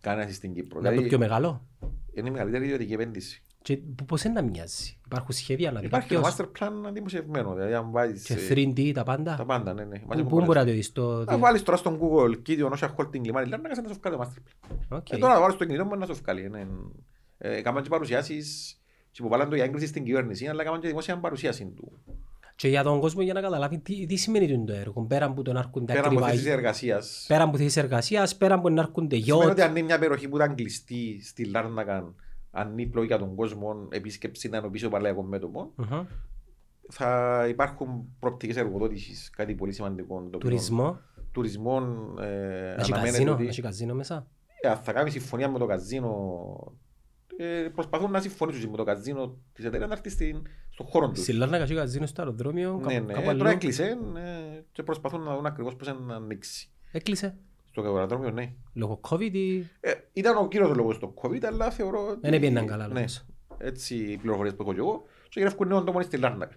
κανένας 0.00 0.34
στην 0.34 0.54
Κύπρο. 0.54 0.80
Να 0.80 0.84
το 0.84 0.90
Δηλαδή, 0.90 1.08
πιο 1.08 1.18
μεγάλο; 1.18 1.68
είναι 2.14 2.28
η 2.28 2.30
μεγαλύτερη 2.30 2.64
ιδιωτική 2.64 2.92
επένδυση. 2.92 3.42
Και 3.62 3.76
π- 3.76 4.02
πώς 4.06 4.22
είναι 4.24 4.40
να 4.40 4.48
μοιάζει; 4.48 4.96
Υπάρχουν 5.06 5.34
σχέδια 5.34 5.72
να 5.72 5.80
δει 5.80 5.86
Υπάρχει 5.86 6.08
το 6.14 6.20
κάποιος 6.20 6.36
master 6.36 6.44
plan 6.62 6.92
δημοσιευμένο. 6.92 7.54
Δηλαδή, 7.54 7.74
αν 7.74 7.90
βάζεις 7.90 8.22
και 8.22 8.34
ε, 8.34 8.36
3D 8.50 8.86
τα 8.86 8.92
τα 8.92 9.04
πάντα; 9.04 9.44
πάντα, 9.46 9.72
ναι, 9.74 9.84
ναι. 9.84 9.98
Πού- 9.98 10.08
Μαζί 10.08 10.22
Πού 10.24 10.36
με 10.36 10.44
μπορεί 10.44 10.58
να 10.58 10.64
το 10.64 10.70
δεις 10.72 10.92
το... 10.92 11.24
Να 11.24 11.38
βάλεις 11.38 11.62
τώρα 11.62 11.76
στον 11.76 11.98
Google 12.02 12.42
Kition 12.42 12.68
Ocean 12.68 12.94
Holdings 12.96 13.20
λιμάνι 13.22 13.48
Λάρνακας 13.48 13.78
να 13.78 13.88
σου 13.92 13.98
βγάλει 14.02 14.16
το 14.16 14.22
master 14.22 14.38
plan. 14.72 14.98
OK. 14.98 15.10
Ε, 15.10 15.16
τώρα 15.16 15.34
να 15.34 15.40
βάλεις 15.40 15.54
στο 15.54 15.64
κινητό 15.64 15.84
μου 15.84 15.96
να 15.96 16.06
σου 16.06 16.14
βγάλει. 16.22 16.48
ναι. 16.50 16.66
Ε, 17.38 17.60
Κάμαν 17.62 17.82
και 17.82 17.88
παρουσιάσεις 17.88 18.76
και 19.10 19.22
που 19.22 19.28
βάλαν 19.28 19.48
το 19.48 19.54
για 19.54 19.64
έγκριση 19.64 19.86
στην 19.86 20.04
κυβέρνηση, 20.04 20.46
αλλά 20.46 20.64
κάμαν 20.64 20.80
και 20.80 20.86
δημόσια 20.88 21.18
παρουσίαση 21.18 21.72
του. 21.76 21.92
Και 22.56 22.68
για 22.68 22.82
τον 22.82 23.00
κόσμο 23.00 23.22
για 23.22 23.32
να 23.32 23.40
καταλάβει 23.40 23.78
τι, 23.78 24.06
τι 24.06 24.16
σημαίνει 24.16 24.64
το 24.64 24.72
έργο. 24.72 25.02
Πέρα 25.02 25.26
από 25.26 25.42
το 25.42 25.52
να 25.52 25.58
έρχονται 25.58 25.86
Πέρα 25.92 25.98
από 26.06 26.08
ακριβά... 26.08 26.30
θέσεις 26.30 26.46
εργασίας. 26.46 27.24
Πέρα 27.28 27.42
από 27.44 27.56
θέσεις 27.56 27.76
εργασίας, 27.76 28.36
πέρα 28.36 28.54
από 28.54 28.68
να 28.68 28.80
έρχονται 28.82 29.16
Σημαίνει 29.16 29.40
γιότ. 29.42 29.52
ότι 29.52 29.62
αν 29.62 29.70
είναι 29.70 29.82
μια 29.86 29.98
περιοχή 29.98 30.28
που 30.28 30.36
ήταν 30.36 30.54
κλειστή 30.54 31.20
στη 31.24 31.44
Λάρνακα, 31.44 32.14
ανύπλο 32.54 33.02
για 33.02 33.18
τον 33.18 33.34
κόσμο, 33.34 33.88
επίσκεψη 33.90 34.48
να 34.48 34.56
ενωπήσει 34.56 34.84
ο 34.86 34.88
παλαιακό 34.90 35.22
μέτωπος, 35.22 35.66
Μμμ. 35.76 36.04
θα 36.88 37.44
υπάρχουν 37.48 38.04
προοπτικές 38.18 38.56
εργοδότησης, 38.56 39.30
κάτι 39.30 39.54
πολύ 39.54 39.72
σημαντικό. 39.72 40.14
το 40.14 40.24
οποίο- 40.24 40.38
Τουρισμό. 40.38 40.98
Τουρισμό, 41.32 41.80
ε, 42.20 42.74
Έχει 42.74 42.92
αναμένεται 42.92 43.00
καζίνο. 43.10 43.32
ότι 43.32 43.46
Έχει 43.46 43.62
καζίνο 43.62 43.94
μέσα; 43.94 44.26
ε, 44.60 44.68
αν 44.68 44.76
θα 44.76 44.92
κάνει 44.92 45.10
συμφωνία 45.10 45.48
με 45.48 45.58
το 45.58 45.66
καζίνο. 45.66 46.46
Ε, 47.36 47.68
προσπαθούν 47.74 48.10
να 48.10 48.20
συμφωνήσουν 48.20 48.70
με 48.70 48.76
το 48.76 48.84
καζίνο 48.84 49.36
της 49.52 49.64
εταιρείας 49.64 49.88
να 49.88 49.94
έρθει 49.94 50.08
στην, 50.10 50.42
στον 50.70 50.86
χώρο 50.86 51.10
τους. 51.10 51.22
Στη 51.22 51.32
Λάρνακα 51.32 51.62
έχει 51.62 51.74
καζίνο 51.74 52.06
στο 52.06 52.22
αεροδρόμιο. 52.22 52.80
Ναι, 52.86 52.94
κάπου- 52.94 53.06
ναι. 53.06 53.12
κάπου 53.12 53.28
Ε, 53.30 53.32
Τώρα 53.32 53.48
αλλού. 53.48 53.56
έκλεισε 53.56 53.84
ε, 54.16 54.60
και 54.72 54.82
προσπαθούν 54.82 55.22
να 55.22 55.34
δουν 55.36 55.46
ακριβώς 55.46 55.76
πώς 55.76 55.88
είναι 55.88 55.98
να 56.06 56.14
ανοίξει. 56.14 56.70
Έκλεισε. 56.92 57.36
Στο 57.74 57.82
αεροδρόμιο, 57.82 58.30
ναι. 58.30 58.52
Λόγω 58.72 59.00
COVID 59.08 59.32
ή... 59.32 59.58
Ε, 59.80 59.92
ήταν 60.12 60.36
ο 60.36 60.48
κύριος 60.48 60.76
λόγος 60.76 60.96
στο 60.96 61.14
COVID, 61.22 61.44
αλλά 61.44 61.70
θεωρώ 61.70 62.06
ότι... 62.08 62.18
Δεν 62.20 62.32
έπιαναν 62.32 62.66
καλά 62.66 62.86
ναι, 62.88 62.94
λόγος. 62.94 63.24
έτσι 63.58 63.94
οι 63.96 64.16
πληροφορίες 64.16 64.54
που 64.54 64.62
έχω 64.62 64.72
και 64.72 64.78
εγώ. 64.78 65.02
Και 65.28 65.40
γράφουν 65.40 65.68
νέο 65.68 65.82
τόμο 65.84 66.02
στη 66.02 66.16
Λάρνακα. 66.16 66.54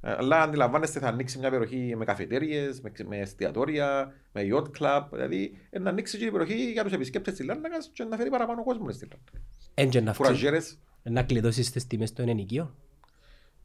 Ε, 0.00 0.10
Αλλά 0.18 0.42
αντιλαμβάνεστε 0.42 0.98
θα 1.00 1.08
ανοίξει 1.08 1.38
μια 1.38 1.50
περιοχή 1.50 1.94
με 1.96 2.04
καφετέριες, 2.04 2.80
με, 2.80 2.92
με 3.08 3.18
εστιατόρια, 3.18 4.12
με 4.32 4.42
yacht 4.52 4.64
club. 4.80 5.02
Δηλαδή 5.12 5.58
ε, 5.70 5.78
να 5.78 5.90
ανοίξει 5.90 6.18
και 6.18 6.24
η 6.24 6.30
περιοχή 6.30 6.72
για 6.72 6.82
τους 6.84 6.92
επισκέπτες 6.92 7.34
της 7.34 7.46
Λάρνακας 7.46 7.90
και 7.92 8.04
να 8.04 8.16
φέρει 8.16 8.30
παραπάνω 8.30 8.64
κόσμο 8.64 8.90
στη 8.92 9.04
Λάρνακα. 9.10 9.30
Έντια 9.74 10.00
να 10.00 10.10
αυξήσει- 10.10 10.32
Κουραζιέρες. 10.32 10.78
να 11.02 11.22
κλειδώσεις 11.22 11.70
τις 11.70 11.86
τιμές 11.86 12.12
των 12.12 12.28
ενοικίων. 12.28 12.74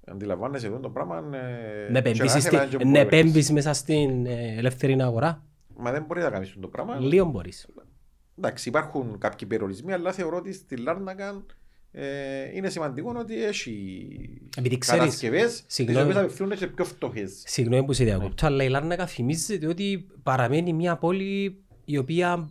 Αντιλαμβάνεσαι 0.06 0.68
εδώ 0.68 0.80
το 0.80 0.90
πράγμα. 0.90 1.18
ε, 1.18 1.92
Να 1.92 2.02
και 2.02 2.10
επενδύσεις 2.10 2.46
ήθελα 2.46 2.62
στη- 2.68 2.78
και 2.78 2.84
να 2.84 2.90
μπορείς. 2.90 3.02
επέμβεις 3.02 3.52
μέσα 3.52 3.74
στην 3.74 4.26
ε, 4.26 4.56
ελεύθερη 4.58 5.02
αγορά. 5.02 5.44
Μα 5.78 5.92
δεν 5.92 6.04
μπορεί 6.08 6.22
να 6.22 6.30
κάνεις 6.30 6.56
το 6.62 6.68
πράγμα. 6.68 6.96
Λίγο 7.00 7.26
μπορείς. 7.26 7.68
Εντάξει, 8.38 8.70
υπάρχουν 8.70 9.18
κάποιοι 9.18 9.48
περιορισμοί, 9.48 9.94
αλλά 9.94 10.12
θεωρώ 10.12 10.38
ότι 10.38 10.54
στη 10.54 10.78
Λάρνακα 10.78 11.44
ε, 11.92 12.56
είναι 12.56 12.70
σημαντικό 12.70 13.14
ότι 13.20 13.44
έχει 13.44 14.18
Επειδή 14.58 14.78
ξέρεις, 14.78 15.00
κατασκευές 15.04 15.52
τις 15.52 15.64
συγγνώμη. 15.68 16.04
οποίες 16.04 16.18
απευθύνονται 16.18 16.56
σε 16.56 16.68
πιο 16.68 16.86
φτωχές. 16.86 17.44
Συγγνώμη 17.46 17.86
που 17.86 17.94
σε 17.94 18.04
Ναι. 18.04 18.10
διακόπτω, 18.10 18.46
αλλά 18.46 18.64
η 18.64 18.70
Λάρνακα 18.70 19.06
θυμίζεται 19.08 19.68
ότι 19.68 20.08
παραμένει 20.24 20.74
μια 20.74 20.98
πόλη 20.98 21.62
η 21.86 21.98
οποία 21.98 22.50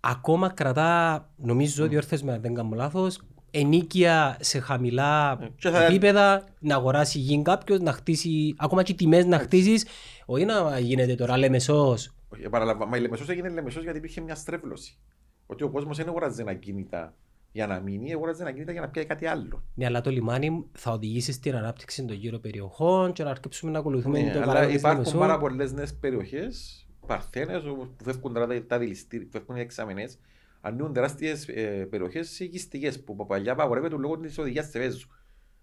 ακόμα 0.00 0.48
κρατά, 0.48 1.28
νομίζω 1.36 1.84
ότι 1.84 1.96
όρθες 1.96 2.22
με 2.22 2.32
αν 2.32 2.40
δεν 2.40 2.54
κάνω 2.54 2.74
λάθος, 2.76 3.20
ενίκεια 3.50 4.36
σε 4.40 4.58
χαμηλά 4.60 5.38
Ε, 5.42 5.48
και 5.58 5.70
θα- 5.70 5.84
επίπεδα, 5.84 6.44
να 6.58 6.74
αγοράσει 6.74 7.18
γη 7.18 7.42
κάποιος, 7.42 7.80
να 7.80 7.92
χτίσει, 7.92 8.54
ακόμα 8.58 8.82
και 8.82 8.94
τιμές 8.94 9.24
να 9.24 9.38
χτίσεις, 9.38 9.86
όχι 10.26 10.44
να 10.44 10.78
γίνεται 10.78 11.14
τώρα 11.14 11.36
λεμεσός 11.38 12.12
Όχι, 12.28 12.42
επαναλαμβα- 12.42 12.86
Μα 12.86 12.96
η 12.96 13.00
Λεμεσός 13.00 13.28
έγινε 13.28 13.48
Λεμεσός 13.48 13.82
γιατί 13.82 13.98
υπήρχε 13.98 14.20
μια 14.20 14.34
στρέβλωση. 14.34 14.98
Ότι 15.46 15.62
ο 15.64 15.70
κόσμος 15.70 15.96
δεν 15.96 16.08
αγοράζει 16.08 16.44
ακίνητα 16.46 17.14
για 17.52 17.66
να 17.66 17.80
μείνει, 17.80 18.12
αγοράζει 18.12 18.42
ακίνητα 18.46 18.72
για 18.72 18.80
να 18.80 18.88
πιάει 18.88 19.04
κάτι 19.04 19.26
άλλο. 19.26 19.62
Ναι, 19.74 19.84
αλλά 19.84 20.00
το 20.00 20.10
λιμάνι 20.10 20.64
θα 20.72 20.92
οδηγήσει 20.92 21.32
στην 21.32 21.54
ανάπτυξη 21.56 22.04
των 22.04 22.16
γύρω 22.16 22.38
περιοχών 22.38 23.12
και 23.12 23.22
να 23.24 23.30
αρκέψουμε 23.30 23.70
να 23.72 23.78
ακολουθούμε 23.78 24.20
Ναι, 24.22 24.32
το 24.32 24.36
αλλά 24.38 24.46
παράδειγμα 24.46 24.72
της 24.72 24.78
υπάρχουν 24.80 24.98
Λεμεσού. 25.04 25.18
πάρα 25.18 25.38
πολλές 25.38 25.72
νέες 25.72 25.94
περιοχές, 25.94 26.86
παρθένες, 27.06 27.62
που 27.62 27.88
φεύγουν 28.04 28.32
τώρα 28.32 28.46
τα- 28.46 28.66
τα 28.66 28.78
δηληστήρια, 28.78 29.26
που 29.26 29.32
φεύγουν 29.32 29.56
οι 29.56 29.60
εξαμενές, 29.60 30.18
ανοίγουν 30.60 30.92
τεράστιες 30.92 31.44
περιοχές 31.90 32.40
οικιστικές 32.40 33.02
που 33.04 33.12
από 33.12 33.26
παλιά 33.26 33.52
απαγορεύεται 33.52 33.96
λόγω 33.96 34.18
της 34.18 34.38
οδηγίας 34.38 34.68
Σεβέζου. 34.70 35.08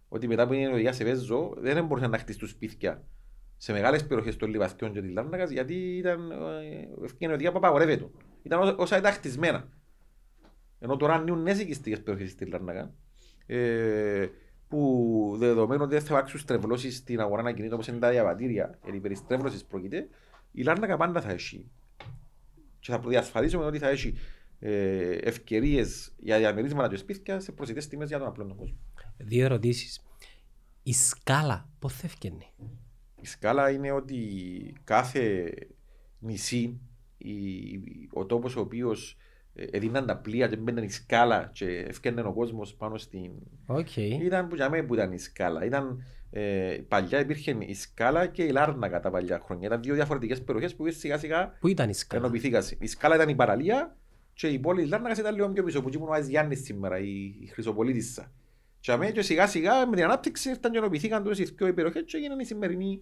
Ότι 0.09 0.27
μετά 0.27 0.47
που 0.47 0.53
είναι 0.53 0.63
η 0.69 0.71
οδηγία 0.73 0.93
Σεβέζου 0.93 1.53
δεν 1.57 1.85
μπορούσαν 1.85 2.09
να 2.11 2.17
χτιστούν 2.17 2.47
σπίτια 2.47 3.03
σε 3.57 3.71
μεγάλες 3.71 4.07
περιοχές 4.07 4.35
των 4.35 4.49
Λιβαθιών 4.49 4.91
και 4.93 5.01
της 5.01 5.11
Λάρνακας 5.11 5.49
γιατί 5.49 5.73
ήταν 5.73 6.31
ε, 6.31 6.35
ευκαιρία 7.03 7.33
οδηγία 7.33 7.51
που 7.51 7.57
απαγορεύεται. 7.57 8.09
Ήταν 8.43 8.61
ό- 8.61 8.75
όσα 8.77 8.97
ήταν 8.97 9.11
χτισμένα. 9.11 9.69
Ενώ 10.79 10.97
τώρα 10.97 11.13
ανοίγουν 11.13 11.41
νέε 11.41 11.53
οικιστικέ 11.55 11.97
περιοχές 11.97 12.31
στη 12.31 12.45
Λάρνακα. 12.45 12.93
Ε, 13.45 14.27
που 14.67 15.35
δεδομένου 15.37 15.81
ότι 15.83 15.93
δεν 15.93 16.03
θα 16.03 16.13
υπάρξουν 16.13 16.39
στρεβλώσεις 16.39 16.95
στην 16.95 17.19
αγορά 17.19 17.41
να 17.41 17.51
κινείται 17.51 17.73
όπως 17.73 17.87
είναι 17.87 17.97
τα 17.97 18.09
διαβατήρια, 18.09 18.79
γιατί 18.83 18.99
περί 18.99 19.15
στρέβλωση 19.15 19.65
πρόκειται, 19.65 20.07
η 20.51 20.63
Λάρνακα 20.63 20.97
πάντα 20.97 21.21
θα 21.21 21.31
έχει. 21.31 21.71
Και 22.79 22.91
θα 22.91 22.99
διασφαλίσουμε 22.99 23.65
ότι 23.65 23.77
θα 23.79 23.89
έχει 23.89 24.13
ε, 24.59 25.11
ευκαιρίες 25.11 26.13
για 26.17 26.37
διαμερίσματα 26.37 26.89
και 26.89 26.95
σπίτια 26.95 27.39
σε 27.39 27.51
προσιτές 27.51 27.87
τιμές 27.87 28.07
για 28.07 28.17
τον 28.17 28.27
απλό 28.27 28.45
τον 28.45 28.57
κόσμο. 28.57 28.77
Δύο 29.17 29.45
ερωτήσεις. 29.45 30.01
Η 30.83 30.93
σκάλα, 30.93 31.69
πόθεν 31.79 32.01
εφκαίνει; 32.03 32.51
Η 33.25 33.27
σκάλα 33.27 33.69
είναι 33.71 33.91
ότι 33.91 34.19
κάθε 34.83 35.53
νησί, 36.19 36.79
η, 37.17 37.33
ο 38.13 38.25
τόπος 38.25 38.55
ο 38.55 38.59
οποίος 38.59 39.17
έδεναν 39.53 40.05
τα 40.05 40.17
πλοία 40.17 40.47
και 40.47 40.55
μπαίναν 40.55 40.83
η 40.83 40.89
σκάλα 40.89 41.49
και 41.53 41.65
έφκαιννε 41.65 42.21
ο 42.21 42.33
κόσμος 42.33 42.73
πάνω 42.73 42.97
στην, 42.97 43.31
Οκ. 43.65 43.97
Ήταν 43.97 44.47
που 44.47 44.55
για 44.55 44.69
μένα 44.69 44.85
που 44.85 44.93
ήταν 44.93 45.11
η 45.11 45.19
σκάλα. 45.19 45.65
Ήταν, 45.65 46.03
ε, 46.31 46.77
παλιά 46.87 47.19
υπήρχε 47.19 47.57
η 47.59 47.73
σκάλα 47.73 48.27
και 48.27 48.43
η 48.43 48.49
Λάρνακα 48.49 48.99
τα 48.99 49.09
παλιά 49.09 49.39
χρόνια. 49.39 49.67
Ήταν 49.67 49.81
δύο 49.81 49.93
διαφορετικές 49.93 50.43
περιοχές 50.43 50.75
που 50.75 50.91
σιγά 50.91 51.17
σιγά 51.17 51.57
Πού 51.59 51.67
ήταν 51.67 51.89
η 51.89 51.93
σκάλα; 51.93 52.23
ενοποιηθήκαν. 52.23 52.63
Η 52.79 52.87
σκάλα 52.87 53.15
ήταν 53.15 53.29
η 53.29 53.35
παραλία 53.35 53.97
και 54.33 54.47
η 54.47 54.59
πόλη 54.59 54.81
τη 54.81 54.87
Λάρνακα 54.87 55.19
ήταν 55.19 55.35
λίγο 55.35 55.49
πιο 55.49 55.63
πίσω. 55.63 55.81
Που 55.81 55.89
ήμουν 55.93 56.07
ο 56.07 56.11
Άις 56.11 56.27
Γιάννης 56.27 56.63
σήμερα, 56.63 56.99
η, 56.99 57.35
η 57.39 57.45
Χρυσοπολίτισσα. 57.45 58.31
Και, 58.79 58.91
αμέ, 58.91 59.11
και 59.11 59.21
σιγά 59.21 59.47
σιγά 59.47 59.87
με 59.87 59.95
την 59.95 60.05
ανάπτυξη 60.05 60.49
ήρθαν 60.49 60.71
και 60.71 60.77
ενωπηθήκαν 60.77 61.23
τόσες 61.23 61.49
οι 61.49 61.53
δύο 61.57 61.73
περιοχές 61.73 62.03
και 62.05 62.17
έγιναν 62.17 62.39
η 62.39 62.45
σημερινή 62.45 63.01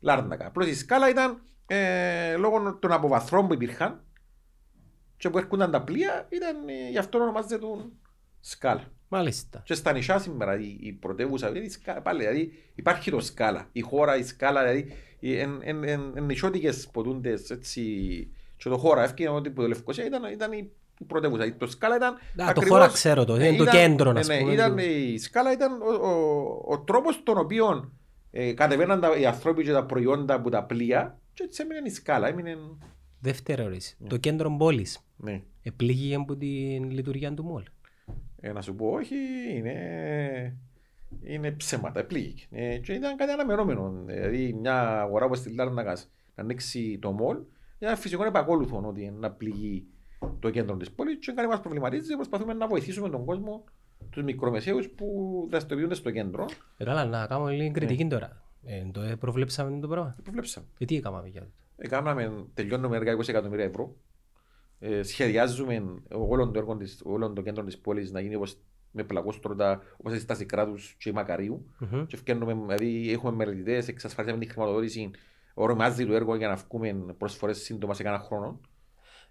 Λάρνακα. 0.00 0.46
Απλώς 0.46 0.66
η 0.66 0.74
σκάλα 0.74 1.08
ήταν 1.08 1.42
ε, 1.66 2.36
λόγω 2.36 2.78
των 2.80 2.92
αποβαθρών 2.92 3.46
που 3.46 3.54
υπήρχαν 3.54 4.00
και 5.16 5.30
που 5.30 5.38
έρχονταν 5.38 5.70
τα 5.70 5.82
πλοία, 5.82 6.26
ήταν, 6.28 6.68
ε, 6.68 6.90
γι' 6.90 6.98
αυτό 6.98 7.18
ονομάζεται 7.18 7.58
τον 7.58 7.92
σκάλα. 8.40 8.84
Μάλιστα. 9.08 9.62
Και 9.64 9.74
στα 9.74 9.92
νησιά 9.92 10.18
σήμερα 10.18 10.58
η, 10.60 10.76
η 10.80 10.92
πρωτεύουσα, 10.92 11.48
δηλαδή, 11.50 11.66
η 11.66 11.70
Σκάλα, 11.70 12.02
πάλι, 12.02 12.18
δηλαδή 12.18 12.52
υπάρχει 12.74 13.10
το 13.10 13.20
σκάλα. 13.20 13.68
Η 13.72 13.80
χώρα, 13.80 14.16
η 14.16 14.22
σκάλα, 14.24 14.64
δηλαδή 14.66 14.92
εν, 15.20 15.58
εν, 15.62 15.84
εν, 15.84 16.12
εν 16.16 16.24
νησιώτικες 16.24 16.88
ποτούντες 16.92 17.50
έτσι 17.50 17.82
και 18.56 18.68
το 18.68 18.76
χώρα 18.78 19.02
έφυγε 19.02 19.28
ότι 19.28 19.50
που 19.50 19.60
το 19.62 19.68
Λευκοσία 19.68 20.04
ήταν, 20.04 20.32
ήταν 20.32 20.52
η 20.52 20.70
η 20.98 21.04
πρωτεύουσα. 21.04 21.56
Το 21.56 21.66
σκάλα 21.66 21.96
ήταν 21.96 22.14
Α, 22.14 22.18
το 22.36 22.42
ακριβώς- 22.44 22.68
χώρα 22.70 22.88
ξέρω 22.92 23.24
το, 23.24 23.36
Ναι, 23.36 23.46
είναι 23.46 23.56
το 23.56 23.62
ήταν- 23.62 23.74
κέντρο, 23.76 24.12
ναι, 24.12 24.20
ας 24.20 24.26
ναι, 24.28 24.38
πούμε, 24.38 24.52
ήταν, 24.52 24.76
του- 24.76 24.82
η 24.84 25.18
σκάλα 25.18 25.52
ήταν 25.52 25.82
ο, 25.82 26.08
ο, 26.08 26.64
ο 26.74 26.80
τρόπος 26.80 27.22
τον 27.22 27.38
οποίο 27.38 27.92
ε, 28.30 28.52
κατεβαίναν 28.52 29.00
τα, 29.00 29.16
οι 29.16 29.26
άνθρωποι 29.26 29.64
και 29.64 29.72
τα 29.72 29.84
προϊόντα 29.84 30.34
από 30.34 30.50
τα 30.50 30.64
πλοία 30.64 31.18
και 31.34 31.42
έτσι 31.42 31.62
έμεινε 31.62 31.88
η 31.88 31.90
σκάλα. 31.90 32.28
Έμεινε, 32.28 32.56
Δεύτερη 33.20 33.62
ερώτηση. 33.62 33.96
Το 34.08 34.16
κέντρο 34.16 34.56
πόλης 34.56 35.06
ναι. 35.16 35.42
επλήγει 35.62 36.14
από 36.14 36.36
την 36.36 36.90
λειτουργία 36.90 37.34
του 37.34 37.44
μόλ. 37.44 37.62
Ε, 38.40 38.52
να 38.52 38.60
σου 38.60 38.74
πω 38.74 38.90
όχι, 38.90 39.14
είναι, 39.54 40.56
είναι 41.22 41.50
ψέματα, 41.50 42.04
πλήγηκε. 42.04 42.46
Ε, 42.50 42.78
και 42.78 42.92
ήταν 42.92 43.16
κάτι 43.16 43.32
αναμενόμενο. 43.32 44.02
Δηλαδή 44.06 44.52
μια 44.52 45.00
αγορά 45.00 45.24
όπως 45.24 45.38
στη 45.38 45.54
Λάρνακας 45.54 46.10
να 46.34 46.42
ανοίξει 46.42 46.98
το 46.98 47.12
μολ, 47.12 47.38
ήταν 47.78 47.96
φυσικό 47.96 48.24
επακόλουθο 48.24 48.82
ότι 48.86 49.10
να 49.10 49.30
πληγεί 49.30 49.86
το 50.38 50.50
κέντρο 50.50 50.76
της 50.76 50.90
πόλης 50.90 51.18
και 51.18 51.32
κάτι 51.32 51.48
μας 51.48 51.60
προβληματίζει 51.60 52.14
προσπαθούμε 52.14 52.54
να 52.54 52.66
βοηθήσουμε 52.66 53.08
τον 53.08 53.24
κόσμο, 53.24 53.64
τους 54.16 54.24
μικρομεσαίους 54.24 54.88
που 54.88 55.06
δραστηριοποιούνται 55.50 55.94
στο 55.94 56.10
κέντρο. 56.10 56.44
Ε, 56.76 56.84
καλά, 56.84 57.04
να 57.04 57.26
κάνουμε 57.26 57.52
λίγο 57.52 57.72
κριτική 57.72 58.02
Ναι. 58.04 58.10
τώρα. 58.10 58.42
Ε, 58.64 58.84
το 58.92 59.00
ε, 59.00 59.16
προβλέψαμε 59.16 59.80
το 59.80 59.88
πράγμα. 59.88 60.16
Το 60.24 60.30
βλέψαμε. 60.30 60.66
Ε, 60.78 60.84
τι 60.84 60.96
έκαναμε 60.96 61.28
για 61.28 61.40
αυτό. 61.40 61.52
Έκαναμε, 61.76 62.44
τελειώνουμε 62.54 62.96
έργα 62.96 63.16
20 63.16 63.28
εκατομμύρια 63.28 63.64
ευρώ. 63.64 63.96
Ε, 64.78 65.02
σχεδιάζουμε 65.02 65.84
όλο 66.12 66.50
το, 66.50 66.58
έργο 66.58 66.76
της, 66.76 67.00
όλο 67.04 67.32
το 67.32 67.42
κέντρο 67.42 67.64
της 67.64 67.78
πόλης 67.78 68.10
να 68.12 68.20
γίνει 68.20 68.34
όπως 68.34 68.56
με 68.90 69.04
πλακόστρωτα, 69.04 69.80
όπως 69.96 70.14
η 70.14 70.18
στάση 70.18 70.44
κράτους 70.46 70.96
και 70.98 71.08
η 71.08 71.12
Μακαρίου. 71.12 71.66
Μμμ. 71.78 72.06
Και 72.06 72.16
φτιάχνουμε, 72.16 72.54
δηλαδή 72.54 73.12
έχουμε 73.12 73.32
μελετητές, 73.32 73.88
εξασφαλίσαμε 73.88 74.40
τη 74.44 74.50
χρηματοδότηση 74.50 75.10
ορομάζει 75.54 76.06
το 76.06 76.14
έργο 76.14 76.36
για 76.36 76.48
να 76.48 76.54
βγούμε 76.54 77.14
προσφορές 77.18 77.58
σύντομα 77.58 77.94
σε 77.94 78.02
κανένα 78.02 78.22
χρόνο. 78.22 78.60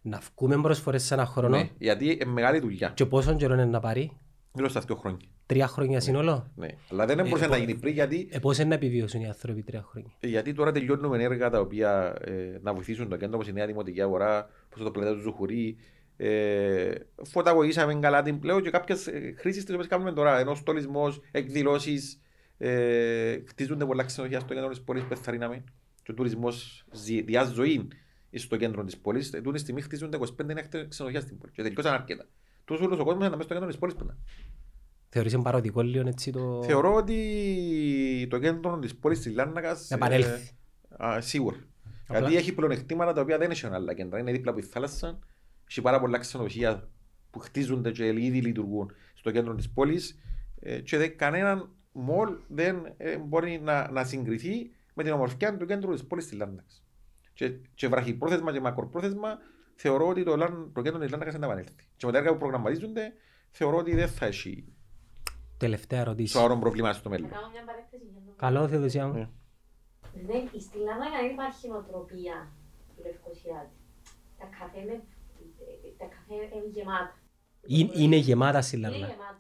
Να 0.01 0.21
βγούμε 0.36 0.61
προσφορές 0.61 1.03
σε 1.03 1.13
ένα 1.13 1.25
χρόνο; 1.25 1.57
Ναι, 1.57 1.69
γιατί 1.77 2.05
είναι 2.11 2.25
μεγάλη 2.25 2.59
δουλειά. 2.59 2.89
και 2.89 3.05
πόσο 3.05 3.36
καιρό 3.36 3.53
είναι 3.53 3.65
να 3.65 3.79
πάρει; 3.79 4.17
Μιλώ 4.56 4.68
στα 4.70 4.80
δύο 4.80 4.95
χρόνια. 4.95 5.20
Τρία 5.45 5.68
χρόνια 5.68 5.99
σύνολο; 5.99 6.51
Ναι. 6.56 6.68
Αλλά 6.91 7.06
δεν 7.06 7.16
μπορούσε 7.16 7.43
Ε, 7.43 7.47
να 7.47 7.53
πο- 7.56 7.60
γίνει 7.60 7.76
πριν 7.80 7.93
γιατί, 7.93 8.28
Ε, 8.32 8.39
πώς 8.39 8.58
είναι 8.58 8.68
να 8.70 8.76
επιβιώσουν 8.76 9.22
οι 9.22 9.28
άνθρωποι 9.28 9.62
τρία 9.64 9.82
χρόνια; 9.89 10.12
γιατί 10.20 10.53
τώρα 10.53 10.72
τελειώνουμε 10.72 11.24
έργα 11.24 11.49
τα 11.49 11.60
οποία 11.60 12.16
ε, 12.22 12.60
να 12.62 12.74
βοηθήσουν 12.74 13.10
το 13.10 13.16
κέντρο 13.18 13.36
όπως 13.36 13.47
η 13.47 13.53
νέα 13.53 13.66
δημοτική 13.66 14.01
αγορά, 14.01 14.49
όπως 14.66 14.84
το 14.84 14.91
πλατεία 14.91 15.14
του 15.14 15.20
Ζουχουρί. 15.22 15.78
Ε, 16.18 16.91
φωταγωγήσαμε 17.24 17.95
καλά 17.95 18.22
την 18.22 18.39
πλέον 18.39 18.62
και 18.64 18.70
κάποιες 18.70 19.08
ε, 19.08 19.34
χρήσεις 19.38 19.64
τις 19.66 19.74
οποίες 19.74 19.88
κάνουμε 19.88 20.12
τώρα. 20.14 20.39
Ενώ 20.39 20.56
στολισμός, 20.56 21.22
εκδηλώσεις, 21.32 22.20
ε, 22.58 23.38
χτίζονται 23.47 23.86
πολλά 23.86 24.03
ξενοδοχεία 24.03 24.39
στο 24.39 24.53
κέντρο 24.53 24.70
της 24.70 24.82
πόλης 24.82 25.03
που 25.03 25.10
εθαρρύναμε. 25.14 25.64
Και 26.03 26.12
ο 26.12 26.14
τουρισμός 26.14 26.86
ζει- 26.91 27.22
διάς 27.22 27.49
ζωή 27.49 27.88
στο 28.34 28.58
κέντρο 28.58 28.84
της 28.84 28.97
πόλης. 28.97 29.34
Ε, 29.34 29.41
τούτη 29.41 29.60
στιγμή 29.60 29.82
χτίζονται 29.82 30.18
25 30.18 30.53
νέα 30.53 30.68
ξενοδοχεία 30.88 31.22
στην 31.22 31.38
πόλη. 31.38 31.51
Και 31.51 31.62
τελειώσαν 31.64 31.93
αρκετά. 31.93 32.26
Τόσο 32.66 32.84
όλος 32.86 32.99
ο 32.99 33.03
κόσμος 33.03 33.26
είναι 33.26 33.30
μέσα 33.36 33.43
στο 33.43 33.53
κέντρο 33.53 33.68
της 33.70 33.78
πόλης 33.78 33.95
που 33.95 34.03
είναι. 34.03 34.18
Θεωρείς 35.09 35.38
παροδικό 35.41 35.82
λίγο 35.82 36.07
έτσι 36.07 36.32
το... 36.32 36.63
Θεωρώ 36.63 36.93
ότι 36.93 38.28
το 38.30 38.39
κέντρο 38.39 38.80
της 38.80 38.95
πόλης 38.95 39.20
της 39.20 39.34
Λάρνακας 39.34 39.89
Να 39.89 39.95
επανέλθει. 39.95 40.49
ε, 40.99 41.05
α, 41.05 41.22
σίγουρα. 41.22 41.57
Απλά- 42.07 42.20
Γιατί 42.20 42.36
έχει 42.36 42.53
πλεονεκτήματα 42.53 43.13
τα 43.13 43.22
οποία 43.22 43.38
δεν 43.38 43.51
έχουν 43.51 43.74
άλλα 43.74 43.93
κέντρα. 43.93 44.20
Είναι 44.20 44.32
δίπλα 44.32 44.51
από 44.51 44.59
τη 44.61 44.68
θάλασσα. 44.68 45.20
Έχει 45.70 45.82
πάρα 45.82 45.99
πολλά 45.99 46.18
ξενοδοχεία 46.18 46.89
που 47.32 47.39
χτίζονται 47.39 47.91
και 47.91 48.05
ήδη 48.07 48.41
λειτουργούν 48.41 48.91
στο 49.13 49.32
κέντρο 49.32 49.55
της 49.55 49.70
πόλης 49.70 50.20
ε, 50.59 50.80
και 50.80 50.97
δεν, 50.97 51.18
κανέναν 51.18 51.70
μολ 51.91 52.30
δεν 52.47 52.93
ε, 52.97 53.18
μπορεί 53.18 53.59
να, 53.63 53.91
να 53.91 54.03
συγκριθεί 54.03 54.72
με 54.93 55.03
την 55.03 55.11
ομορφιά 55.13 55.57
του 55.57 55.66
κέντρου 55.66 55.91
της 55.93 56.05
πόλης 56.05 56.28
της 56.28 56.38
Λάρνακας. 56.38 56.84
Και, 57.34 57.49
και 57.76 57.88
βραχυπρόθεσμα 57.88 58.51
και 58.51 58.59
μακροπρόθεσμα 58.59 59.38
θεωρώ 59.76 60.07
ότι 60.07 60.23
το, 60.23 60.36
Λάρν- 60.36 60.73
το 60.73 60.82
κέντρο 60.82 60.99
της 60.99 61.09
Λάρνακας 61.09 61.34
δεν 61.34 61.41
θα 61.41 61.47
επανέλθει. 61.47 61.88
Και 61.97 62.05
με 62.05 62.11
τα 62.11 62.17
έργα 62.17 62.32
που 62.32 62.38
προγραμματίζονται 62.38 63.13
θεωρώ 63.51 63.78
ότι 63.78 63.95
δεν 63.95 64.07
θα 64.09 64.26
έχει 64.26 64.65
Τελευταία 65.57 65.99
ερώτηση. 65.99 66.34
σοβαρό 66.34 66.57
πρόβλημα 66.57 66.93
στο 66.93 67.09
Να 67.09 67.15
μέλλον. 67.15 67.30
κάνω 67.32 67.49
μια 67.49 67.63
παρέκθεση 67.65 68.03
για 68.11 68.21
το 68.26 68.32
Καλό, 68.36 68.67
Θεοδοσία 68.67 69.07
μου. 69.07 69.13
Ναι. 69.13 69.30
Δεν, 70.28 70.49
στην 70.61 70.82
Λάρνακα 70.82 71.17
δεν 71.21 71.32
υπάρχει 71.32 71.67
νοοτροπία 71.67 72.51
του 72.95 73.01
Λευκοσιάτη. 73.05 73.76
Τα 74.38 74.45
καφέ 74.59 74.80
είναι, 74.80 75.01
τα 75.97 76.05
καφέ 76.05 76.34
είναι 76.55 76.67
γεμάτα. 76.71 77.15
Είναι, 77.67 77.91
είναι 77.93 78.15
γεμάτα 78.15 78.61
στη 78.61 78.76
Είναι 78.76 78.88
Λάρνα. 78.89 79.05
γεμάτα. 79.07 79.39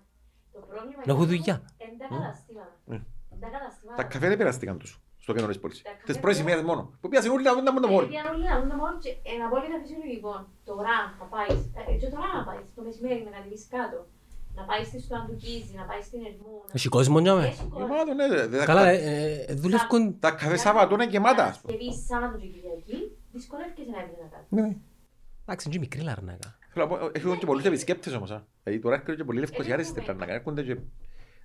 Το 0.53 0.59
πρόβλημα 0.59 1.01
Να 1.05 1.13
έχω 1.13 1.23
είναι 1.23 1.31
δουλειά. 1.35 1.55
Είναι 1.77 1.97
τα 1.97 2.07
καταστήματα. 2.15 2.75
Ναι. 2.85 2.95
Είναι 2.95 3.39
τα 3.39 3.47
καταστήματα. 3.57 3.95
Τα 4.01 4.03
καφέ 4.03 4.27
δεν 4.27 4.37
περαστήκαν 4.37 4.77
τους 4.77 5.01
στο 5.25 5.31
κέντρο 5.35 5.51
της 5.53 5.59
πόλης. 5.63 5.77
Τα 5.81 5.89
καφέ 5.89 6.05
Τις 6.09 6.17
πρώτες 6.23 6.37
δεν- 6.37 6.45
ημέρες 6.47 6.63
μόνο. 6.69 6.81
Που 7.01 7.07
πιάσαν 7.11 7.31
όλοι 7.35 7.43
να 7.49 7.53
δουν 7.55 7.63
τα 7.67 7.73
μόνο 7.75 7.87
μόλι. 7.93 8.05
Επειδή 8.07 8.19
αν 8.21 8.27
όλοι 8.33 8.45
να 8.51 8.55
δουν 8.59 8.69
το 8.73 8.77
μόνο 8.83 8.95
και 9.03 9.11
είναι 9.33 9.43
απόλυτα 9.47 9.77
φυσιολογικό. 9.81 10.33
Τώρα 10.69 10.95
να 11.19 11.25
πάεις, 11.33 11.59
και 12.01 12.07
τώρα 12.13 12.27
να 12.37 12.43
πάεις, 12.47 12.65
το 12.75 12.81
μεσημέρι 12.87 13.21
να 13.27 13.31
κατεβείς 13.35 13.63
κάτω. 13.75 13.99
Να 14.57 14.63
πάεις 14.69 14.85
στη 14.89 14.97
Στουαντουκίζη, 15.05 15.71
να 15.79 15.83
πάεις 15.89 16.05
στην 16.09 16.19
Ερμού. 16.29 16.53
να- 16.67 16.73
Έχει 16.77 16.89
κόσμο 16.97 17.17
για 17.25 17.33
με. 17.39 17.45
Έχει 17.51 17.65
κόσμο. 17.73 17.85
Γεμάτο, 17.85 18.13
ναι. 18.19 18.25
δε- 18.33 18.47
δε- 18.51 18.65
Καλά, 18.71 18.83
τα- 18.87 18.89
ε, 18.89 19.45
ε, 19.49 19.53
δουλεύουν... 19.63 20.03
Τα 20.23 20.29
καφέ 20.39 20.57
Σάββατο 20.67 20.91
είναι 20.95 21.05
γεμάτα. 21.13 21.43
ας 21.51 21.55
πούμε. 21.59 21.73
Παρασκευή, 21.73 22.03
Σάββατο 22.09 22.35
και 22.41 22.47
Κυριακή, 22.53 22.97
δυσκολεύκεσαι 23.35 23.89
να 23.95 23.99
βρεις 24.05 24.17
να 24.23 24.27
κάνεις. 24.33 24.47
Ναι. 24.57 24.67
Εντάξει, 25.43 25.63
είναι 25.67 25.73
και 25.75 25.81
μικρή 25.85 26.01
Λάρνακα. 26.07 26.49
Θέλω 26.73 26.85
να 26.85 26.91
πω, 26.91 27.09
Έχουν 27.17 27.37
και 27.39 27.45
πολλούς 27.45 27.63
επισκέπτες 27.71 28.13
όμως. 28.19 28.31
α. 28.31 28.39
Δηλαδή 28.63 28.81
τώρα 28.83 28.95
έρχονται 28.95 29.15
και 29.15 29.23
πολλοί 29.23 29.39
λευκοσιάρες 29.39 29.87
στην 29.87 30.03
Λάρνακα. 30.07 30.33
Έρχονται 30.33 30.63
και... 30.63 30.77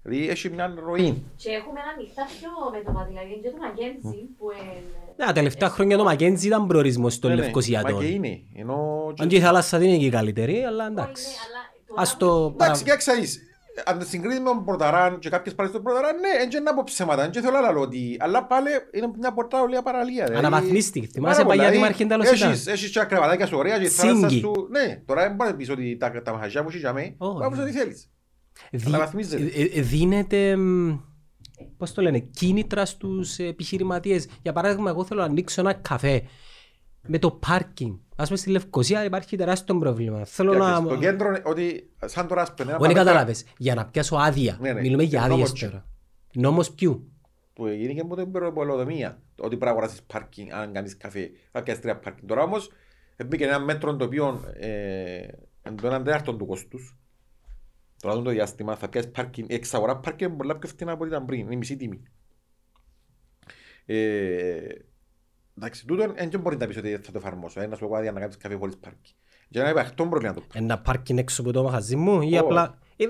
Δηλαδή 0.03 0.28
έχει 0.28 0.51
μια 0.51 0.74
ροή. 0.84 1.24
Και 1.36 1.51
έχουμε 1.51 1.80
ένα 1.80 1.90
ανοιχτά 1.96 2.26
πιο 2.38 2.51
μέτωπα, 2.72 3.07
δηλαδή 3.09 3.26
είναι 3.32 3.40
και 3.42 3.51
το 3.51 3.57
Μακέντζι 3.66 4.20
που 4.38 4.44
είναι... 4.51 4.82
Ναι, 5.16 5.24
τα 5.26 5.32
τελευταία 5.32 5.68
χρόνια 5.68 5.96
το 5.96 6.05
Μακέντζι 6.05 6.46
ήταν 6.46 6.66
προορισμός 6.66 7.18
των 7.18 7.30
Ναι, 7.30 7.36
ναι, 7.36 7.42
Λευκοσιατών. 7.42 7.92
Μα 7.94 8.01
και 8.01 8.07
είναι. 8.07 8.40
Ενώ... 8.57 9.07
Αν 9.20 9.28
και 9.28 9.36
η 9.36 9.40
θάλασσα 9.40 9.78
δεν 9.78 9.88
είναι 9.88 9.96
και 9.98 10.07
η 10.07 10.11
καλύτερη, 10.11 10.62
αλλά 10.64 10.84
Όχι, 10.84 10.92
εντάξει. 10.92 11.24
ναι, 11.24 11.32
αλλά 11.46 12.03
Ας 12.03 12.16
το... 12.16 12.51
Εντάξει, 12.61 12.84
και 12.84 12.96
ξέρεις, 12.96 13.40
αν 13.84 13.98
το 13.98 14.05
συγκρίνεις 14.05 14.38
με 14.38 14.44
τον 14.44 14.64
Πρωταράν 14.64 15.18
και 15.18 15.28
κάποιες 15.28 15.55
πάλι 15.55 15.68
στον 15.68 15.82
Πρωταράν, 15.82 16.16
ναι, 16.20 16.42
έτσι 16.44 16.61
να 16.61 16.74
πω 16.74 16.82
ψέματα, 16.84 17.30
δεν 17.30 17.42
θέλω 17.42 17.61
να 17.61 17.72
λέω 17.72 17.80
ότι... 17.80 18.16
Αλλά 18.20 18.44
πάλι 18.46 18.68
είναι 18.92 19.11
μια 19.18 19.32
πορτά 19.32 19.61
ολία 19.62 19.82
παραλία. 19.82 20.24
δηλαδή. 20.24 20.46
Αναβαθμίστηκε. 20.46 21.07
Θυμάσαι 21.07 21.42
Πάρα 21.42 21.48
πολλά, 21.48 21.48
παλιά 21.48 21.62
δηλαδή, 21.70 21.76
δημάρχη 21.76 22.03
εντάλλως 22.03 22.30
ήταν. 22.38 22.51
έχεις- 22.51 22.66
Έχεις 22.66 22.90
και 22.90 23.01
ακραβατάκια 23.01 23.46
σου 23.46 23.57
ωραία 23.59 23.78
και 23.78 23.84
η 23.84 23.88
Σίγγι. 23.88 24.12
θάλασσα 24.14 24.36
σου... 24.36 24.53
Ναι, 24.70 25.03
τώρα 25.07 25.22
δεν 25.22 25.34
μπορείς 25.34 25.53
να 25.53 25.59
πεις 25.59 25.70
ότι 25.70 25.96
τα, 25.96 26.22
τα 26.22 26.32
μαχαζιά 26.32 26.62
που 26.62 26.68
έχεις 26.68 26.80
για 26.80 26.92
μένα, 26.92 27.14
Όχι, 27.18 27.38
πάμε 27.38 27.57
ναι. 27.57 27.62
ό,τι 27.62 27.72
θέλεις. 27.72 28.11
Δι- 28.70 28.86
Αναβαθμίζεται. 28.86 29.42
ε, 29.54 29.78
ε, 29.78 29.80
Δίνεται, 29.80 30.56
μ, 30.56 30.98
πώς 31.76 31.92
το 31.92 32.02
λένε, 32.02 32.18
κίνητρα 32.18 32.84
στους 32.86 33.38
επιχειρηματίες. 33.38 34.28
Για 34.42 34.52
παράδειγμα, 34.52 34.90
εγώ 34.90 35.04
θέλω 35.04 35.20
να 35.20 35.26
ανοίξω 35.26 35.61
ένα 35.61 35.72
καφέ 35.72 36.22
με 37.06 37.18
το 37.18 37.30
πάρκινγκ. 37.30 37.94
Ας 38.16 38.26
πούμε 38.26 38.38
στη 38.38 38.50
Λευκοσία 38.50 39.04
υπάρχει 39.04 39.36
τεράστιο 39.36 39.78
πρόβλημα. 39.78 40.24
Θέλω 40.24 40.54
να... 40.54 40.76
Στο 40.76 40.96
κέντρο, 40.98 41.36
ότι 41.44 41.90
σαν 42.04 42.26
τώρα 42.26 42.42
ας 42.42 42.54
πούμε, 42.54 42.70
ένα 42.70 42.78
Όχι, 42.78 42.86
δεν 42.86 42.94
πάμε 42.96 43.08
καταλάβες. 43.11 43.44
Για 43.58 43.74
να 43.74 43.86
πιάσω 43.86 44.16
άδεια. 44.16 44.58
Ναι, 44.61 44.72
ναι. 44.72 44.80
Μιλούμε 44.80 45.02
για 45.02 45.20
Ε, 45.20 45.22
άδειες 45.22 45.38
νόμος 45.38 45.61
τώρα. 45.61 45.86
Νόμος 46.32 46.72
ποιου; 46.72 47.12
που 47.52 47.66
έγινε 47.66 47.92
και 47.92 48.00
από 48.00 48.16
την 48.16 48.30
πολεοδομία. 48.30 49.22
Ότι 49.36 49.48
πρέπει 49.48 49.64
να 49.64 49.70
αγοράσεις 49.70 50.02
πάρκινγκ 50.02 50.48
αν 50.52 50.72
κάνεις 50.72 50.96
καφέ. 50.96 51.30
Θα 51.52 51.62
πιάσεις 51.62 51.82
τρία 51.82 51.98
πάρκινγκ. 51.98 52.28
Τώρα 52.28 52.42
όμως 52.42 52.70
μπήκε 53.26 53.44
ένα 53.44 53.58
μέτρο 53.58 53.96
το 53.96 54.04
οποίο 54.04 54.44
ε, 54.54 54.68
εν 55.62 55.76
το 55.76 55.86
έναν 55.86 56.04
τέταρτο 56.04 56.34
του 56.34 56.46
κόστους. 56.46 56.96
Τώρα 58.01 58.14
δουν 58.14 58.24
το 58.24 58.30
διάστημα 58.30 58.76
θα 58.76 58.88
πιάσεις 58.88 59.11
πάρκινγκ. 59.11 59.51
Η 59.51 59.55
εξαγορά 59.55 59.96
πάρκινγκ 59.98 60.30
είναι 60.30 60.38
πολλά 60.38 60.59
πιο 60.59 60.68
φθηνά 60.68 60.92
από 60.92 61.03
ό,τι 61.05 61.12
ήταν 61.12 61.24
πριν. 61.24 61.40
Είναι 61.40 61.55
η 61.55 61.57
μισή 61.57 61.76
τιμή. 61.76 62.03
Ε, 63.86 64.59
εντάξει, 65.59 65.86
τούτο 65.86 66.12
δεν 66.30 66.40
μπορεί 66.40 66.57
να 66.57 66.66
πεις 66.66 66.76
ότι 66.76 66.96
θα 66.96 67.12
το 67.12 67.18
εφαρμόσω. 67.18 67.61
Ένα 67.61 67.76
σου 67.76 67.88
πω 67.88 67.96
άδεια 67.96 68.12
να 68.12 68.20
κάνεις 68.20 68.36
καφέ 68.36 68.55
χωρίς 68.55 68.76
πάρκινγκ. 68.76 69.05
Για 69.48 69.62
να 69.62 69.68
υπάρχει 69.68 69.90
αυτό 69.90 70.07
πρόβλημα 70.07 70.34
το 70.34 70.42
Ένα 70.55 70.80
πάρκινγκ 70.80 71.18
έξω 71.18 71.42
από 71.42 71.53
το 71.53 71.62
μαγαζί 71.62 71.96
μου 71.96 72.20
ή 72.22 72.26
Όχι. 72.26 72.38
απλά... 72.38 72.78
Ε, 72.96 73.05
ε, 73.05 73.09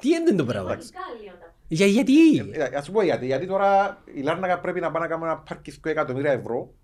Τι 0.00 0.08
είναι 0.08 0.32
το 0.34 0.44
πράγμα; 0.44 0.74
Φυσικά 0.76 0.98
λίγο 1.22 1.36
τα- 1.40 1.54
Για, 1.68 1.86
γιατί; 1.86 2.38
Ε, 2.52 2.76
Ας 2.76 2.84
σου 2.84 2.92
πω 2.92 3.02
γιατί, 3.02 3.26
γιατί 3.26 3.46
τώρα 3.46 4.02
η 4.14 4.20
Λάρνακα 4.20 4.60
πρέπει 4.60 4.80
να 4.80 4.90
πάει 4.90 5.02
να 5.02 5.08
κάνει 5.08 5.22
ένα 5.24 5.38
πάρκι 5.38 5.72
2 5.84 5.90
εκατομμύρια 5.90 6.32
ευρώ 6.32 6.74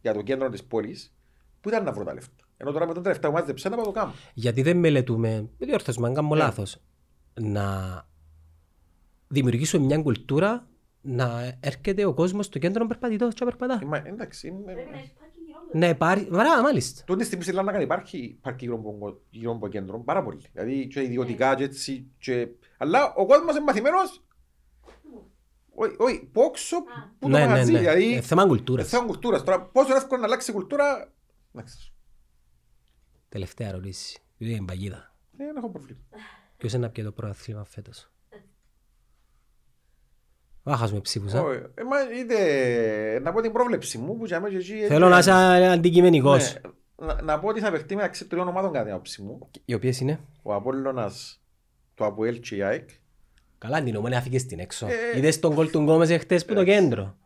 για 0.00 0.14
το 0.14 0.22
κέντρο 0.22 0.48
της 0.48 0.64
πόλης 0.64 1.14
που 1.60 1.68
ήταν 1.68 1.84
να 1.84 1.92
βρω 1.92 2.04
τα 2.04 2.14
λεφτά; 2.14 2.44
Ενώ 2.60 2.72
τώρα 2.72 2.86
με 2.86 2.94
τον 2.94 3.02
τελευταίο 3.02 3.30
που 3.30 3.36
μάζεψε 3.36 3.68
να 3.68 3.76
πάω 3.76 3.84
το 3.84 3.90
κάνω. 3.90 4.12
Γιατί 4.34 4.62
δεν 4.62 4.76
μελετούμε, 4.76 5.48
με 5.58 5.66
διόρθωσμα, 5.66 6.08
αν 6.08 6.14
κάνω 6.14 6.28
Ναι. 6.28 6.36
λάθος, 6.36 6.76
να 7.40 8.06
δημιουργήσουμε 9.28 9.84
μια 9.84 10.02
κουλτούρα 10.02 10.66
να 11.00 11.56
έρχεται 11.60 12.04
ο 12.04 12.14
κόσμος 12.14 12.46
στο 12.46 12.58
κέντρο 12.58 12.86
περπατητό 12.86 13.28
και 13.28 13.44
να 13.44 13.50
περπατά. 13.50 13.78
Είμα- 13.82 14.06
Εντάξει, 14.06 14.48
είναι... 14.48 14.72
Πρέπει 14.72 14.90
να 14.90 14.98
έχει 14.98 15.12
πάρκινγκ 15.18 15.46
γύρω 15.46 15.58
Ναι, 15.72 15.88
υπάρχει, 15.88 16.28
βαρά, 16.30 16.62
μάλιστα. 16.62 17.02
Τούτη 17.04 17.24
στιγμή 17.24 17.44
στη 17.44 17.52
Λάρνακα 17.52 17.80
υπάρχει 17.80 18.38
πάρκι 18.42 18.64
γύρω 18.64 18.76
από- 18.76 19.20
γύρω 19.30 19.50
από 19.50 19.60
το 19.60 19.68
κέντρο, 19.68 19.98
πάρα 20.00 20.22
πολύ. 20.22 20.40
Δηλαδή 20.52 20.86
και 20.86 21.02
ιδιωτικά 21.02 21.54
και 21.54 21.64
έτσι. 21.64 22.06
Και... 22.18 22.48
Αλλά 22.78 23.14
ο 23.14 23.26
κόσμος 23.26 23.54
είναι 23.54 23.64
μαθημένος. 23.64 24.22
Όχι, 25.74 25.94
όχι, 25.98 26.28
πόξο 26.32 26.76
που 26.82 26.90
το 27.20 27.28
Ναι, 27.28 27.38
ναι, 27.38 27.46
μαγαζί. 27.46 27.72
ναι. 27.72 27.78
Δηλαδή, 27.78 28.14
Ε, 28.14 28.20
θέμα 28.20 28.46
κουλτούρας. 28.46 28.88
θέμα 28.88 29.04
κουλτούρας. 29.06 29.42
Τώρα 29.44 29.62
πόσο 29.62 29.94
εύκολο 29.94 30.20
να 30.20 30.26
αλλάξει 30.26 30.50
η 30.50 30.54
κουλτούρα, 30.54 31.12
εντάξει, 31.54 31.92
Τελευταία 33.28 33.68
ερώτηση. 33.68 34.20
Είναι 34.38 34.52
η 34.52 34.62
παγίδα. 34.66 35.14
δεν 35.36 35.56
έχω 35.56 35.70
πρόβλημα. 35.70 36.00
Ποιος 36.56 36.72
είναι 36.72 36.82
να 36.86 36.90
πιει 36.92 37.04
το 37.04 37.12
πρωτάθλημα 37.12 37.64
φέτος; 37.64 38.10
Άχασουμε 40.62 41.00
ψήφους, 41.00 41.34
α. 41.34 41.40
Όχι, 41.42 41.58
ε, 41.74 41.82
μα 41.82 41.96
είτε 42.20 43.18
να 43.22 43.32
πω 43.32 43.40
την 43.40 43.52
πρόβλεψη 43.52 43.98
μου 43.98 44.16
που 44.16 44.26
για 44.26 44.40
μένα 44.40 44.52
και 44.52 44.58
εσύ... 44.60 44.86
Θέλω 44.86 45.08
να 45.08 45.18
είσαι 45.18 45.30
αντικειμενικός. 45.32 46.54
Ναι, 46.96 47.06
να, 47.06 47.22
να 47.22 47.38
πω 47.38 47.48
ότι 47.48 47.60
θα 47.60 47.70
παιχτεί 47.70 47.94
μεταξύ 47.96 48.26
τριών 48.26 48.48
ομάδων 48.48 48.72
κατά 48.72 48.84
την 48.84 48.92
άποψη 48.92 49.22
μου. 49.22 49.50
Οι 49.64 49.74
οποίες 49.74 50.00
είναι; 50.00 50.20
Ο 50.42 50.54
Απόλλωνας, 50.54 51.42
το 51.94 52.04
Αποέλ 52.04 52.40
και 52.40 52.56
η 52.56 52.62
ΑΕΚ. 52.62 52.88
Καλά, 53.58 53.82
την 53.82 53.96
ομόνια 53.96 54.18
αφήκε 54.18 54.38
στην 54.38 54.58
έξω. 54.58 54.86
Ε, 54.86 55.18
Είδες 55.18 55.38
τον 55.40 55.54
κόλ 55.54 55.70
του 55.70 55.80
Γκόμες 55.80 56.10
εχθές 56.10 56.44
που 56.44 56.54
το 56.54 56.60
έτσι. 56.60 56.72
κέντρο. 56.72 57.16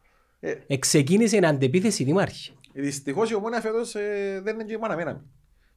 Ε, 0.41 0.55
Εξεκίνησε 0.67 1.37
η 1.37 1.45
αντεπίθεση 1.45 2.05
δήμαρχη. 2.05 2.53
δυστυχώς 2.73 3.31
η 3.31 3.35
ομόνια 3.35 3.61
φέτος 3.61 3.95
ε, 3.95 4.41
δεν 4.43 4.55
είναι 4.55 4.65
και 4.65 4.73
η 4.73 4.77
μάνα 4.77 4.97
μένα. 4.97 5.25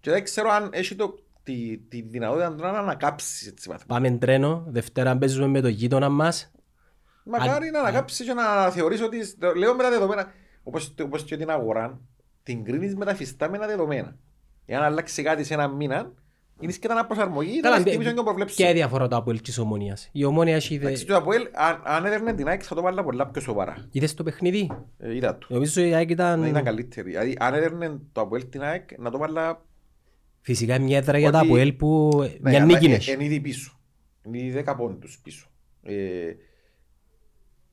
Και 0.06 0.12
δεν 0.12 0.24
ξέρω 0.24 0.50
αν 0.50 0.70
έχει 0.74 0.96
το, 0.96 1.16
τη, 1.44 1.78
τη 1.78 2.02
δυνατότητα 2.02 2.50
να 2.72 2.80
ανακάψεις 2.80 3.48
έτσι 3.48 3.70
βαθμό. 3.70 3.86
Πάμε 3.88 4.12
τρένο, 4.12 4.64
Δευτέρα 4.68 5.18
παίζουμε 5.18 5.48
με 5.48 5.62
το 5.62 5.68
γείτονα 5.68 6.10
μας. 6.10 6.52
Μακάρι 7.26 7.66
αν- 7.66 7.72
να 7.72 7.80
ανακάψεις 7.80 8.26
και 8.26 8.34
να 8.34 8.70
θεωρείς 8.70 9.02
ότι, 9.02 9.36
το 9.38 9.54
λέω 9.54 9.76
με 9.76 9.84
τα 9.84 9.90
δεδομένα, 9.90 10.32
όπως, 10.64 10.94
όπως 11.04 11.24
και 11.24 11.38
την 11.38 11.50
αγορά, 11.50 12.00
την 12.44 12.64
κρίνεις 12.64 12.96
με 12.96 13.06
τα 13.06 13.16
φυστάμενα 13.16 13.68
δεδομένα. 13.68 14.16
Εάν 14.66 14.84
αλλάξει 14.84 15.24
κάτι 15.24 15.44
σε 15.44 15.54
ένα 15.54 15.68
μήνα, 15.68 16.12
είναι 16.60 16.72
και 16.72 16.88
ένα 16.90 17.06
προσαρμογή, 17.06 17.60
Καλά, 17.60 17.76
θα 17.76 17.82
μπε- 17.82 17.90
στήμεις 17.94 18.08
και 18.08 18.14
Ποια 18.14 18.24
προβλέψεις. 18.24 18.60
είναι 18.60 18.70
η 18.70 18.74
διαφορά 18.74 19.08
του 19.08 19.16
Αποέλ 19.16 19.36
και 19.36 19.42
της 19.42 19.58
Ομόνιας; 19.58 20.10
Η 20.12 20.24
Ομόνια 20.26 20.56
έχει... 20.56 20.78
δε- 20.78 20.86
Εντάξει, 20.86 21.06
το 21.06 21.16
Αποέλ, 21.16 21.48
αν, 21.54 21.82
αν 21.84 22.06
έδερνε 22.06 22.34
την 22.34 22.48
ΑΕΚ 22.48 22.62
θα 22.66 22.76
το 22.76 22.82
βάλω 22.82 23.04
πολλά 23.04 23.28
πιο 23.28 23.42
σοβαρά. 23.42 23.88
Είδες 23.92 24.14
το 24.14 24.24
παιχνίδι; 24.24 24.72
Ε, 24.98 25.16
είδα 25.16 25.38
το. 25.38 25.48
Νομίζω 25.50 25.82
η 25.82 25.94
ΑΕΚ 25.94 26.08
Να 26.08 26.14
ήταν 26.14 26.44
ήταν 26.44 26.64
καλύτερη. 26.64 27.10
Δηλαδή, 27.10 27.36
αν 27.40 27.54
έδερνε 27.54 28.00
το 28.12 28.22
Αποέλ 28.22 28.50
την 28.50 28.62
ΑΕΚ, 28.64 28.98
να 29.00 29.10
το 29.12 29.18
βάλω... 29.18 29.66
φυσικά 30.46 30.80
μια 30.80 30.98
έδρα 30.98 31.18
για 31.18 31.32
τα 31.32 31.40
Ότι- 31.40 31.48
Αποέλ 31.48 31.74
που 31.74 32.12
Ναι, 32.22 32.50
μια 32.50 32.64
αλλά 32.64 32.66
νίκη 32.74 32.86
ε- 32.86 32.94
έχει. 32.96 33.12
Είναι 33.14 33.24
ήδη 33.24 33.40
πίσω. 33.40 33.80
Είναι 34.26 34.38
ήδη 34.38 34.64
10 34.66 34.76
πόντους 34.78 35.20
πίσω. 35.24 35.48
Ε, 35.84 36.34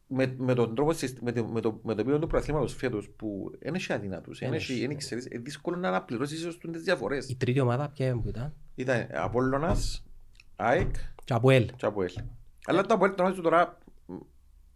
με, 0.06 0.34
με 0.38 0.54
τον 0.54 0.74
τρόπο, 0.74 0.92
συστ- 0.92 1.20
με 1.22 1.32
το, 1.32 1.44
με 1.46 1.60
το, 1.60 1.80
με 1.82 1.94
το 1.94 2.00
επίπεδο 2.00 2.18
τους 2.18 2.28
προαθλήματος 2.28 2.74
φέτος 2.74 3.10
που 3.16 3.50
δεν 3.58 3.74
έχει 3.74 3.92
αδυνατούς, 3.92 4.38
δεν 4.38 4.48
Δεν 4.50 4.58
έχει, 4.58 4.72
έχει, 4.72 4.80
δεν 4.80 4.88
ναι. 4.88 4.94
ξέρεις, 4.94 5.26
είναι 5.26 5.38
δύσκολο 5.38 5.76
να 5.76 5.88
αναπληρώσεις 5.88 6.38
ίσως 6.38 6.58
τις 6.58 6.82
διαφορές. 6.82 7.28
Η 7.28 7.36
τρίτη 7.36 7.60
ομάδα 7.60 7.88
ποια 7.88 8.12
που 8.20 8.28
ήταν; 8.28 8.54
Ήταν 8.74 9.06
Απόλλωνας, 9.12 10.04
ΑΕΚ 10.56 10.94
Και 11.24 11.34
Αποέλ. 11.34 11.70
και 11.76 11.86
Αποέλ. 11.86 12.10
Αλλά 12.66 12.82
το 12.86 12.94
Αποέλ 12.94 13.14
το 13.14 13.22
νομίζω 13.22 13.42
τώρα 13.42 13.78
μ, 14.06 14.14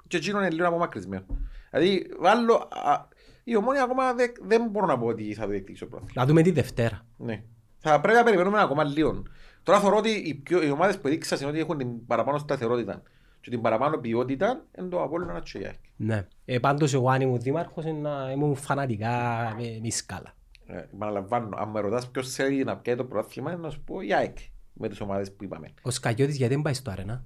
και 0.07 0.17
εκείνο 0.17 0.39
είναι 0.39 0.51
λίγο 0.51 0.67
απομακρυσμένο. 0.69 1.25
Δηλαδή, 1.71 2.07
βάλω, 2.21 2.55
α, 2.55 3.09
η 3.45 3.57
ομόνια 3.57 3.83
ακόμα 3.83 4.15
δεν, 4.15 4.33
δεν 4.43 4.69
μπορώ 4.71 4.87
να 4.87 4.99
πω 4.99 5.07
ότι 5.07 5.35
θα 5.35 5.43
το 5.43 5.49
διεκδικήσει 5.49 5.85
ο 5.85 5.89
πρόθυμο. 5.89 6.11
Να 6.15 6.27
δούμε 6.27 6.43
τη 6.43 6.51
Δευτέρα. 6.51 7.07
Ναι. 7.17 7.43
Θα 7.79 8.01
πρέπει 8.01 8.19
να 8.19 8.25
περιμένουμε 8.25 8.61
ακόμα 8.61 8.85
λίγο. 8.85 9.23
Τώρα 9.63 9.81
θεωρώ 9.81 9.97
ότι 9.97 10.11
οι, 10.11 10.35
πιο, 10.35 10.63
οι 10.63 10.71
ομάδες 10.71 10.99
που 10.99 11.09
δείξαν 11.09 11.39
είναι 11.41 11.49
ότι 11.49 11.59
έχουν 11.59 11.79
την 11.79 12.07
παραπάνω 12.07 12.39
σταθερότητα 12.39 13.03
και 13.41 13.51
την 13.51 13.61
παραπάνω 13.61 13.99
ποιότητα 13.99 14.65
είναι 14.79 14.89
το 14.89 15.03
Απόλλωνα 15.03 15.41
και 15.41 15.59
η 15.59 15.65
ΑΕΚ. 15.65 15.79
Ναι. 15.97 16.27
Ε, 16.45 16.59
πάντως 16.59 16.95
εγώ 16.95 17.09
αν 17.11 17.21
ήμουν 17.21 17.41
δήμαρχος 17.41 17.85
είναι 17.85 18.09
να 18.09 18.31
ήμουν 18.31 18.55
φανατικά 18.55 19.11
με, 19.59 19.79
με 19.83 19.91
σκάλα. 19.91 20.35
Ε, 20.67 20.77
επαναλαμβάνω, 20.77 21.57
αν 21.57 21.69
με 21.69 21.81
ρωτάς 21.81 22.11
ποιος 22.11 22.33
θέλει 22.33 22.65
να 22.65 22.77
πιάει 22.77 22.97
το 22.97 23.05
πρωτάθλημα, 23.05 23.57
να 23.57 23.71
σου 23.71 23.81
πω 23.81 24.01
η 24.01 24.15
ΑΕΚ 24.15 24.39
με 24.73 24.89
τις 24.89 25.01
ομάδες 25.01 25.33
που 25.33 25.45
είπαμε. 25.45 25.75
Ο 25.83 25.91
Σκαγιώτης 25.91 26.37
γιατί 26.37 26.55
δεν 26.55 26.63
πάει 26.63 26.75
στο 26.75 26.91
αρένα. 26.91 27.25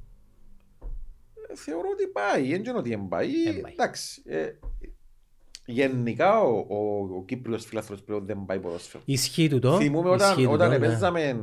Ε, 1.51 1.57
θεωρώ 1.57 1.89
ότι 1.93 2.07
πάει, 2.07 2.51
δεν 2.51 2.63
ξέρω 2.63 2.79
ότι 2.79 2.89
δεν 2.89 3.09
πάει. 3.09 3.45
Εν 3.47 3.61
πάει. 3.61 3.73
Εντάξει. 3.73 4.23
Ε, 4.27 4.47
γενικά 5.71 6.41
ο, 6.41 6.57
ο, 6.69 6.77
ο 7.17 7.25
Κύπριος 7.27 7.65
φιλάθρος 7.65 8.03
πλέον 8.03 8.27
δεν 8.27 8.45
πάει 8.47 8.61
ποδόσφαιρο. 8.61 9.03
Ισχύει 9.07 9.49
του 9.49 9.59
το. 9.59 9.77
Θυμούμαι 9.77 10.15
ισχύει 10.15 10.23
όταν, 10.25 10.37
τούτο, 10.37 10.51
όταν 10.53 10.71
ναι. 10.71 10.79
παίζαμε 10.79 11.23
ε, 11.23 11.35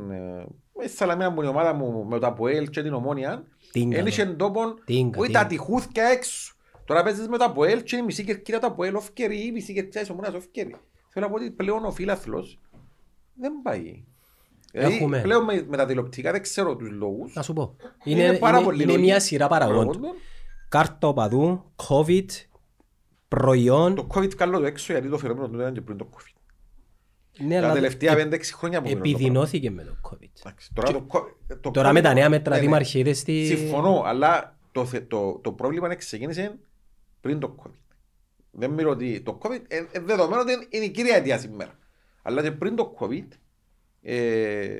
με 0.79 0.87
στη 0.87 0.97
Σαλαμίνα 0.97 1.33
που 1.33 1.41
είναι 1.41 1.49
η 1.49 1.53
ομάδα 1.53 1.73
μου 1.73 2.05
με 2.05 2.19
το 2.19 2.27
Αποέλ 2.27 2.69
και 2.69 2.81
την 2.81 2.93
Ομόνια, 2.93 3.43
Τίγκα, 3.71 3.95
δεν 3.95 4.03
ναι. 4.03 4.09
είχε 4.09 4.25
τόπον 4.25 4.81
Τίγκα, 4.85 5.17
που 5.17 5.23
τίγκα. 5.25 5.39
τα 5.39 5.47
τυχούθηκια 5.47 6.05
έξω. 6.05 6.53
Τώρα 6.85 7.03
παίζεις 7.03 7.27
με 7.27 7.37
το 7.37 7.43
Αποέλ 7.43 7.83
και 7.83 7.95
η 7.95 8.01
μισή 8.01 8.23
κερκίδα 8.23 8.59
το 8.59 8.67
Αποέλ 8.67 8.95
οφκερή, 8.95 9.45
η 9.45 9.51
μισή 9.51 9.73
κερκίδα 9.73 9.99
της 9.99 10.09
Ομόνιας 10.09 10.33
οφκερή. 10.33 10.75
Θέλω 11.09 11.25
να 11.25 11.31
πω 11.31 11.37
ότι 11.37 11.51
πλέον 11.51 11.85
ο 11.85 11.91
φίλαθλος 11.91 12.59
δεν 13.33 13.51
πάει. 13.63 14.03
Δηλαδή, 14.71 14.95
Έχουμε. 14.95 15.21
πλέον 15.21 15.43
με, 15.43 15.65
με 15.69 15.77
τα 15.77 15.85
τηλεοπτικά 15.85 16.31
δεν 16.31 16.41
ξέρω 16.41 16.75
τους 16.75 16.89
λόγους. 16.91 17.33
Να 17.35 17.41
σου 17.41 17.53
πω. 17.53 17.75
Είναι 18.03 18.23
Είναι, 18.23 18.37
πάρα 18.37 18.57
είναι, 18.57 18.65
πολύ 18.65 18.83
είναι 18.83 18.91
λογική. 18.91 19.07
μια 19.09 19.19
σειρά 19.19 19.47
παραγόντων. 19.47 19.85
Παραγόντων. 19.85 20.11
Κάρτα 20.69 21.07
οπαδού, 21.07 21.63
COVID, 21.89 22.25
προϊόν. 23.27 23.95
Το 23.95 24.07
COVID 24.13 24.35
καλό 24.35 24.59
το 24.59 24.65
έξω 24.65 24.93
γιατί 24.93 25.07
το 25.09 25.17
φαινόμενο 25.17 25.49
του 25.49 25.59
ήταν 25.59 25.73
και 25.73 25.81
πριν 25.81 25.97
το 25.97 26.09
COVID. 26.13 26.35
Ναι, 27.39 27.59
Τα 27.59 27.65
αλλά 27.65 27.73
τελευταία 27.73 28.17
ε- 28.17 28.27
5-6 28.31 28.39
χρόνια 28.53 28.81
που 28.81 28.87
γίνονται 28.87 29.09
το 29.09 29.15
επιδεινώθηκε 29.15 29.71
με 29.71 29.83
το 29.83 29.95
COVID. 30.01 30.29
Εντάξει, 30.39 30.71
Τώρα, 30.73 30.91
το, 30.91 31.05
co- 31.09 31.55
το 31.61 31.71
Τώρα 31.71 31.89
COVID 31.89 31.93
με 31.93 32.01
τα 32.01 32.13
νέα 32.13 32.29
μέτρα 32.29 32.49
ναι, 32.53 32.59
ναι. 32.59 32.65
δήμαρχοι 32.65 32.99
είδες 32.99 33.23
τι... 33.23 33.45
Συμφωνώ, 33.45 34.01
αλλά 34.05 34.57
το, 34.71 34.85
θε- 34.85 35.07
το, 35.09 35.39
το 35.43 35.51
πρόβλημα 35.51 35.95
ξεκίνησε 35.95 36.59
πριν 37.21 37.39
το 37.39 37.55
COVID. 37.63 37.95
Δεν 38.51 38.69
μιλώ 38.71 38.89
ότι 38.89 39.21
το 39.21 39.37
COVID 39.41 39.61
ε, 39.67 39.77
ε, 39.91 39.99
δεδομένο 39.99 40.41
ότι 40.41 40.51
είναι 40.69 40.85
η 40.85 40.89
κύρια 40.89 41.15
αιτία 41.15 41.37
σήμερα. 41.37 41.71
Αλλά 42.21 42.41
και 42.41 42.51
πριν 42.51 42.75
το 42.75 42.95
COVID 42.99 43.27
ε, 44.01 44.77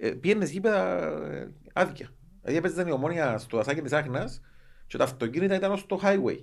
ε, 0.00 0.10
πήγαινες 0.20 0.50
γήπεδα 0.50 0.96
ε, 1.32 1.52
άδεια. 1.72 2.12
Δηλαδή 2.40 2.56
έπαιζαν 2.58 2.86
η 2.86 2.90
ομόνια 2.92 3.38
στο 3.38 3.58
ασάκι 3.58 3.80
της 3.82 3.92
Άχνας 3.92 4.40
και 4.86 4.96
τα 4.96 5.04
αυτοκίνητα 5.04 5.54
ήταν 5.54 5.72
ως 5.72 5.86
το 5.86 6.00
highway. 6.02 6.38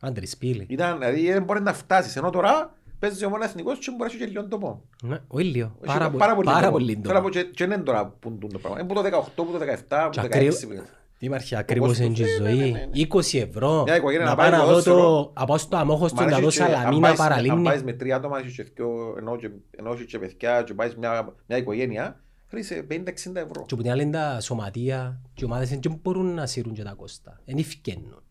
Άντρες 0.00 0.36
πύλη. 0.36 0.66
Ήταν, 0.68 0.98
δηλαδή 0.98 1.32
δεν 1.32 1.42
μπορεί 1.42 1.60
να 1.62 1.72
φτάσεις. 1.72 2.16
Ενώ 2.16 2.30
τώρα 2.30 2.74
παίζεις 2.98 3.20
η 3.20 3.24
ομόνια 3.24 3.46
εθνικός 3.46 3.78
και 3.78 3.90
μπορείς 3.96 4.12
να 4.12 4.18
έχεις 4.18 4.18
και 4.18 4.26
λίγο 4.38 4.48
τόπο. 4.48 4.82
Ναι, 5.02 5.18
Ο 5.28 5.38
ήλιο. 5.38 5.76
Έχει 5.82 5.92
Πάρα, 5.98 6.10
πο- 6.10 6.16
πολύ 6.34 6.44
πάρα 6.48 6.60
τόπο. 6.60 6.72
πολύ 6.72 6.98
Θέλω 7.02 7.14
να 7.14 7.20
πω 7.20 7.26
τόπο. 7.30 7.30
και, 7.30 7.42
και 7.54 7.64
είναι 7.64 7.78
τώρα 7.78 8.06
που 8.20 8.28
είναι 8.28 8.52
το 8.52 8.58
πράγμα. 8.58 8.78
Είναι 8.80 8.88
που 8.88 8.94
το 8.94 9.02
18, 9.02 9.44
που 9.44 9.52
το 9.52 9.58
17, 9.58 10.08
Και 10.10 10.20
που 10.20 10.26
το 10.28 10.36
16. 10.38 10.54
ακρι- 10.54 10.66
πλέον. 10.68 10.84
Δήμαρχε, 11.20 11.56
ακριβώς 11.56 11.88
κόστος, 11.88 12.06
είναι 12.06 12.14
και 12.14 12.22
η 12.22 12.38
ναι, 12.40 12.48
ναι, 12.48 12.54
ζωή. 12.60 12.70
ναι, 12.70 12.78
ναι. 12.78 13.06
20 13.08 13.38
ευρώ. 13.40 13.82
Μια 13.82 13.96
οικογένεια 13.96 14.24
Να 14.24 14.30
να 14.30 14.36
πάω 14.36 14.50
πάει 14.50 14.58
να 14.60 14.64
δω 14.66 14.72
το... 14.82 14.90
ποδόσφαιρο. 14.90 15.32
Να 15.38 15.44
πάω 15.44 15.58
στο 15.58 15.76
αμόχωστο 15.76 16.22
Μ' 16.22 16.26
να 16.26 16.36
αρέσει 16.36 16.42
δω 16.42 16.50
και- 16.50 16.62
αν 16.62 16.76
σαλαμίνα 16.78 17.00
πάεις- 17.06 17.20
Αν 17.20 17.28
παραλίμνη. 17.28 17.62
πάεις 17.64 17.82
με 17.82 17.92
τρία 17.92 18.16
άτομα 18.16 18.38
έχεις 18.38 18.54
και 18.54 18.62
δυο- 18.74 19.14
ενώ 19.18 19.36
και- 19.36 19.50
ενώ 19.76 19.92
έχεις 19.92 20.04
και 20.06 20.18
παιδιά 20.18 20.62
και 20.62 20.74
πάεις 20.74 20.96
μια, 20.96 21.34
μια 21.46 21.56
οικογένεια, 21.56 22.20
θέλεις 22.46 22.70
ε, 22.70 22.82
50-60 22.88 23.40
ευρώ. 23.40 23.64
Και 23.66 23.74
από 23.74 23.82
την 23.82 23.90
άλλη 23.90 24.02
είναι 24.02 24.12
τα 24.12 24.40
σωματεία 24.40 25.20
και 25.34 25.44
οι 25.44 25.44
ομάδες 25.44 25.68
δεν 25.68 25.98
μπορούν 26.02 26.34
να 26.34 26.46
σύρουν 26.46 26.72
και 26.74 26.82
τα 26.82 26.92
κόστα. 26.96 27.40
Δεν 27.44 27.56
ευκαινούν. 27.58 28.22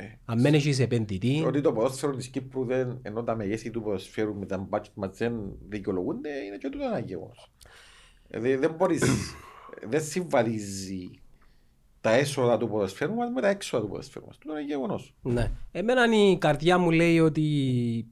Ε, 0.00 0.18
Αν 0.24 0.40
μένεις 0.40 0.64
έχεις 0.64 0.78
επενδυτή, 0.78 1.42
Ότι 1.46 1.60
το 1.60 1.72
ποδόσφαιρο 1.72 2.16
της 2.16 2.28
Κύπρου 2.28 2.64
δεν, 2.64 2.98
ενώ 3.02 3.22
τα 3.22 3.36
μεγέθη 3.36 3.70
του 3.70 3.82
ποδοσφαίρου 3.82 4.34
με 4.34 4.46
τα 4.46 4.58
μπάτσετ 4.58 4.94
μας 4.96 5.16
δεν 5.16 5.32
δικαιολογούνται, 5.68 6.28
είναι 6.46 6.56
και 6.56 6.68
τούτο 6.68 6.84
ένα 6.84 6.98
γεγονός. 6.98 7.52
Δηλαδή 8.28 8.54
δεν 8.54 8.70
μπορείς, 8.70 9.02
δεν 9.88 10.02
συμβαδίζει 10.02 11.10
τα 12.00 12.10
έσοδα 12.10 12.56
του 12.56 12.68
ποδοσφαίρου 12.68 13.14
μας 13.14 13.30
με 13.30 13.40
τα 13.40 13.48
έξοδα 13.48 13.82
του 13.82 13.88
ποδοσφαίρου 13.90 14.26
μας. 14.26 14.38
Τούτο 14.38 14.58
είναι 14.58 14.66
γεγονός. 14.66 15.14
Ναι. 15.22 15.50
Εμένα 15.72 16.30
η 16.30 16.38
καρδιά 16.38 16.78
μου 16.78 16.90
λέει 16.90 17.20
ότι 17.20 17.42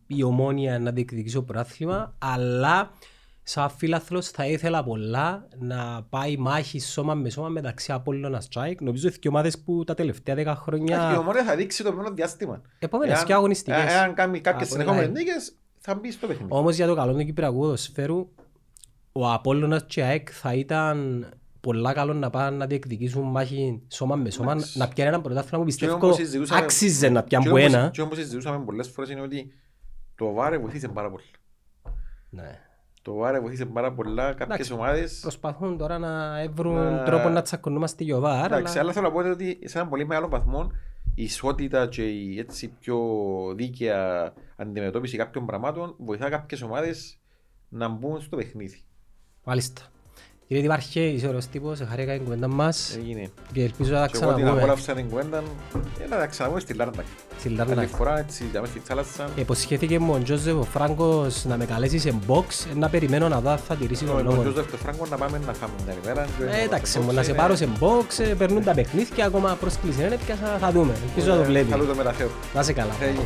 η 0.06 0.22
ομόνια 0.22 0.78
να 0.78 0.92
διεκδικήσει 0.92 1.34
το 1.34 1.42
πρωτάθλημα, 1.42 2.14
αλλά 2.18 2.92
σαν 3.50 3.70
φίλαθλος 3.70 4.28
θα 4.28 4.46
ήθελα 4.46 4.84
πολλά 4.84 5.48
να 5.58 6.02
πάει 6.10 6.36
μάχη 6.36 6.80
σώμα 6.80 7.14
με 7.14 7.30
σώμα 7.30 7.48
μεταξύ 7.48 7.92
Απόλλωνας 7.92 8.48
Τσάικ. 8.48 8.80
Νομίζω 8.80 9.08
ότι 9.08 9.18
οι 9.22 9.28
ομάδες 9.28 9.58
που 9.58 9.84
τα 9.84 9.94
τελευταία 9.94 10.34
δέκα 10.34 10.50
Η 10.52 10.54
χρόνια... 10.54 11.18
ομόνια 11.18 11.44
θα 11.44 11.56
δείξει 11.56 11.82
το 11.82 11.88
επόμενο 11.88 12.14
διάστημα. 12.14 12.62
Επόμενες 12.78 13.16
Εάν- 13.16 13.26
και 13.26 13.32
αγωνιστικές. 13.34 13.78
ε- 13.82 13.96
Εάν 13.96 14.14
κάνει 14.14 14.40
κάποιες 14.40 14.68
Από 14.68 14.78
την 14.78 14.80
συνεχόμενες 14.86 15.06
ΑΕΚ. 15.06 15.16
νίκες, 15.16 15.54
θα 15.78 15.94
μπει 15.94 16.10
στο 16.12 16.26
παιχνίδι. 16.26 16.48
Όμως 16.52 16.76
για 16.76 16.86
το 16.86 16.94
καλό 16.94 17.12
του 17.14 17.24
Κυπριακού 17.24 17.58
ποδοσφαίρου, 17.58 18.28
ο 19.12 19.30
Απόλλωνας 19.32 19.84
και 19.86 20.00
η 20.00 20.02
ΑΕΚ 20.02 20.28
θα 20.32 20.54
ήταν 20.54 21.26
πολλά 21.60 21.92
καλό 21.92 22.12
να 22.14 22.30
πάνε 22.30 22.56
να 22.56 22.66
διεκδικήσουν 22.66 23.22
μάχη 23.22 23.82
σώμα 23.88 24.16
με 24.16 24.30
σώμα, 24.30 24.52
Εντάξει. 24.52 24.78
να 24.78 24.88
πιάνει 24.88 25.10
ένα 25.10 25.20
πρωτάθλημα 25.20 25.64
που 25.64 25.68
Και 25.70 25.76
πιστεύω 25.76 26.04
όμως 26.04 26.16
συζητούσαμε- 26.16 26.62
άξιζε 26.62 27.08
να 27.08 27.22
πιάνει 27.22 27.44
Και 27.44 27.50
που 27.50 27.56
όμως- 27.56 27.72
ένα. 27.74 27.90
Και 27.90 28.00
όμως 28.02 28.16
συζητούσαμε 28.16 28.64
πολλές 28.64 28.88
φορές 28.88 29.10
είναι 29.10 29.20
ότι 29.20 29.52
το 30.16 30.32
βάρε 30.32 30.58
βοηθήσε 30.58 30.88
πάρα 30.88 31.10
πολύ. 31.10 31.24
Ναι. 32.30 32.58
Το 33.08 33.14
βάρε 33.14 33.40
βοηθήσε 33.40 33.64
πάρα 33.66 33.92
πολλά 33.92 34.22
κάποιες 34.34 34.46
Εντάξει, 34.46 34.72
ομάδες. 34.72 35.18
Προσπαθούν 35.20 35.76
τώρα 35.78 35.98
να 35.98 36.34
βρουν 36.50 36.74
Να- 36.74 37.02
τρόπο 37.02 37.28
να 37.28 37.42
τσακωνούμαστε 37.42 38.04
για 38.04 38.18
βάρ, 38.18 38.44
Εντάξει, 38.44 38.72
αλλά 38.72 38.80
αλλά 38.80 38.92
θέλω 38.92 39.06
να 39.06 39.12
πω 39.12 39.20
είναι 39.20 39.30
ότι 39.30 39.58
σε 39.64 39.78
έναν 39.78 39.90
πολύ 39.90 40.06
μεγάλο 40.06 40.28
βαθμό 40.28 40.70
η 41.14 41.22
ισότητα 41.22 41.86
και 41.86 42.02
η 42.02 42.38
έτσι 42.38 42.68
πιο 42.80 42.98
δίκαια 43.56 44.32
αντιμετώπιση 44.56 45.16
κάποιων 45.16 45.46
πραγμάτων 45.46 45.94
βοηθά 45.98 46.28
κάποιες 46.28 46.62
ομάδες 46.62 47.18
να 47.68 47.88
μπουν 47.88 48.20
στο 48.20 48.36
παιχνίδι. 48.36 48.80
μάλιστα. 49.44 49.82
Κύριε 50.48 50.62
Δημάρχε, 50.62 51.00
είσαι 51.00 51.26
ωραίος 51.26 51.46
τύπος, 51.46 51.78
χαρήκα 51.88 52.12
την 52.12 52.24
κουβέντα 52.24 52.48
μας 52.48 52.96
Έγινε. 52.96 53.28
και 53.52 53.62
ελπίζω 53.62 53.92
να 53.92 54.00
τα 54.00 54.06
Και 54.06 54.16
εγώ 54.16 54.26
την 54.26 54.34
ξαναπούμε 54.34 54.62
απόλαυσα 54.62 54.92
την 54.94 55.08
κουβέντα, 55.08 55.42
ε, 56.04 56.08
να 56.08 56.16
τα 56.16 56.26
ξαναπούμε 56.26 56.60
στη 56.60 56.74
Λάρνακα. 56.74 57.04
στη 57.38 57.48
Άλλη 57.48 57.56
Λάρνακ. 57.56 57.88
φορά 57.88 58.18
έτσι, 58.18 58.44
για 58.50 58.60
μέσα 58.60 58.72
στη 58.72 58.82
θάλασσα. 58.84 59.28
Υποσχέθηκε 59.36 59.98
μου 59.98 60.12
ο 60.14 60.22
Τζόζεφ 60.22 60.56
ο 60.56 60.62
Φράγκος 60.62 61.44
να 61.44 61.56
με 61.56 61.64
καλέσει 61.64 61.98
σε 61.98 62.14
box, 62.28 62.44
ε, 62.70 62.78
να 62.78 62.88
περιμένω 62.88 63.28
να 63.28 63.40
δω 63.40 63.50
αν 63.50 63.58
θα 63.58 63.74
τηρήσει 63.74 64.04
Με 64.04 64.10
τον 64.10 64.24
τον 64.24 64.34
λόγο. 64.34 64.42
Τζόζεφ 64.42 64.70
το 64.70 64.76
Φράγκος 64.76 65.10
να 65.10 65.16
πάμε 65.16 65.40
να 65.46 65.52
φάμε 65.52 65.72
την 65.78 65.90
άλλη 65.90 66.00
μέρα. 66.04 66.26
Ε, 66.60 66.62
Εντάξει, 66.64 66.98
μου 66.98 67.12
να 67.12 67.22
σε 67.22 67.34
πάρω 67.34 67.56
σε 67.56 67.68
box, 67.80 68.18
ε, 68.18 68.34
περνούν 68.34 68.64
τα 68.64 68.74
παιχνίδια, 68.74 69.26
ακόμα 69.26 69.56
πρόσκληση 69.60 70.00
δεν 70.00 70.12
έπιασα, 70.12 70.56
θα 70.60 70.70
δούμε. 70.70 70.92
Ελπίζω 71.08 71.30
να 71.30 71.36
το 71.36 71.44
βλέπει. 71.44 71.70
Καλό 71.70 71.84
το 71.84 71.94
μεταφέρω. 71.94 72.30
Να 72.54 72.60
είσαι 72.60 72.72
καλά. 72.72 72.92
Έγινε. 73.02 73.22